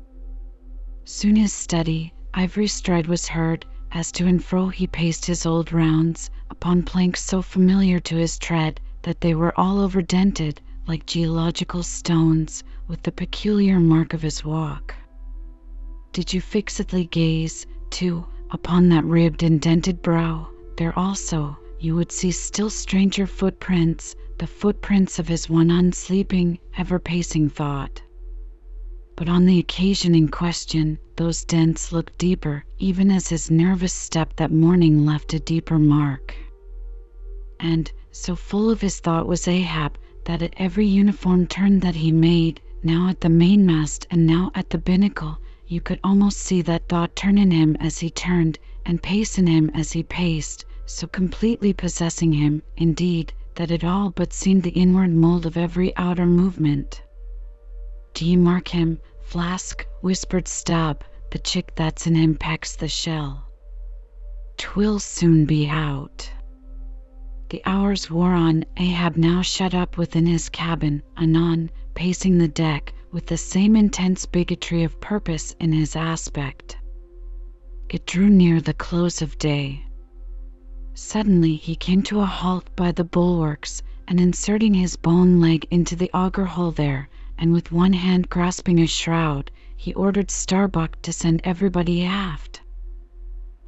Soon 1.03 1.35
his 1.35 1.51
steady, 1.51 2.13
ivory 2.33 2.67
stride 2.67 3.07
was 3.07 3.27
heard, 3.27 3.65
as 3.97 4.11
to 4.11 4.27
and 4.27 4.43
fro 4.43 4.67
he 4.67 4.85
paced 4.85 5.25
his 5.25 5.43
old 5.43 5.73
rounds, 5.73 6.29
upon 6.51 6.83
planks 6.83 7.19
so 7.23 7.41
familiar 7.41 7.99
to 7.99 8.15
his 8.15 8.37
tread 8.37 8.79
that 9.01 9.19
they 9.21 9.33
were 9.33 9.59
all 9.59 9.79
over 9.79 10.03
dented, 10.03 10.61
like 10.85 11.03
geological 11.07 11.81
stones, 11.81 12.63
with 12.87 13.01
the 13.01 13.11
peculiar 13.11 13.79
mark 13.79 14.13
of 14.13 14.21
his 14.21 14.45
walk. 14.45 14.93
Did 16.13 16.31
you 16.31 16.41
fixedly 16.41 17.05
gaze, 17.05 17.65
too, 17.89 18.23
upon 18.51 18.89
that 18.89 19.03
ribbed 19.03 19.41
and 19.41 19.59
dented 19.59 20.03
brow, 20.03 20.47
there 20.77 20.97
also 20.97 21.57
you 21.79 21.95
would 21.95 22.11
see 22.11 22.29
still 22.29 22.69
stranger 22.69 23.25
footprints, 23.25 24.15
the 24.37 24.45
footprints 24.45 25.17
of 25.17 25.27
his 25.27 25.49
one 25.49 25.69
unsleeping, 25.71 26.59
ever 26.77 26.99
pacing 26.99 27.49
thought. 27.49 28.03
But 29.19 29.29
on 29.29 29.45
the 29.47 29.57
occasion 29.57 30.13
in 30.13 30.27
question, 30.27 30.99
those 31.15 31.43
dents 31.43 31.91
looked 31.91 32.19
deeper, 32.19 32.63
even 32.77 33.09
as 33.09 33.29
his 33.29 33.49
nervous 33.49 33.91
step 33.91 34.35
that 34.35 34.51
morning 34.51 35.07
left 35.07 35.33
a 35.33 35.39
deeper 35.39 35.79
mark. 35.79 36.35
And, 37.59 37.91
so 38.11 38.35
full 38.35 38.69
of 38.69 38.81
his 38.81 38.99
thought 38.99 39.25
was 39.27 39.47
Ahab, 39.47 39.97
that 40.25 40.43
at 40.43 40.53
every 40.57 40.85
uniform 40.85 41.47
turn 41.47 41.79
that 41.79 41.95
he 41.95 42.11
made, 42.11 42.61
now 42.83 43.09
at 43.09 43.21
the 43.21 43.27
mainmast 43.29 44.05
and 44.11 44.27
now 44.27 44.51
at 44.53 44.69
the 44.69 44.77
binnacle, 44.77 45.39
you 45.65 45.81
could 45.81 45.99
almost 46.03 46.37
see 46.37 46.61
that 46.61 46.87
thought 46.87 47.15
turn 47.15 47.39
in 47.39 47.49
him 47.49 47.75
as 47.79 47.97
he 47.97 48.11
turned, 48.11 48.59
and 48.85 49.01
pace 49.01 49.39
in 49.39 49.47
him 49.47 49.71
as 49.73 49.91
he 49.93 50.03
paced, 50.03 50.63
so 50.85 51.07
completely 51.07 51.73
possessing 51.73 52.33
him, 52.33 52.61
indeed, 52.77 53.33
that 53.55 53.71
it 53.71 53.83
all 53.83 54.11
but 54.11 54.31
seemed 54.31 54.61
the 54.61 54.69
inward 54.69 55.09
mould 55.11 55.47
of 55.47 55.57
every 55.57 55.91
outer 55.97 56.27
movement. 56.27 57.01
"Do 58.19 58.25
you 58.27 58.39
mark 58.39 58.69
him, 58.69 58.97
Flask?" 59.21 59.85
whispered 60.01 60.47
Stubb. 60.47 61.03
"The 61.29 61.37
chick 61.37 61.75
that's 61.75 62.07
in 62.07 62.15
him 62.15 62.33
pecks 62.33 62.75
the 62.75 62.87
shell. 62.87 63.45
'Twill 64.57 64.97
soon 64.97 65.45
be 65.45 65.67
out." 65.67 66.27
The 67.49 67.61
hours 67.63 68.09
wore 68.09 68.33
on. 68.33 68.65
Ahab 68.77 69.17
now 69.17 69.43
shut 69.43 69.75
up 69.75 69.97
within 69.99 70.25
his 70.25 70.49
cabin, 70.49 71.03
anon 71.15 71.69
pacing 71.93 72.39
the 72.39 72.47
deck, 72.47 72.91
with 73.11 73.27
the 73.27 73.37
same 73.37 73.75
intense 73.75 74.25
bigotry 74.25 74.81
of 74.83 74.99
purpose 74.99 75.55
in 75.59 75.71
his 75.71 75.95
aspect. 75.95 76.75
It 77.87 78.07
drew 78.07 78.29
near 78.29 78.59
the 78.61 78.73
close 78.73 79.21
of 79.21 79.37
day. 79.37 79.85
Suddenly 80.95 81.53
he 81.57 81.75
came 81.75 82.01
to 82.01 82.21
a 82.21 82.25
halt 82.25 82.75
by 82.75 82.91
the 82.93 83.03
bulwarks, 83.03 83.83
and 84.07 84.19
inserting 84.19 84.73
his 84.73 84.95
bone 84.95 85.39
leg 85.39 85.67
into 85.69 85.95
the 85.95 86.09
auger 86.15 86.45
hole 86.45 86.71
there, 86.71 87.09
and 87.39 87.53
with 87.53 87.71
one 87.71 87.93
hand 87.93 88.27
grasping 88.29 88.79
a 88.79 88.87
shroud, 88.87 89.51
he 89.75 89.93
ordered 89.93 90.31
Starbuck 90.31 90.99
to 91.03 91.13
send 91.13 91.39
everybody 91.43 92.03
aft. 92.03 92.61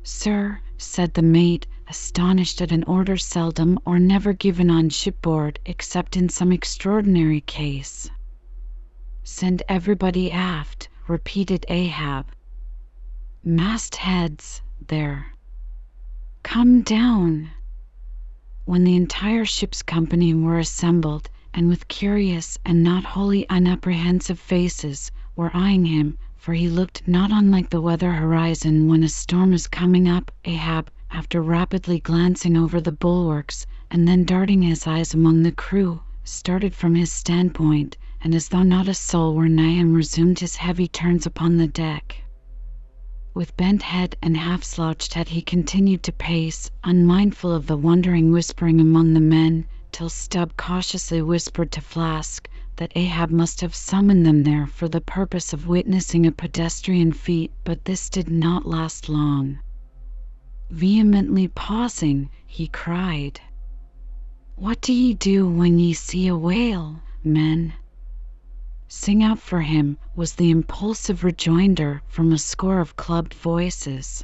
"Sir," 0.01 0.59
said 0.75 1.13
the 1.13 1.21
mate, 1.21 1.67
astonished 1.87 2.61
at 2.63 2.71
an 2.71 2.83
order 2.85 3.15
seldom 3.15 3.77
or 3.85 3.99
never 3.99 4.33
given 4.33 4.71
on 4.71 4.89
shipboard 4.89 5.59
except 5.67 6.17
in 6.17 6.29
some 6.29 6.51
extraordinary 6.51 7.41
case. 7.41 8.09
"Send 9.23 9.61
everybody 9.69 10.31
aft," 10.31 10.89
repeated 11.07 11.63
Ahab. 11.69 12.25
"Mastheads, 13.43 14.61
there. 14.87 15.35
Come 16.41 16.81
down." 16.81 17.51
When 18.65 18.83
the 18.83 18.95
entire 18.95 19.45
ship's 19.45 19.83
company 19.83 20.33
were 20.33 20.57
assembled, 20.57 21.29
and 21.51 21.67
with 21.67 21.87
curious 21.87 22.59
and 22.63 22.83
not 22.83 23.03
wholly 23.03 23.49
unapprehensive 23.49 24.39
faces 24.39 25.09
were 25.35 25.49
eyeing 25.51 25.83
him 25.85 26.15
for 26.37 26.53
he 26.53 26.69
looked 26.69 27.07
not 27.07 27.31
unlike 27.31 27.71
the 27.71 27.81
weather 27.81 28.11
horizon 28.11 28.87
when 28.87 29.01
a 29.03 29.09
storm 29.09 29.51
is 29.51 29.65
coming 29.65 30.07
up. 30.07 30.31
Ahab, 30.45 30.91
after 31.09 31.41
rapidly 31.41 31.99
glancing 31.99 32.55
over 32.55 32.79
the 32.79 32.91
bulwarks, 32.91 33.65
and 33.89 34.07
then 34.07 34.25
darting 34.25 34.61
his 34.61 34.85
eyes 34.85 35.15
among 35.15 35.41
the 35.41 35.51
crew, 35.51 36.01
started 36.23 36.75
from 36.75 36.93
his 36.93 37.11
standpoint, 37.11 37.97
and 38.21 38.35
as 38.35 38.49
though 38.49 38.61
not 38.61 38.87
a 38.87 38.93
soul 38.93 39.33
were 39.33 39.49
nigh 39.49 39.71
him 39.71 39.93
resumed 39.95 40.37
his 40.37 40.57
heavy 40.57 40.87
turns 40.87 41.25
upon 41.25 41.57
the 41.57 41.65
deck. 41.67 42.15
With 43.33 43.57
bent 43.57 43.81
head 43.81 44.15
and 44.21 44.37
half 44.37 44.63
slouched 44.63 45.15
hat 45.15 45.29
he 45.29 45.41
continued 45.41 46.03
to 46.03 46.11
pace, 46.11 46.69
unmindful 46.83 47.51
of 47.51 47.65
the 47.65 47.75
wondering 47.75 48.31
whispering 48.31 48.79
among 48.79 49.15
the 49.15 49.19
men, 49.19 49.65
till 49.99 50.07
Stubb 50.07 50.55
cautiously 50.55 51.21
whispered 51.21 51.73
to 51.73 51.81
Flask 51.81 52.47
that 52.77 52.93
Ahab 52.95 53.29
must 53.31 53.59
have 53.59 53.75
summoned 53.75 54.25
them 54.25 54.43
there 54.43 54.65
for 54.65 54.87
the 54.87 55.01
purpose 55.01 55.51
of 55.51 55.67
witnessing 55.67 56.25
a 56.25 56.31
pedestrian 56.31 57.11
feat, 57.11 57.51
but 57.65 57.83
this 57.83 58.09
did 58.09 58.29
not 58.29 58.65
last 58.65 59.09
long. 59.09 59.59
Vehemently 60.69 61.49
pausing, 61.49 62.29
he 62.47 62.67
cried: 62.69 63.41
"What 64.55 64.79
do 64.79 64.93
ye 64.93 65.13
do 65.15 65.45
when 65.45 65.79
ye 65.79 65.91
see 65.91 66.29
a 66.29 66.37
whale, 66.37 67.01
men?" 67.21 67.73
"Sing 68.87 69.21
out 69.21 69.39
for 69.39 69.63
him," 69.63 69.97
was 70.15 70.35
the 70.35 70.49
impulsive 70.49 71.25
rejoinder 71.25 72.03
from 72.07 72.31
a 72.31 72.37
score 72.37 72.79
of 72.79 72.95
clubbed 72.95 73.33
voices. 73.33 74.23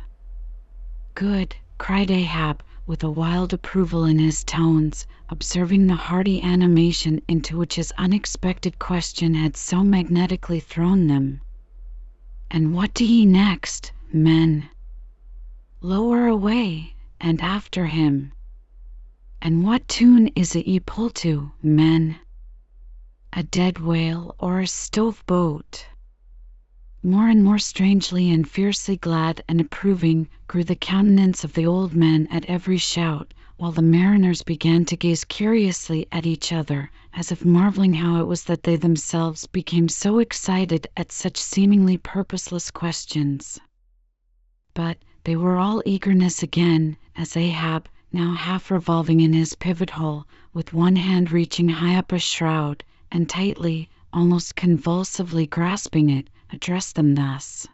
"Good!" 1.16 1.58
cried 1.78 2.10
Ahab 2.10 2.64
with 2.88 3.04
a 3.04 3.10
wild 3.10 3.52
approval 3.52 4.06
in 4.06 4.20
his 4.20 4.44
tones, 4.44 5.08
observing 5.30 5.88
the 5.88 5.96
hearty 5.96 6.40
animation 6.44 7.20
into 7.28 7.58
which 7.58 7.76
his 7.76 7.92
unexpected 7.98 8.78
question 8.78 9.34
had 9.34 9.58
so 9.58 9.84
magnetically 9.84 10.60
thrown 10.60 11.08
them. 11.08 11.42
"And 12.52 12.76
what 12.76 12.94
do 12.94 13.04
ye 13.04 13.26
next, 13.26 13.92
men?" 14.14 14.70
"Lower 15.82 16.28
away, 16.28 16.96
and 17.20 17.42
after 17.42 17.88
him." 17.88 18.34
"And 19.42 19.64
what 19.64 19.88
tune 19.88 20.28
is 20.36 20.56
it 20.56 20.68
ye 20.68 20.80
pull 20.80 21.10
to, 21.12 21.54
men?" 21.64 22.20
"A 23.34 23.42
dead 23.42 23.80
whale 23.80 24.36
or 24.38 24.60
a 24.60 24.68
stove 24.68 25.24
boat?" 25.26 25.88
More 27.08 27.30
and 27.30 27.44
more 27.44 27.60
strangely 27.60 28.32
and 28.32 28.50
fiercely 28.50 28.98
glad 28.98 29.44
and 29.48 29.62
approving 29.62 30.28
grew 30.48 30.64
the 30.64 30.76
countenance 30.76 31.44
of 31.44 31.54
the 31.54 31.64
old 31.64 31.94
man 31.94 32.26
at 32.32 32.46
every 32.46 32.80
shout, 32.80 33.32
while 33.58 33.72
the 33.72 33.84
mariners 33.84 34.42
began 34.42 34.86
to 34.86 34.98
gaze 34.98 35.24
curiously 35.24 36.08
at 36.12 36.26
each 36.26 36.52
other, 36.52 36.90
as 37.14 37.32
if 37.32 37.46
marveling 37.46 37.94
how 37.94 38.20
it 38.20 38.26
was 38.26 38.46
that 38.46 38.64
they 38.64 38.76
themselves 38.76 39.46
became 39.46 39.88
so 39.88 40.18
excited 40.18 40.88
at 40.98 41.12
such 41.12 41.38
seemingly 41.38 41.96
purposeless 41.96 42.72
questions. 42.72 43.60
But 44.74 44.98
they 45.26 45.36
were 45.36 45.58
all 45.58 45.84
eagerness 45.86 46.42
again, 46.42 46.98
as 47.16 47.38
Ahab, 47.38 47.88
now 48.12 48.34
half 48.34 48.72
revolving 48.72 49.20
in 49.20 49.32
his 49.34 49.54
pivot 49.54 49.92
hole, 49.92 50.26
with 50.54 50.74
one 50.74 50.96
hand 50.96 51.32
reaching 51.32 51.70
high 51.70 51.98
up 51.98 52.12
a 52.12 52.18
shroud, 52.18 52.84
and 53.12 53.30
tightly, 53.30 53.90
almost 54.12 54.56
convulsively 54.56 55.46
grasping 55.46 56.10
it, 56.10 56.32
addressed 56.52 56.96
them 56.96 57.16
thus: 57.16 57.66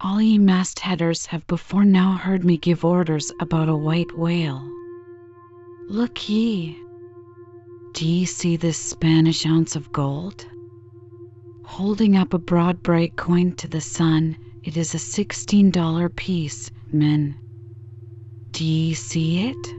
"All 0.00 0.20
ye 0.20 0.36
mastheaders 0.36 1.26
have 1.26 1.46
before 1.46 1.84
now 1.84 2.16
heard 2.16 2.44
me 2.44 2.56
give 2.56 2.84
orders 2.84 3.30
about 3.38 3.68
a 3.68 3.76
white 3.76 4.18
whale. 4.18 4.68
Look 5.88 6.28
ye! 6.28 6.76
Do 7.94 8.04
ye 8.04 8.24
see 8.24 8.56
this 8.56 8.78
Spanish 8.78 9.46
ounce 9.46 9.76
of 9.76 9.92
gold?" 9.92 10.44
Holding 11.62 12.16
up 12.16 12.34
a 12.34 12.38
broad 12.38 12.82
bright 12.82 13.14
coin 13.16 13.52
to 13.52 13.68
the 13.68 13.80
sun, 13.80 14.36
it 14.64 14.76
is 14.76 14.92
a 14.92 14.98
sixteen 14.98 15.70
dollar 15.70 16.08
piece, 16.08 16.68
men. 16.92 17.36
Do 18.50 18.64
ye 18.64 18.92
see 18.94 19.46
it? 19.46 19.74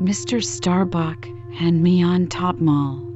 Mr. 0.00 0.42
Starbuck, 0.42 1.28
hand 1.52 1.82
me 1.84 2.02
on 2.02 2.26
topmaul. 2.26 3.13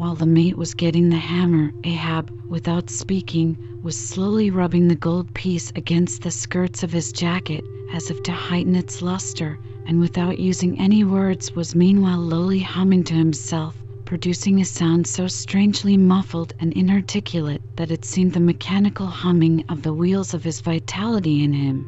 While 0.00 0.14
the 0.14 0.24
mate 0.24 0.56
was 0.56 0.72
getting 0.72 1.10
the 1.10 1.18
hammer, 1.18 1.70
Ahab, 1.84 2.32
without 2.48 2.88
speaking, 2.88 3.54
was 3.82 3.94
slowly 3.94 4.48
rubbing 4.50 4.88
the 4.88 4.94
gold 4.94 5.30
piece 5.34 5.70
against 5.76 6.22
the 6.22 6.30
skirts 6.30 6.82
of 6.82 6.90
his 6.90 7.12
jacket 7.12 7.62
as 7.92 8.10
if 8.10 8.22
to 8.22 8.32
heighten 8.32 8.74
its 8.74 9.02
luster, 9.02 9.58
and 9.86 10.00
without 10.00 10.38
using 10.38 10.80
any 10.80 11.04
words 11.04 11.54
was 11.54 11.74
meanwhile 11.74 12.18
lowly 12.18 12.60
humming 12.60 13.04
to 13.04 13.12
himself, 13.12 13.76
producing 14.06 14.58
a 14.58 14.64
sound 14.64 15.06
so 15.06 15.26
strangely 15.28 15.98
muffled 15.98 16.54
and 16.60 16.72
inarticulate 16.72 17.60
that 17.76 17.90
it 17.90 18.02
seemed 18.02 18.32
the 18.32 18.40
mechanical 18.40 19.06
humming 19.06 19.62
of 19.68 19.82
the 19.82 19.92
wheels 19.92 20.32
of 20.32 20.42
his 20.44 20.62
vitality 20.62 21.44
in 21.44 21.52
him. 21.52 21.84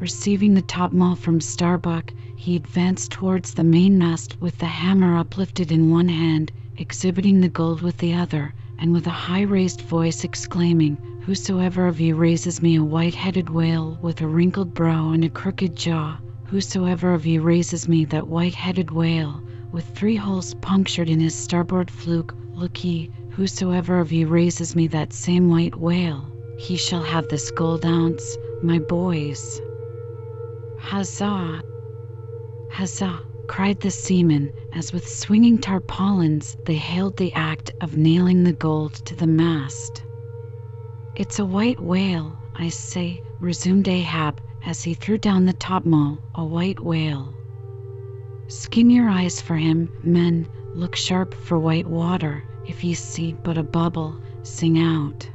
Receiving 0.00 0.54
the 0.54 0.62
topmaul 0.62 1.18
from 1.18 1.38
Starbuck, 1.42 2.14
he 2.38 2.56
advanced 2.56 3.12
towards 3.12 3.52
the 3.52 3.62
mainmast 3.62 4.40
with 4.40 4.56
the 4.56 4.64
hammer 4.64 5.18
uplifted 5.18 5.70
in 5.70 5.90
one 5.90 6.08
hand, 6.08 6.50
exhibiting 6.76 7.40
the 7.40 7.48
gold 7.48 7.82
with 7.82 7.96
the 7.98 8.14
other, 8.14 8.52
and 8.78 8.92
with 8.92 9.06
a 9.06 9.10
high 9.10 9.42
raised 9.42 9.80
voice 9.82 10.24
exclaiming, 10.24 10.98
Whosoever 11.24 11.86
of 11.86 12.00
you 12.00 12.16
raises 12.16 12.60
me 12.60 12.76
a 12.76 12.84
white 12.84 13.14
headed 13.14 13.48
whale 13.48 13.98
with 14.02 14.20
a 14.20 14.26
wrinkled 14.26 14.74
brow 14.74 15.10
and 15.12 15.24
a 15.24 15.30
crooked 15.30 15.76
jaw, 15.76 16.18
whosoever 16.46 17.14
of 17.14 17.24
you 17.24 17.40
raises 17.40 17.88
me 17.88 18.04
that 18.06 18.28
white 18.28 18.54
headed 18.54 18.90
whale 18.90 19.42
with 19.72 19.86
three 19.86 20.16
holes 20.16 20.54
punctured 20.60 21.08
in 21.08 21.20
his 21.20 21.34
starboard 21.34 21.90
fluke, 21.90 22.34
look 22.54 22.84
ye, 22.84 23.08
whosoever 23.30 24.00
of 24.00 24.12
you 24.12 24.26
raises 24.26 24.76
me 24.76 24.86
that 24.88 25.12
same 25.12 25.48
white 25.48 25.76
whale, 25.76 26.26
he 26.58 26.76
shall 26.76 27.02
have 27.02 27.26
this 27.28 27.50
gold 27.50 27.86
ounce, 27.86 28.36
my 28.62 28.78
boys. 28.78 29.60
Huzzah! 30.78 31.62
Huzzah! 32.70 33.22
Cried 33.46 33.78
the 33.80 33.90
seamen, 33.90 34.52
as 34.72 34.92
with 34.92 35.06
swinging 35.06 35.58
tarpaulins 35.58 36.56
they 36.64 36.76
hailed 36.76 37.16
the 37.16 37.32
act 37.34 37.70
of 37.80 37.96
nailing 37.96 38.42
the 38.44 38.52
gold 38.54 38.94
to 38.94 39.14
the 39.14 39.26
mast. 39.26 40.02
It's 41.14 41.38
a 41.38 41.44
white 41.44 41.78
whale, 41.80 42.38
I 42.54 42.70
say, 42.70 43.22
resumed 43.38 43.86
Ahab, 43.88 44.40
as 44.64 44.84
he 44.84 44.94
threw 44.94 45.18
down 45.18 45.44
the 45.44 45.52
topmaul, 45.54 46.20
a 46.34 46.44
white 46.44 46.80
whale. 46.82 47.36
Skin 48.48 48.90
your 48.90 49.08
eyes 49.10 49.40
for 49.42 49.56
him, 49.56 49.90
men, 50.02 50.48
look 50.72 50.96
sharp 50.96 51.34
for 51.34 51.58
white 51.58 51.86
water, 51.86 52.46
if 52.64 52.82
ye 52.82 52.94
see 52.94 53.34
but 53.42 53.58
a 53.58 53.62
bubble, 53.62 54.20
sing 54.42 54.78
out. 54.78 55.28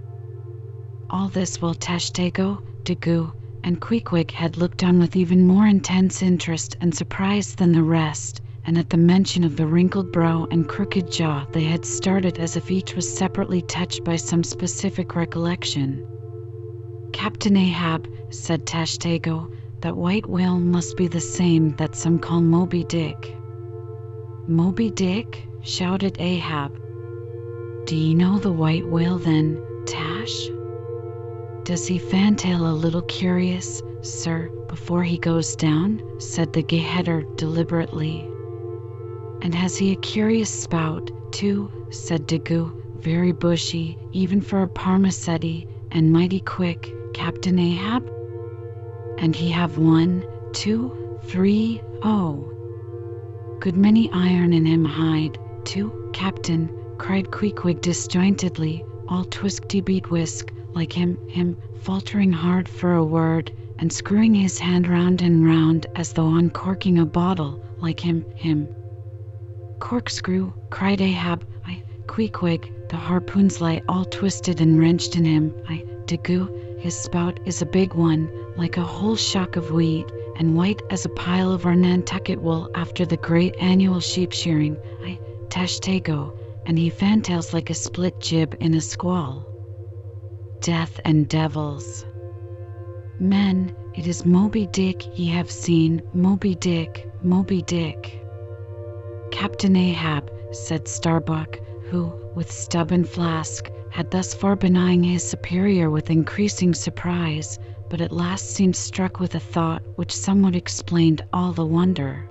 All 1.11 1.29
this 1.29 1.61
while 1.61 1.75
Tashtego, 1.75 2.61
Daggoo, 2.85 3.33
and 3.63 3.81
Queequeg 3.81 4.31
had 4.31 4.57
looked 4.57 4.83
on 4.83 4.99
with 4.99 5.15
even 5.15 5.45
more 5.45 5.67
intense 5.67 6.21
interest 6.21 6.77
and 6.81 6.93
surprise 6.93 7.55
than 7.55 7.71
the 7.71 7.83
rest, 7.83 8.41
and 8.65 8.77
at 8.77 8.89
the 8.89 8.97
mention 8.97 9.43
of 9.43 9.55
the 9.55 9.65
wrinkled 9.65 10.11
brow 10.11 10.47
and 10.51 10.67
crooked 10.67 11.11
jaw 11.11 11.45
they 11.51 11.63
had 11.63 11.85
started 11.85 12.37
as 12.37 12.55
if 12.55 12.69
each 12.71 12.95
was 12.95 13.17
separately 13.17 13.61
touched 13.61 14.03
by 14.03 14.15
some 14.15 14.43
specific 14.43 15.15
recollection. 15.15 16.05
Captain 17.13 17.57
Ahab, 17.57 18.07
said 18.29 18.65
Tashtego, 18.65 19.49
that 19.81 19.97
white 19.97 20.27
whale 20.29 20.59
must 20.59 20.97
be 20.97 21.07
the 21.07 21.19
same 21.19 21.75
that 21.77 21.95
some 21.95 22.19
call 22.19 22.41
Moby 22.41 22.83
Dick. 22.83 23.35
Moby 24.47 24.89
Dick? 24.91 25.47
shouted 25.61 26.17
Ahab. 26.19 26.71
Do 27.85 27.95
ye 27.95 28.13
know 28.13 28.39
the 28.39 28.51
white 28.51 28.87
whale 28.87 29.17
then, 29.17 29.61
Tash? 29.85 30.49
Does 31.69 31.85
he 31.85 31.99
fantail 31.99 32.67
a 32.67 32.73
little 32.73 33.03
curious, 33.03 33.83
sir, 34.01 34.49
before 34.67 35.03
he 35.03 35.19
goes 35.19 35.55
down? 35.55 36.01
said 36.17 36.51
the 36.51 36.63
Gay-Header 36.63 37.25
deliberately. 37.37 38.27
And 39.43 39.53
has 39.53 39.77
he 39.77 39.91
a 39.91 39.95
curious 39.97 40.49
spout, 40.49 41.11
too? 41.31 41.69
said 41.91 42.25
Daggoo, 42.25 42.71
very 43.03 43.33
bushy, 43.33 43.95
even 44.13 44.41
for 44.41 44.63
a 44.63 44.67
parmacetty, 44.67 45.63
and 45.91 46.11
mighty 46.11 46.39
quick, 46.39 46.91
Captain 47.13 47.59
Ahab? 47.59 48.01
And 49.19 49.35
he 49.35 49.51
have 49.51 49.77
one, 49.77 50.23
two, 50.53 50.91
three, 51.27 51.79
oh! 52.01 52.49
Good 53.59 53.77
many 53.77 54.09
iron 54.11 54.53
in 54.53 54.65
him 54.65 54.85
hide, 54.85 55.37
too, 55.65 55.93
Captain, 56.13 56.71
cried 56.97 57.29
Queequeg 57.29 57.79
disjointedly, 57.81 58.81
all 59.07 59.25
twisty 59.25 59.81
beat 59.81 60.09
whisk, 60.09 60.51
like 60.73 60.93
him, 60.93 61.17
him, 61.27 61.57
faltering 61.81 62.31
hard 62.31 62.69
for 62.69 62.93
a 62.93 63.03
word, 63.03 63.51
and 63.79 63.91
screwing 63.91 64.35
his 64.35 64.59
hand 64.59 64.87
round 64.87 65.21
and 65.21 65.45
round 65.45 65.87
as 65.95 66.13
though 66.13 66.35
uncorking 66.35 66.99
a 66.99 67.05
bottle, 67.05 67.59
like 67.81 67.99
him, 67.99 68.25
him. 68.35 68.67
Corkscrew, 69.79 70.51
cried 70.69 71.01
Ahab, 71.01 71.45
Aye, 71.65 71.81
Queequeg, 72.07 72.89
the 72.89 72.97
harpoons 72.97 73.61
lie 73.61 73.81
all 73.87 74.05
twisted 74.05 74.61
and 74.61 74.77
wrenched 74.77 75.15
in 75.15 75.25
him, 75.25 75.53
Aye, 75.69 75.85
Daggoo, 76.05 76.79
his 76.79 76.99
spout 76.99 77.39
is 77.45 77.61
a 77.61 77.65
big 77.65 77.93
one, 77.93 78.29
like 78.57 78.77
a 78.77 78.81
whole 78.81 79.15
shock 79.15 79.55
of 79.55 79.71
wheat, 79.71 80.11
and 80.35 80.55
white 80.55 80.81
as 80.89 81.05
a 81.05 81.09
pile 81.09 81.51
of 81.51 81.65
our 81.65 81.75
Nantucket 81.75 82.41
wool 82.41 82.69
after 82.75 83.05
the 83.05 83.17
great 83.17 83.55
annual 83.59 83.99
sheep 83.99 84.31
shearing, 84.33 84.77
Aye, 85.03 85.19
Tashtego, 85.49 86.33
and 86.65 86.77
he 86.77 86.89
fantails 86.89 87.53
like 87.53 87.69
a 87.69 87.73
split 87.73 88.19
jib 88.19 88.55
in 88.59 88.73
a 88.73 88.81
squall 88.81 89.48
death 90.61 90.99
and 91.05 91.27
devils. 91.27 92.05
Men, 93.19 93.75
it 93.95 94.07
is 94.07 94.25
Moby 94.25 94.67
Dick 94.67 95.17
ye 95.17 95.27
have 95.27 95.49
seen, 95.49 96.01
Moby 96.13 96.55
Dick, 96.55 97.09
Moby 97.23 97.61
Dick. 97.61 98.21
Captain 99.31 99.75
Ahab, 99.75 100.31
said 100.51 100.87
Starbuck, 100.87 101.59
who, 101.89 102.11
with 102.35 102.51
Stubb 102.51 102.91
and 102.91 103.07
Flask, 103.07 103.69
had 103.89 104.11
thus 104.11 104.33
far 104.33 104.55
been 104.55 104.77
eyeing 104.77 105.03
his 105.03 105.27
superior 105.27 105.89
with 105.89 106.09
increasing 106.09 106.73
surprise, 106.73 107.57
but 107.89 108.01
at 108.01 108.11
last 108.11 108.51
seemed 108.53 108.75
struck 108.75 109.19
with 109.19 109.35
a 109.35 109.39
thought 109.39 109.81
which 109.95 110.15
somewhat 110.15 110.55
explained 110.55 111.23
all 111.33 111.51
the 111.51 111.65
wonder. 111.65 112.29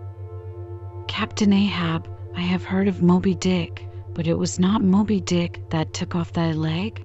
Captain 1.09 1.53
Ahab, 1.53 2.09
I 2.37 2.41
have 2.43 2.65
heard 2.65 2.89
of 2.89 3.03
Moby 3.03 3.35
Dick, 3.35 3.85
but 4.15 4.27
it 4.27 4.39
was 4.39 4.59
not 4.59 4.83
Moby 4.83 5.21
Dick 5.21 5.61
that 5.71 5.93
took 5.93 6.15
off 6.15 6.33
thy 6.33 6.53
leg? 6.53 7.05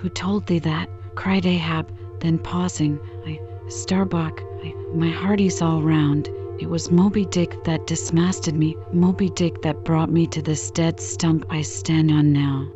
Who 0.00 0.08
told 0.08 0.46
thee 0.46 0.60
that? 0.60 0.88
cried 1.14 1.44
Ahab, 1.44 1.92
then 2.20 2.38
pausing, 2.38 2.98
Aye, 3.26 3.38
Starbuck, 3.68 4.40
Aye, 4.64 4.74
my 4.94 5.10
hearty's 5.10 5.60
all 5.60 5.82
round. 5.82 6.30
It 6.58 6.70
was 6.70 6.90
Moby 6.90 7.26
Dick 7.26 7.64
that 7.64 7.86
dismasted 7.86 8.54
me, 8.54 8.78
Moby 8.94 9.28
Dick 9.28 9.60
that 9.60 9.84
brought 9.84 10.10
me 10.10 10.26
to 10.28 10.40
this 10.40 10.70
dead 10.70 11.00
stump 11.00 11.44
I 11.50 11.60
stand 11.60 12.10
on 12.10 12.32
now. 12.32 12.66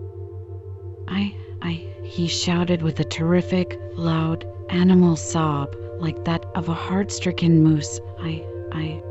Aye, 1.09 1.35
Aye, 1.63 1.87
he 2.03 2.27
shouted 2.27 2.83
with 2.83 3.01
a 3.01 3.05
terrific, 3.05 3.81
loud, 3.97 4.47
animal 4.69 5.17
sob, 5.17 5.75
like 5.99 6.27
that 6.27 6.45
of 6.55 6.69
a 6.69 6.75
heart 6.75 7.11
stricken 7.11 7.65
moose. 7.65 8.01
Aye, 8.21 8.45
Aye. 8.73 9.03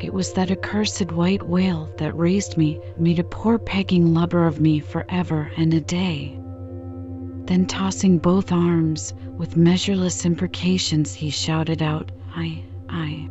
It 0.00 0.12
was 0.12 0.34
that 0.34 0.50
accursed 0.50 1.12
white 1.12 1.48
whale 1.48 1.88
that 1.96 2.14
raised 2.14 2.58
me, 2.58 2.78
made 2.98 3.18
a 3.18 3.24
poor 3.24 3.58
pegging 3.58 4.12
lubber 4.12 4.46
of 4.46 4.60
me 4.60 4.80
for 4.80 5.06
ever 5.08 5.50
and 5.56 5.72
a 5.72 5.80
day. 5.80 6.38
Then, 7.46 7.66
tossing 7.66 8.18
both 8.18 8.52
arms, 8.52 9.14
with 9.36 9.56
measureless 9.56 10.24
imprecations, 10.24 11.14
he 11.14 11.30
shouted 11.30 11.82
out, 11.82 12.10
Aye, 12.34 12.62
Aye. 12.88 13.28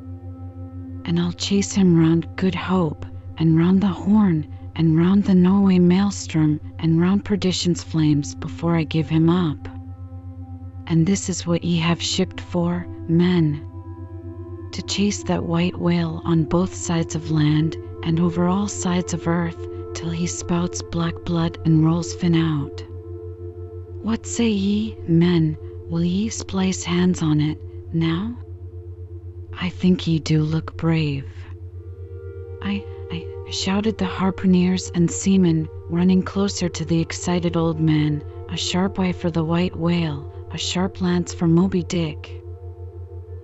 And 1.06 1.20
I'll 1.20 1.34
chase 1.34 1.74
him 1.74 1.98
round 1.98 2.36
Good 2.36 2.56
Hope, 2.56 3.06
and 3.38 3.58
round 3.58 3.82
the 3.82 3.88
Horn, 3.88 4.48
and 4.76 4.98
round 4.98 5.26
the 5.26 5.36
Norway 5.36 5.80
maelstrom, 5.80 6.60
and 6.80 7.00
round 7.00 7.26
perdition's 7.26 7.84
flames 7.84 8.36
before 8.36 8.76
I 8.76 8.84
give 8.84 9.10
him 9.10 9.30
up. 9.30 9.68
And 10.88 11.06
this 11.06 11.30
is 11.30 11.46
what 11.46 11.64
ye 11.64 11.78
have 11.78 12.02
shipped 12.02 12.40
for, 12.40 12.88
men 13.08 13.66
to 14.76 14.82
chase 14.82 15.24
that 15.24 15.46
white 15.46 15.80
whale 15.80 16.22
on 16.26 16.44
both 16.44 16.76
sides 16.76 17.16
of 17.16 17.32
land 17.32 17.78
and 18.04 18.20
over 18.20 18.46
all 18.46 18.68
sides 18.68 19.14
of 19.14 19.26
earth 19.26 19.58
till 19.94 20.10
he 20.10 20.28
spouts 20.28 20.82
black 20.82 21.14
blood 21.24 21.58
and 21.64 21.86
rolls 21.86 22.14
fin 22.14 22.36
out. 22.36 22.85
What 24.06 24.28
say 24.28 24.50
ye, 24.50 24.96
men? 25.08 25.58
Will 25.90 26.04
ye 26.04 26.30
splice 26.30 26.84
hands 26.84 27.24
on 27.24 27.42
it 27.42 27.58
now? 27.92 28.38
I 29.60 29.70
think 29.70 30.06
ye 30.06 30.20
do 30.20 30.44
look 30.44 30.78
brave. 30.78 31.26
Aye, 32.62 32.86
Aye, 33.12 33.26
shouted 33.50 33.98
the 33.98 34.06
harpooneers 34.06 34.92
and 34.94 35.10
seamen, 35.10 35.68
running 35.90 36.22
closer 36.22 36.70
to 36.70 36.86
the 36.86 37.02
excited 37.02 37.58
old 37.58 37.80
man. 37.80 38.24
A 38.50 38.56
sharp 38.56 39.00
eye 39.00 39.12
for 39.12 39.32
the 39.32 39.44
white 39.44 39.76
whale, 39.76 40.32
a 40.52 40.58
sharp 40.60 41.02
lance 41.02 41.34
for 41.34 41.48
Moby 41.48 41.82
Dick. 41.82 42.32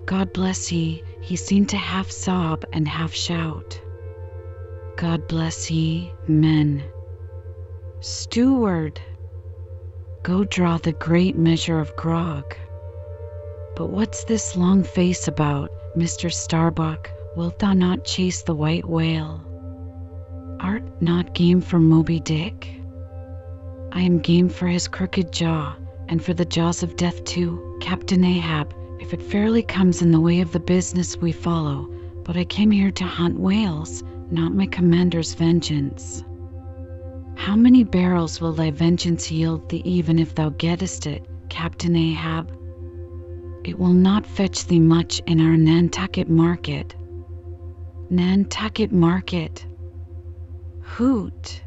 God 0.05 0.31
bless 0.31 0.71
ye, 0.71 1.01
he 1.21 1.37
seemed 1.37 1.69
to 1.69 1.77
half 1.77 2.11
sob 2.11 2.65
and 2.71 2.87
half 2.87 3.15
shout. 3.15 3.81
God 4.95 5.27
bless 5.27 5.71
ye, 5.71 6.13
men. 6.27 6.83
Steward! 7.99 9.01
Go 10.23 10.43
draw 10.43 10.77
the 10.77 10.91
great 10.91 11.35
measure 11.35 11.79
of 11.79 11.95
grog. 11.95 12.55
But 13.75 13.89
what's 13.89 14.23
this 14.25 14.55
long 14.55 14.83
face 14.83 15.27
about, 15.27 15.71
Mr. 15.97 16.31
Starbuck? 16.31 17.09
Wilt 17.35 17.57
thou 17.57 17.73
not 17.73 18.05
chase 18.05 18.43
the 18.43 18.53
white 18.53 18.87
whale? 18.87 19.41
Art 20.59 20.83
not 21.01 21.33
game 21.33 21.59
for 21.59 21.79
Moby 21.79 22.19
Dick? 22.19 22.69
I 23.91 24.01
am 24.01 24.19
game 24.19 24.47
for 24.47 24.67
his 24.67 24.87
crooked 24.87 25.31
jaw, 25.31 25.75
and 26.07 26.23
for 26.23 26.35
the 26.35 26.45
jaws 26.45 26.83
of 26.83 26.97
death 26.97 27.23
too, 27.23 27.79
Captain 27.81 28.23
Ahab, 28.23 28.75
if 28.99 29.15
it 29.15 29.23
fairly 29.23 29.63
comes 29.63 30.03
in 30.03 30.11
the 30.11 30.19
way 30.19 30.41
of 30.41 30.51
the 30.51 30.59
business 30.59 31.17
we 31.17 31.31
follow. 31.31 31.89
But 32.23 32.37
I 32.37 32.43
came 32.43 32.69
here 32.69 32.91
to 32.91 33.05
hunt 33.05 33.39
whales, 33.39 34.03
not 34.29 34.53
my 34.53 34.67
commander's 34.67 35.33
vengeance. 35.33 36.23
How 37.35 37.55
many 37.55 37.83
barrels 37.83 38.41
will 38.41 38.51
thy 38.51 38.71
vengeance 38.71 39.31
yield 39.31 39.69
thee, 39.69 39.81
even 39.85 40.19
if 40.19 40.35
thou 40.35 40.49
gettest 40.49 41.07
it, 41.07 41.25
Captain 41.49 41.95
Ahab? 41.95 42.51
It 43.63 43.79
will 43.79 43.93
not 43.93 44.25
fetch 44.25 44.65
thee 44.65 44.79
much 44.79 45.21
in 45.25 45.39
our 45.39 45.55
Nantucket 45.55 46.29
market. 46.29 46.93
Nantucket 48.09 48.91
market. 48.91 49.65
Hoot! 50.81 51.61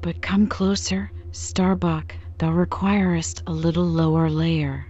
But 0.00 0.22
come 0.22 0.46
closer, 0.46 1.10
Starbuck, 1.32 2.14
thou 2.38 2.52
requirest 2.52 3.42
a 3.46 3.52
little 3.52 3.84
lower 3.84 4.30
layer. 4.30 4.86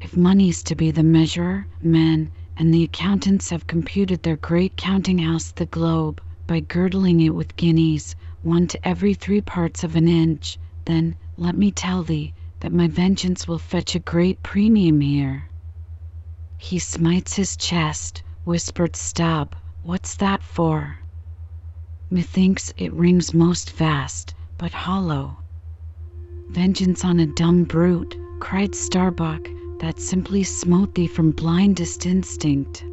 If 0.00 0.16
money's 0.16 0.62
to 0.62 0.74
be 0.74 0.90
the 0.90 1.02
measurer, 1.02 1.66
men 1.82 2.30
and 2.56 2.72
the 2.72 2.84
accountants 2.84 3.50
have 3.50 3.66
computed 3.66 4.22
their 4.22 4.36
great 4.36 4.76
counting 4.76 5.18
house, 5.18 5.52
the 5.52 5.66
globe, 5.66 6.22
by 6.46 6.60
girdling 6.60 7.20
it 7.20 7.34
with 7.34 7.56
guineas, 7.56 8.16
one 8.46 8.68
to 8.68 8.88
every 8.88 9.12
three 9.12 9.40
parts 9.40 9.82
of 9.82 9.96
an 9.96 10.06
inch, 10.06 10.56
then, 10.84 11.16
let 11.36 11.56
me 11.56 11.72
tell 11.72 12.04
thee, 12.04 12.32
that 12.60 12.72
my 12.72 12.86
vengeance 12.86 13.48
will 13.48 13.58
fetch 13.58 13.96
a 13.96 13.98
great 13.98 14.40
premium 14.44 15.00
here. 15.00 15.48
He 16.56 16.78
smites 16.78 17.34
his 17.34 17.56
chest, 17.56 18.22
whispered 18.44 18.94
Stubb. 18.94 19.56
What's 19.82 20.14
that 20.16 20.42
for? 20.42 20.96
Methinks 22.08 22.72
it 22.78 22.92
rings 22.92 23.34
most 23.34 23.68
fast, 23.68 24.34
but 24.58 24.72
hollow. 24.72 25.38
Vengeance 26.48 27.04
on 27.04 27.18
a 27.18 27.26
dumb 27.26 27.64
brute, 27.64 28.16
cried 28.38 28.74
Starbuck, 28.74 29.48
that 29.80 29.98
simply 29.98 30.44
smote 30.44 30.94
thee 30.94 31.08
from 31.08 31.32
blindest 31.32 32.06
instinct. 32.06 32.84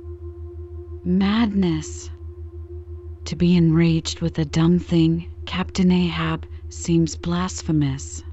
Madness! 1.06 2.10
To 3.26 3.36
be 3.36 3.56
enraged 3.56 4.20
with 4.20 4.40
a 4.40 4.46
dumb 4.46 4.80
thing, 4.80 5.28
Captain 5.46 5.92
Ahab, 5.92 6.46
seems 6.70 7.16
blasphemous. 7.16 8.24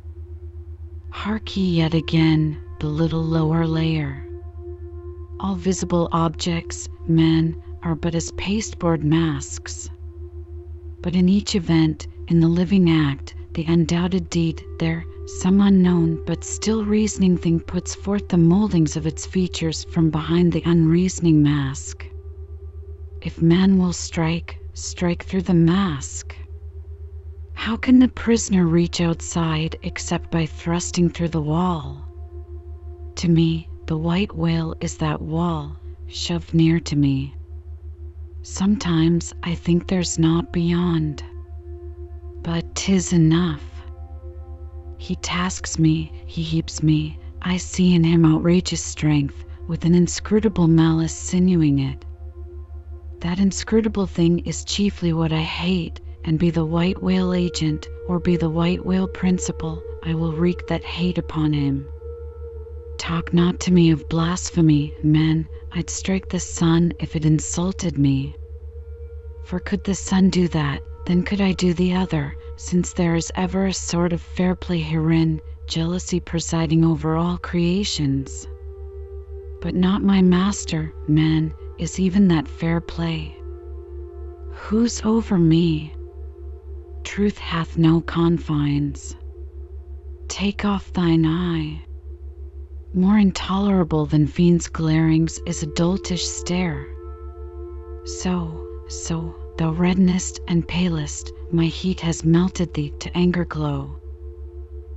Hark 1.10 1.56
ye 1.56 1.76
yet 1.78 1.92
again 1.92 2.58
the 2.78 2.86
little 2.86 3.22
lower 3.22 3.66
layer. 3.66 4.24
All 5.40 5.54
visible 5.54 6.08
objects, 6.12 6.88
men, 7.08 7.60
are 7.82 7.94
but 7.94 8.14
as 8.14 8.30
pasteboard 8.32 9.02
masks. 9.04 9.90
But 11.02 11.14
in 11.16 11.28
each 11.28 11.54
event, 11.54 12.06
in 12.28 12.40
the 12.40 12.48
living 12.48 12.88
act, 12.90 13.34
the 13.54 13.64
undoubted 13.64 14.30
deed, 14.30 14.64
there, 14.78 15.04
some 15.40 15.60
unknown 15.60 16.22
but 16.26 16.44
still 16.44 16.84
reasoning 16.84 17.36
thing 17.36 17.60
puts 17.60 17.94
forth 17.94 18.28
the 18.28 18.38
moldings 18.38 18.96
of 18.96 19.06
its 19.06 19.26
features 19.26 19.84
from 19.84 20.10
behind 20.10 20.52
the 20.52 20.62
unreasoning 20.64 21.42
mask. 21.42 22.06
If 23.20 23.42
man 23.42 23.78
will 23.78 23.92
strike, 23.92 24.58
strike 24.74 25.24
through 25.24 25.42
the 25.42 25.54
mask. 25.54 26.34
How 27.60 27.76
can 27.76 27.98
the 27.98 28.08
prisoner 28.08 28.66
reach 28.66 29.02
outside 29.02 29.76
except 29.82 30.30
by 30.30 30.46
thrusting 30.46 31.10
through 31.10 31.28
the 31.28 31.42
wall? 31.42 32.08
To 33.16 33.28
me, 33.28 33.68
the 33.84 33.98
white 33.98 34.34
whale 34.34 34.74
is 34.80 34.96
that 34.96 35.20
wall, 35.20 35.76
shoved 36.06 36.54
near 36.54 36.80
to 36.80 36.96
me. 36.96 37.34
Sometimes 38.40 39.34
I 39.42 39.54
think 39.54 39.86
there's 39.88 40.18
naught 40.18 40.54
beyond. 40.54 41.22
But 42.42 42.74
'tis 42.74 43.12
enough. 43.12 43.62
He 44.96 45.16
tasks 45.16 45.78
me, 45.78 46.12
he 46.24 46.40
heaps 46.40 46.82
me. 46.82 47.18
I 47.42 47.58
see 47.58 47.94
in 47.94 48.04
him 48.04 48.24
outrageous 48.24 48.82
strength, 48.82 49.44
with 49.68 49.84
an 49.84 49.94
inscrutable 49.94 50.66
malice 50.66 51.12
sinewing 51.12 51.78
it. 51.92 52.06
That 53.20 53.38
inscrutable 53.38 54.06
thing 54.06 54.38
is 54.46 54.64
chiefly 54.64 55.12
what 55.12 55.30
I 55.30 55.42
hate 55.42 56.00
and 56.24 56.38
be 56.38 56.50
the 56.50 56.64
white 56.64 57.02
whale 57.02 57.32
agent 57.32 57.88
or 58.08 58.18
be 58.18 58.36
the 58.36 58.50
white 58.50 58.84
whale 58.84 59.08
principal, 59.08 59.82
I 60.02 60.14
will 60.14 60.32
wreak 60.32 60.66
that 60.66 60.84
hate 60.84 61.18
upon 61.18 61.52
him. 61.52 61.86
Talk 62.98 63.32
not 63.32 63.60
to 63.60 63.72
me 63.72 63.90
of 63.90 64.08
blasphemy, 64.08 64.94
men. 65.02 65.48
I'd 65.72 65.88
strike 65.88 66.28
the 66.28 66.40
sun 66.40 66.92
if 66.98 67.16
it 67.16 67.24
insulted 67.24 67.96
me. 67.96 68.34
For 69.44 69.58
could 69.58 69.84
the 69.84 69.94
sun 69.94 70.30
do 70.30 70.48
that, 70.48 70.82
then 71.06 71.22
could 71.22 71.40
I 71.40 71.52
do 71.52 71.72
the 71.72 71.94
other, 71.94 72.36
since 72.56 72.92
there 72.92 73.14
is 73.14 73.32
ever 73.34 73.66
a 73.66 73.72
sort 73.72 74.12
of 74.12 74.20
fair 74.20 74.54
play 74.54 74.80
herein, 74.80 75.40
jealousy 75.66 76.20
presiding 76.20 76.84
over 76.84 77.16
all 77.16 77.38
creations. 77.38 78.46
But 79.60 79.74
not 79.74 80.02
my 80.02 80.22
master, 80.22 80.92
man, 81.08 81.54
is 81.78 81.98
even 81.98 82.28
that 82.28 82.48
fair 82.48 82.80
play. 82.80 83.34
Who's 84.52 85.00
over 85.02 85.38
me? 85.38 85.94
Truth 87.10 87.38
hath 87.38 87.76
no 87.76 88.00
confines. 88.00 89.16
Take 90.28 90.64
off 90.64 90.92
thine 90.92 91.26
eye. 91.26 91.82
More 92.94 93.18
intolerable 93.18 94.06
than 94.06 94.28
fiends' 94.28 94.68
glarings 94.68 95.40
is 95.44 95.64
a 95.64 95.66
doltish 95.66 96.24
stare. 96.24 96.86
So, 98.04 98.64
so, 98.86 99.34
thou 99.58 99.74
reddenest 99.74 100.38
and 100.46 100.68
palest, 100.68 101.32
my 101.50 101.64
heat 101.64 101.98
has 101.98 102.24
melted 102.24 102.74
thee 102.74 102.92
to 103.00 103.18
anger 103.18 103.44
glow. 103.44 103.96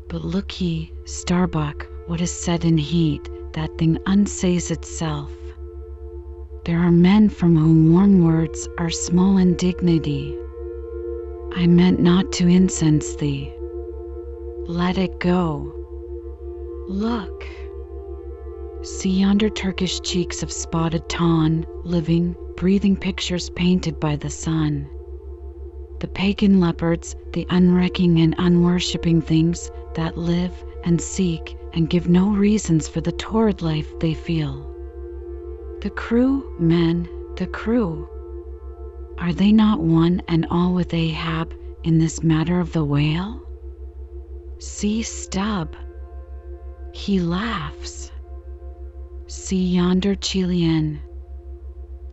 But 0.08 0.24
look 0.24 0.62
ye, 0.62 0.94
Starbuck, 1.06 1.88
what 2.06 2.22
is 2.22 2.32
said 2.32 2.64
in 2.64 2.78
heat, 2.78 3.28
that 3.54 3.76
thing 3.80 3.98
unsays 4.06 4.70
itself. 4.70 5.32
There 6.66 6.78
are 6.78 6.92
men 6.92 7.30
from 7.30 7.56
whom 7.56 7.92
warm 7.92 8.24
words 8.24 8.70
are 8.78 8.92
small 8.92 9.38
indignity. 9.40 10.38
I 11.56 11.68
meant 11.68 12.00
not 12.00 12.32
to 12.34 12.48
incense 12.48 13.16
thee. 13.16 13.54
Let 14.66 14.98
it 14.98 15.20
go. 15.20 15.72
Look. 16.88 17.46
See 18.82 19.20
yonder 19.22 19.50
Turkish 19.50 20.00
cheeks 20.02 20.42
of 20.42 20.52
spotted 20.52 21.08
tawn, 21.10 21.66
living, 21.84 22.36
breathing 22.58 22.96
pictures 22.96 23.50
painted 23.52 24.00
by 24.00 24.16
the 24.16 24.30
sun. 24.30 24.90
The 26.00 26.08
pagan 26.08 26.60
leopards, 26.60 27.16
the 27.34 27.46
unrecking 27.50 28.20
and 28.20 28.36
unworshipping 28.38 29.24
things 29.24 29.70
that 29.96 30.18
live 30.18 30.54
and 30.84 31.00
seek 31.00 31.56
and 31.74 31.90
give 31.90 32.10
no 32.10 32.30
reasons 32.30 32.88
for 32.88 33.00
the 33.00 33.12
torrid 33.12 33.62
life 33.62 33.88
they 34.00 34.14
feel. 34.14 34.70
The 35.82 35.92
crew, 35.92 36.56
men, 36.60 37.08
the 37.38 37.48
crew. 37.48 38.10
Are 39.24 39.32
they 39.32 39.54
not 39.54 39.80
one 39.80 40.22
and 40.28 40.46
all 40.52 40.74
with 40.74 40.94
Ahab 40.94 41.54
in 41.86 41.98
this 41.98 42.22
matter 42.24 42.60
of 42.60 42.74
the 42.74 42.84
whale? 42.84 43.42
See 44.60 45.02
Stubb. 45.02 45.78
He 46.92 47.22
laughs. 47.22 48.12
See 49.28 49.64
yonder 49.64 50.16
Chilian. 50.16 51.00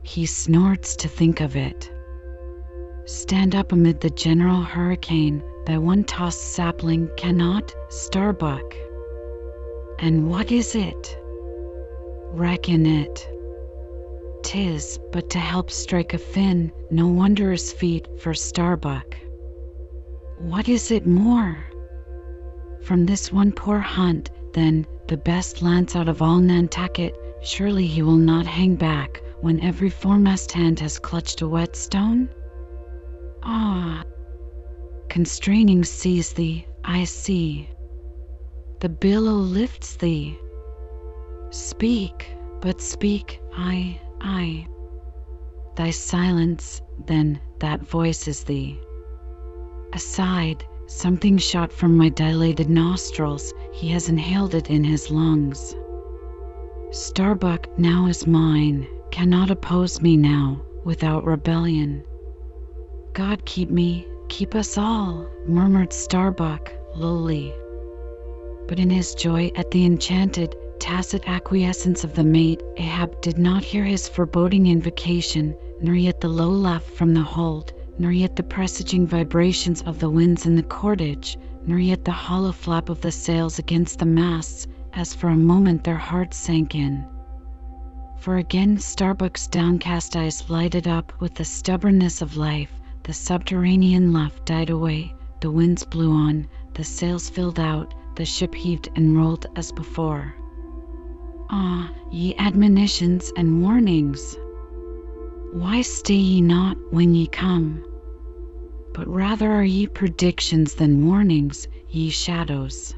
He 0.05 0.25
snorts 0.25 0.95
to 0.97 1.09
think 1.09 1.41
of 1.41 1.57
it. 1.57 1.91
Stand 3.07 3.57
up 3.57 3.73
amid 3.73 4.01
the 4.01 4.11
general 4.11 4.63
hurricane, 4.63 5.43
thy 5.67 5.79
one 5.79 6.05
tossed 6.05 6.53
sapling 6.53 7.11
cannot, 7.17 7.75
Starbuck. 7.89 8.77
And 9.99 10.31
what 10.31 10.53
is 10.53 10.77
it? 10.77 11.19
Reckon 12.31 12.87
it. 12.87 13.29
'Tis 14.43 14.99
but 15.13 15.29
to 15.31 15.39
help 15.39 15.71
strike 15.71 16.15
a 16.15 16.19
fin, 16.19 16.73
no 16.91 17.07
wondrous 17.07 17.73
feat 17.73 18.09
for 18.19 18.33
Starbuck. 18.33 19.17
What 20.39 20.69
is 20.69 20.91
it 20.91 21.07
more? 21.07 21.59
From 22.83 23.05
this 23.05 23.31
one 23.31 23.53
poor 23.53 23.79
hunt, 23.79 24.31
then, 24.55 24.87
the 25.09 25.19
best 25.19 25.61
lance 25.63 25.95
out 25.95 26.09
of 26.09 26.23
all 26.23 26.39
Nantucket, 26.39 27.15
surely 27.43 27.87
he 27.87 28.03
will 28.03 28.17
not 28.17 28.47
hang 28.47 28.77
back 28.77 29.23
when 29.41 29.61
every 29.61 29.91
foremast 29.91 30.53
hand 30.53 30.81
has 30.81 30.99
clutched 30.99 31.43
a 31.43 31.49
whetstone? 31.49 32.29
Ah! 33.43 34.05
Constraining 35.09 35.85
seize 35.85 36.33
thee, 36.33 36.67
I 36.85 37.05
see. 37.05 37.69
The 38.81 38.89
billow 38.89 39.35
lifts 39.35 39.97
thee. 39.97 40.39
Speak, 41.51 42.31
but 42.61 42.81
speak, 42.81 43.41
I 43.53 44.01
I. 44.21 44.67
Thy 45.77 45.91
silence, 45.91 46.83
then, 47.07 47.41
that 47.61 47.81
voices 47.83 48.45
thee. 48.45 48.79
Aside, 49.93 50.65
something 50.87 51.39
shot 51.39 51.73
from 51.73 51.97
my 51.97 52.09
dilated 52.11 52.69
nostrils, 52.69 53.55
he 53.73 53.89
has 53.89 54.09
inhaled 54.09 54.55
it 54.55 54.71
in 54.71 54.85
his 54.85 55.11
lungs. 55.11 55.75
Starbuck 56.91 57.79
now 57.79 58.07
is 58.07 58.27
mine, 58.27 58.87
cannot 59.11 59.51
oppose 59.51 60.01
me 60.01 60.17
now, 60.17 60.61
without 60.85 61.25
rebellion. 61.25 62.05
God 63.13 63.45
keep 63.45 63.71
me, 63.71 64.07
keep 64.29 64.55
us 64.55 64.77
all, 64.77 65.29
murmured 65.47 65.93
Starbuck, 65.93 66.73
lowly. 66.95 67.53
But 68.69 68.79
in 68.79 68.91
his 68.91 69.15
joy 69.15 69.51
at 69.57 69.71
the 69.71 69.85
enchanted, 69.85 70.55
tacit 70.81 71.29
acquiescence 71.29 72.05
of 72.05 72.15
the 72.15 72.25
mate, 72.25 72.63
Ahab 72.79 73.21
did 73.21 73.37
not 73.39 73.63
hear 73.63 73.85
his 73.85 74.09
foreboding 74.09 74.67
invocation, 74.67 75.55
nor 75.83 75.95
yet 75.95 76.23
the 76.23 76.29
low 76.29 76.49
laugh 76.49 76.83
from 76.83 77.13
the 77.13 77.21
hold, 77.21 77.75
nor 77.99 78.11
yet 78.11 78.35
the 78.35 78.43
presaging 78.43 79.07
vibrations 79.07 79.83
of 79.83 79.99
the 79.99 80.09
winds 80.09 80.47
in 80.47 80.57
the 80.57 80.63
cordage, 80.63 81.37
nor 81.67 81.79
yet 81.79 82.05
the 82.07 82.11
hollow 82.11 82.51
flap 82.51 82.89
of 82.89 83.03
the 83.03 83.13
sails 83.13 83.59
against 83.59 83.99
the 83.99 84.07
masts, 84.07 84.67
as 84.95 85.15
for 85.15 85.29
a 85.29 85.37
moment 85.37 85.85
their 85.85 85.99
hearts 85.99 86.39
sank 86.39 86.75
in. 86.75 87.05
For 88.19 88.39
again 88.39 88.79
Starbuck's 88.79 89.47
downcast 89.49 90.17
eyes 90.17 90.49
lighted 90.49 90.89
up 90.89 91.13
with 91.21 91.35
the 91.35 91.45
stubbornness 91.45 92.23
of 92.23 92.39
life, 92.39 92.73
the 93.03 93.13
subterranean 93.13 94.15
laugh 94.15 94.45
died 94.47 94.71
away, 94.71 95.15
the 95.41 95.51
winds 95.51 95.85
blew 95.85 96.11
on, 96.11 96.49
the 96.73 96.85
sails 96.85 97.29
filled 97.29 97.61
out, 97.61 97.93
the 98.17 98.25
ship 98.25 98.55
heaved 98.55 98.89
and 98.97 99.17
rolled 99.17 99.47
as 99.57 99.73
before. 99.73 100.35
Ah, 101.53 101.91
ye 102.13 102.33
admonitions 102.37 103.33
and 103.37 103.61
warnings! 103.61 104.37
Why 105.53 105.83
stay 105.83 106.15
ye 106.15 106.41
not 106.41 106.77
when 106.93 107.13
ye 107.13 107.27
come? 107.27 107.85
But 108.95 109.09
rather 109.09 109.51
are 109.51 109.65
ye 109.65 109.89
predictions 109.89 110.75
than 110.75 111.05
warnings, 111.05 111.67
ye 111.89 112.09
shadows. 112.09 112.95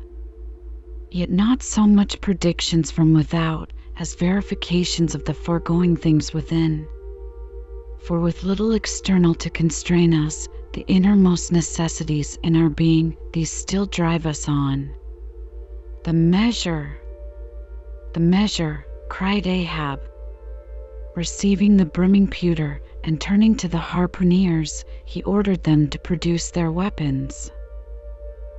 Yet 1.11 1.31
not 1.31 1.63
so 1.63 1.87
much 1.87 2.21
predictions 2.21 2.91
from 2.91 3.15
without 3.15 3.73
as 3.97 4.17
verifications 4.17 5.15
of 5.15 5.25
the 5.25 5.33
foregoing 5.33 5.97
things 5.97 6.35
within. 6.35 6.87
For 8.01 8.21
with 8.21 8.45
little 8.45 8.73
external 8.73 9.33
to 9.37 9.49
constrain 9.49 10.13
us, 10.13 10.47
the 10.75 10.85
innermost 10.89 11.53
necessities 11.53 12.39
in 12.43 12.57
our 12.57 12.69
being, 12.69 13.17
these 13.33 13.51
still 13.51 13.87
drive 13.87 14.27
us 14.27 14.47
on. 14.47 14.91
The 16.05 16.13
measure! 16.13 16.99
The 18.15 18.21
measure! 18.21 18.85
cried 19.09 19.47
Ahab. 19.47 19.99
Receiving 21.17 21.79
the 21.79 21.87
brimming 21.87 22.27
pewter 22.29 22.83
and 23.03 23.19
turning 23.19 23.55
to 23.55 23.69
the 23.69 23.79
harpooneers, 23.79 24.85
he 25.07 25.23
ordered 25.23 25.63
them 25.63 25.89
to 25.89 25.99
produce 25.99 26.51
their 26.51 26.71
weapons. 26.71 27.51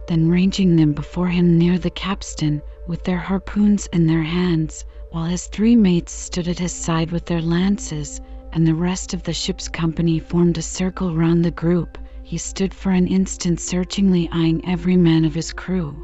Then, 0.07 0.27
ranging 0.27 0.75
them 0.75 0.93
before 0.93 1.27
him 1.27 1.59
near 1.59 1.77
the 1.77 1.91
capstan, 1.91 2.63
with 2.87 3.03
their 3.03 3.19
harpoons 3.19 3.85
in 3.93 4.07
their 4.07 4.23
hands, 4.23 4.85
while 5.11 5.25
his 5.25 5.45
three 5.45 5.75
mates 5.75 6.11
stood 6.13 6.47
at 6.47 6.57
his 6.57 6.71
side 6.73 7.11
with 7.11 7.25
their 7.25 7.39
lances, 7.39 8.21
and 8.53 8.65
the 8.65 8.73
rest 8.73 9.13
of 9.13 9.21
the 9.21 9.33
ship's 9.33 9.67
company 9.67 10.17
formed 10.17 10.57
a 10.57 10.63
circle 10.63 11.15
round 11.15 11.45
the 11.45 11.51
group, 11.51 11.99
he 12.23 12.39
stood 12.39 12.73
for 12.73 12.89
an 12.89 13.05
instant 13.05 13.59
searchingly 13.59 14.27
eyeing 14.31 14.67
every 14.67 14.97
man 14.97 15.25
of 15.25 15.35
his 15.35 15.53
crew 15.53 15.95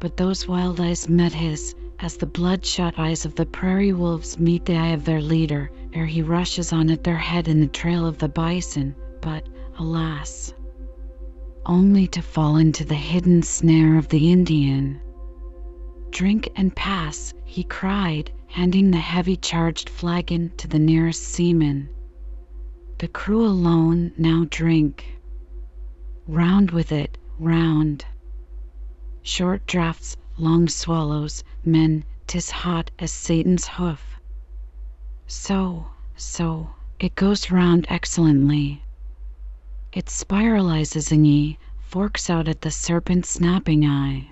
but 0.00 0.16
those 0.16 0.48
wild 0.48 0.80
eyes 0.80 1.08
met 1.08 1.32
his, 1.32 1.76
as 2.02 2.16
the 2.16 2.26
bloodshot 2.26 2.98
eyes 2.98 3.24
of 3.24 3.36
the 3.36 3.46
prairie 3.46 3.92
wolves 3.92 4.36
meet 4.36 4.64
the 4.64 4.74
eye 4.76 4.88
of 4.88 5.04
their 5.04 5.22
leader 5.22 5.70
ere 5.92 6.04
he 6.04 6.20
rushes 6.20 6.72
on 6.72 6.90
at 6.90 7.04
their 7.04 7.16
head 7.16 7.46
in 7.46 7.60
the 7.60 7.66
trail 7.68 8.04
of 8.04 8.18
the 8.18 8.28
bison, 8.28 8.92
but, 9.20 9.48
alas, 9.78 10.52
only 11.64 12.08
to 12.08 12.20
fall 12.20 12.56
into 12.56 12.84
the 12.84 12.94
hidden 12.94 13.40
snare 13.40 13.96
of 13.96 14.08
the 14.08 14.32
Indian. 14.32 15.00
Drink 16.10 16.48
and 16.56 16.74
pass, 16.74 17.32
he 17.44 17.62
cried, 17.62 18.32
handing 18.48 18.90
the 18.90 18.96
heavy 18.96 19.36
charged 19.36 19.88
flagon 19.88 20.50
to 20.56 20.66
the 20.66 20.80
nearest 20.80 21.22
seaman. 21.22 21.88
The 22.98 23.08
crew 23.08 23.46
alone 23.46 24.12
now 24.18 24.44
drink. 24.50 25.04
Round 26.26 26.72
with 26.72 26.90
it, 26.90 27.16
round. 27.38 28.04
Short 29.22 29.64
draughts, 29.66 30.16
long 30.36 30.68
swallows, 30.68 31.44
men, 31.64 32.04
'tis 32.26 32.50
hot 32.50 32.90
as 32.98 33.12
Satan's 33.12 33.68
hoof. 33.68 34.18
So, 35.26 35.86
so, 36.16 36.70
it 36.98 37.14
goes 37.14 37.50
round 37.50 37.86
excellently. 37.88 38.82
It 39.92 40.06
spiralizes 40.06 41.12
in 41.12 41.24
ye, 41.24 41.58
forks 41.80 42.28
out 42.30 42.48
at 42.48 42.62
the 42.62 42.70
serpent's 42.70 43.28
snapping 43.28 43.84
eye. 43.84 44.30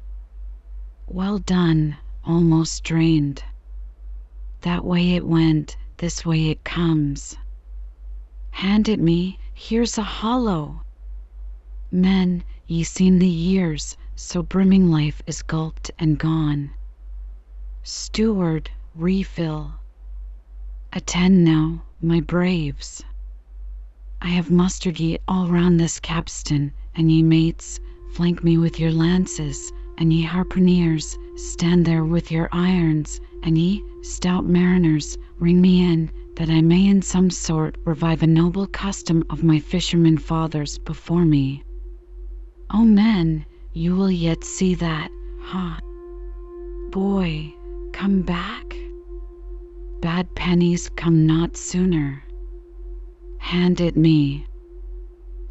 Well 1.07 1.39
done, 1.39 1.97
almost 2.24 2.82
drained. 2.82 3.44
That 4.62 4.85
way 4.85 5.15
it 5.15 5.27
went, 5.27 5.77
this 5.98 6.24
way 6.24 6.48
it 6.48 6.65
comes. 6.65 7.36
Hand 8.51 8.89
it 8.89 8.98
me, 8.98 9.39
here's 9.55 9.98
a 9.98 10.02
hollow. 10.02 10.82
Men, 11.93 12.43
ye 12.66 12.82
seen 12.82 13.19
the 13.19 13.28
years, 13.28 13.97
so 14.16 14.43
brimming 14.43 14.90
life 14.90 15.23
is 15.27 15.43
gulped 15.43 15.90
and 15.98 16.19
gone. 16.19 16.70
Steward, 17.82 18.70
refill. 18.94 19.73
Attend 20.93 21.44
now, 21.44 21.82
my 22.02 22.20
braves. 22.20 23.02
I 24.20 24.28
have 24.28 24.51
mustered 24.51 25.01
ye 25.01 25.19
all 25.27 25.48
round 25.48 25.81
this 25.81 25.98
capstan, 25.98 26.73
and 26.94 27.11
ye 27.11 27.23
mates, 27.23 27.81
flank 28.12 28.44
me 28.44 28.59
with 28.59 28.78
your 28.78 28.93
lances, 28.93 29.73
and 29.97 30.12
ye 30.12 30.23
harpooneers, 30.23 31.16
stand 31.36 31.86
there 31.86 32.05
with 32.05 32.31
your 32.31 32.51
irons, 32.52 33.19
and 33.43 33.57
ye, 33.57 33.82
stout 34.02 34.44
mariners, 34.44 35.16
ring 35.39 35.62
me 35.62 35.82
in, 35.82 36.11
that 36.36 36.51
I 36.51 36.61
may 36.61 36.86
in 36.86 37.01
some 37.01 37.31
sort 37.31 37.78
revive 37.86 38.23
a 38.23 38.27
noble 38.27 38.66
custom 38.66 39.24
of 39.31 39.43
my 39.43 39.59
fishermen 39.59 40.19
fathers 40.19 40.78
before 40.78 41.24
me. 41.24 41.65
O 42.69 42.85
men, 42.85 43.47
you 43.73 43.97
will 43.97 44.11
yet 44.11 44.44
see 44.44 44.74
that, 44.74 45.11
huh? 45.40 45.81
Boy, 46.90 47.55
come 48.01 48.22
back. 48.22 48.74
Bad 50.01 50.35
pennies 50.35 50.89
come 50.89 51.27
not 51.27 51.55
sooner. 51.55 52.24
Hand 53.36 53.82
it 53.82 53.94
me. 53.94 54.47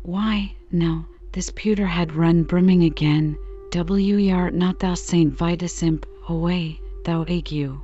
Why, 0.02 0.56
no, 0.72 1.06
this 1.32 1.52
pewter 1.56 1.86
had 1.86 2.16
run 2.16 2.42
brimming 2.42 2.86
again. 2.86 3.38
W. 3.70 4.18
not 4.50 4.80
thou 4.80 4.96
Saint 4.96 5.32
Vitus 5.32 5.84
imp, 5.84 6.08
away, 6.28 6.82
thou 7.06 7.24
ague. 7.28 7.78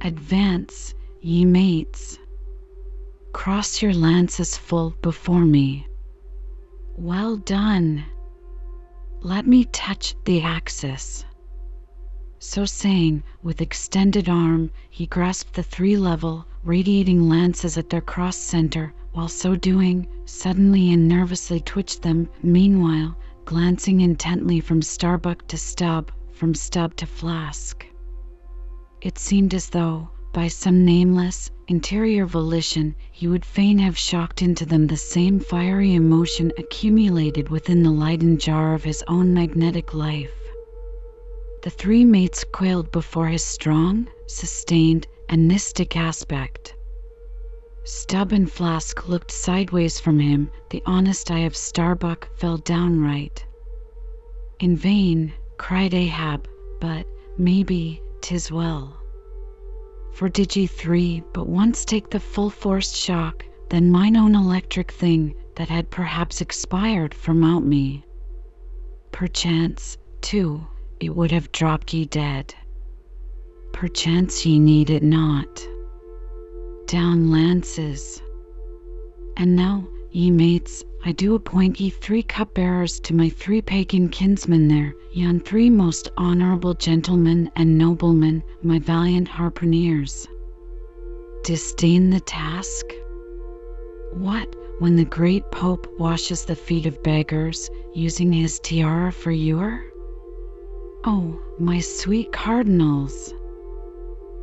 Advance, 0.00 0.92
ye 1.20 1.44
mates. 1.44 2.18
Cross 3.32 3.82
your 3.82 3.94
lances 3.94 4.56
full 4.56 4.96
before 5.00 5.44
me. 5.44 5.86
Well 6.96 7.36
done. 7.36 8.04
Let 9.20 9.46
me 9.46 9.64
touch 9.66 10.16
the 10.24 10.42
axis. 10.42 11.24
So 12.46 12.66
saying, 12.66 13.22
with 13.42 13.62
extended 13.62 14.28
arm, 14.28 14.70
he 14.90 15.06
grasped 15.06 15.54
the 15.54 15.62
three 15.62 15.96
level, 15.96 16.44
radiating 16.62 17.26
lances 17.26 17.78
at 17.78 17.88
their 17.88 18.02
cross 18.02 18.36
center, 18.36 18.92
while 19.12 19.28
so 19.28 19.56
doing, 19.56 20.06
suddenly 20.26 20.92
and 20.92 21.08
nervously 21.08 21.60
twitched 21.60 22.02
them, 22.02 22.28
meanwhile, 22.42 23.16
glancing 23.46 24.02
intently 24.02 24.60
from 24.60 24.82
Starbuck 24.82 25.48
to 25.48 25.56
Stubb, 25.56 26.12
from 26.32 26.54
Stubb 26.54 26.94
to 26.96 27.06
Flask. 27.06 27.86
It 29.00 29.18
seemed 29.18 29.54
as 29.54 29.70
though, 29.70 30.10
by 30.34 30.48
some 30.48 30.84
nameless, 30.84 31.50
interior 31.66 32.26
volition, 32.26 32.94
he 33.10 33.26
would 33.26 33.46
fain 33.46 33.78
have 33.78 33.96
shocked 33.96 34.42
into 34.42 34.66
them 34.66 34.86
the 34.86 34.98
same 34.98 35.40
fiery 35.40 35.94
emotion 35.94 36.52
accumulated 36.58 37.48
within 37.48 37.82
the 37.82 37.90
Leyden 37.90 38.36
jar 38.38 38.74
of 38.74 38.84
his 38.84 39.02
own 39.08 39.32
magnetic 39.32 39.94
life. 39.94 40.30
The 41.64 41.70
three 41.70 42.04
mates 42.04 42.44
quailed 42.44 42.92
before 42.92 43.28
his 43.28 43.42
strong, 43.42 44.06
sustained, 44.26 45.06
and 45.30 45.48
mystic 45.48 45.96
aspect. 45.96 46.74
Stubb 47.84 48.32
and 48.32 48.52
Flask 48.52 49.08
looked 49.08 49.30
sideways 49.30 49.98
from 49.98 50.18
him, 50.20 50.50
the 50.68 50.82
honest 50.84 51.30
eye 51.30 51.46
of 51.46 51.56
Starbuck 51.56 52.28
fell 52.36 52.58
downright. 52.58 53.46
In 54.60 54.76
vain, 54.76 55.32
cried 55.56 55.94
Ahab, 55.94 56.46
but, 56.82 57.06
maybe, 57.38 58.02
'tis 58.20 58.52
well. 58.52 58.98
For 60.12 60.28
did 60.28 60.54
ye 60.54 60.66
three 60.66 61.22
but 61.32 61.48
once 61.48 61.86
take 61.86 62.10
the 62.10 62.20
full 62.20 62.50
forced 62.50 62.94
shock, 62.94 63.42
then 63.70 63.90
mine 63.90 64.16
own 64.18 64.34
electric 64.34 64.92
thing 64.92 65.34
that 65.56 65.70
had 65.70 65.90
perhaps 65.90 66.42
expired 66.42 67.14
from 67.14 67.42
out 67.42 67.64
me, 67.64 68.04
perchance, 69.12 69.96
too, 70.20 70.66
it 71.00 71.14
would 71.14 71.30
have 71.30 71.52
dropped 71.52 71.92
ye 71.92 72.04
dead. 72.04 72.54
Perchance 73.72 74.46
ye 74.46 74.58
need 74.58 74.90
it 74.90 75.02
not. 75.02 75.66
Down 76.86 77.30
lances. 77.30 78.22
And 79.36 79.56
now, 79.56 79.88
ye 80.12 80.30
mates, 80.30 80.84
I 81.04 81.12
do 81.12 81.34
appoint 81.34 81.80
ye 81.80 81.90
three 81.90 82.22
cupbearers 82.22 83.00
to 83.00 83.14
my 83.14 83.28
three 83.28 83.60
pagan 83.60 84.08
kinsmen 84.08 84.68
there, 84.68 84.94
yon 85.12 85.40
three 85.40 85.68
most 85.68 86.08
honourable 86.16 86.74
gentlemen 86.74 87.50
and 87.56 87.76
noblemen, 87.76 88.42
my 88.62 88.78
valiant 88.78 89.28
harpooneers. 89.28 90.26
Disdain 91.42 92.10
the 92.10 92.20
task? 92.20 92.86
What, 94.14 94.54
when 94.78 94.96
the 94.96 95.04
great 95.04 95.50
Pope 95.50 95.88
washes 95.98 96.44
the 96.44 96.56
feet 96.56 96.86
of 96.86 97.02
beggars, 97.02 97.68
using 97.94 98.32
his 98.32 98.60
tiara 98.60 99.12
for 99.12 99.30
ewer? 99.30 99.82
Oh, 101.06 101.38
my 101.58 101.80
sweet 101.80 102.32
cardinals! 102.32 103.34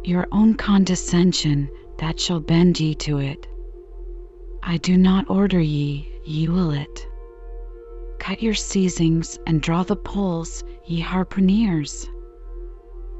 Your 0.03 0.27
own 0.31 0.53
condescension, 0.53 1.67
that 1.97 2.19
shall 2.19 2.39
bend 2.39 2.79
ye 2.79 2.93
to 2.95 3.17
it. 3.17 3.47
I 4.61 4.77
do 4.77 4.95
not 4.95 5.27
order 5.27 5.59
ye, 5.59 6.07
ye 6.23 6.47
will 6.47 6.69
it. 6.69 7.07
Cut 8.19 8.43
your 8.43 8.53
seizings 8.53 9.39
and 9.47 9.59
draw 9.59 9.81
the 9.81 9.95
poles, 9.95 10.63
ye 10.85 11.01
harpooneers. 11.01 12.07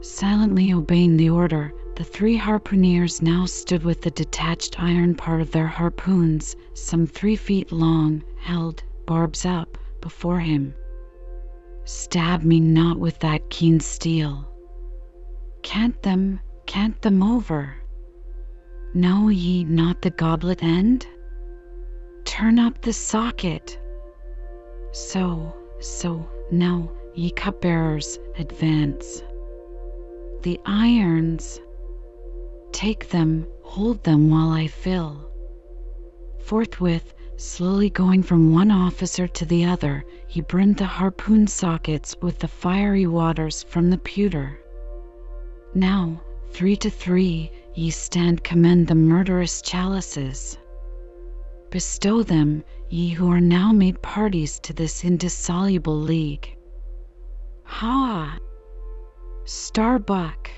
Silently 0.01 0.72
obeying 0.72 1.18
the 1.18 1.31
order, 1.31 1.73
the 1.95 2.03
three 2.03 2.38
harpooneers 2.38 3.23
now 3.23 3.47
stood 3.47 3.81
with 3.84 4.01
the 4.01 4.11
detached 4.11 4.80
iron 4.80 5.15
part 5.15 5.41
of 5.41 5.49
their 5.49 5.65
harpoons, 5.65 6.55
some 6.76 7.07
three 7.07 7.35
feet 7.35 7.72
long, 7.72 8.22
held, 8.38 8.84
barbs 9.07 9.47
up, 9.47 9.80
before 9.99 10.41
him. 10.41 10.76
Stab 11.83 12.43
me 12.43 12.59
not 12.59 12.99
with 12.99 13.19
that 13.19 13.49
keen 13.49 13.79
steel. 13.79 14.47
Cant 15.63 16.01
them, 16.03 16.39
cant 16.65 17.01
them 17.01 17.23
over. 17.23 17.75
Know 18.93 19.29
ye 19.29 19.63
not 19.63 20.01
the 20.01 20.11
goblet 20.11 20.61
end? 20.61 21.07
Turn 22.25 22.59
up 22.59 22.81
the 22.81 22.93
socket. 22.93 23.79
So, 24.91 25.55
so, 25.79 26.27
now, 26.51 26.91
ye 27.15 27.31
cupbearers, 27.31 28.19
advance. 28.37 29.23
The 30.43 30.59
irons, 30.65 31.59
take 32.71 33.09
them, 33.09 33.47
hold 33.63 34.03
them 34.03 34.29
while 34.29 34.49
I 34.49 34.67
fill. 34.67 35.31
Forthwith, 36.39 37.13
slowly 37.41 37.89
going 37.89 38.22
from 38.22 38.53
one 38.53 38.69
officer 38.69 39.27
to 39.27 39.45
the 39.45 39.65
other, 39.65 40.05
he 40.27 40.41
brimmed 40.41 40.77
the 40.77 40.85
harpoon 40.85 41.47
sockets 41.47 42.15
with 42.22 42.38
the 42.38 42.47
fiery 42.47 43.07
waters 43.07 43.63
from 43.63 43.89
the 43.89 43.97
pewter. 43.97 44.59
Now, 45.73 46.22
three 46.51 46.76
to 46.76 46.89
three, 46.89 47.51
ye 47.73 47.89
stand 47.89 48.43
commend 48.43 48.88
the 48.88 48.95
murderous 48.95 49.61
chalices. 49.63 50.59
Bestow 51.72 52.22
them, 52.22 52.63
ye 52.89 53.09
who 53.09 53.31
are 53.31 53.41
now 53.41 53.72
made 53.72 54.01
parties 54.03 54.59
to 54.59 54.73
this 54.73 55.03
indissoluble 55.03 55.99
league. 55.99 56.55
Ha! 57.63 58.38
Starbuck! 59.45 60.51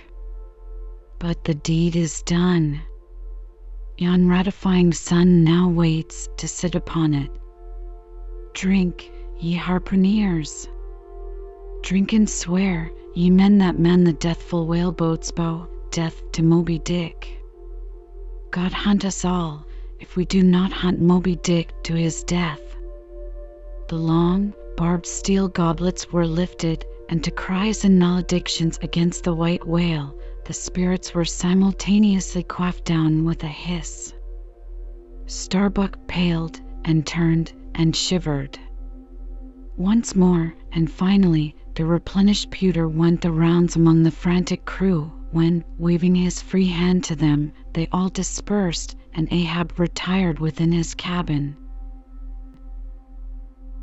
But 1.17 1.45
the 1.45 1.55
deed 1.55 1.95
is 1.95 2.21
done. 2.23 2.81
Yon 3.99 4.27
ratifying 4.27 4.91
sun 4.91 5.43
now 5.43 5.69
waits 5.69 6.27
to 6.37 6.47
sit 6.47 6.73
upon 6.73 7.13
it. 7.13 7.29
Drink, 8.55 9.11
ye 9.39 9.55
harpooneers! 9.55 10.67
Drink 11.83 12.11
and 12.11 12.27
swear, 12.27 12.91
ye 13.13 13.29
men 13.29 13.59
that 13.59 13.77
man 13.77 14.03
the 14.03 14.13
deathful 14.13 14.65
whaleboat's 14.65 15.31
bow, 15.31 15.67
death 15.91 16.23
to 16.31 16.41
Moby 16.41 16.79
Dick. 16.79 17.37
God 18.49 18.71
hunt 18.73 19.05
us 19.05 19.23
all, 19.23 19.63
if 19.99 20.15
we 20.15 20.25
do 20.25 20.41
not 20.41 20.71
hunt 20.73 20.99
Moby 20.99 21.35
Dick 21.35 21.71
to 21.83 21.93
his 21.93 22.23
death. 22.23 22.61
The 23.89 23.97
long, 23.97 24.55
barbed 24.75 25.05
steel 25.05 25.47
goblets 25.49 26.11
were 26.11 26.25
lifted, 26.25 26.83
and 27.09 27.23
to 27.23 27.29
cries 27.29 27.85
and 27.85 27.99
maledictions 27.99 28.79
against 28.81 29.23
the 29.23 29.35
white 29.35 29.67
whale, 29.67 30.15
the 30.45 30.53
spirits 30.53 31.13
were 31.13 31.23
simultaneously 31.25 32.43
quaffed 32.43 32.83
down 32.85 33.23
with 33.23 33.43
a 33.43 33.47
hiss. 33.47 34.13
Starbuck 35.25 35.97
paled 36.07 36.59
and 36.83 37.07
turned 37.07 37.53
and 37.75 37.95
shivered. 37.95 38.59
Once 39.77 40.15
more, 40.15 40.53
and 40.73 40.91
finally, 40.91 41.55
the 41.75 41.85
replenished 41.85 42.51
pewter 42.51 42.87
went 42.87 43.21
the 43.21 43.31
rounds 43.31 43.75
among 43.75 44.03
the 44.03 44.11
frantic 44.11 44.65
crew, 44.65 45.11
when, 45.31 45.63
waving 45.77 46.13
his 46.13 46.41
free 46.41 46.67
hand 46.67 47.03
to 47.03 47.15
them, 47.15 47.51
they 47.73 47.87
all 47.91 48.09
dispersed, 48.09 48.95
and 49.13 49.27
Ahab 49.31 49.79
retired 49.79 50.39
within 50.39 50.71
his 50.71 50.93
cabin. 50.93 51.55